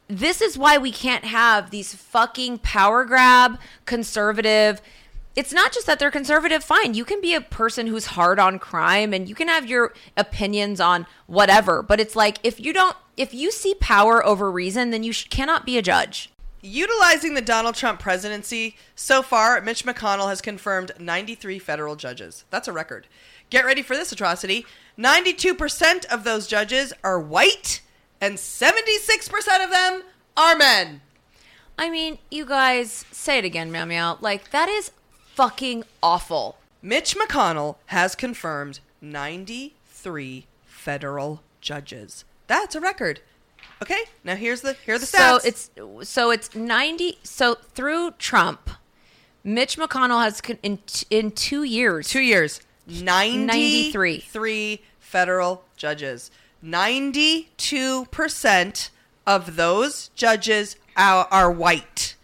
this 0.10 0.42
is 0.42 0.58
why 0.58 0.78
we 0.78 0.92
can't 0.92 1.24
have 1.24 1.70
these 1.70 1.94
fucking 1.94 2.58
power 2.58 3.06
grab 3.06 3.60
conservative 3.86 4.82
it's 5.36 5.54
not 5.54 5.72
just 5.72 5.86
that 5.86 6.00
they're 6.00 6.12
conservative 6.12 6.64
fine 6.64 6.94
you 6.94 7.06
can 7.06 7.22
be 7.22 7.36
a 7.36 7.42
person 7.42 7.88
who's 7.88 8.08
hard 8.08 8.40
on 8.40 8.58
crime 8.60 9.14
and 9.14 9.30
you 9.30 9.36
can 9.36 9.48
have 9.48 9.70
your 9.70 9.94
opinions 10.18 10.82
on 10.82 11.06
whatever 11.28 11.84
but 11.84 12.00
it's 12.00 12.16
like 12.16 12.40
if 12.44 12.60
you 12.60 12.74
don't 12.74 12.98
if 13.16 13.34
you 13.34 13.52
see 13.52 13.76
power 13.76 14.26
over 14.26 14.52
reason 14.52 14.90
then 14.90 15.04
you 15.04 15.14
sh- 15.14 15.28
cannot 15.30 15.66
be 15.66 15.78
a 15.78 15.82
judge 15.82 16.32
Utilizing 16.62 17.36
the 17.36 17.42
Donald 17.42 17.76
Trump 17.76 18.02
presidency, 18.02 18.76
so 18.94 19.22
far, 19.22 19.62
Mitch 19.62 19.86
McConnell 19.86 20.28
has 20.28 20.42
confirmed 20.42 20.92
93 21.00 21.58
federal 21.58 21.96
judges. 21.96 22.44
That's 22.50 22.68
a 22.68 22.74
record. 22.74 23.08
Get 23.50 23.64
ready 23.64 23.82
for 23.82 23.96
this 23.96 24.12
atrocity. 24.12 24.66
92% 24.98 26.06
of 26.08 26.26
those 26.26 26.48
judges 26.48 26.92
are 27.02 27.18
white, 27.18 27.80
and 28.22 28.38
76% 28.38 29.64
of 29.64 29.72
them 29.72 30.04
are 30.36 30.56
men. 30.56 31.02
i 31.78 31.90
mean 31.90 32.18
you 32.30 32.46
guys 32.46 33.06
say 33.12 33.38
it 33.38 33.46
again 33.46 33.72
meow 33.72 33.86
meow 33.86 34.18
like 34.22 34.52
that 34.52 34.70
is 34.70 34.92
fucking 35.36 35.84
awful 36.04 36.58
Mitch 36.82 37.18
McConnell 37.18 37.76
has 37.88 38.16
confirmed 38.16 38.80
93 39.02 40.46
federal 40.66 41.42
judges. 41.60 42.24
That's 42.48 42.74
a 42.74 42.80
record. 42.80 43.20
Okay, 43.82 44.04
now 44.24 44.36
here's 44.36 44.62
the 44.62 44.74
here 44.86 44.96
are 44.96 45.00
the 45.00 45.06
stats. 45.06 45.42
so 45.42 45.48
it's 45.48 45.70
so 46.10 46.32
it's 46.32 46.56
90 46.56 47.18
so 47.24 47.56
through 47.56 48.12
trump 48.12 48.70
mitch 49.44 49.78
mcconnell 49.78 50.22
has 50.24 50.40
con- 50.42 50.58
in 50.64 50.80
in 51.10 51.32
2 51.32 51.64
years 51.64 52.08
two 52.10 52.22
years. 52.22 52.62
93. 52.88 53.46
93. 53.46 54.82
federal 55.00 55.64
judges. 55.78 56.32
92% 56.64 58.90
of 59.28 59.56
those 59.56 60.10
judges 60.16 60.76
are, 60.96 61.28
are 61.32 61.52
white. 61.52 62.16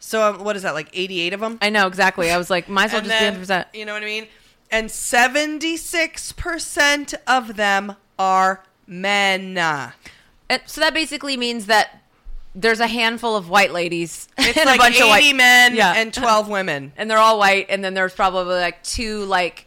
So 0.00 0.30
um, 0.30 0.42
what 0.44 0.56
is 0.56 0.62
that, 0.62 0.74
like 0.74 0.88
88 0.92 1.32
of 1.34 1.40
them? 1.40 1.58
I 1.60 1.70
know 1.70 1.86
exactly. 1.86 2.30
I 2.30 2.38
was 2.38 2.50
like, 2.50 2.68
might 2.68 2.86
as 2.86 2.92
well 2.92 3.02
And 3.10 3.36
just 3.36 3.48
be 3.48 3.54
100%. 3.54 3.64
You 3.74 3.84
know 3.86 3.92
what 3.94 4.02
I 4.02 4.06
mean? 4.06 4.26
And 4.70 4.88
76% 4.88 7.14
of 7.26 7.56
them 7.56 7.96
are 8.18 8.62
men. 8.86 9.56
And 9.58 9.92
so 10.66 10.80
that 10.80 10.94
basically 10.94 11.36
means 11.36 11.66
that 11.66 12.02
there's 12.54 12.80
a 12.80 12.86
handful 12.86 13.36
of 13.36 13.48
white 13.50 13.72
ladies 13.72 14.28
It's 14.38 14.56
and 14.58 14.66
like 14.66 14.80
a 14.80 14.82
bunch 14.82 14.96
80 14.96 15.02
of 15.04 15.08
white 15.10 15.36
men 15.36 15.74
Yeah. 15.74 15.94
and 15.96 16.12
12 16.12 16.48
women. 16.48 16.92
and 16.98 17.10
they're 17.10 17.18
all 17.18 17.38
white, 17.38 17.66
and 17.68 17.84
then 17.84 17.94
there's 17.94 18.14
probably 18.14 18.56
like 18.56 18.82
two 18.82 19.24
like 19.26 19.66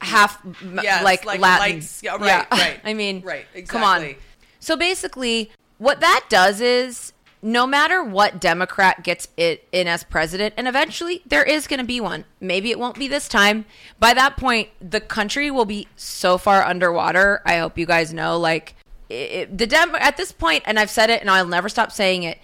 half 0.00 0.40
Yes, 0.82 1.04
like, 1.04 1.24
like 1.24 1.40
Latin. 1.40 1.76
lights. 1.76 2.02
Yeah, 2.02 2.16
right, 2.16 2.46
right. 2.50 2.80
I 2.84 2.94
mean, 2.94 3.22
Right, 3.22 3.46
exactly. 3.54 3.62
Come 3.66 3.82
on. 3.82 4.14
So 4.60 4.76
basically, 4.76 5.50
what 5.78 6.00
that 6.00 6.26
does 6.28 6.60
is. 6.60 7.12
No 7.42 7.66
matter 7.66 8.04
what 8.04 8.38
Democrat 8.38 9.02
gets 9.02 9.26
it 9.38 9.66
in 9.72 9.88
as 9.88 10.04
president, 10.04 10.52
and 10.58 10.68
eventually 10.68 11.22
there 11.24 11.42
is 11.42 11.66
going 11.66 11.80
to 11.80 11.86
be 11.86 11.98
one. 11.98 12.26
Maybe 12.38 12.70
it 12.70 12.78
won't 12.78 12.98
be 12.98 13.08
this 13.08 13.28
time. 13.28 13.64
By 13.98 14.12
that 14.12 14.36
point, 14.36 14.68
the 14.78 15.00
country 15.00 15.50
will 15.50 15.64
be 15.64 15.88
so 15.96 16.36
far 16.36 16.62
underwater. 16.62 17.40
I 17.46 17.56
hope 17.56 17.78
you 17.78 17.86
guys 17.86 18.12
know. 18.12 18.38
Like 18.38 18.74
it, 19.08 19.56
the 19.56 19.66
Dem- 19.66 19.94
at 19.94 20.18
this 20.18 20.32
point, 20.32 20.64
and 20.66 20.78
I've 20.78 20.90
said 20.90 21.08
it, 21.08 21.22
and 21.22 21.30
I'll 21.30 21.46
never 21.46 21.70
stop 21.70 21.92
saying 21.92 22.24
it. 22.24 22.36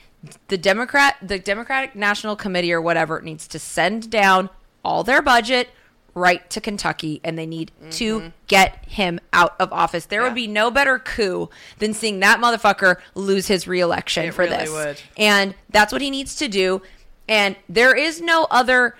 The 0.48 0.56
Democrat, 0.56 1.16
the 1.20 1.38
Democratic 1.38 1.94
National 1.94 2.34
Committee 2.34 2.72
or 2.72 2.80
whatever, 2.80 3.20
needs 3.20 3.46
to 3.48 3.58
send 3.58 4.10
down 4.10 4.48
all 4.82 5.04
their 5.04 5.20
budget 5.20 5.68
right 6.16 6.48
to 6.50 6.60
Kentucky, 6.60 7.20
and 7.22 7.38
they 7.38 7.46
need 7.46 7.70
to 7.92 8.32
get 8.48 8.84
him 8.86 9.20
out 9.32 9.54
of 9.60 9.72
office. 9.72 10.06
There 10.06 10.20
Mm-hmm. 10.22 10.24
Yeah. 10.24 10.28
would 10.30 10.34
be 10.34 10.46
no 10.48 10.70
better 10.72 10.98
coup 10.98 11.48
than 11.78 11.94
seeing 11.94 12.18
that 12.20 12.40
motherfucker 12.40 12.96
lose 13.14 13.46
his 13.46 13.68
reelection 13.68 14.26
It 14.26 14.34
for 14.34 14.42
really 14.42 14.56
this, 14.56 14.70
would. 14.72 15.00
and 15.16 15.54
that's 15.70 15.92
what 15.92 16.00
he 16.02 16.10
needs 16.10 16.34
to 16.36 16.48
do. 16.48 16.80
And 17.28 17.54
there 17.68 17.94
is 17.94 18.20
no 18.20 18.46
other 18.50 18.96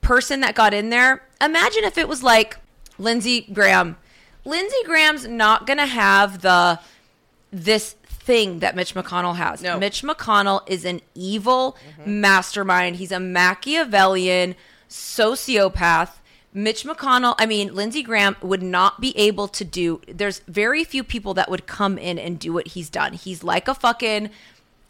person 0.00 0.40
that 0.40 0.54
got 0.54 0.72
in 0.72 0.90
there. 0.90 1.22
Imagine 1.42 1.84
if 1.84 1.98
it 1.98 2.08
was 2.08 2.22
like 2.22 2.56
Lindsey 2.98 3.42
Graham. 3.52 3.96
Lindsey 4.44 4.76
Graham's 4.84 5.26
not 5.26 5.66
going 5.66 5.78
to 5.78 5.86
have 5.86 6.40
the 6.42 6.78
this 7.52 7.92
thing 8.08 8.60
that 8.60 8.76
Mitch 8.76 8.94
McConnell 8.94 9.34
has. 9.36 9.60
No. 9.60 9.76
Mitch 9.78 10.02
McConnell 10.02 10.62
is 10.68 10.84
an 10.84 11.00
evil 11.16 11.76
mastermind. 12.06 12.96
He's 12.96 13.10
a 13.10 13.18
Machiavellian 13.18 14.54
sociopath. 14.88 16.10
Mitch 16.52 16.84
McConnell, 16.84 17.34
I 17.38 17.46
mean, 17.46 17.74
Lindsey 17.74 18.02
Graham 18.02 18.36
would 18.42 18.62
not 18.62 19.00
be 19.00 19.16
able 19.16 19.46
to 19.48 19.64
do. 19.64 20.00
There's 20.08 20.40
very 20.48 20.82
few 20.84 21.04
people 21.04 21.34
that 21.34 21.48
would 21.48 21.66
come 21.66 21.96
in 21.96 22.18
and 22.18 22.38
do 22.38 22.52
what 22.52 22.68
he's 22.68 22.90
done. 22.90 23.12
He's 23.12 23.44
like 23.44 23.68
a 23.68 23.74
fucking 23.74 24.30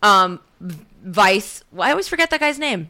um 0.02 0.40
vice. 1.02 1.62
well, 1.72 1.86
I 1.86 1.90
always 1.90 2.08
forget 2.08 2.30
that 2.30 2.40
guy's 2.40 2.58
name. 2.58 2.88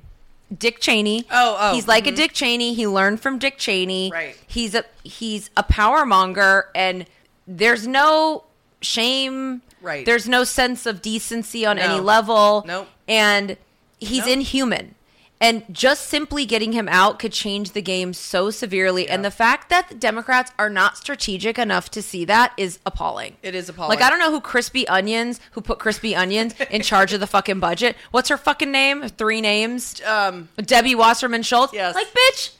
Dick 0.56 0.80
Cheney. 0.80 1.26
Oh, 1.30 1.56
oh, 1.60 1.74
He's 1.74 1.86
like 1.86 2.06
a 2.08 2.12
Dick 2.12 2.32
Cheney. 2.32 2.74
He 2.74 2.86
learned 2.86 3.20
from 3.20 3.38
Dick 3.38 3.56
Cheney. 3.58 4.10
Right. 4.12 4.36
He's 4.46 4.74
a 4.74 4.84
he's 5.04 5.48
a 5.56 5.62
power 5.62 6.04
monger, 6.04 6.66
and 6.74 7.06
there's 7.46 7.86
no 7.86 8.44
shame. 8.80 9.62
Right. 9.80 10.04
There's 10.04 10.28
no 10.28 10.44
sense 10.44 10.86
of 10.86 11.02
decency 11.02 11.64
on 11.64 11.78
any 11.78 12.00
level. 12.00 12.64
Nope. 12.66 12.88
And 13.08 13.56
he's 13.98 14.20
Nope. 14.26 14.28
inhuman. 14.28 14.94
And 15.42 15.64
just 15.72 16.08
simply 16.08 16.44
getting 16.44 16.72
him 16.72 16.86
out 16.86 17.18
could 17.18 17.32
change 17.32 17.70
the 17.72 17.80
game 17.80 18.12
so 18.12 18.50
severely. 18.50 19.08
And 19.08 19.24
the 19.24 19.30
fact 19.30 19.70
that 19.70 19.88
the 19.88 19.94
Democrats 19.94 20.52
are 20.58 20.68
not 20.68 20.98
strategic 20.98 21.58
enough 21.58 21.90
to 21.92 22.02
see 22.02 22.26
that 22.26 22.52
is 22.58 22.78
appalling. 22.84 23.36
It 23.42 23.54
is 23.54 23.70
appalling. 23.70 23.98
Like 23.98 24.04
I 24.04 24.10
don't 24.10 24.18
know 24.18 24.30
who 24.30 24.42
Crispy 24.42 24.86
Onions, 24.86 25.40
who 25.52 25.62
put 25.62 25.78
Crispy 25.78 26.14
Onions 26.14 26.54
in 26.70 26.82
charge 26.82 27.14
of 27.14 27.20
the 27.20 27.26
fucking 27.26 27.58
budget. 27.58 27.96
What's 28.10 28.28
her 28.28 28.36
fucking 28.36 28.70
name? 28.70 29.08
Three 29.08 29.40
names. 29.40 30.02
Um, 30.06 30.50
Debbie 30.58 30.94
Wasserman 30.94 31.42
Schultz. 31.42 31.72
Yes. 31.72 31.94
Like, 31.94 32.08
bitch, 32.08 32.52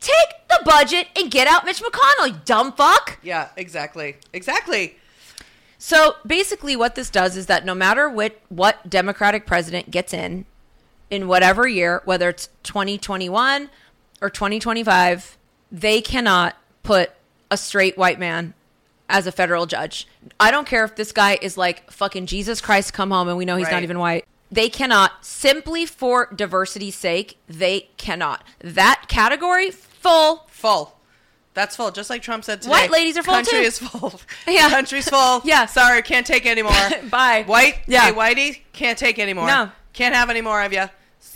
take 0.00 0.48
the 0.48 0.60
budget 0.64 1.08
and 1.16 1.32
get 1.32 1.48
out 1.48 1.64
Mitch 1.64 1.82
McConnell, 1.82 2.28
you 2.28 2.36
dumb 2.44 2.72
fuck. 2.72 3.18
yeah, 3.22 3.48
exactly. 3.56 4.16
Exactly. 4.32 4.96
So 5.78 6.16
basically, 6.26 6.76
what 6.76 6.94
this 6.96 7.08
does 7.08 7.36
is 7.36 7.46
that 7.46 7.64
no 7.64 7.74
matter 7.74 8.08
what 8.08 8.40
what 8.48 8.88
Democratic 8.88 9.46
president 9.46 9.90
gets 9.90 10.12
in, 10.12 10.44
in 11.10 11.28
whatever 11.28 11.66
year, 11.66 12.02
whether 12.04 12.28
it's 12.28 12.48
2021 12.64 13.70
or 14.20 14.30
2025, 14.30 15.38
they 15.70 16.00
cannot 16.00 16.56
put 16.82 17.10
a 17.50 17.56
straight 17.56 17.96
white 17.96 18.18
man 18.18 18.54
as 19.08 19.26
a 19.26 19.32
federal 19.32 19.66
judge. 19.66 20.06
I 20.38 20.50
don't 20.50 20.66
care 20.66 20.84
if 20.84 20.96
this 20.96 21.12
guy 21.12 21.38
is 21.40 21.56
like 21.56 21.90
fucking 21.90 22.26
Jesus 22.26 22.60
Christ 22.60 22.92
come 22.92 23.10
home 23.10 23.28
and 23.28 23.38
we 23.38 23.44
know 23.44 23.56
he's 23.56 23.70
not 23.70 23.82
even 23.82 23.98
white. 23.98 24.24
They 24.50 24.68
cannot 24.68 25.24
simply 25.24 25.84
for 25.86 26.32
diversity's 26.34 26.94
sake. 26.94 27.38
They 27.48 27.88
cannot. 27.98 28.44
That 28.60 29.04
category 29.08 29.70
full. 29.70 30.46
Full. 30.48 30.94
That's 31.54 31.76
full. 31.76 31.90
Just 31.90 32.08
like 32.08 32.22
Trump 32.22 32.44
said 32.44 32.62
today. 32.62 32.70
White 32.70 32.90
ladies 32.90 33.16
are 33.18 33.22
full, 33.22 33.34
Country 33.34 33.58
too. 33.58 33.64
is 33.64 33.78
full. 33.78 34.20
Yeah. 34.46 34.70
Country's 34.70 35.08
full. 35.08 35.42
Yeah. 35.44 35.66
Sorry, 35.66 36.00
can't 36.02 36.26
take 36.26 36.46
anymore. 36.46 36.72
Bye. 37.10 37.44
White. 37.46 37.80
Yeah. 37.86 38.06
Hey, 38.06 38.12
whitey, 38.12 38.60
can't 38.72 38.98
take 38.98 39.18
anymore. 39.18 39.46
No. 39.48 39.70
Can't 39.92 40.14
have 40.14 40.30
any 40.30 40.40
more 40.40 40.62
of 40.62 40.72
you. 40.72 40.84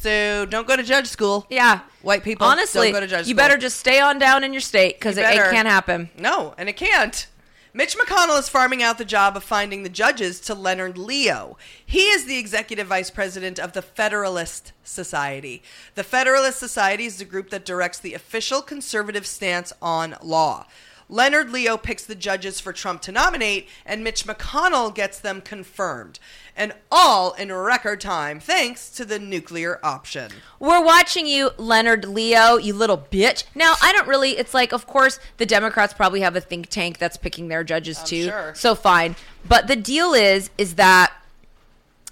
So 0.02 0.46
don't 0.46 0.66
go 0.66 0.74
to 0.74 0.82
judge 0.82 1.06
school. 1.06 1.46
Yeah. 1.48 1.80
White 2.02 2.24
people. 2.24 2.44
Honestly, 2.44 2.88
don't 2.88 2.94
go 2.94 3.00
to 3.00 3.06
judge 3.06 3.28
you 3.28 3.34
school. 3.34 3.36
better 3.36 3.56
just 3.56 3.78
stay 3.78 4.00
on 4.00 4.18
down 4.18 4.42
in 4.42 4.52
your 4.52 4.60
state 4.60 4.98
because 4.98 5.16
it, 5.16 5.22
it 5.22 5.50
can't 5.52 5.68
happen. 5.68 6.10
No, 6.18 6.54
and 6.58 6.68
it 6.68 6.72
can't. 6.72 7.28
Mitch 7.72 7.96
McConnell 7.96 8.38
is 8.38 8.48
farming 8.48 8.82
out 8.82 8.98
the 8.98 9.04
job 9.04 9.36
of 9.36 9.44
finding 9.44 9.82
the 9.82 9.88
judges 9.88 10.40
to 10.40 10.54
Leonard 10.54 10.98
Leo. 10.98 11.56
He 11.86 12.08
is 12.08 12.26
the 12.26 12.36
executive 12.36 12.88
vice 12.88 13.10
president 13.10 13.58
of 13.60 13.72
the 13.72 13.80
Federalist 13.80 14.72
Society. 14.82 15.62
The 15.94 16.02
Federalist 16.02 16.58
Society 16.58 17.06
is 17.06 17.16
the 17.16 17.24
group 17.24 17.48
that 17.50 17.64
directs 17.64 17.98
the 17.98 18.12
official 18.12 18.60
conservative 18.60 19.26
stance 19.26 19.72
on 19.80 20.16
law. 20.20 20.66
Leonard 21.12 21.50
Leo 21.50 21.76
picks 21.76 22.06
the 22.06 22.14
judges 22.14 22.58
for 22.58 22.72
Trump 22.72 23.02
to 23.02 23.12
nominate, 23.12 23.68
and 23.84 24.02
Mitch 24.02 24.24
McConnell 24.24 24.94
gets 24.94 25.20
them 25.20 25.42
confirmed. 25.42 26.18
And 26.56 26.72
all 26.90 27.34
in 27.34 27.52
record 27.52 28.00
time, 28.00 28.40
thanks 28.40 28.88
to 28.92 29.04
the 29.04 29.18
nuclear 29.18 29.78
option. 29.82 30.32
We're 30.58 30.82
watching 30.82 31.26
you, 31.26 31.50
Leonard 31.58 32.06
Leo, 32.06 32.56
you 32.56 32.72
little 32.72 32.96
bitch. 32.96 33.44
Now, 33.54 33.74
I 33.82 33.92
don't 33.92 34.08
really, 34.08 34.38
it's 34.38 34.54
like, 34.54 34.72
of 34.72 34.86
course, 34.86 35.20
the 35.36 35.44
Democrats 35.44 35.92
probably 35.92 36.22
have 36.22 36.34
a 36.34 36.40
think 36.40 36.68
tank 36.68 36.96
that's 36.96 37.18
picking 37.18 37.48
their 37.48 37.62
judges 37.62 38.02
too. 38.02 38.24
sure. 38.24 38.54
So 38.54 38.74
fine. 38.74 39.14
But 39.46 39.66
the 39.66 39.76
deal 39.76 40.14
is, 40.14 40.48
is 40.56 40.76
that 40.76 41.12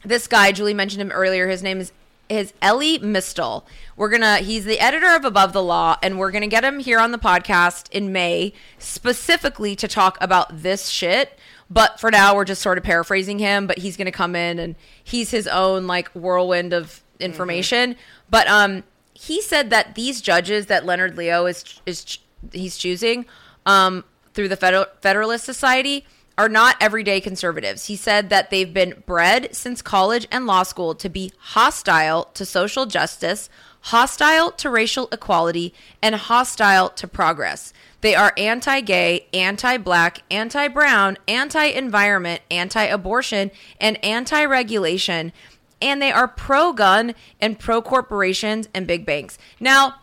this 0.05 0.27
guy, 0.27 0.53
Julie 0.53 0.75
mentioned 0.75 1.01
him 1.01 1.11
earlier, 1.11 1.49
his 1.49 1.63
name 1.63 1.81
is 1.81 1.91
is 2.31 2.55
Elie 2.63 2.99
Mystal. 2.99 3.67
We're 3.97 4.09
gonna 4.09 4.39
he's 4.39 4.65
the 4.65 4.79
editor 4.79 5.15
of 5.15 5.25
Above 5.25 5.53
the 5.53 5.63
Law, 5.63 5.99
and 6.03 6.19
we're 6.19 6.31
gonna 6.31 6.47
get 6.47 6.65
him 6.65 6.79
here 6.79 6.99
on 6.99 7.11
the 7.11 7.19
podcast 7.19 7.91
in 7.91 8.13
May, 8.13 8.53
specifically 8.79 9.77
to 9.77 9.89
talk 9.89 10.17
about 10.21 10.63
this 10.63 10.89
shit. 10.89 11.39
But 11.69 12.01
for 12.01 12.11
now, 12.11 12.35
we're 12.35 12.45
just 12.45 12.63
sort 12.63 12.79
of 12.79 12.85
paraphrasing 12.85 13.39
him, 13.39 13.67
but 13.67 13.79
he's 13.79 13.97
gonna 13.97 14.13
come 14.13 14.35
in 14.35 14.59
and 14.59 14.77
he's 15.03 15.31
his 15.31 15.47
own 15.47 15.87
like 15.87 16.09
whirlwind 16.13 16.73
of 16.73 17.03
information. 17.19 17.97
But 18.31 18.49
um 18.49 18.85
he 19.13 19.43
said 19.43 19.69
that 19.71 19.97
these 19.97 20.23
judges 20.23 20.67
that 20.67 20.87
Leonard 20.87 21.17
Leo 21.17 21.47
is 21.47 21.81
is 21.85 22.19
he's 22.53 22.79
choosing 22.79 23.27
um 23.67 24.05
through 24.33 24.49
the 24.49 24.57
Federal, 24.57 24.87
Federalist 25.03 25.45
Society 25.45 26.07
are 26.41 26.49
not 26.49 26.75
everyday 26.81 27.21
conservatives. 27.21 27.85
He 27.85 27.97
said 27.97 28.31
that 28.31 28.49
they've 28.49 28.73
been 28.73 29.03
bred 29.05 29.55
since 29.55 29.83
college 29.83 30.27
and 30.33 30.47
law 30.47 30.63
school 30.63 30.95
to 30.95 31.11
be 31.11 31.35
hostile 31.39 32.31
to 32.33 32.47
social 32.47 32.87
justice, 32.87 33.51
hostile 33.83 34.51
to 34.53 34.71
racial 34.71 35.11
equality, 35.13 35.75
and 36.01 36.15
hostile 36.15 36.89
to 36.89 37.07
progress. 37.07 37.75
They 38.01 38.15
are 38.15 38.33
anti 38.39 38.81
gay, 38.81 39.27
anti 39.35 39.77
black, 39.77 40.23
anti 40.31 40.69
brown, 40.69 41.19
anti 41.29 41.65
environment, 41.65 42.41
anti 42.51 42.85
abortion, 42.85 43.51
and 43.79 44.03
anti 44.03 44.43
regulation. 44.43 45.35
And 45.83 46.01
they 46.01 46.11
are 46.11 46.27
pro 46.27 46.73
gun 46.73 47.15
and 47.39 47.59
pro 47.59 47.83
corporations 47.83 48.67
and 48.73 48.87
big 48.87 49.05
banks. 49.05 49.37
Now, 49.61 49.97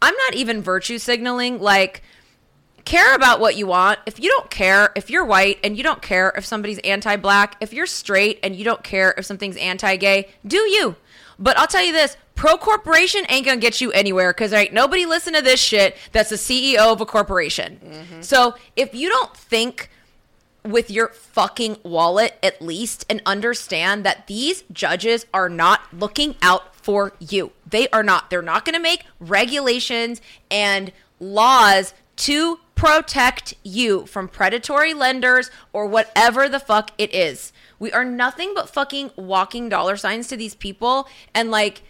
I'm 0.00 0.14
not 0.16 0.34
even 0.34 0.62
virtue 0.62 0.96
signaling. 0.96 1.60
Like, 1.60 2.02
care 2.84 3.14
about 3.14 3.40
what 3.40 3.56
you 3.56 3.66
want. 3.66 3.98
If 4.06 4.20
you 4.20 4.30
don't 4.30 4.50
care, 4.50 4.92
if 4.94 5.10
you're 5.10 5.24
white 5.24 5.58
and 5.64 5.76
you 5.76 5.82
don't 5.82 6.02
care 6.02 6.32
if 6.36 6.44
somebody's 6.44 6.78
anti 6.80 7.16
black, 7.16 7.56
if 7.60 7.72
you're 7.72 7.86
straight 7.86 8.38
and 8.42 8.54
you 8.54 8.64
don't 8.64 8.82
care 8.82 9.14
if 9.16 9.24
something's 9.24 9.56
anti 9.56 9.96
gay, 9.96 10.28
do 10.46 10.58
you. 10.58 10.96
But 11.38 11.58
I'll 11.58 11.66
tell 11.66 11.84
you 11.84 11.92
this 11.92 12.16
pro 12.34 12.56
corporation 12.56 13.24
ain't 13.28 13.46
gonna 13.46 13.60
get 13.60 13.80
you 13.80 13.92
anywhere 13.92 14.32
because 14.32 14.52
ain't 14.52 14.72
nobody 14.72 15.06
listen 15.06 15.34
to 15.34 15.42
this 15.42 15.60
shit 15.60 15.96
that's 16.12 16.30
the 16.30 16.36
CEO 16.36 16.92
of 16.92 17.00
a 17.00 17.06
corporation. 17.06 17.80
Mm-hmm. 17.84 18.22
So 18.22 18.54
if 18.76 18.94
you 18.94 19.08
don't 19.08 19.36
think 19.36 19.90
with 20.64 20.90
your 20.90 21.08
fucking 21.08 21.76
wallet 21.82 22.36
at 22.42 22.62
least 22.62 23.04
and 23.08 23.20
understand 23.26 24.04
that 24.04 24.26
these 24.26 24.62
judges 24.72 25.26
are 25.34 25.48
not 25.48 25.80
looking 25.92 26.36
out 26.40 26.74
for 26.76 27.12
you. 27.18 27.52
They 27.68 27.88
are 27.88 28.02
not. 28.02 28.30
They're 28.30 28.42
not 28.42 28.64
going 28.64 28.74
to 28.74 28.80
make 28.80 29.04
regulations 29.20 30.20
and 30.50 30.92
laws 31.20 31.94
to 32.16 32.60
protect 32.82 33.54
you 33.62 34.04
from 34.06 34.26
predatory 34.26 34.92
lenders 34.92 35.52
or 35.72 35.86
whatever 35.86 36.48
the 36.48 36.58
fuck 36.58 36.90
it 36.98 37.14
is. 37.14 37.52
We 37.78 37.92
are 37.92 38.04
nothing 38.04 38.54
but 38.56 38.68
fucking 38.68 39.12
walking 39.14 39.68
dollar 39.68 39.96
signs 39.96 40.26
to 40.28 40.36
these 40.36 40.56
people 40.56 41.06
and 41.32 41.48
like 41.48 41.82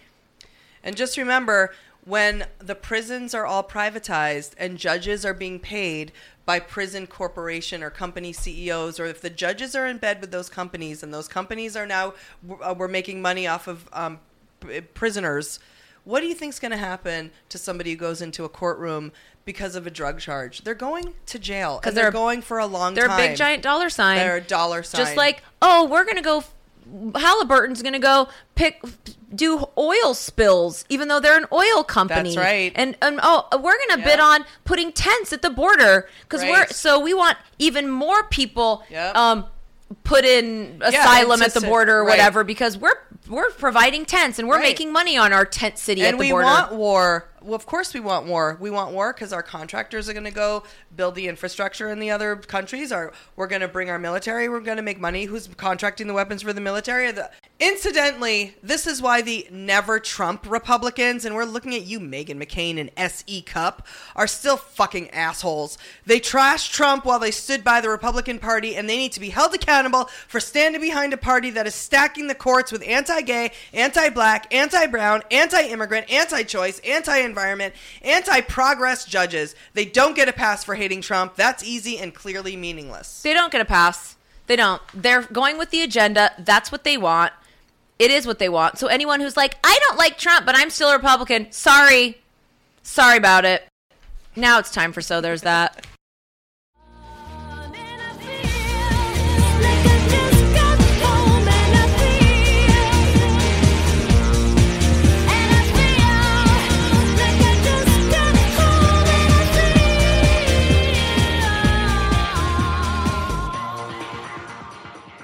And 0.84 0.94
just 0.94 1.16
remember 1.16 1.72
when 2.04 2.44
the 2.58 2.74
prisons 2.74 3.32
are 3.32 3.46
all 3.46 3.64
privatized 3.64 4.52
and 4.58 4.76
judges 4.76 5.24
are 5.24 5.32
being 5.32 5.58
paid 5.58 6.12
by 6.44 6.60
prison 6.60 7.06
corporation 7.06 7.82
or 7.82 7.88
company 7.88 8.34
CEOs, 8.34 9.00
or 9.00 9.06
if 9.06 9.22
the 9.22 9.30
judges 9.30 9.74
are 9.74 9.86
in 9.86 9.96
bed 9.96 10.20
with 10.20 10.30
those 10.30 10.50
companies 10.50 11.02
and 11.02 11.14
those 11.14 11.28
companies 11.28 11.74
are 11.74 11.86
now 11.86 12.12
uh, 12.60 12.74
we're 12.76 12.88
making 12.88 13.22
money 13.22 13.46
off 13.46 13.66
of 13.66 13.88
um, 13.94 14.18
prisoners, 14.92 15.58
what 16.04 16.20
do 16.20 16.26
you 16.26 16.34
think's 16.34 16.58
going 16.58 16.72
to 16.72 16.76
happen 16.76 17.30
to 17.48 17.58
somebody 17.58 17.92
who 17.92 17.96
goes 17.96 18.20
into 18.20 18.44
a 18.44 18.48
courtroom 18.48 19.12
because 19.44 19.74
of 19.74 19.86
a 19.86 19.90
drug 19.90 20.20
charge? 20.20 20.62
They're 20.62 20.74
going 20.74 21.14
to 21.26 21.38
jail 21.38 21.78
because 21.80 21.94
they're, 21.94 22.04
they're- 22.04 22.10
going 22.12 22.42
for 22.42 22.58
a 22.58 22.66
long 22.66 22.90
time. 22.90 22.94
they're 22.94 23.08
time. 23.08 23.20
a 23.20 23.28
big 23.28 23.36
giant 23.36 23.62
dollar 23.62 23.90
sign. 23.90 24.16
They're 24.18 24.36
a 24.36 24.40
dollar 24.40 24.82
sign. 24.82 24.98
Just 25.00 25.16
like, 25.16 25.42
oh, 25.60 25.86
we're 25.86 26.04
gonna 26.04 26.22
go. 26.22 26.44
Halliburton's 27.14 27.80
gonna 27.82 27.98
go 27.98 28.28
pick 28.54 28.82
do 29.34 29.66
oil 29.78 30.12
spills, 30.14 30.84
even 30.88 31.08
though 31.08 31.20
they're 31.20 31.38
an 31.38 31.46
oil 31.52 31.82
company. 31.84 32.34
That's 32.34 32.36
right. 32.44 32.72
And, 32.74 32.96
and 33.00 33.18
oh, 33.22 33.46
we're 33.62 33.76
gonna 33.88 34.04
bid 34.04 34.20
on 34.20 34.44
putting 34.64 34.92
tents 34.92 35.32
at 35.32 35.42
the 35.42 35.48
border 35.50 36.08
because 36.22 36.42
we're 36.42 36.66
so 36.68 37.00
we 37.00 37.14
want 37.14 37.38
even 37.58 37.88
more 37.88 38.24
people. 38.24 38.82
Yep. 38.90 39.16
Um, 39.16 39.46
put 40.04 40.24
in 40.24 40.80
asylum 40.84 41.40
at 41.42 41.54
the 41.54 41.60
border 41.62 41.98
or 41.98 42.04
Right. 42.04 42.10
whatever 42.18 42.44
because 42.44 42.76
we're 42.76 42.96
we're 43.28 43.50
providing 43.50 44.04
tents 44.04 44.38
and 44.38 44.48
we're 44.48 44.56
Right. 44.56 44.62
making 44.64 44.92
money 44.92 45.16
on 45.16 45.32
our 45.32 45.44
tent 45.46 45.78
city 45.78 46.02
at 46.02 46.10
and 46.10 46.18
we 46.18 46.30
border. 46.30 46.44
want 46.44 46.72
war. 46.72 47.28
Well, 47.44 47.54
of 47.54 47.66
course 47.66 47.94
we 47.94 48.00
want 48.00 48.26
war. 48.26 48.56
We 48.60 48.70
want 48.70 48.92
war 48.92 49.12
because 49.12 49.32
our 49.32 49.42
contractors 49.42 50.08
are 50.08 50.12
going 50.12 50.24
to 50.24 50.30
go 50.30 50.64
build 50.96 51.14
the 51.14 51.28
infrastructure 51.28 51.90
in 51.90 51.98
the 51.98 52.10
other 52.10 52.36
countries. 52.36 52.92
Or 52.92 53.12
we're 53.36 53.46
going 53.46 53.62
to 53.62 53.68
bring 53.68 53.90
our 53.90 53.98
military. 53.98 54.48
We're 54.48 54.60
going 54.60 54.76
to 54.76 54.82
make 54.82 55.00
money. 55.00 55.24
Who's 55.24 55.48
contracting 55.56 56.06
the 56.06 56.14
weapons 56.14 56.42
for 56.42 56.52
the 56.52 56.60
military? 56.60 57.10
The, 57.12 57.30
incidentally, 57.58 58.56
this 58.62 58.86
is 58.86 59.00
why 59.00 59.22
the 59.22 59.46
never 59.50 60.00
Trump 60.00 60.50
Republicans, 60.50 61.24
and 61.24 61.34
we're 61.34 61.44
looking 61.44 61.74
at 61.74 61.82
you, 61.84 62.00
Meghan 62.00 62.42
McCain 62.42 62.78
and 62.78 62.90
S.E. 62.96 63.42
Cupp, 63.42 63.86
are 64.16 64.26
still 64.26 64.56
fucking 64.56 65.10
assholes. 65.10 65.78
They 66.04 66.18
trashed 66.18 66.72
Trump 66.72 67.04
while 67.04 67.20
they 67.20 67.30
stood 67.30 67.62
by 67.62 67.80
the 67.80 67.88
Republican 67.88 68.38
Party, 68.38 68.74
and 68.74 68.88
they 68.88 68.96
need 68.96 69.12
to 69.12 69.20
be 69.20 69.30
held 69.30 69.54
accountable 69.54 70.06
for 70.26 70.40
standing 70.40 70.80
behind 70.80 71.12
a 71.12 71.16
party 71.16 71.50
that 71.50 71.66
is 71.66 71.74
stacking 71.74 72.26
the 72.26 72.34
courts 72.34 72.72
with 72.72 72.82
anti-gay, 72.86 73.52
anti-black, 73.72 74.52
anti-brown, 74.52 75.22
anti-immigrant, 75.30 76.10
anti-choice, 77.38 77.72
anti-environment, 77.72 77.74
anti-progress 78.02 79.04
judges. 79.04 79.54
They 79.74 79.84
don't 79.84 80.14
get 80.14 80.28
a 80.28 80.32
pass 80.32 80.64
for 80.64 80.74
hating 80.74 81.02
Trump. 81.02 81.36
That's 81.36 81.64
easy 81.64 81.98
and 81.98 82.14
clearly 82.14 82.56
meaningless. 82.56 83.22
They 83.22 83.34
don't 83.34 83.52
get 83.52 83.60
a 83.60 83.64
pass. 83.64 84.16
They 84.46 84.56
don't. 84.56 84.82
They're 84.94 85.22
going 85.22 85.58
with 85.58 85.70
the 85.70 85.82
agenda. 85.82 86.32
That's 86.38 86.72
what 86.72 86.84
they 86.84 86.96
want. 86.96 87.32
It 87.98 88.10
is 88.10 88.26
what 88.26 88.38
they 88.38 88.48
want. 88.48 88.78
So 88.78 88.88
anyone 88.88 89.20
who's 89.20 89.36
like, 89.36 89.56
I 89.62 89.78
don't 89.86 89.98
like 89.98 90.18
Trump, 90.18 90.46
but 90.46 90.56
I'm 90.56 90.70
still 90.70 90.90
a 90.90 90.96
Republican, 90.96 91.52
sorry. 91.52 92.18
Sorry 92.82 93.16
about 93.16 93.44
it. 93.44 93.66
Now 94.34 94.58
it's 94.58 94.70
time 94.70 94.92
for 94.92 95.00
So 95.00 95.20
There's 95.20 95.42
That. 95.42 95.86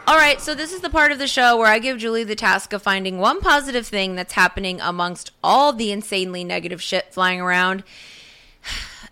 All 0.09 0.17
right, 0.17 0.41
so 0.41 0.55
this 0.55 0.73
is 0.73 0.81
the 0.81 0.89
part 0.89 1.13
of 1.13 1.19
the 1.19 1.29
show 1.29 1.59
where 1.59 1.67
I 1.67 1.79
give 1.79 1.99
Julie 1.99 2.25
the 2.25 2.35
task 2.35 2.73
of 2.73 2.81
finding 2.81 3.19
one 3.19 3.43
positive 3.43 3.87
thing 3.87 4.15
that's 4.15 4.33
happening 4.33 4.81
amongst 4.81 5.33
all 5.45 5.75
the 5.75 5.93
insanely 5.93 6.45
negative 6.45 6.81
shit 6.81 7.13
flying 7.13 7.43
around. 7.43 7.85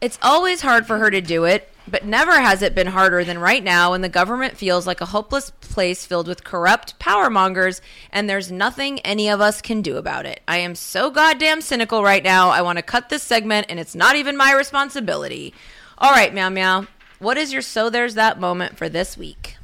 It's 0.01 0.19
always 0.23 0.63
hard 0.63 0.87
for 0.87 0.97
her 0.97 1.11
to 1.11 1.21
do 1.21 1.45
it, 1.45 1.71
but 1.87 2.07
never 2.07 2.41
has 2.41 2.63
it 2.63 2.75
been 2.75 2.87
harder 2.87 3.25
than 3.25 3.39
right 3.39 3.63
now 3.63 3.91
when 3.91 4.01
the 4.01 4.09
government 4.09 4.57
feels 4.57 4.87
like 4.87 5.03
a 5.03 5.07
hopeless 5.07 5.51
place 5.61 6.07
filled 6.07 6.29
with 6.29 6.45
corrupt 6.45 6.99
power 6.99 7.29
mongers 7.29 7.83
and 8.11 8.29
there's 8.29 8.51
nothing 8.51 8.99
any 9.01 9.29
of 9.29 9.43
us 9.43 9.61
can 9.61 9.83
do 9.83 9.99
about 9.99 10.25
it. 10.25 10.41
I 10.49 10.57
am 10.59 10.75
so 10.75 11.11
goddamn 11.11 11.61
cynical 11.61 12.03
right 12.03 12.25
now. 12.25 12.49
I 12.49 12.63
want 12.63 12.79
to 12.79 12.83
cut 12.83 13.11
this 13.11 13.23
segment 13.23 13.67
and 13.69 13.79
it's 13.79 13.95
not 13.95 14.17
even 14.17 14.35
my 14.35 14.55
responsibility. 14.55 15.53
All 15.99 16.13
right, 16.13 16.33
meow 16.33 16.49
meow. 16.49 16.87
What 17.19 17.37
is 17.37 17.53
your 17.53 17.61
so 17.61 17.91
there's 17.91 18.15
that 18.15 18.41
moment 18.41 18.79
for 18.79 18.89
this 18.89 19.19
week? 19.19 19.56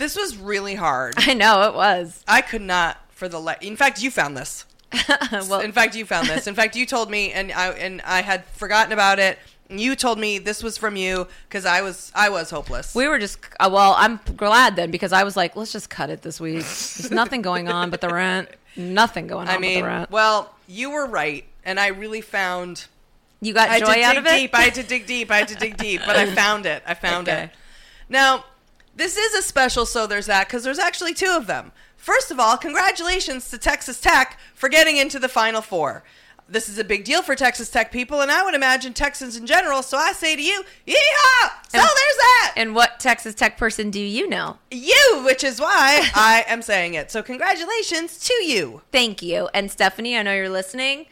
This 0.00 0.16
was 0.16 0.36
really 0.38 0.74
hard. 0.74 1.14
I 1.18 1.34
know 1.34 1.68
it 1.68 1.74
was. 1.74 2.24
I 2.26 2.40
could 2.40 2.62
not 2.62 2.96
for 3.10 3.28
the 3.28 3.38
life. 3.38 3.58
In 3.60 3.76
fact, 3.76 4.02
you 4.02 4.10
found 4.10 4.34
this. 4.34 4.64
well, 5.30 5.60
in 5.60 5.72
fact, 5.72 5.94
you 5.94 6.06
found 6.06 6.26
this. 6.26 6.46
In 6.46 6.54
fact, 6.54 6.74
you 6.74 6.86
told 6.86 7.10
me, 7.10 7.32
and 7.32 7.52
I 7.52 7.68
and 7.72 8.00
I 8.00 8.22
had 8.22 8.44
forgotten 8.46 8.92
about 8.92 9.18
it. 9.18 9.38
You 9.68 9.94
told 9.94 10.18
me 10.18 10.38
this 10.38 10.62
was 10.62 10.78
from 10.78 10.96
you 10.96 11.28
because 11.48 11.66
I 11.66 11.82
was 11.82 12.10
I 12.14 12.30
was 12.30 12.48
hopeless. 12.48 12.94
we 12.94 13.06
were 13.08 13.18
just 13.18 13.38
uh, 13.60 13.68
well. 13.70 13.94
I'm 13.98 14.18
glad 14.36 14.74
then 14.74 14.90
because 14.90 15.12
I 15.12 15.22
was 15.22 15.36
like, 15.36 15.54
let's 15.54 15.70
just 15.70 15.90
cut 15.90 16.08
it 16.08 16.22
this 16.22 16.40
week. 16.40 16.54
There's 16.64 17.10
nothing 17.10 17.42
going 17.42 17.68
on 17.68 17.90
but 17.90 18.00
the 18.00 18.08
rent. 18.08 18.48
Nothing 18.76 19.26
going 19.26 19.48
on 19.48 19.54
I 19.54 19.58
mean, 19.58 19.80
but 19.80 19.86
the 19.86 19.86
rent. 19.92 20.10
well, 20.10 20.54
you 20.66 20.90
were 20.90 21.06
right, 21.06 21.44
and 21.64 21.78
I 21.78 21.88
really 21.88 22.22
found. 22.22 22.86
you 23.42 23.52
got 23.52 23.68
I 23.68 23.74
had 23.74 23.80
joy 23.84 23.94
to 23.94 24.02
out 24.02 24.10
dig 24.14 24.18
of 24.18 24.26
it. 24.26 24.36
deep. 24.38 24.54
I 24.54 24.62
had 24.62 24.74
to 24.76 24.82
dig 24.82 25.06
deep. 25.06 25.30
I 25.30 25.36
had 25.36 25.48
to 25.48 25.56
dig 25.56 25.76
deep, 25.76 26.00
but 26.06 26.16
I 26.16 26.26
found 26.34 26.64
it. 26.66 26.82
I 26.86 26.94
found 26.94 27.28
Okay. 27.28 27.44
it. 27.44 27.50
Now, 28.08 28.44
this 28.94 29.16
is 29.16 29.34
a 29.34 29.42
special. 29.42 29.86
So 29.86 30.06
there's 30.06 30.26
that 30.26 30.46
because 30.48 30.64
there's 30.64 30.78
actually 30.78 31.14
two 31.14 31.30
of 31.36 31.46
them. 31.46 31.72
First 31.96 32.30
of 32.30 32.40
all, 32.40 32.56
congratulations 32.56 33.50
to 33.50 33.58
Texas 33.58 34.00
Tech 34.00 34.38
for 34.54 34.68
getting 34.68 34.96
into 34.96 35.18
the 35.18 35.28
Final 35.28 35.60
Four. 35.60 36.02
This 36.48 36.68
is 36.68 36.78
a 36.78 36.84
big 36.84 37.04
deal 37.04 37.22
for 37.22 37.36
Texas 37.36 37.70
Tech 37.70 37.92
people, 37.92 38.22
and 38.22 38.30
I 38.30 38.42
would 38.42 38.54
imagine 38.54 38.92
Texans 38.92 39.36
in 39.36 39.46
general. 39.46 39.82
So 39.84 39.96
I 39.96 40.12
say 40.12 40.34
to 40.34 40.42
you, 40.42 40.64
yeehaw! 40.86 41.48
So 41.68 41.78
And- 41.78 41.82
there's 41.86 42.16
that. 42.16 42.54
And 42.56 42.74
what 42.74 42.98
Texas 42.98 43.36
Tech 43.36 43.56
person 43.56 43.90
do 43.90 44.00
you 44.00 44.28
know? 44.28 44.58
you, 44.72 45.22
which 45.24 45.44
is 45.44 45.60
why 45.60 46.08
I 46.14 46.44
am 46.48 46.60
saying 46.62 46.94
it. 46.94 47.12
So 47.12 47.22
congratulations 47.22 48.18
to 48.26 48.34
you. 48.42 48.82
Thank 48.90 49.22
you. 49.22 49.48
And 49.54 49.70
Stephanie, 49.70 50.16
I 50.16 50.22
know 50.22 50.34
you're 50.34 50.48
listening. 50.48 51.06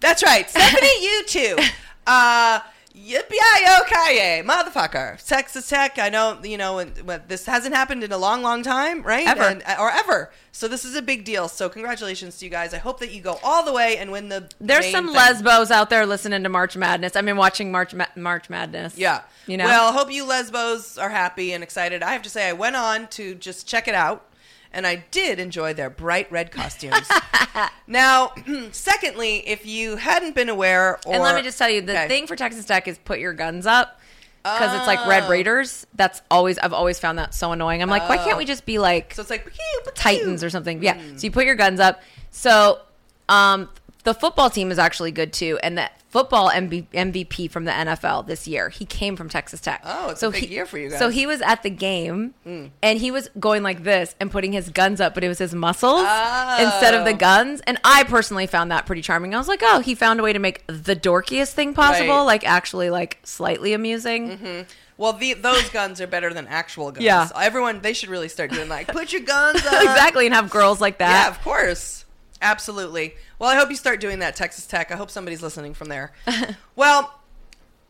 That's 0.00 0.22
right, 0.22 0.48
Stephanie. 0.48 1.02
you 1.02 1.24
too. 1.26 1.56
Uh, 2.10 2.60
yippee 3.06 3.80
okay, 3.82 4.42
motherfucker. 4.44 5.24
Texas 5.26 5.68
Tech. 5.68 5.98
I 5.98 6.08
know 6.08 6.38
you 6.42 6.56
know 6.56 6.76
when, 6.76 6.88
when 7.04 7.22
this 7.28 7.46
hasn't 7.46 7.74
happened 7.74 8.04
in 8.04 8.12
a 8.12 8.18
long, 8.18 8.42
long 8.42 8.62
time, 8.62 9.02
right? 9.02 9.26
Ever. 9.26 9.42
And- 9.42 9.62
uh, 9.66 9.76
or 9.78 9.90
ever. 9.90 10.30
So 10.52 10.66
this 10.66 10.84
is 10.84 10.96
a 10.96 11.02
big 11.02 11.24
deal. 11.24 11.46
So 11.48 11.68
congratulations 11.68 12.38
to 12.38 12.44
you 12.44 12.50
guys. 12.50 12.74
I 12.74 12.78
hope 12.78 12.98
that 13.00 13.12
you 13.12 13.20
go 13.20 13.38
all 13.44 13.64
the 13.64 13.72
way 13.72 13.96
and 13.98 14.10
win 14.10 14.28
the. 14.28 14.48
There's 14.60 14.90
some 14.90 15.06
thing. 15.06 15.14
lesbos 15.14 15.70
out 15.70 15.90
there 15.90 16.04
listening 16.04 16.42
to 16.42 16.48
March 16.48 16.76
Madness. 16.76 17.14
I 17.14 17.20
mean, 17.20 17.36
watching 17.36 17.70
March 17.70 17.94
Ma- 17.94 18.06
March 18.16 18.50
Madness. 18.50 18.96
Yeah. 18.98 19.22
You 19.46 19.56
know. 19.56 19.64
Well, 19.66 19.92
hope 19.92 20.12
you 20.12 20.24
lesbos 20.26 20.98
are 20.98 21.10
happy 21.10 21.52
and 21.52 21.62
excited. 21.62 22.02
I 22.02 22.12
have 22.12 22.22
to 22.22 22.30
say, 22.30 22.48
I 22.48 22.52
went 22.52 22.76
on 22.76 23.06
to 23.08 23.34
just 23.36 23.66
check 23.68 23.88
it 23.88 23.94
out, 23.94 24.26
and 24.72 24.86
I 24.86 25.04
did 25.10 25.38
enjoy 25.38 25.74
their 25.74 25.90
bright 25.90 26.30
red 26.30 26.50
costumes. 26.50 27.08
now, 27.86 28.32
secondly, 28.72 29.48
if 29.48 29.64
you 29.66 29.96
hadn't 29.96 30.34
been 30.34 30.48
aware, 30.48 30.98
or 31.06 31.14
and 31.14 31.22
let 31.22 31.34
me 31.36 31.42
just 31.42 31.58
tell 31.58 31.70
you, 31.70 31.80
the 31.80 31.92
Okay. 31.92 32.08
thing 32.08 32.26
for 32.26 32.36
Texas 32.36 32.64
Tech 32.64 32.86
is 32.88 32.98
put 32.98 33.18
your 33.18 33.32
guns 33.32 33.66
up 33.66 34.00
because 34.42 34.74
it's 34.74 34.86
like 34.86 35.04
Red 35.06 35.24
Oh. 35.24 35.30
Raiders. 35.30 35.86
That's 35.94 36.22
always 36.30 36.58
I've 36.58 36.72
always 36.72 36.98
found 36.98 37.18
that 37.18 37.34
so 37.34 37.52
annoying. 37.52 37.82
I'm 37.82 37.90
like, 37.90 38.08
why 38.08 38.16
can't 38.18 38.38
we 38.38 38.44
just 38.44 38.64
be 38.66 38.78
like 38.78 39.14
So 39.14 39.22
it's 39.22 39.30
like 39.30 39.50
Titans 39.94 40.42
or 40.44 40.50
something? 40.50 40.82
Yeah. 40.82 40.96
Mm. 40.96 41.18
So 41.20 41.24
you 41.26 41.30
put 41.30 41.44
your 41.44 41.54
guns 41.56 41.80
up. 41.80 42.00
So 42.30 42.80
um, 43.28 43.68
the 44.04 44.14
football 44.14 44.48
team 44.50 44.70
is 44.70 44.78
actually 44.78 45.10
good 45.10 45.32
too, 45.32 45.58
and 45.62 45.76
the 45.76 45.90
football 46.08 46.48
MB- 46.50 46.86
MVP 46.94 47.50
from 47.50 47.64
the 47.66 47.70
NFL 47.72 48.26
this 48.26 48.48
year, 48.48 48.70
he 48.70 48.86
came 48.86 49.14
from 49.16 49.28
Texas 49.28 49.60
Tech. 49.60 49.82
Oh, 49.84 50.10
it's 50.10 50.20
so 50.20 50.28
a 50.28 50.30
big 50.30 50.44
he, 50.44 50.54
year 50.54 50.64
for 50.64 50.78
you 50.78 50.88
guys. 50.88 50.98
So 50.98 51.10
he 51.10 51.26
was 51.26 51.42
at 51.42 51.62
the 51.62 51.68
game, 51.70 52.32
mm. 52.46 52.70
and 52.82 52.98
he 52.98 53.10
was 53.10 53.28
going 53.38 53.62
like 53.62 53.82
this 53.82 54.14
and 54.18 54.30
putting 54.30 54.52
his 54.52 54.70
guns 54.70 55.00
up, 55.00 55.12
but 55.14 55.22
it 55.24 55.28
was 55.28 55.38
his 55.38 55.54
muscles 55.54 56.00
instead 56.00 56.94
of 56.94 57.04
the 57.04 57.12
Oh. 57.12 57.16
guns. 57.16 57.60
And 57.66 57.78
I 57.84 58.04
personally 58.04 58.46
found 58.46 58.70
that 58.70 58.86
pretty 58.86 59.02
charming. 59.02 59.34
I 59.34 59.38
was 59.38 59.48
like, 59.48 59.60
oh, 59.62 59.80
he 59.80 59.94
found 59.94 60.20
a 60.20 60.22
way 60.22 60.32
to 60.32 60.38
make 60.38 60.64
the 60.66 60.96
dorkiest 60.96 61.52
thing 61.52 61.74
possible, 61.74 62.08
Right. 62.08 62.22
like 62.22 62.46
actually 62.46 62.88
like 62.90 63.18
slightly 63.24 63.74
amusing. 63.74 64.30
Mm-hmm. 64.38 64.62
Well, 64.96 65.12
the, 65.12 65.34
those 65.34 65.68
guns 65.68 66.00
are 66.00 66.06
better 66.08 66.32
than 66.32 66.46
actual 66.48 66.90
guns. 66.90 67.04
Yeah. 67.04 67.28
Everyone, 67.38 67.80
they 67.82 67.92
should 67.92 68.08
really 68.08 68.28
start 68.28 68.50
doing 68.50 68.68
like, 68.68 68.88
put 68.88 69.12
your 69.12 69.22
guns 69.22 69.56
up. 69.66 69.82
exactly, 69.82 70.24
and 70.26 70.34
have 70.34 70.48
girls 70.50 70.80
like 70.80 70.98
that. 70.98 71.24
Yeah, 71.24 71.28
of 71.30 71.42
course. 71.42 72.04
Absolutely. 72.40 73.14
Well, 73.38 73.48
I 73.48 73.54
hope 73.54 73.70
you 73.70 73.76
start 73.76 74.00
doing 74.00 74.18
that, 74.18 74.34
Texas 74.34 74.66
Tech. 74.66 74.90
I 74.90 74.96
hope 74.96 75.10
somebody's 75.10 75.42
listening 75.42 75.72
from 75.72 75.88
there. 75.88 76.12
well, 76.76 77.20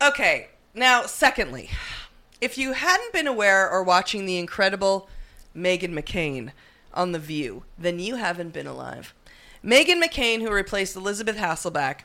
okay. 0.03 0.49
Now, 0.75 1.07
secondly, 1.07 1.71
if 2.41 2.59
you 2.59 2.73
hadn't 2.73 3.15
been 3.15 3.27
aware 3.27 3.69
or 3.69 3.83
watching 3.83 4.27
the 4.27 4.37
incredible 4.37 5.09
Meghan 5.57 5.95
McCain 5.95 6.53
on 6.93 7.13
The 7.13 7.19
View, 7.19 7.65
then 7.79 7.99
you 7.99 8.17
haven't 8.17 8.53
been 8.53 8.67
alive. 8.67 9.15
Meghan 9.65 10.03
McCain, 10.03 10.43
who 10.43 10.53
replaced 10.53 10.95
Elisabeth 10.97 11.39
Hasselbeck 11.39 12.01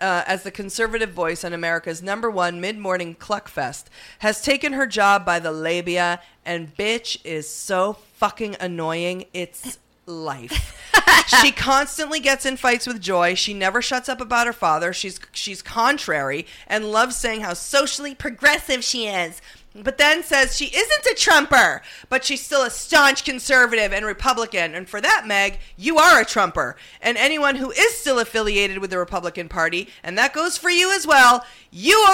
uh, 0.00 0.24
as 0.26 0.42
the 0.42 0.50
conservative 0.50 1.12
voice 1.12 1.44
on 1.44 1.52
America's 1.52 2.02
number 2.02 2.28
one 2.28 2.60
mid 2.60 2.76
morning 2.76 3.14
cluckfest, 3.14 3.84
has 4.18 4.42
taken 4.42 4.72
her 4.72 4.86
job 4.88 5.24
by 5.24 5.38
the 5.38 5.52
labia, 5.52 6.20
and 6.44 6.76
bitch 6.76 7.20
is 7.24 7.48
so 7.48 7.92
fucking 8.14 8.56
annoying. 8.58 9.26
It's 9.32 9.78
life. 10.10 10.76
she 11.40 11.52
constantly 11.52 12.20
gets 12.20 12.44
in 12.44 12.56
fights 12.56 12.86
with 12.86 13.00
Joy. 13.00 13.34
She 13.34 13.54
never 13.54 13.80
shuts 13.80 14.08
up 14.08 14.20
about 14.20 14.46
her 14.46 14.52
father. 14.52 14.92
She's 14.92 15.20
she's 15.32 15.62
contrary 15.62 16.46
and 16.66 16.90
loves 16.90 17.16
saying 17.16 17.40
how 17.42 17.54
socially 17.54 18.14
progressive 18.14 18.84
she 18.84 19.06
is. 19.06 19.40
But 19.72 19.98
then 19.98 20.24
says 20.24 20.56
she 20.56 20.66
isn't 20.66 21.06
a 21.06 21.14
Trumper, 21.14 21.82
but 22.08 22.24
she's 22.24 22.40
still 22.40 22.64
a 22.64 22.70
staunch 22.70 23.24
conservative 23.24 23.92
and 23.92 24.04
Republican. 24.04 24.74
And 24.74 24.88
for 24.88 25.00
that, 25.00 25.28
Meg, 25.28 25.60
you 25.76 25.96
are 25.96 26.20
a 26.20 26.24
Trumper. 26.24 26.74
And 27.00 27.16
anyone 27.16 27.54
who 27.54 27.70
is 27.70 27.94
still 27.94 28.18
affiliated 28.18 28.78
with 28.78 28.90
the 28.90 28.98
Republican 28.98 29.48
Party, 29.48 29.88
and 30.02 30.18
that 30.18 30.34
goes 30.34 30.58
for 30.58 30.70
you 30.70 30.92
as 30.92 31.06
well, 31.06 31.44
you 31.70 32.04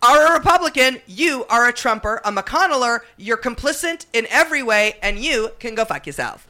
are 0.00 0.26
a 0.26 0.32
Republican, 0.32 1.02
you 1.06 1.44
are 1.50 1.68
a 1.68 1.72
Trumper, 1.74 2.22
a 2.24 2.32
McConneller, 2.32 3.00
you're 3.18 3.36
complicit 3.36 4.06
in 4.14 4.26
every 4.30 4.62
way, 4.62 4.96
and 5.02 5.18
you 5.18 5.50
can 5.58 5.74
go 5.74 5.84
fuck 5.84 6.06
yourself. 6.06 6.46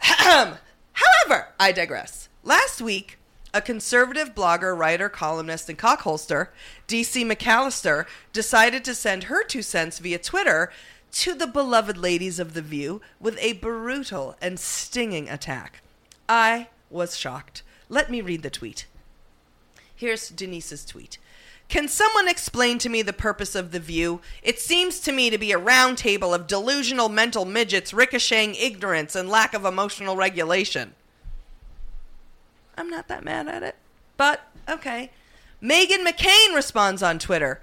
However, 0.00 1.48
I 1.58 1.72
digress. 1.72 2.28
Last 2.42 2.80
week, 2.80 3.18
a 3.54 3.60
conservative 3.60 4.34
blogger, 4.34 4.76
writer, 4.76 5.08
columnist, 5.08 5.68
and 5.68 5.78
cockholster, 5.78 6.48
DC 6.86 7.24
McAllister, 7.24 8.06
decided 8.32 8.84
to 8.84 8.94
send 8.94 9.24
her 9.24 9.42
two 9.42 9.62
cents 9.62 9.98
via 9.98 10.18
Twitter 10.18 10.70
to 11.12 11.34
the 11.34 11.46
beloved 11.46 11.96
ladies 11.96 12.38
of 12.38 12.54
The 12.54 12.62
View 12.62 13.00
with 13.18 13.38
a 13.40 13.54
brutal 13.54 14.36
and 14.40 14.60
stinging 14.60 15.28
attack. 15.28 15.82
I 16.28 16.68
was 16.90 17.16
shocked. 17.16 17.62
Let 17.88 18.10
me 18.10 18.20
read 18.20 18.42
the 18.42 18.50
tweet. 18.50 18.86
Here's 19.94 20.28
Denise's 20.28 20.84
tweet. 20.84 21.18
Can 21.68 21.86
someone 21.86 22.28
explain 22.28 22.78
to 22.78 22.88
me 22.88 23.02
the 23.02 23.12
purpose 23.12 23.54
of 23.54 23.72
the 23.72 23.80
view? 23.80 24.20
It 24.42 24.58
seems 24.58 25.00
to 25.00 25.12
me 25.12 25.28
to 25.28 25.36
be 25.36 25.52
a 25.52 25.58
round 25.58 25.98
table 25.98 26.32
of 26.32 26.46
delusional 26.46 27.10
mental 27.10 27.44
midgets 27.44 27.92
ricocheting 27.92 28.54
ignorance 28.54 29.14
and 29.14 29.28
lack 29.28 29.52
of 29.52 29.66
emotional 29.66 30.16
regulation. 30.16 30.94
I'm 32.76 32.88
not 32.88 33.08
that 33.08 33.24
mad 33.24 33.48
at 33.48 33.62
it, 33.62 33.76
but 34.16 34.48
okay. 34.68 35.10
Meghan 35.62 36.06
McCain 36.06 36.54
responds 36.54 37.02
on 37.02 37.18
Twitter 37.18 37.60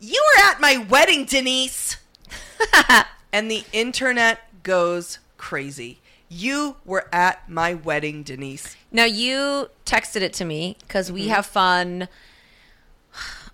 You 0.00 0.22
were 0.36 0.42
at 0.44 0.60
my 0.60 0.76
wedding, 0.76 1.24
Denise! 1.24 1.96
and 3.32 3.50
the 3.50 3.64
internet 3.72 4.62
goes 4.62 5.18
crazy. 5.38 6.00
You 6.28 6.76
were 6.84 7.06
at 7.12 7.48
my 7.48 7.74
wedding, 7.74 8.22
Denise. 8.22 8.76
Now 8.90 9.04
you 9.04 9.70
texted 9.86 10.20
it 10.22 10.32
to 10.34 10.44
me 10.44 10.76
because 10.80 11.10
we 11.12 11.22
Mm-hmm. 11.22 11.30
have 11.30 11.46
fun. 11.46 12.08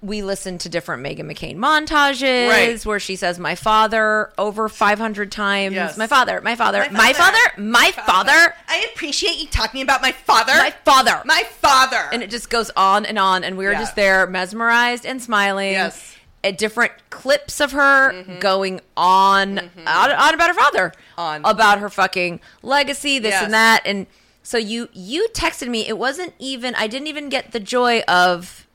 We 0.03 0.23
listen 0.23 0.57
to 0.59 0.71
different 0.71 1.03
Meghan 1.05 1.31
McCain 1.31 1.57
montages 1.57 2.49
Right. 2.49 2.83
where 2.87 2.99
she 2.99 3.17
says 3.17 3.39
"my 3.39 3.55
father" 3.55 4.33
over 4.39 4.69
five 4.71 4.99
hundred 4.99 5.31
times. 5.31 5.75
Yes. 5.75 5.99
My 5.99 6.07
father, 6.07 6.41
my 6.41 6.57
father, 6.57 6.87
My 6.91 7.09
my 7.09 7.13
father. 7.13 7.37
father, 7.37 7.63
my 7.63 7.91
father, 7.93 8.55
I 8.67 8.89
appreciate 8.95 9.37
you 9.39 9.47
talking 9.49 9.83
about 9.83 10.01
my 10.01 10.13
father. 10.13 10.55
my 10.55 10.73
father, 10.87 11.21
My 11.27 11.43
father. 11.61 12.09
and 12.13 12.23
it 12.23 12.31
just 12.31 12.49
goes 12.49 12.71
on 12.77 13.05
and 13.05 13.19
on, 13.19 13.45
and 13.45 13.59
we 13.59 13.67
were 13.67 13.73
Yeah. 13.73 13.81
just 13.81 13.95
there, 13.95 14.27
mesmerized 14.27 15.05
and 15.05 15.21
smiling. 15.23 15.73
Yes. 15.73 15.97
Mm-hmm. 15.99 16.17
At 16.43 16.57
different 16.57 16.93
clips 17.11 17.61
of 17.61 17.73
her 17.73 18.25
going 18.41 18.81
on, 18.97 19.59
on 19.59 19.71
on 19.87 20.33
about 20.35 20.49
her 20.49 20.55
father, 20.55 20.93
On. 21.19 21.43
about 21.45 21.81
her 21.81 21.91
fucking 21.91 22.41
legacy, 22.63 23.19
this 23.19 23.33
Yes. 23.33 23.45
and 23.45 23.53
that, 23.53 23.83
and 23.85 24.07
so 24.43 24.57
you 24.57 24.89
you 24.95 25.29
texted 25.35 25.69
me. 25.69 25.87
It 25.87 25.99
wasn't 25.99 26.33
even. 26.39 26.75
I 26.77 26.87
didn't 26.87 27.09
even 27.09 27.29
get 27.29 27.53
the 27.53 27.61
joy 27.61 28.01
of 28.09 28.67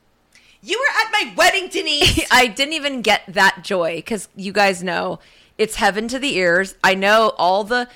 you 0.66 0.78
were 0.78 1.00
at 1.00 1.12
my 1.12 1.34
wedding, 1.36 1.68
Denise. 1.68 2.26
I 2.30 2.48
didn't 2.48 2.74
even 2.74 3.00
get 3.00 3.22
that 3.28 3.60
joy 3.62 3.96
because 3.96 4.28
you 4.34 4.52
guys 4.52 4.82
know 4.82 5.20
it's 5.56 5.76
heaven 5.76 6.08
to 6.08 6.18
the 6.18 6.36
ears. 6.36 6.74
I 6.82 6.94
know 6.94 7.32
all 7.38 7.62
the 7.62 7.88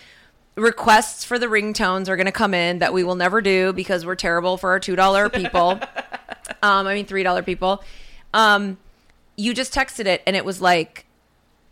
requests 0.54 1.24
for 1.24 1.38
the 1.38 1.46
ringtones 1.46 2.08
are 2.08 2.16
going 2.16 2.26
to 2.26 2.32
come 2.32 2.54
in 2.54 2.78
that 2.78 2.92
we 2.92 3.02
will 3.02 3.16
never 3.16 3.40
do 3.40 3.72
because 3.72 4.06
we're 4.06 4.14
terrible 4.14 4.56
for 4.56 4.70
our 4.70 4.78
two 4.78 4.94
dollar 4.94 5.28
people. 5.28 5.70
um, 6.62 6.86
I 6.86 6.94
mean 6.94 7.06
three 7.06 7.24
dollar 7.24 7.42
people. 7.42 7.82
Um, 8.32 8.78
you 9.36 9.52
just 9.52 9.74
texted 9.74 10.06
it 10.06 10.22
and 10.26 10.36
it 10.36 10.44
was 10.44 10.60
like, 10.60 11.06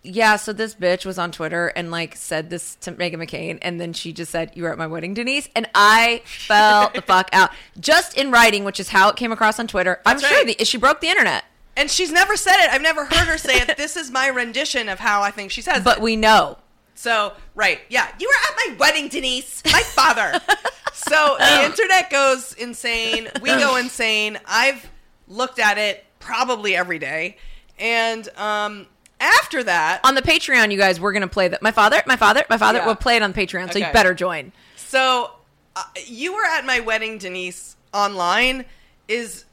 yeah. 0.03 0.37
So 0.37 0.53
this 0.53 0.75
bitch 0.75 1.05
was 1.05 1.19
on 1.19 1.33
Twitter 1.33 1.69
and 1.69 1.91
like 1.91 2.17
said 2.17 2.51
this 2.51 2.77
to 2.77 2.93
Meghan 2.93 3.17
McCain, 3.17 3.59
and 3.63 3.81
then 3.81 3.93
she 3.93 4.13
just 4.13 4.31
said, 4.31 4.53
"You 4.55 4.63
were 4.65 4.73
at 4.73 4.79
my 4.79 4.87
wedding, 4.87 5.15
Denise," 5.15 5.49
and 5.55 5.69
I 5.75 6.23
fell 6.47 6.91
the 6.95 7.03
fuck 7.03 7.29
out 7.33 7.51
just 7.79 8.17
in 8.17 8.31
writing, 8.31 8.65
which 8.65 8.81
is 8.81 8.89
how 8.91 9.09
it 9.09 9.17
came 9.17 9.33
across 9.33 9.59
on 9.59 9.67
Twitter. 9.67 10.01
I'm 10.07 10.17
That's 10.19 10.29
sure 10.29 10.45
right. 10.45 10.59
the, 10.59 10.65
she 10.65 10.79
broke 10.79 11.01
the 11.01 11.09
internet. 11.09 11.45
and 11.77 11.91
she's 11.91 12.11
never 12.13 12.37
said 12.37 12.65
it. 12.65 12.73
I've 12.73 12.83
never 12.83 13.05
heard 13.05 13.29
her 13.29 13.39
say 13.39 13.61
it. 13.61 13.69
This 13.77 13.97
is 13.97 14.11
my 14.11 14.29
rendition 14.29 14.89
of 14.89 14.99
how 14.99 15.23
I 15.23 15.31
think 15.31 15.51
she 15.51 15.63
says 15.63 15.85
but 15.85 15.99
it. 15.99 16.03
we 16.03 16.17
know. 16.17 16.59
So, 16.95 17.33
right, 17.55 17.79
yeah, 17.89 18.09
you 18.19 18.27
were 18.29 18.35
at 18.35 18.57
my 18.71 18.77
wedding, 18.79 19.09
Denise, 19.09 19.63
my 19.73 19.83
father. 19.83 20.41
so 20.93 21.37
the 21.39 21.65
internet 21.65 22.11
goes 22.11 22.55
insane. 22.55 23.29
We 23.41 23.51
go 23.51 23.77
insane. 23.77 24.37
I've 24.49 24.91
looked 25.29 25.61
at 25.61 25.79
it 25.79 26.05
probably 26.19 26.75
every 26.75 26.99
day, 26.99 27.37
and 27.79 28.29
um, 28.37 28.89
after 29.21 29.63
that, 29.65 30.01
On 30.05 30.15
the 30.15 30.23
Patreon, 30.23 30.71
you 30.71 30.79
guys, 30.79 31.01
we're 31.01 31.13
gonna 31.13 31.29
play 31.29 31.49
that. 31.49 31.63
My 31.63 31.71
father, 31.71 32.03
my 32.07 32.17
father, 32.17 32.45
my 32.49 32.59
father. 32.59 32.79
Yeah. 32.79 32.87
We'll 32.87 32.97
play 32.97 33.17
it 33.17 33.23
on 33.23 33.33
Patreon, 33.33 33.73
so 33.73 33.79
you 33.79 33.87
better 33.93 34.15
join. 34.15 34.53
So 34.77 35.31
uh, 35.77 35.83
you 36.07 36.35
were 36.35 36.45
at 36.45 36.65
my 36.65 36.81
wedding, 36.81 37.19
Denise. 37.19 37.77
Online 37.93 38.65
is 39.09 39.45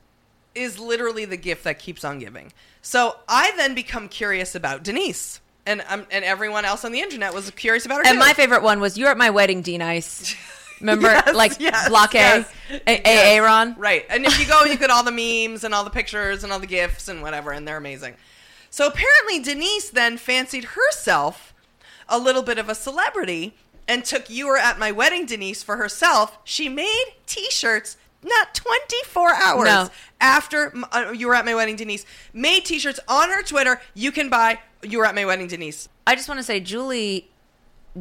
is 0.53 0.79
literally 0.79 1.25
the 1.25 1.37
gift 1.37 1.63
that 1.63 1.79
keeps 1.79 2.03
on 2.03 2.19
giving. 2.19 2.51
So 2.81 3.15
I 3.27 3.51
then 3.57 3.75
become 3.75 4.07
curious 4.09 4.55
about 4.55 4.83
Denise, 4.83 5.41
and 5.65 5.83
um, 5.89 6.05
and 6.11 6.23
everyone 6.23 6.65
else 6.65 6.85
on 6.85 6.91
the 6.91 6.99
internet 6.99 7.33
was 7.33 7.49
curious 7.51 7.85
about 7.85 7.97
her. 7.97 8.07
And 8.07 8.15
too. 8.15 8.19
my 8.19 8.33
favorite 8.33 8.63
one 8.63 8.79
was 8.79 8.97
"You 8.97 9.05
were 9.05 9.11
at 9.11 9.17
my 9.17 9.29
wedding, 9.29 9.61
D 9.61 9.77
Nice." 9.77 10.35
Remember, 10.81 11.07
Yes, 11.07 11.33
like 11.35 11.59
yes, 11.59 11.87
Block 11.87 12.13
A, 12.15 12.17
yes, 12.17 12.53
A- 12.85 13.01
yes. 13.05 13.39
AA 13.41 13.73
Right. 13.77 14.05
And 14.09 14.25
if 14.25 14.37
you 14.37 14.45
go 14.45 14.65
you 14.65 14.77
get 14.77 14.89
all 14.89 15.03
the 15.03 15.11
memes 15.11 15.63
and 15.63 15.73
all 15.73 15.85
the 15.85 15.89
pictures 15.89 16.43
and 16.43 16.51
all 16.51 16.59
the 16.59 16.67
gifs 16.67 17.07
and 17.07 17.21
whatever, 17.21 17.51
and 17.51 17.65
they're 17.65 17.77
amazing. 17.77 18.15
So 18.75 18.87
apparently 18.87 19.39
Denise 19.39 19.89
then 19.89 20.17
fancied 20.17 20.65
herself 20.75 21.53
a 22.09 22.19
little 22.19 22.41
bit 22.41 22.57
of 22.57 22.67
a 22.67 22.75
celebrity 22.75 23.53
and 23.87 24.03
took 24.03 24.29
You 24.29 24.47
Were 24.47 24.57
at 24.57 24.77
My 24.77 24.91
Wedding, 24.91 25.25
Denise, 25.25 25.63
for 25.63 25.77
herself. 25.77 26.39
She 26.43 26.67
made 26.67 27.05
t 27.25 27.49
shirts 27.51 27.95
not 28.21 28.53
24 28.53 29.33
hours 29.33 29.65
No. 29.65 29.89
after 30.19 30.73
uh, 30.91 31.13
You 31.15 31.27
Were 31.29 31.35
at 31.35 31.45
My 31.45 31.55
Wedding, 31.55 31.77
Denise. 31.77 32.05
Made 32.33 32.65
t 32.65 32.77
shirts 32.77 32.99
on 33.07 33.29
her 33.29 33.41
Twitter. 33.43 33.79
You 33.93 34.11
can 34.11 34.27
buy 34.29 34.59
You 34.83 34.97
Were 34.97 35.05
at 35.05 35.15
My 35.15 35.23
Wedding, 35.23 35.47
Denise. 35.47 35.87
I 36.05 36.15
just 36.15 36.27
want 36.27 36.39
to 36.39 36.43
say, 36.43 36.59
Julie 36.59 37.29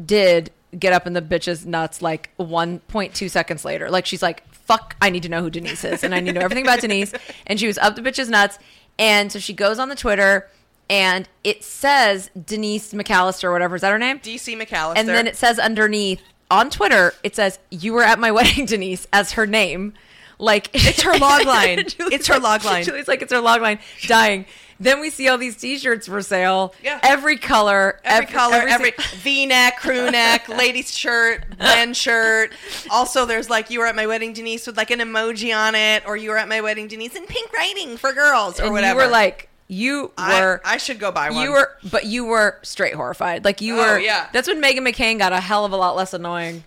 did 0.05 0.51
get 0.77 0.91
up 0.91 1.07
in 1.07 1.13
the 1.13 1.21
bitch's 1.21 1.65
nuts 1.65 2.01
like 2.01 2.31
1.2 2.37 3.29
seconds 3.29 3.63
later. 3.63 3.89
Like 3.89 4.05
she's 4.05 4.21
like, 4.21 4.45
"Fuck, 4.53 4.97
I 5.01 5.09
need 5.09 5.23
to 5.23 5.29
know 5.29 5.41
who 5.41 5.49
Denise 5.49 5.85
is, 5.85 6.03
and 6.03 6.13
I 6.13 6.19
need 6.19 6.33
to 6.33 6.39
know 6.39 6.45
everything 6.45 6.65
about 6.65 6.81
Denise." 6.81 7.13
And 7.47 7.61
she 7.61 7.67
was 7.67 7.77
up 7.77 7.95
the 7.95 8.01
bitch's 8.01 8.27
nuts, 8.27 8.59
and 8.99 9.31
so 9.31 9.39
she 9.39 9.53
goes 9.53 9.79
on 9.79 9.87
the 9.87 9.95
Twitter, 9.95 10.49
and 10.89 11.27
it 11.43 11.63
says 11.63 12.29
Denise 12.45 12.93
McAllister, 12.93 13.51
whatever 13.51 13.75
is 13.75 13.81
that 13.81 13.91
her 13.91 13.99
name? 13.99 14.19
DC 14.19 14.59
McAllister. 14.61 14.97
and 14.97 15.07
then 15.07 15.27
it 15.27 15.35
says 15.35 15.57
underneath 15.59 16.21
on 16.51 16.69
Twitter, 16.69 17.13
it 17.23 17.35
says 17.35 17.59
"You 17.71 17.93
were 17.93 18.03
at 18.03 18.19
my 18.19 18.31
wedding, 18.37 18.65
Denise" 18.65 19.07
as 19.13 19.33
her 19.33 19.45
name. 19.47 19.93
Like 20.37 20.69
It's 20.73 21.01
her 21.03 21.17
log 21.17 21.45
line. 21.45 21.79
It's 21.99 22.27
her 22.27 22.39
log 22.39 22.65
line. 22.65 22.83
Julie's 22.83 23.07
like, 23.07 23.21
it's 23.21 23.31
her 23.31 23.39
log 23.39 23.61
line. 23.61 23.79
Dying. 24.05 24.45
Then 24.77 24.99
we 24.99 25.09
see 25.09 25.29
all 25.29 25.37
these 25.37 25.55
T-shirts 25.55 26.07
for 26.07 26.21
sale. 26.21 26.75
Yeah. 26.83 26.99
Every 27.01 27.37
color, 27.37 28.01
Every, 28.03 28.25
color, 28.25 28.55
every, 28.57 28.91
si- 28.97 29.17
V-neck, 29.19 29.77
crew 29.79 30.11
neck, 30.11 30.49
ladies 30.49 30.93
shirt, 30.93 31.45
men's 31.57 31.95
shirt. 31.95 32.51
Also, 32.91 33.25
there's 33.25 33.49
like 33.49 33.69
you 33.69 33.79
were 33.79 33.85
at 33.85 33.95
my 33.95 34.05
wedding, 34.05 34.33
Denise, 34.33 34.67
with 34.67 34.75
like 34.75 34.91
an 34.91 34.99
emoji 34.99 35.55
on 35.55 35.73
it, 35.73 36.03
or 36.05 36.17
you 36.17 36.29
were 36.29 36.37
at 36.37 36.49
my 36.49 36.59
wedding, 36.59 36.89
Denise, 36.89 37.15
in 37.15 37.25
pink 37.25 37.53
writing 37.53 37.95
for 37.95 38.11
girls, 38.11 38.59
or 38.59 38.63
and 38.65 38.73
whatever. 38.73 38.99
you 38.99 39.05
were 39.05 39.11
like, 39.11 39.47
you 39.67 40.11
were. 40.17 40.61
I 40.63 40.77
should 40.77 40.99
go 40.99 41.11
buy 41.11 41.29
one. 41.31 41.41
you 41.43 41.51
were, 41.51 41.71
but 41.89 42.05
you 42.05 42.25
were 42.25 42.59
straight 42.61 42.93
horrified. 42.93 43.43
Like 43.45 43.61
you 43.61 43.75
Oh, 43.75 43.93
were. 43.93 43.99
yeah. 43.99 44.27
That's 44.31 44.47
when 44.47 44.61
Meghan 44.61 44.87
McCain 44.87 45.17
got 45.17 45.33
a 45.33 45.39
hell 45.39 45.65
of 45.65 45.71
a 45.71 45.77
lot 45.77 45.95
less 45.95 46.13
annoying. 46.13 46.63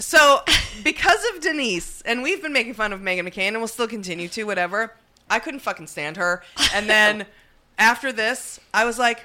so 0.00 0.40
because 0.82 1.24
of 1.34 1.40
Denise, 1.40 2.02
and 2.02 2.22
we've 2.22 2.42
been 2.42 2.52
making 2.52 2.74
fun 2.74 2.92
of 2.92 3.00
Meghan 3.00 3.20
McCain, 3.28 3.48
and 3.48 3.58
we'll 3.58 3.68
still 3.68 3.86
continue 3.88 4.28
to. 4.28 4.44
Whatever. 4.44 4.94
I 5.30 5.38
couldn't 5.38 5.60
fucking 5.60 5.86
stand 5.86 6.16
her. 6.18 6.42
And 6.74 6.88
then 6.90 7.26
after 7.78 8.12
this, 8.12 8.60
I 8.74 8.84
was 8.84 8.98
like, 8.98 9.24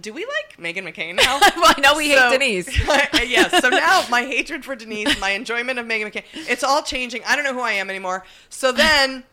do 0.00 0.12
we 0.12 0.24
like 0.26 0.56
Meghan 0.56 0.82
McCain 0.92 1.14
now? 1.16 1.38
well, 1.56 1.74
I 1.76 1.80
know 1.80 1.94
we 1.96 2.12
So- 2.12 2.30
hate 2.30 2.38
Denise. 2.38 2.88
yes. 3.28 3.60
So 3.62 3.68
now 3.68 4.04
my 4.10 4.22
hatred 4.22 4.64
for 4.64 4.74
Denise, 4.74 5.20
my 5.20 5.30
enjoyment 5.30 5.78
of 5.78 5.86
Meghan 5.86 6.10
McCain, 6.10 6.24
it's 6.32 6.64
all 6.64 6.82
changing. 6.82 7.22
I 7.26 7.36
don't 7.36 7.44
know 7.44 7.52
who 7.54 7.60
I 7.60 7.72
am 7.72 7.90
anymore. 7.90 8.24
So 8.48 8.72
then 8.72 9.24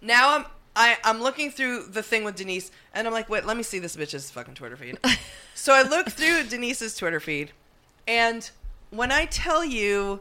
now 0.00 0.34
I'm 0.36 0.44
I, 0.74 0.96
I'm 1.04 1.20
looking 1.20 1.50
through 1.50 1.84
the 1.84 2.02
thing 2.02 2.24
with 2.24 2.36
Denise 2.36 2.70
and 2.94 3.06
I'm 3.06 3.12
like, 3.12 3.28
wait, 3.28 3.44
let 3.44 3.56
me 3.56 3.62
see 3.62 3.78
this 3.78 3.96
bitch's 3.96 4.30
fucking 4.30 4.54
Twitter 4.54 4.76
feed. 4.76 4.98
so 5.54 5.74
I 5.74 5.82
look 5.82 6.10
through 6.10 6.44
Denise's 6.44 6.96
Twitter 6.96 7.20
feed 7.20 7.52
and 8.06 8.50
when 8.90 9.12
I 9.12 9.26
tell 9.26 9.64
you 9.64 10.20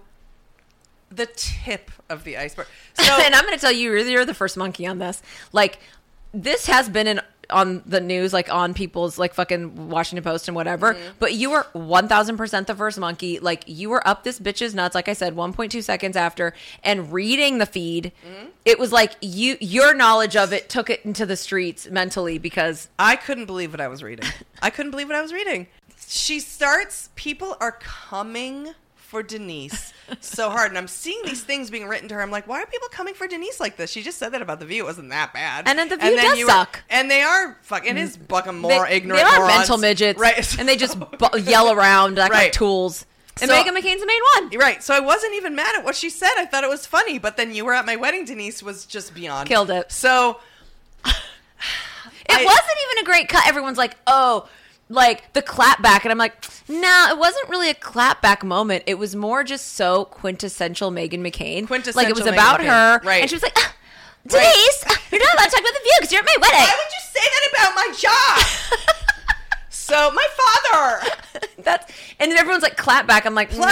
the 1.12 1.26
tip 1.26 1.92
of 2.10 2.24
the 2.24 2.38
iceberg. 2.38 2.68
So 2.94 3.20
and 3.20 3.34
I'm 3.34 3.44
going 3.46 3.56
to 3.56 3.62
tell 3.62 3.72
you, 3.72 3.98
you're, 3.98 4.26
the 4.26 4.34
first 4.34 4.58
monkey 4.58 4.86
on 4.86 5.00
this. 5.00 5.24
Like, 5.54 5.80
this 6.34 6.68
has 6.68 6.88
been 6.88 7.08
in 7.08 7.22
on 7.52 7.84
the 7.86 8.02
news, 8.02 8.34
like 8.34 8.52
on 8.54 8.74
people's 8.74 9.18
like 9.18 9.34
fucking 9.34 9.90
Washington 9.90 10.24
Post 10.24 10.48
and 10.48 10.56
whatever. 10.56 10.94
Mm-hmm. 10.94 11.12
But 11.20 11.34
you 11.34 11.52
were 11.52 11.68
one 11.74 12.08
thousand 12.08 12.38
percent 12.38 12.68
the 12.68 12.76
first 12.76 12.98
monkey. 12.98 13.40
Like 13.40 13.64
you 13.68 13.90
were 13.90 14.06
up 14.08 14.24
this 14.24 14.40
bitch's 14.40 14.74
nuts. 14.74 14.96
Like 14.96 15.08
I 15.08 15.14
said, 15.14 15.36
one 15.36 15.54
point 15.54 15.72
two 15.72 15.82
seconds 15.82 16.16
after, 16.16 16.54
and 16.84 17.12
reading 17.12 17.58
the 17.58 17.66
feed, 17.66 18.12
Mm-hmm. 18.26 18.48
it 18.66 18.80
was 18.80 18.92
like 18.92 19.14
you 19.22 19.58
your 19.60 19.94
knowledge 19.94 20.36
of 20.36 20.54
it 20.54 20.70
took 20.70 20.90
it 20.90 21.06
into 21.06 21.26
the 21.26 21.38
streets 21.38 21.90
mentally 21.90 22.38
because 22.38 22.90
I 22.98 23.16
couldn't 23.16 23.46
believe 23.46 23.72
what 23.72 23.82
I 23.82 23.88
was 23.88 24.04
reading. 24.04 24.30
I 24.62 24.70
couldn't 24.70 24.92
believe 24.92 25.08
what 25.08 25.16
I 25.16 25.22
was 25.22 25.34
reading. 25.34 25.68
She 26.08 26.40
starts, 26.40 27.10
people 27.16 27.56
are 27.60 27.74
coming 27.74 28.74
for 29.12 29.22
Denise 29.22 29.92
so 30.22 30.50
hard. 30.50 30.72
And 30.72 30.78
I'm 30.78 30.88
seeing 30.88 31.22
these 31.26 31.44
things 31.44 31.70
being 31.70 31.86
written 31.86 32.08
to 32.08 32.16
her. 32.16 32.22
I'm 32.22 32.32
like, 32.32 32.48
why 32.48 32.62
are 32.62 32.66
people 32.66 32.88
coming 32.90 33.14
for 33.14 33.28
Denise 33.28 33.60
like 33.60 33.76
this? 33.76 33.92
She 33.92 34.02
just 34.02 34.18
said 34.18 34.30
that 34.30 34.42
about 34.42 34.62
The 34.62 34.66
View. 34.66 34.84
It 34.84 34.86
wasn't 34.86 35.10
that 35.10 35.34
bad. 35.34 35.68
And 35.68 35.78
then 35.78 35.90
The 35.90 35.98
View 35.98 36.16
does 36.16 36.40
you 36.40 36.48
suck. 36.48 36.82
and 36.90 37.12
they 37.12 37.22
are, 37.22 37.58
fuck, 37.62 37.86
it 37.86 37.98
is 37.98 38.18
mm. 38.18 38.26
fucking 38.30 38.58
more 38.58 38.88
they, 38.88 38.94
ignorant 38.96 39.22
they 39.22 39.30
are 39.30 39.40
morons. 39.40 39.58
mental 39.58 39.78
midgets, 39.78 40.18
Right. 40.18 40.58
And 40.60 40.66
they 40.68 40.78
just 40.78 40.98
bu- 41.20 41.40
yell 41.40 41.72
around 41.74 42.16
like, 42.16 42.32
Right. 42.32 42.44
like 42.46 42.54
tools. 42.54 43.06
And 43.42 43.52
So- 43.52 43.56
Meghan 43.62 43.78
McCain's 43.78 44.00
the 44.00 44.08
main 44.08 44.22
one. 44.38 44.58
Right. 44.58 44.82
So 44.82 44.94
I 44.96 45.02
wasn't 45.02 45.36
even 45.36 45.56
mad 45.56 45.76
at 45.78 45.84
what 45.84 45.98
she 45.98 46.10
said. 46.10 46.32
I 46.38 46.46
thought 46.46 46.64
it 46.64 46.70
was 46.70 46.86
funny. 46.86 47.20
But 47.20 47.36
then 47.36 47.54
you 47.54 47.66
were 47.66 47.74
at 47.74 47.86
my 47.86 47.98
wedding, 47.98 48.24
Denise, 48.24 48.64
was 48.64 48.86
just 48.86 49.14
beyond. 49.14 49.50
Killed 49.50 49.70
it. 49.72 49.92
So 49.92 50.40
It 51.06 51.14
I- 52.30 52.46
wasn't 52.46 52.78
even 52.92 53.04
a 53.04 53.06
great 53.06 53.28
cut. 53.28 53.46
Everyone's 53.46 53.78
like, 53.78 53.98
oh, 54.08 54.48
like 54.92 55.32
the 55.34 55.42
clap 55.42 55.82
back. 55.82 56.06
And 56.06 56.12
I'm 56.12 56.18
like, 56.18 56.34
no, 56.68 57.08
it 57.10 57.18
wasn't 57.18 57.50
really 57.50 57.70
a 57.70 57.74
clap 57.74 58.22
back 58.22 58.44
moment. 58.44 58.84
It 58.88 58.96
was 58.96 59.16
more 59.16 59.44
just 59.44 59.74
so 59.74 60.06
quintessential 60.06 60.92
Meghan 60.92 61.20
McCain. 61.20 61.66
Quintessential 61.68 61.96
Like 62.02 62.10
it 62.10 62.16
was 62.16 62.26
Meghan 62.26 62.34
about 62.34 62.60
McCain. 62.60 62.66
her. 62.66 63.02
Right. 63.08 63.22
And 63.22 63.30
she 63.30 63.36
was 63.36 63.44
like, 63.44 63.54
ah, 63.58 63.76
Denise, 64.28 64.86
you're 65.12 65.20
not 65.20 65.34
allowed 65.36 65.46
to 65.46 65.52
talk 65.52 65.62
about 65.62 65.74
the 65.74 65.80
view 65.84 65.94
because 66.00 66.12
you're 66.12 66.20
at 66.22 66.26
my 66.26 66.36
wedding. 66.42 66.60
why 66.60 66.76
would 66.78 66.94
you 66.94 67.02
say 67.12 67.22
that 67.22 67.50
about 67.54 67.76
my 67.76 67.94
job? 67.98 68.96
so 69.70 70.12
my 70.12 70.28
father. 70.38 71.48
That's 71.64 71.92
and 72.20 72.32
then 72.32 72.38
everyone's 72.38 72.64
like 72.64 72.78
clap 72.78 73.08
back. 73.08 73.26
I'm 73.26 73.34
like, 73.36 73.50
Plus, 73.50 73.66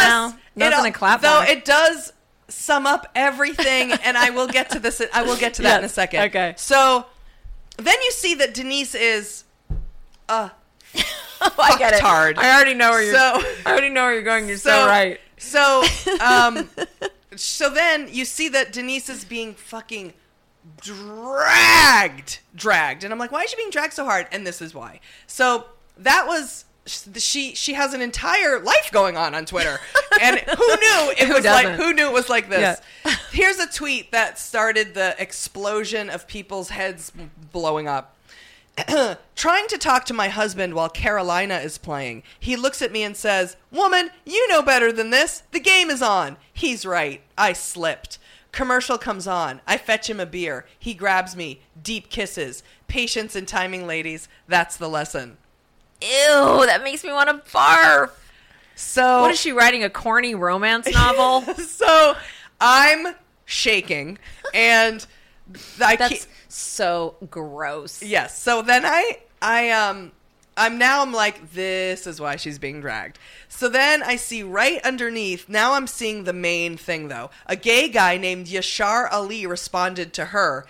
no, 0.56 0.70
nothing 0.70 0.92
to 0.92 0.98
clap 0.98 1.22
though 1.22 1.42
back. 1.42 1.50
it 1.50 1.66
does 1.66 2.14
sum 2.48 2.88
up 2.88 3.08
everything, 3.16 3.92
and 4.04 4.18
I 4.18 4.32
will 4.32 4.48
get 4.48 4.72
to 4.72 4.80
this. 4.80 5.02
I 5.14 5.24
will 5.24 5.38
get 5.38 5.56
to 5.56 5.62
that 5.64 5.80
in 5.80 5.86
a 5.86 5.90
second. 5.90 6.22
okay. 6.24 6.54
So 6.58 7.06
then 7.78 7.96
you 8.02 8.12
see 8.12 8.36
that 8.36 8.54
Denise 8.54 8.96
is. 8.96 9.44
Uh, 10.28 10.50
Oh, 11.42 11.54
I 11.58 11.78
get 11.78 11.94
it. 11.94 12.02
fucktard. 12.02 12.38
I 12.38 12.54
already 12.54 12.74
know 12.74 12.90
where 12.92 13.02
you're. 13.02 13.14
So- 13.16 13.42
I 13.66 13.72
already 13.72 13.88
know 13.90 14.04
where 14.04 14.14
you're 14.14 14.24
going. 14.24 14.50
You're 14.50 14.58
so, 14.58 14.72
so 14.72 14.88
right. 14.88 15.22
So, 15.38 15.84
um, 16.22 16.70
so 17.38 17.70
then 17.70 18.10
you 18.12 18.26
see 18.26 18.50
that 18.50 18.74
Denise 18.74 19.08
is 19.08 19.24
being 19.24 19.54
fucking 19.54 20.14
dragged, 20.82 22.40
dragged, 22.56 23.04
and 23.04 23.14
I'm 23.14 23.20
like, 23.20 23.32
why 23.32 23.44
is 23.44 23.50
she 23.52 23.56
being 23.56 23.70
dragged 23.70 23.94
so 23.94 24.04
hard? 24.06 24.28
And 24.34 24.46
this 24.46 24.62
is 24.62 24.74
why. 24.74 25.00
So 25.28 25.66
that 25.98 26.26
was 26.28 26.66
she. 26.86 27.56
She 27.56 27.74
has 27.74 27.94
an 27.94 28.02
entire 28.02 28.60
life 28.60 28.90
going 28.92 29.16
on 29.16 29.34
on 29.34 29.46
Twitter, 29.46 29.80
and 30.22 30.40
who 30.40 30.68
knew 30.68 31.12
it 31.18 31.20
Who 31.28 31.34
was 31.36 31.46
like? 31.46 31.68
doesn't? 31.68 31.76
Who 31.82 31.94
knew 31.94 32.08
it 32.08 32.14
was 32.14 32.30
like 32.30 32.50
this? 32.50 32.82
Yeah. 33.06 33.16
Here's 33.32 33.60
a 33.60 33.68
tweet 33.68 34.12
that 34.12 34.38
started 34.40 34.94
the 34.94 35.16
explosion 35.20 36.10
of 36.10 36.28
people's 36.28 36.70
heads 36.70 37.12
blowing 37.54 37.88
up. 37.88 38.16
Trying 39.36 39.68
to 39.68 39.78
talk 39.78 40.06
to 40.06 40.14
my 40.14 40.30
husband 40.30 40.74
while 40.74 40.90
Carolina 40.90 41.58
is 41.58 41.78
playing. 41.78 42.24
He 42.40 42.56
looks 42.56 42.82
at 42.82 42.92
me 42.92 43.04
and 43.04 43.16
says, 43.16 43.56
Woman, 43.72 44.12
you 44.26 44.48
know 44.50 44.62
better 44.62 44.92
than 44.92 45.10
this. 45.10 45.44
The 45.52 45.60
game 45.60 45.90
is 45.90 46.02
on. 46.02 46.38
He's 46.54 46.86
right. 46.86 47.22
I 47.38 47.54
slipped. 47.54 48.20
Commercial 48.52 48.98
comes 48.98 49.28
on. 49.28 49.62
I 49.68 49.78
fetch 49.78 50.10
him 50.10 50.20
a 50.20 50.26
beer. 50.26 50.66
He 50.78 50.94
grabs 50.94 51.36
me. 51.36 51.62
Deep 51.82 52.10
kisses. 52.10 52.64
Patience 52.88 53.36
and 53.36 53.48
timing, 53.48 53.86
ladies. 53.86 54.28
That's 54.48 54.76
the 54.78 54.90
lesson. 54.90 55.38
Ew, 56.02 56.66
that 56.66 56.82
makes 56.84 57.04
me 57.04 57.12
want 57.12 57.30
to 57.30 57.52
barf. 57.52 58.12
So, 58.76 59.22
What 59.22 59.32
is 59.32 59.40
she 59.40 59.52
writing? 59.52 59.84
A 59.84 59.90
corny 59.90 60.36
romance 60.36 60.92
novel? 60.92 61.42
so 61.56 62.16
I'm 62.62 63.16
shaking 63.46 64.18
and 64.54 65.06
I 65.84 65.96
That's 65.96 66.26
keep, 66.26 66.34
so 66.50 67.16
gross. 67.30 68.04
Yes. 68.04 68.42
So 68.42 68.62
then 68.62 68.86
I 68.86 69.20
I 69.42 69.70
um 69.70 70.12
I'm 70.58 70.78
now 70.78 71.02
I'm 71.02 71.14
like 71.14 71.54
this 71.54 72.06
is 72.06 72.20
why 72.20 72.36
she's 72.36 72.60
being 72.60 72.82
dragged. 72.82 73.18
So 73.48 73.70
then 73.70 74.04
I 74.04 74.18
see 74.18 74.44
right 74.44 74.82
underneath. 74.84 75.48
Now 75.48 75.74
I'm 75.74 75.88
seeing 75.88 76.26
the 76.26 76.34
main 76.34 76.76
thing 76.76 77.08
though. 77.08 77.30
A 77.46 77.56
gay 77.56 77.88
guy 77.88 78.18
named 78.18 78.48
Yashar 78.48 79.08
Ali 79.12 79.46
responded 79.46 80.12
to 80.14 80.26
her. 80.26 80.66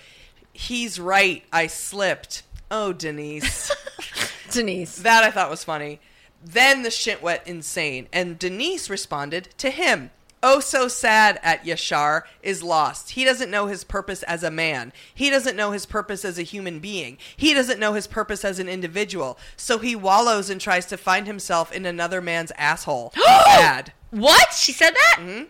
He's 0.53 0.99
right. 0.99 1.43
I 1.51 1.67
slipped. 1.67 2.43
Oh, 2.69 2.93
Denise. 2.93 3.71
Denise. 4.51 4.97
that 4.97 5.23
I 5.23 5.31
thought 5.31 5.49
was 5.49 5.63
funny. 5.63 5.99
Then 6.43 6.83
the 6.83 6.91
shit 6.91 7.21
went 7.21 7.41
insane, 7.45 8.07
and 8.13 8.39
Denise 8.39 8.89
responded 8.89 9.49
to 9.57 9.69
him. 9.69 10.11
Oh, 10.41 10.59
so 10.59 10.87
sad 10.87 11.39
at 11.43 11.65
Yashar 11.65 12.23
is 12.41 12.63
lost. 12.63 13.11
He 13.11 13.25
doesn't 13.25 13.51
know 13.51 13.67
his 13.67 13.83
purpose 13.83 14.23
as 14.23 14.41
a 14.41 14.51
man. 14.51 14.93
He 15.13 15.29
doesn't 15.29 15.57
know 15.57 15.71
his 15.71 15.85
purpose 15.85 16.23
as 16.23 16.39
a 16.39 16.43
human 16.43 16.79
being. 16.79 17.17
He 17.35 17.53
doesn't 17.53 17.79
know 17.79 17.93
his 17.93 18.07
purpose 18.07 18.45
as 18.45 18.57
an 18.59 18.69
individual. 18.69 19.37
So 19.57 19.79
he 19.79 19.95
wallows 19.95 20.49
and 20.49 20.61
tries 20.61 20.85
to 20.87 20.97
find 20.97 21.27
himself 21.27 21.71
in 21.73 21.85
another 21.85 22.21
man's 22.21 22.51
asshole. 22.57 23.11
Sad. 23.45 23.91
What? 24.11 24.53
She 24.53 24.71
said 24.71 24.91
that? 24.91 25.17
Mm-hmm. 25.19 25.43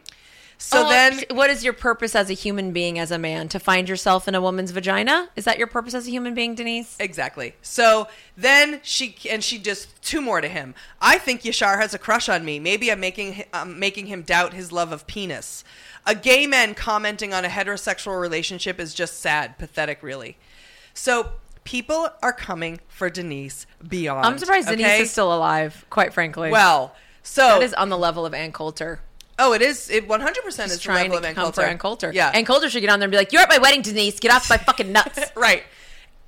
So 0.61 0.86
Oh, 0.86 0.90
then 0.90 1.23
what 1.31 1.49
is 1.49 1.64
your 1.64 1.72
purpose 1.72 2.15
as 2.15 2.30
a 2.30 2.34
human 2.34 2.73
being, 2.73 2.99
as 2.99 3.11
a 3.11 3.18
man? 3.18 3.48
To 3.48 3.60
find 3.60 3.88
yourself 3.88 4.27
in 4.27 4.36
a 4.36 4.41
woman's 4.41 4.72
vagina? 4.72 5.30
Is 5.38 5.45
that 5.45 5.57
your 5.57 5.68
purpose 5.68 5.94
as 5.94 6.06
a 6.06 6.11
human 6.11 6.34
being, 6.34 6.53
Denise? 6.53 6.98
Exactly. 6.99 7.56
So 7.61 8.10
then 8.36 8.81
she 8.84 9.15
and 9.30 9.41
she 9.41 9.57
just 9.57 10.02
two 10.03 10.22
more 10.22 10.41
to 10.41 10.49
him. 10.49 10.76
I 11.02 11.18
think 11.18 11.44
Yashar 11.44 11.80
has 11.80 11.94
a 11.94 11.98
crush 11.98 12.27
on 12.27 12.44
me. 12.44 12.60
Maybe 12.60 12.91
I'm 12.91 12.99
making 12.99 13.45
um, 13.53 13.80
making 13.80 14.07
him 14.07 14.22
doubt 14.22 14.53
his 14.53 14.73
love 14.73 14.91
of 14.91 15.07
penis. 15.07 15.64
A 16.06 16.14
gay 16.14 16.45
man 16.45 16.76
commenting 16.76 17.34
on 17.34 17.45
a 17.45 17.49
heterosexual 17.49 18.19
relationship 18.19 18.81
is 18.81 18.94
just 18.94 19.19
sad, 19.22 19.57
pathetic, 19.57 20.03
really. 20.03 20.38
So 20.94 21.31
people 21.64 22.10
are 22.22 22.34
coming 22.34 22.81
for 22.90 23.10
Denise 23.10 23.65
beyond. 23.88 24.26
I'm 24.26 24.38
surprised 24.38 24.68
Denise 24.68 25.02
is 25.02 25.11
still 25.11 25.34
alive, 25.34 25.86
quite 25.90 26.14
frankly. 26.14 26.52
well. 26.52 26.95
So 27.23 27.41
that 27.41 27.61
is 27.61 27.73
on 27.76 27.88
the 27.90 27.98
level 27.98 28.26
of 28.26 28.34
Ann 28.34 28.52
Coulter. 28.52 28.99
Oh, 29.40 29.53
it 29.53 29.61
is. 29.61 29.90
It 29.90 30.07
100 30.07 30.44
percent 30.44 30.72
is 30.72 30.80
trying 30.80 31.11
to 31.11 31.18
of 31.18 31.36
come 31.36 31.52
for 31.52 31.61
Ann 31.61 31.78
Coulter. 31.78 32.11
Yeah, 32.14 32.30
Ann 32.30 32.45
Coulter 32.45 32.70
should 32.70 32.82
get 32.82 32.90
on 32.90 32.99
there 32.99 33.06
and 33.07 33.11
be 33.11 33.18
like, 33.18 33.32
"You're 33.32 33.41
at 33.41 33.49
my 33.49 33.57
wedding, 33.57 33.82
Denise. 33.82 34.20
Get 34.20 34.32
off 34.32 34.49
my 34.49 34.57
fucking 34.70 34.91
nuts." 34.91 35.20
right. 35.36 35.64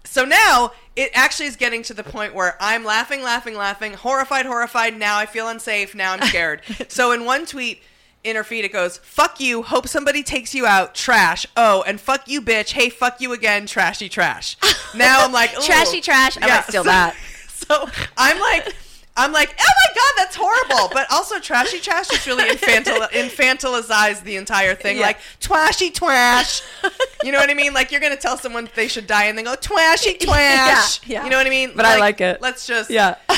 So 0.04 0.26
now 0.26 0.72
it 0.96 1.12
actually 1.14 1.46
is 1.46 1.56
getting 1.56 1.84
to 1.84 1.94
the 1.94 2.04
point 2.04 2.34
where 2.34 2.58
I'm 2.60 2.84
laughing, 2.84 3.22
laughing, 3.22 3.56
laughing, 3.56 3.94
horrified, 3.94 4.46
horrified. 4.46 4.98
Now 4.98 5.18
I 5.18 5.26
feel 5.26 5.48
unsafe. 5.48 5.94
Now 5.94 6.14
I'm 6.14 6.22
scared. 6.24 6.62
so 6.88 7.12
in 7.12 7.26
one 7.26 7.46
tweet 7.46 7.84
in 8.24 8.36
her 8.36 8.44
feed, 8.44 8.66
it 8.66 8.74
goes, 8.74 8.98
"Fuck 8.98 9.40
you. 9.40 9.62
Hope 9.62 9.88
somebody 9.88 10.24
takes 10.24 10.56
you 10.56 10.66
out. 10.66 10.96
Trash. 10.96 11.46
Oh, 11.56 11.84
and 11.86 12.00
fuck 12.00 12.28
you, 12.28 12.42
bitch. 12.42 12.72
Hey, 12.72 12.90
fuck 12.90 13.22
you 13.22 13.34
again. 13.34 13.66
Trashy 13.66 14.10
trash." 14.10 14.58
Now 14.94 15.24
I'm 15.24 15.32
like, 15.32 15.58
ooh. 15.58 15.62
Trashy 15.62 16.02
trash. 16.02 16.38
I 16.42 16.50
might 16.50 16.66
steal 16.66 16.84
so, 16.84 16.90
that. 16.90 17.16
So 17.48 17.88
I'm 18.18 18.38
like. 18.42 18.76
I'm 19.18 19.34
like, 19.34 19.54
oh 19.60 19.64
my 19.64 19.94
god, 19.96 20.14
that's 20.18 20.36
horrible. 20.36 20.90
But 20.94 21.12
also, 21.12 21.40
trashy 21.40 21.80
trash 21.80 22.08
just 22.08 22.26
really 22.26 22.46
infantil- 22.46 23.10
infantilized 23.12 24.24
the 24.24 24.38
entire 24.38 24.74
thing. 24.74 24.98
Yeah. 24.98 25.08
Like, 25.08 25.20
twashy 25.40 25.92
twash. 25.92 26.62
You 27.24 27.32
know 27.32 27.40
what 27.40 27.50
I 27.50 27.54
mean? 27.54 27.74
Like, 27.74 27.92
you're 27.92 28.00
going 28.02 28.16
to 28.16 28.22
tell 28.22 28.38
someone 28.38 28.70
they 28.76 28.88
should 28.88 29.08
die 29.08 29.26
and 29.26 29.38
then 29.38 29.46
go, 29.46 29.56
twashy 29.56 30.18
twash. 30.18 31.02
Yeah, 31.08 31.20
yeah. 31.20 31.24
You 31.26 31.30
know 31.30 31.38
what 31.38 31.48
I 31.48 31.50
mean? 31.50 31.72
But 31.76 31.86
I 31.86 31.98
like 31.98 32.22
it. 32.22 32.42
Let's 32.42 32.66
just. 32.66 32.90
Yeah. 32.90 33.16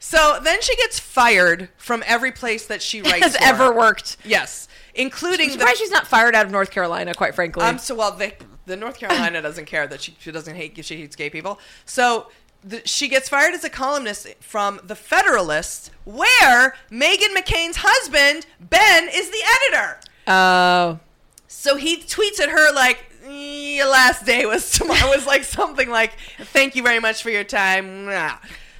So 0.00 0.38
then 0.42 0.62
she 0.62 0.74
gets 0.76 0.98
fired 0.98 1.68
from 1.76 2.02
every 2.06 2.32
place 2.32 2.66
that 2.68 2.80
she 2.80 3.02
writes 3.02 3.18
Has 3.18 3.36
for. 3.36 3.42
ever 3.44 3.74
worked. 3.74 4.16
Yes. 4.24 4.68
Including 4.94 5.50
I'm 5.50 5.58
the. 5.58 5.74
she's 5.76 5.90
not 5.90 6.06
fired 6.06 6.34
out 6.34 6.46
of 6.46 6.52
North 6.52 6.70
Carolina, 6.70 7.14
quite 7.14 7.34
frankly. 7.34 7.64
Um, 7.64 7.78
so 7.78 7.94
well, 7.94 8.12
they, 8.12 8.34
the 8.64 8.76
North 8.76 8.98
Carolina 8.98 9.42
doesn't 9.42 9.66
care 9.66 9.86
that 9.86 10.00
she, 10.00 10.16
she 10.18 10.30
doesn't 10.30 10.54
hate 10.54 10.82
she 10.84 10.96
hates 10.96 11.16
gay 11.16 11.28
people. 11.28 11.58
So 11.84 12.28
the, 12.68 12.86
she 12.86 13.08
gets 13.08 13.28
fired 13.28 13.54
as 13.54 13.64
a 13.64 13.70
columnist 13.70 14.28
from 14.40 14.80
the 14.84 14.94
Federalist, 14.94 15.90
where 16.04 16.74
Meghan 16.90 17.34
McCain's 17.36 17.78
husband 17.80 18.46
Ben 18.60 19.08
is 19.12 19.30
the 19.30 19.42
editor. 19.56 20.00
Oh. 20.26 21.00
So 21.46 21.76
he 21.76 21.98
tweets 21.98 22.40
at 22.40 22.50
her 22.50 22.72
like, 22.74 23.04
"Your 23.26 23.88
last 23.88 24.26
day 24.26 24.44
was 24.46 24.70
tomorrow." 24.78 25.08
was 25.08 25.26
like 25.26 25.44
something 25.44 25.88
like, 25.88 26.12
"Thank 26.38 26.76
you 26.76 26.82
very 26.82 27.00
much 27.00 27.22
for 27.22 27.30
your 27.30 27.44
time." 27.44 28.06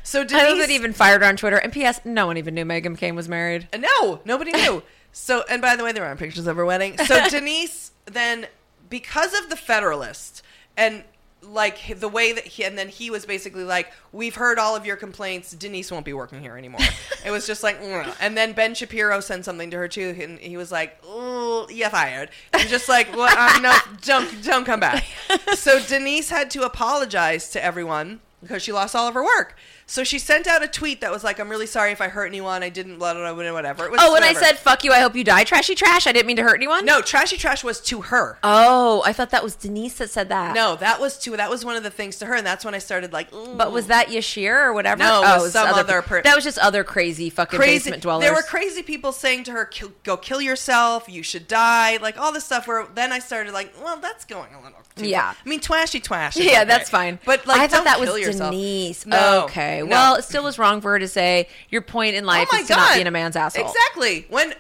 So 0.02 0.24
Denise, 0.24 0.42
I 0.42 0.48
love 0.48 0.58
that 0.58 0.70
even 0.70 0.92
fired 0.92 1.22
her 1.22 1.28
on 1.28 1.36
Twitter. 1.36 1.56
And 1.56 1.72
P.S. 1.72 2.00
No 2.04 2.26
one 2.26 2.36
even 2.36 2.54
knew 2.54 2.64
Meghan 2.64 2.96
McCain 2.96 3.14
was 3.14 3.28
married. 3.28 3.68
Uh, 3.72 3.78
no, 3.78 4.20
nobody 4.24 4.52
knew. 4.52 4.82
So, 5.10 5.42
and 5.50 5.60
by 5.60 5.74
the 5.74 5.82
way, 5.82 5.90
there 5.90 6.04
aren't 6.04 6.20
pictures 6.20 6.46
of 6.46 6.56
her 6.56 6.64
wedding. 6.64 6.96
So 6.98 7.28
Denise 7.30 7.90
then, 8.04 8.46
because 8.88 9.36
of 9.36 9.48
the 9.48 9.56
Federalist, 9.56 10.42
and 10.76 11.02
like 11.42 11.98
the 11.98 12.08
way 12.08 12.32
that 12.32 12.44
he, 12.44 12.64
and 12.64 12.76
then 12.76 12.88
he 12.88 13.10
was 13.10 13.24
basically 13.24 13.64
like, 13.64 13.92
"We've 14.12 14.34
heard 14.34 14.58
all 14.58 14.76
of 14.76 14.84
your 14.84 14.96
complaints. 14.96 15.52
Denise 15.52 15.90
won't 15.90 16.04
be 16.04 16.12
working 16.12 16.40
here 16.40 16.56
anymore." 16.56 16.80
it 17.24 17.30
was 17.30 17.46
just 17.46 17.62
like, 17.62 17.80
"Mm." 17.80 18.14
and 18.20 18.36
then 18.36 18.52
Ben 18.52 18.74
Shapiro 18.74 19.20
sent 19.20 19.44
something 19.44 19.70
to 19.70 19.76
her 19.76 19.88
too, 19.88 20.16
and 20.20 20.38
he 20.38 20.56
was 20.56 20.70
like, 20.72 20.98
"Oh, 21.04 21.66
fired." 21.90 22.30
And 22.52 22.68
just 22.68 22.88
like, 22.88 23.14
"Well, 23.14 23.34
uh, 23.36 23.58
no, 23.60 23.76
don't, 24.02 24.42
don't 24.44 24.64
come 24.64 24.80
back." 24.80 25.04
So 25.54 25.80
Denise 25.80 26.30
had 26.30 26.50
to 26.52 26.62
apologize 26.62 27.50
to 27.50 27.62
everyone 27.62 28.20
because 28.40 28.62
she 28.62 28.72
lost 28.72 28.94
all 28.94 29.08
of 29.08 29.14
her 29.14 29.24
work. 29.24 29.56
So 29.90 30.04
she 30.04 30.18
sent 30.18 30.46
out 30.46 30.62
a 30.62 30.68
tweet 30.68 31.00
that 31.00 31.10
was 31.10 31.24
like, 31.24 31.40
"I'm 31.40 31.48
really 31.48 31.66
sorry 31.66 31.92
if 31.92 32.00
I 32.02 32.08
hurt 32.08 32.26
anyone. 32.26 32.62
I 32.62 32.68
didn't, 32.68 32.98
blah, 32.98 33.14
blah, 33.14 33.32
blah, 33.32 33.52
whatever." 33.54 33.86
It 33.86 33.90
was 33.90 34.00
Oh, 34.02 34.12
when 34.12 34.22
I 34.22 34.28
whatever. 34.34 34.44
said 34.44 34.58
"fuck 34.58 34.84
you," 34.84 34.92
I 34.92 35.00
hope 35.00 35.16
you 35.16 35.24
die. 35.24 35.44
Trashy 35.44 35.74
trash. 35.74 36.06
I 36.06 36.12
didn't 36.12 36.26
mean 36.26 36.36
to 36.36 36.42
hurt 36.42 36.56
anyone. 36.56 36.84
no, 36.84 37.00
trashy 37.00 37.38
trash 37.38 37.64
was 37.64 37.80
to 37.80 38.02
her. 38.02 38.38
Oh, 38.44 39.02
I 39.06 39.14
thought 39.14 39.30
that 39.30 39.42
was 39.42 39.54
Denise 39.56 39.94
that 39.94 40.10
said 40.10 40.28
that. 40.28 40.54
No, 40.54 40.76
that 40.76 41.00
was 41.00 41.18
to 41.20 41.36
that 41.38 41.48
was 41.48 41.64
one 41.64 41.74
of 41.74 41.82
the 41.82 41.90
things 41.90 42.18
to 42.18 42.26
her, 42.26 42.34
and 42.34 42.46
that's 42.46 42.66
when 42.66 42.74
I 42.74 42.78
started 42.78 43.14
like. 43.14 43.32
Ooh. 43.32 43.54
But 43.56 43.72
was 43.72 43.86
that 43.86 44.08
Yashar 44.08 44.66
or 44.66 44.72
whatever? 44.74 44.98
No, 45.02 45.22
it 45.22 45.26
oh, 45.26 45.42
was 45.44 45.52
some 45.54 45.66
other 45.68 46.02
per- 46.02 46.20
That 46.22 46.34
was 46.36 46.44
just 46.44 46.58
other 46.58 46.84
crazy 46.84 47.30
fucking 47.30 47.58
crazy? 47.58 47.78
basement 47.90 48.02
dwellers. 48.02 48.24
There 48.24 48.34
were 48.34 48.42
crazy 48.42 48.82
people 48.82 49.12
saying 49.12 49.44
to 49.44 49.52
her, 49.52 49.64
kill, 49.64 49.92
"Go 50.04 50.18
kill 50.18 50.42
yourself. 50.42 51.08
You 51.08 51.22
should 51.22 51.48
die." 51.48 51.96
Like 51.96 52.18
all 52.18 52.30
this 52.32 52.44
stuff. 52.44 52.66
Where 52.68 52.86
then 52.94 53.10
I 53.10 53.20
started 53.20 53.54
like, 53.54 53.72
well, 53.82 53.96
that's 53.98 54.26
going 54.26 54.52
a 54.54 54.60
little. 54.62 54.78
Too 54.96 55.06
Yeah. 55.08 55.32
far. 55.32 55.36
I 55.44 55.48
mean, 55.48 55.60
twashy 55.60 56.00
twash. 56.02 56.36
is 56.36 56.44
yeah, 56.44 56.58
okay. 56.58 56.64
that's 56.66 56.90
fine. 56.90 57.18
But 57.24 57.46
like, 57.46 57.58
I 57.60 57.68
thought 57.68 57.76
don't 57.78 57.84
that 57.84 58.00
was 58.00 58.08
kill 58.10 58.18
yourself. 58.18 58.50
Denise. 58.50 59.06
No, 59.06 59.44
okay. 59.44 59.77
No. 59.80 59.86
Well, 59.86 60.14
it 60.16 60.24
still 60.24 60.44
was 60.44 60.58
wrong 60.58 60.80
for 60.80 60.92
her 60.92 60.98
to 60.98 61.08
say 61.08 61.48
your 61.70 61.82
point 61.82 62.14
in 62.14 62.24
Oh 62.24 62.28
life 62.28 62.48
my 62.52 62.60
is 62.60 62.66
to 62.68 62.76
not 62.76 62.94
be 62.94 63.00
in 63.00 63.06
a 63.06 63.10
man's 63.10 63.36
asshole. 63.36 63.66
Exactly. 63.66 64.26
When. 64.28 64.54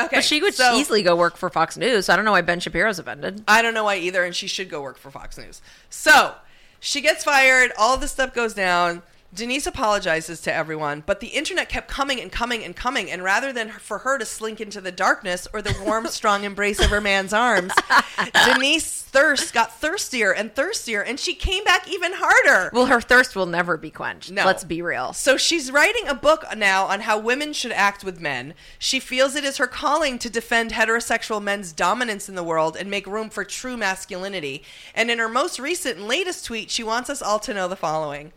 Okay. 0.00 0.16
But 0.18 0.24
she 0.24 0.40
would 0.40 0.54
so, 0.54 0.74
easily 0.74 1.02
go 1.02 1.16
work 1.16 1.36
for 1.36 1.50
Fox 1.50 1.76
News. 1.76 2.06
So 2.06 2.12
I 2.12 2.16
don't 2.16 2.24
know 2.24 2.32
why 2.32 2.42
Ben 2.42 2.60
Shapiro's 2.60 2.98
offended. 2.98 3.42
I 3.48 3.62
don't 3.62 3.74
know 3.74 3.84
why 3.84 3.96
either, 3.96 4.24
and 4.24 4.34
she 4.34 4.46
should 4.46 4.70
go 4.70 4.80
work 4.80 4.96
for 4.96 5.10
Fox 5.10 5.36
News. 5.36 5.60
So 5.90 6.34
she 6.78 7.00
gets 7.00 7.24
fired. 7.24 7.72
All 7.76 7.96
this 7.96 8.12
stuff 8.12 8.32
goes 8.32 8.54
down. 8.54 9.02
Denise 9.34 9.66
apologizes 9.66 10.40
to 10.40 10.54
everyone, 10.54 11.02
but 11.04 11.20
the 11.20 11.28
internet 11.28 11.68
kept 11.68 11.86
coming 11.86 12.18
and 12.18 12.32
coming 12.32 12.64
and 12.64 12.74
coming. 12.74 13.10
And 13.10 13.22
rather 13.22 13.52
than 13.52 13.68
for 13.68 13.98
her 13.98 14.16
to 14.16 14.24
slink 14.24 14.58
into 14.58 14.80
the 14.80 14.90
darkness 14.90 15.46
or 15.52 15.60
the 15.60 15.76
warm, 15.84 16.06
strong 16.08 16.44
embrace 16.44 16.80
of 16.80 16.88
her 16.88 17.00
man's 17.02 17.34
arms, 17.34 17.72
Denise 18.46 19.02
thirst 19.02 19.52
got 19.52 19.78
thirstier 19.78 20.32
and 20.32 20.54
thirstier, 20.54 21.02
and 21.02 21.20
she 21.20 21.34
came 21.34 21.62
back 21.64 21.86
even 21.90 22.12
harder. 22.14 22.70
Well, 22.72 22.86
her 22.86 23.02
thirst 23.02 23.36
will 23.36 23.46
never 23.46 23.76
be 23.76 23.90
quenched. 23.90 24.30
No. 24.30 24.46
Let's 24.46 24.64
be 24.64 24.80
real. 24.80 25.12
So 25.12 25.36
she's 25.36 25.70
writing 25.70 26.08
a 26.08 26.14
book 26.14 26.46
now 26.56 26.86
on 26.86 27.00
how 27.00 27.18
women 27.18 27.52
should 27.52 27.72
act 27.72 28.02
with 28.02 28.22
men. 28.22 28.54
She 28.78 28.98
feels 28.98 29.34
it 29.34 29.44
is 29.44 29.58
her 29.58 29.66
calling 29.66 30.18
to 30.20 30.30
defend 30.30 30.72
heterosexual 30.72 31.42
men's 31.42 31.72
dominance 31.72 32.30
in 32.30 32.34
the 32.34 32.42
world 32.42 32.78
and 32.78 32.90
make 32.90 33.06
room 33.06 33.28
for 33.28 33.44
true 33.44 33.76
masculinity. 33.76 34.62
And 34.94 35.10
in 35.10 35.18
her 35.18 35.28
most 35.28 35.58
recent 35.58 35.98
and 35.98 36.08
latest 36.08 36.46
tweet, 36.46 36.70
she 36.70 36.82
wants 36.82 37.10
us 37.10 37.20
all 37.20 37.38
to 37.40 37.52
know 37.52 37.68
the 37.68 37.76
following 37.76 38.32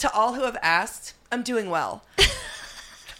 To 0.00 0.10
all 0.14 0.32
who 0.32 0.44
have 0.44 0.56
asked, 0.62 1.12
I'm 1.30 1.42
doing 1.42 1.68
well. 1.68 2.02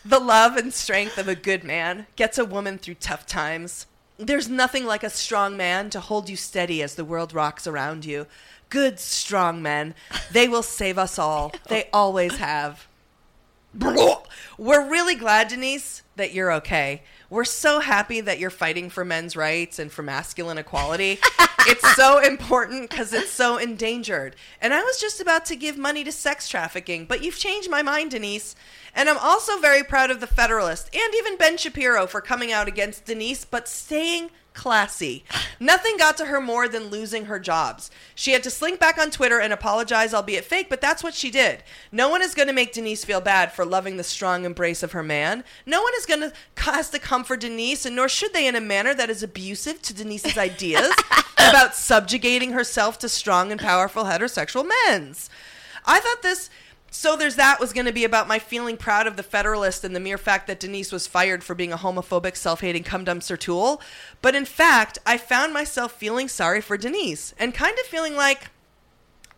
the 0.03 0.19
love 0.19 0.57
and 0.57 0.73
strength 0.73 1.19
of 1.19 1.29
a 1.29 1.35
good 1.35 1.63
man 1.63 2.07
gets 2.17 2.39
a 2.39 2.45
woman 2.47 2.79
through 2.79 2.95
tough 2.95 3.27
times. 3.27 3.85
There's 4.17 4.49
nothing 4.49 4.87
like 4.87 5.05
a 5.05 5.11
strong 5.11 5.59
man 5.59 5.91
to 5.91 6.01
hold 6.01 6.31
you 6.31 6.37
steady 6.37 6.83
as 6.83 6.95
the 6.95 7.05
world 7.05 7.35
rocks 7.35 7.67
around 7.67 8.07
you. 8.07 8.27
Good, 8.71 8.99
strong 8.99 9.61
men. 9.61 9.95
They 10.33 10.49
will 10.49 10.63
save 10.63 10.97
us 10.97 11.19
all. 11.19 11.53
They 11.69 11.91
always 11.93 12.39
have. 12.39 12.89
We're 13.75 14.89
really 14.89 15.17
glad, 15.17 15.49
Denise, 15.49 16.03
that 16.17 16.33
you're 16.33 16.53
okay. 16.55 17.03
We're 17.31 17.45
so 17.45 17.79
happy 17.79 18.21
that 18.23 18.41
you're 18.41 18.51
fighting 18.51 18.91
for 18.91 19.05
men's 19.05 19.37
rights 19.37 19.79
and 19.79 19.91
for 19.91 20.03
masculine 20.03 20.59
equality. 20.59 21.21
it's 21.61 21.95
so 21.95 22.19
important 22.19 22.91
because 22.91 23.13
it's 23.13 23.31
so 23.31 23.57
endangered. 23.57 24.35
And 24.61 24.75
I 24.75 24.83
was 24.83 25.01
just 25.01 25.21
about 25.21 25.45
to 25.47 25.57
give 25.57 25.79
money 25.79 26.03
to 26.03 26.11
sex 26.11 26.49
trafficking, 26.49 27.07
but 27.07 27.23
you've 27.23 27.39
changed 27.39 27.71
my 27.71 27.83
mind, 27.83 28.11
Denise. 28.11 28.57
And 28.97 29.09
I'm 29.09 29.19
also 29.19 29.61
very 29.61 29.85
proud 29.85 30.11
of 30.11 30.19
the 30.19 30.27
Federalist 30.27 30.91
and 30.93 31.15
even 31.15 31.37
Ben 31.37 31.57
Shapiro 31.57 32.09
for 32.09 32.21
coming 32.21 32.51
out 32.51 32.67
against 32.67 33.05
Denise, 33.05 33.45
but 33.45 33.69
staying 33.69 34.31
classy. 34.55 35.25
Nothing 35.59 35.97
got 35.97 36.17
to 36.19 36.27
her 36.27 36.41
more 36.41 36.69
than 36.69 36.89
losing 36.89 37.27
her 37.27 37.39
jobs. 37.39 37.91
She 38.15 38.33
had 38.33 38.43
to 38.43 38.51
slink 38.51 38.81
back 38.81 38.99
on 38.99 39.11
Twitter 39.11 39.41
and 39.41 39.53
apologize, 39.53 40.13
albeit 40.15 40.45
fake, 40.45 40.69
but 40.69 40.81
that's 40.81 41.03
what 41.03 41.15
she 41.15 41.31
did. 41.31 41.63
No 41.93 42.09
one 42.09 42.23
is 42.23 42.35
going 42.35 42.49
to 42.49 42.55
make 42.55 42.73
Denise 42.73 43.05
feel 43.05 43.21
bad 43.21 43.53
for 43.53 43.65
loving 43.65 43.97
the 43.97 44.05
strong 44.05 44.45
embrace 44.45 44.83
of 44.83 44.93
her 44.93 45.03
man. 45.03 45.45
No 45.67 45.83
one 45.83 45.93
is 45.97 46.07
going 46.07 46.21
to 46.31 46.33
has 46.57 46.91
to 46.91 46.99
comfort 46.99 47.41
Denise, 47.41 47.87
and 47.87 47.97
nor 47.97 48.09
should 48.09 48.33
they 48.33 48.47
in 48.47 48.55
a 48.55 48.61
manner 48.61 48.95
that 48.95 49.11
is 49.11 49.23
abusive 49.23 49.83
to 49.83 49.95
Denise's 49.95 50.39
ideas 50.39 50.95
about 51.37 51.75
subjugating 51.75 52.53
herself 52.53 52.99
to 52.99 53.09
strong 53.09 53.51
and 53.51 53.61
powerful 53.61 54.05
heterosexual 54.05 54.69
men's. 54.87 55.31
I 55.87 56.01
thought 56.01 56.23
this 56.23 56.51
so 56.91 57.17
there's 57.17 57.37
that 57.37 57.61
was 57.61 57.73
going 57.73 57.87
to 57.87 57.93
be 57.93 58.05
about 58.05 58.29
my 58.29 58.39
feeling 58.39 58.77
proud 58.77 59.07
of 59.07 59.17
the 59.17 59.23
Federalist 59.23 59.85
and 59.85 59.95
the 59.95 60.01
mere 60.01 60.19
fact 60.19 60.47
that 60.49 60.61
Denise 60.61 60.93
was 60.93 61.07
fired 61.07 61.45
for 61.45 61.55
being 61.55 61.73
a 61.73 61.79
homophobic, 61.79 62.37
self-hating 62.37 62.83
cum 62.83 63.05
dumpster 63.05 63.39
tool. 63.39 63.81
But 64.21 64.35
in 64.35 64.45
fact, 64.45 64.99
I 65.07 65.17
found 65.17 65.53
myself 65.53 65.93
feeling 65.93 66.29
sorry 66.29 66.61
for 66.61 66.77
Denise 66.77 67.33
and 67.39 67.55
kind 67.55 67.79
of 67.79 67.87
feeling 67.87 68.17
like 68.17 68.51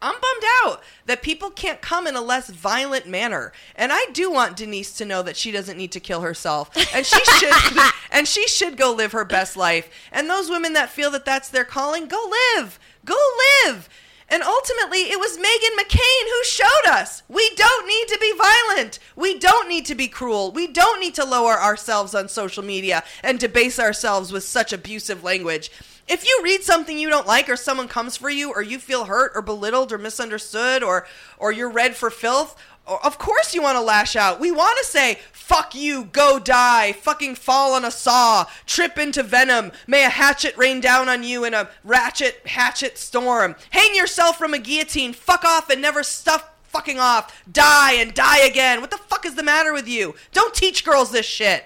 I'm 0.03 0.15
bummed 0.15 0.45
out 0.65 0.83
that 1.07 1.23
people 1.23 1.51
can't 1.51 1.81
come 1.81 2.09
in 2.09 2.16
a 2.16 2.20
less 2.20 2.51
violent 2.51 3.07
manner. 3.07 3.53
And 3.77 3.93
I 3.93 4.07
do 4.12 4.33
want 4.33 4.57
Denise 4.57 4.93
to 4.95 5.05
know 5.05 5.23
that 5.23 5.37
she 5.37 5.53
doesn't 5.53 5.79
need 5.79 5.93
to 5.93 6.01
kill 6.01 6.23
herself. 6.23 6.70
And 6.95 7.07
she 7.07 7.24
should 7.24 7.93
and 8.11 8.27
she 8.27 8.49
should 8.49 8.77
go 8.77 8.93
live 8.93 9.12
her 9.12 9.24
best 9.24 9.57
life. 9.57 9.89
And 10.11 10.29
those 10.29 10.51
women 10.51 10.73
that 10.73 10.91
feel 10.91 11.11
that 11.12 11.24
that's 11.24 11.49
their 11.49 11.65
calling, 11.65 12.09
go 12.09 12.33
live. 12.57 12.81
Go 13.05 13.16
live. 13.65 13.89
And 14.32 14.42
ultimately, 14.42 15.10
it 15.10 15.20
was 15.20 15.36
Meghan 15.36 15.78
McCain 15.78 16.24
who 16.24 16.44
showed 16.44 16.86
us 16.88 17.22
we 17.28 17.50
don't 17.54 17.86
need 17.86 18.09
to 18.09 18.18
be 18.18 18.32
violent. 18.38 18.98
We 19.14 19.38
don't 19.38 19.68
need 19.68 19.84
to 19.86 19.94
be 19.94 20.09
cruel. 20.09 20.50
We 20.50 20.68
don't 20.68 21.00
need 21.00 21.14
to 21.16 21.24
lower 21.26 21.60
ourselves 21.60 22.14
on 22.14 22.30
social 22.30 22.64
media 22.64 23.04
and 23.22 23.38
debase 23.38 23.78
ourselves 23.78 24.32
with 24.32 24.44
such 24.44 24.72
abusive 24.72 25.22
language. 25.22 25.70
If 26.09 26.26
you 26.26 26.40
read 26.42 26.62
something 26.62 26.98
you 26.98 27.10
don't 27.10 27.26
like 27.26 27.50
or 27.50 27.56
someone 27.56 27.88
comes 27.88 28.16
for 28.16 28.30
you 28.30 28.50
or 28.50 28.62
you 28.62 28.78
feel 28.78 29.04
hurt 29.04 29.32
or 29.34 29.42
belittled 29.42 29.92
or 29.92 29.98
misunderstood 29.98 30.82
or 30.82 31.06
or 31.36 31.52
you're 31.52 31.70
read 31.70 31.94
for 31.94 32.09
filth, 32.09 32.56
Oh, 32.86 32.98
of 33.04 33.16
course 33.18 33.54
you 33.54 33.62
want 33.62 33.76
to 33.76 33.82
lash 33.82 34.16
out. 34.16 34.40
We 34.40 34.50
want 34.50 34.78
to 34.78 34.84
say 34.84 35.20
fuck 35.32 35.74
you, 35.74 36.04
go 36.04 36.38
die, 36.38 36.92
fucking 36.92 37.34
fall 37.34 37.74
on 37.74 37.84
a 37.84 37.90
saw, 37.90 38.46
trip 38.66 38.96
into 38.98 39.22
venom, 39.22 39.70
may 39.86 40.04
a 40.04 40.09
hatchet 40.09 40.56
rain 40.56 40.80
down 40.80 41.09
on 41.09 41.22
you 41.22 41.44
in 41.44 41.52
a 41.52 41.68
ratchet 41.84 42.40
hatchet 42.46 42.96
storm. 42.96 43.54
Hang 43.70 43.94
yourself 43.94 44.38
from 44.38 44.54
a 44.54 44.59
guillotine, 44.59 45.12
fuck 45.12 45.44
off 45.44 45.68
and 45.68 45.82
never 45.82 46.02
stuff 46.02 46.48
fucking 46.64 46.98
off, 46.98 47.44
die 47.50 47.92
and 47.92 48.14
die 48.14 48.40
again. 48.40 48.80
What 48.80 48.90
the 48.90 48.96
fuck 48.96 49.26
is 49.26 49.34
the 49.34 49.42
matter 49.42 49.72
with 49.72 49.86
you? 49.86 50.14
Don't 50.32 50.54
teach 50.54 50.84
girls 50.84 51.12
this 51.12 51.26
shit. 51.26 51.64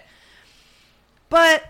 But 1.28 1.64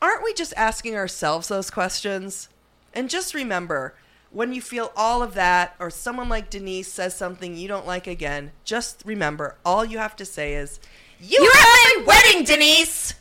aren't 0.00 0.22
we 0.22 0.32
just 0.32 0.54
asking 0.56 0.94
ourselves 0.94 1.48
those 1.48 1.70
questions? 1.70 2.48
And 2.94 3.10
just 3.10 3.34
remember, 3.34 3.94
when 4.30 4.52
you 4.52 4.62
feel 4.62 4.92
all 4.96 5.22
of 5.22 5.34
that, 5.34 5.74
or 5.80 5.90
someone 5.90 6.28
like 6.28 6.50
Denise 6.50 6.92
says 6.92 7.16
something 7.16 7.56
you 7.56 7.66
don't 7.66 7.86
like 7.86 8.06
again, 8.06 8.52
just 8.64 9.02
remember, 9.04 9.56
all 9.64 9.84
you 9.84 9.98
have 9.98 10.14
to 10.16 10.24
say 10.24 10.54
is, 10.54 10.78
You 11.18 11.42
You're 11.42 11.56
have 11.56 11.66
at 11.66 11.96
my 11.98 12.04
wedding, 12.06 12.44
Denise. 12.44 13.14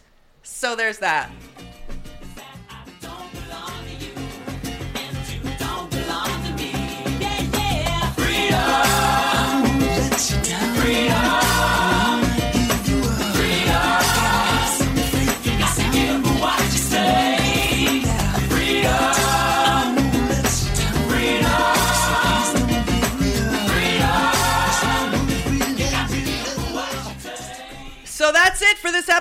So 0.43 0.75
there's 0.75 0.99
that. 0.99 1.31
So 10.19 10.39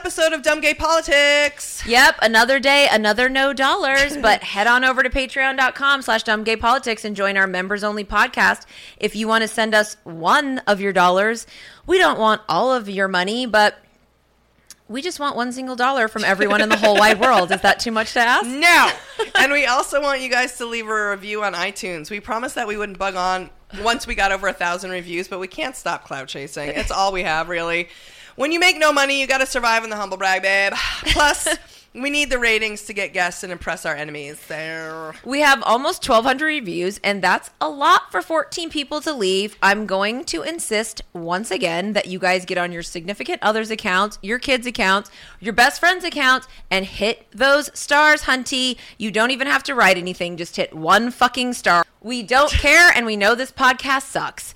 episode 0.09 0.33
of 0.33 0.41
Dumb 0.41 0.63
Gay 0.63 0.73
Politics. 0.73 1.87
Yep, 1.87 2.21
another 2.23 2.59
day, 2.59 2.89
another 2.91 3.29
no 3.29 3.53
dollars. 3.53 4.17
But 4.23 4.43
head 4.43 4.67
on 4.67 4.83
over 4.83 5.03
to 5.03 5.11
patreon.com 5.11 6.01
slash 6.01 6.25
dumbgaypolitics 6.25 7.05
and 7.05 7.15
join 7.15 7.37
our 7.37 7.47
members 7.47 7.85
only 7.85 8.07
podcast. 8.07 8.65
If 8.97 9.15
you 9.15 9.29
want 9.29 9.43
to 9.43 9.49
send 9.49 9.75
us 9.75 9.99
one 10.05 10.61
of 10.61 10.81
your 10.81 10.95
dollars, 10.95 11.47
we 11.87 11.99
don't 11.99 12.19
want 12.19 12.41
all 12.49 12.73
of 12.73 12.89
your 12.89 13.07
money, 13.07 13.45
but 13.45 13.77
we 14.89 15.03
just 15.03 15.21
want 15.21 15.37
one 15.37 15.53
single 15.53 15.77
dollar 15.77 16.09
from 16.09 16.25
everyone 16.25 16.63
in 16.63 16.71
the 16.71 16.79
whole 16.79 16.97
wide 16.97 17.21
world. 17.21 17.53
Is 17.53 17.61
that 17.61 17.79
too 17.79 17.93
much 17.93 18.15
to 18.15 18.21
ask? 18.21 18.47
No. 18.47 18.91
and 19.39 19.53
we 19.53 19.67
also 19.67 20.01
want 20.01 20.23
you 20.23 20.31
guys 20.31 20.57
to 20.57 20.65
leave 20.65 20.89
a 20.89 21.11
review 21.11 21.45
on 21.45 21.53
iTunes. 21.53 22.11
We 22.11 22.21
promised 22.21 22.55
that 22.55 22.67
we 22.67 22.79
wouldn't 22.79 22.99
bug 22.99 23.15
on 23.15 23.51
once 23.83 24.07
we 24.07 24.15
got 24.15 24.33
over 24.33 24.49
a 24.49 24.55
thousand 24.55 24.91
reviews, 24.91 25.29
but 25.29 25.39
we 25.39 25.49
can't 25.49 25.77
stop 25.77 26.07
cloud 26.07 26.29
chasing. 26.29 26.71
It's 26.71 26.91
all 26.91 27.13
we 27.13 27.25
have, 27.25 27.51
really. 27.51 27.91
When 28.39 28.53
you 28.53 28.61
make 28.61 28.79
no 28.79 28.93
money, 28.93 29.21
you 29.21 29.27
got 29.27 29.39
to 29.39 29.47
survive 29.47 29.83
in 29.83 29.91
the 29.91 29.97
humble 29.97 30.17
brag, 30.17 30.43
babe. 30.43 30.73
Plus, 31.07 31.59
we 31.93 32.09
need 32.09 32.31
the 32.31 32.39
ratings 32.39 32.83
to 32.85 32.93
get 32.93 33.13
guests 33.13 33.43
and 33.43 33.51
impress 33.51 33.85
our 33.85 33.97
enemies. 33.97 34.41
There. 34.47 35.13
We 35.25 35.41
have 35.41 35.61
almost 35.65 36.09
1,200 36.09 36.47
reviews, 36.47 37.01
and 37.03 37.21
that's 37.21 37.51
a 37.61 37.69
lot 37.69 38.13
for 38.13 38.23
14 38.23 38.71
people 38.71 39.01
to 39.01 39.13
leave. 39.13 39.57
I'm 39.61 39.87
going 39.87 40.25
to 40.27 40.43
insist 40.43 41.03
once 41.13 41.51
again 41.51 41.95
that 41.95 42.07
you 42.07 42.21
guys 42.21 42.45
get 42.45 42.59
on 42.59 42.71
your 42.71 42.85
significant 42.85 43.43
other's 43.43 43.73
account, 43.73 44.19
your 44.23 44.39
kids' 44.39 44.69
account, 44.69 45.11
your 45.41 45.53
best 45.53 45.81
friend's 45.81 46.05
account, 46.05 46.47
and 46.71 46.85
hit 46.85 47.27
those 47.33 47.77
stars, 47.77 48.23
hunty. 48.23 48.77
You 48.99 49.11
don't 49.11 49.33
even 49.33 49.49
have 49.49 49.65
to 49.65 49.75
write 49.75 49.99
anything, 49.99 50.37
just 50.37 50.55
hit 50.55 50.73
one 50.73 51.11
fucking 51.11 51.55
star. 51.55 51.85
We 52.01 52.23
don't 52.23 52.53
care, 52.53 52.93
and 52.95 53.05
we 53.05 53.17
know 53.17 53.35
this 53.35 53.51
podcast 53.51 54.03
sucks. 54.03 54.55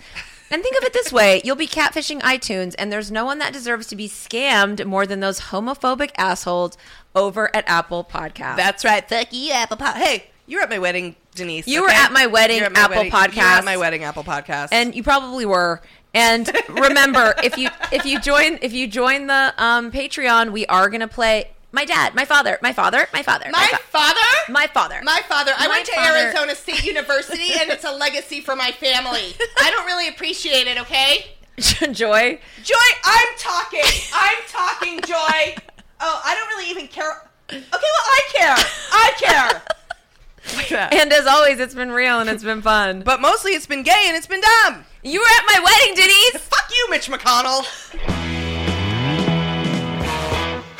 And 0.52 0.62
think 0.62 0.76
of 0.76 0.84
it 0.84 0.92
this 0.92 1.10
way 1.12 1.40
you'll 1.44 1.56
be 1.56 1.66
catfishing 1.66 2.20
iTunes, 2.20 2.74
and 2.78 2.92
there's 2.92 3.10
no 3.10 3.24
one 3.24 3.38
that 3.38 3.52
deserves 3.52 3.86
to 3.88 3.96
be 3.96 4.08
scammed 4.08 4.84
more 4.84 5.06
than 5.06 5.20
those 5.20 5.40
homophobic 5.40 6.10
assholes 6.18 6.76
over 7.14 7.54
at 7.56 7.64
Apple 7.66 8.04
Podcast. 8.04 8.56
That's 8.56 8.84
right. 8.84 9.08
Fuck 9.08 9.32
you, 9.32 9.52
Apple 9.52 9.78
Pod. 9.78 9.96
Hey, 9.96 10.26
you 10.46 10.58
were 10.58 10.62
at 10.62 10.70
my 10.70 10.78
wedding, 10.78 11.16
Denise. 11.34 11.66
You 11.66 11.82
were 11.82 11.88
at 11.88 12.12
my 12.12 12.26
wedding, 12.26 12.60
at 12.60 12.72
my 12.72 12.80
Apple 12.80 12.96
wedding- 12.96 13.12
You 13.12 13.18
were 13.18 13.26
Podcast. 13.28 13.38
at 13.58 13.64
my 13.64 13.76
wedding, 13.78 14.04
Apple 14.04 14.24
Podcast. 14.24 14.68
and 14.72 14.94
you 14.94 15.02
probably 15.02 15.46
were. 15.46 15.80
And 16.14 16.50
remember, 16.68 17.32
if 17.42 17.56
you 17.56 17.70
if 17.90 18.04
you 18.04 18.20
join 18.20 18.58
if 18.60 18.74
you 18.74 18.86
join 18.86 19.28
the 19.28 19.54
um, 19.56 19.90
Patreon, 19.90 20.52
we 20.52 20.66
are 20.66 20.90
gonna 20.90 21.08
play 21.08 21.51
my 21.72 21.84
dad, 21.84 22.14
my 22.14 22.24
father, 22.24 22.58
my 22.62 22.72
father, 22.72 23.06
my 23.12 23.22
father, 23.22 23.46
My 23.50 23.66
fa- 23.66 23.78
father? 23.88 24.20
my 24.50 24.66
father, 24.66 25.00
My 25.02 25.20
father. 25.28 25.52
I 25.56 25.66
My 25.68 25.74
went 25.74 25.86
to 25.86 25.92
father- 25.94 26.18
Arizona 26.18 26.54
State 26.54 26.84
University, 26.84 27.52
and 27.58 27.70
it's 27.70 27.84
a 27.84 27.92
legacy 28.04 28.40
for 28.40 28.54
my 28.54 28.70
family. 28.72 29.34
I 29.58 29.70
don't 29.70 29.86
really 29.86 30.08
appreciate 30.08 30.66
it, 30.66 30.78
okay? 30.82 31.32
Joy. 31.92 32.38
Joy, 32.62 32.88
I'm 33.04 33.28
talking. 33.38 33.80
I'm 34.14 34.38
talking, 34.48 35.00
Joy. 35.02 35.56
Oh, 36.04 36.20
I 36.24 36.34
don't 36.34 36.48
really 36.48 36.68
even 36.68 36.88
care. 36.88 37.12
Okay, 37.48 37.60
well, 37.70 37.78
I 37.78 38.20
care. 38.32 38.56
I 38.90 40.62
care. 40.64 40.88
And 40.90 41.12
as 41.12 41.28
always, 41.28 41.60
it's 41.60 41.76
been 41.76 41.92
real 41.92 42.18
and 42.18 42.28
it's 42.28 42.42
been 42.42 42.60
fun. 42.60 43.02
But 43.02 43.20
mostly 43.20 43.52
it's 43.52 43.66
been 43.66 43.84
gay 43.84 44.06
and 44.08 44.16
it's 44.16 44.26
been 44.26 44.40
dumb. 44.40 44.84
You 45.04 45.20
were 45.20 45.26
at 45.26 45.44
my 45.46 45.60
wedding, 45.62 45.94
Denise. 45.94 46.38
Fuck 46.38 46.70
you, 46.76 46.90
Mitch 46.90 47.08
McConnell. 47.08 48.41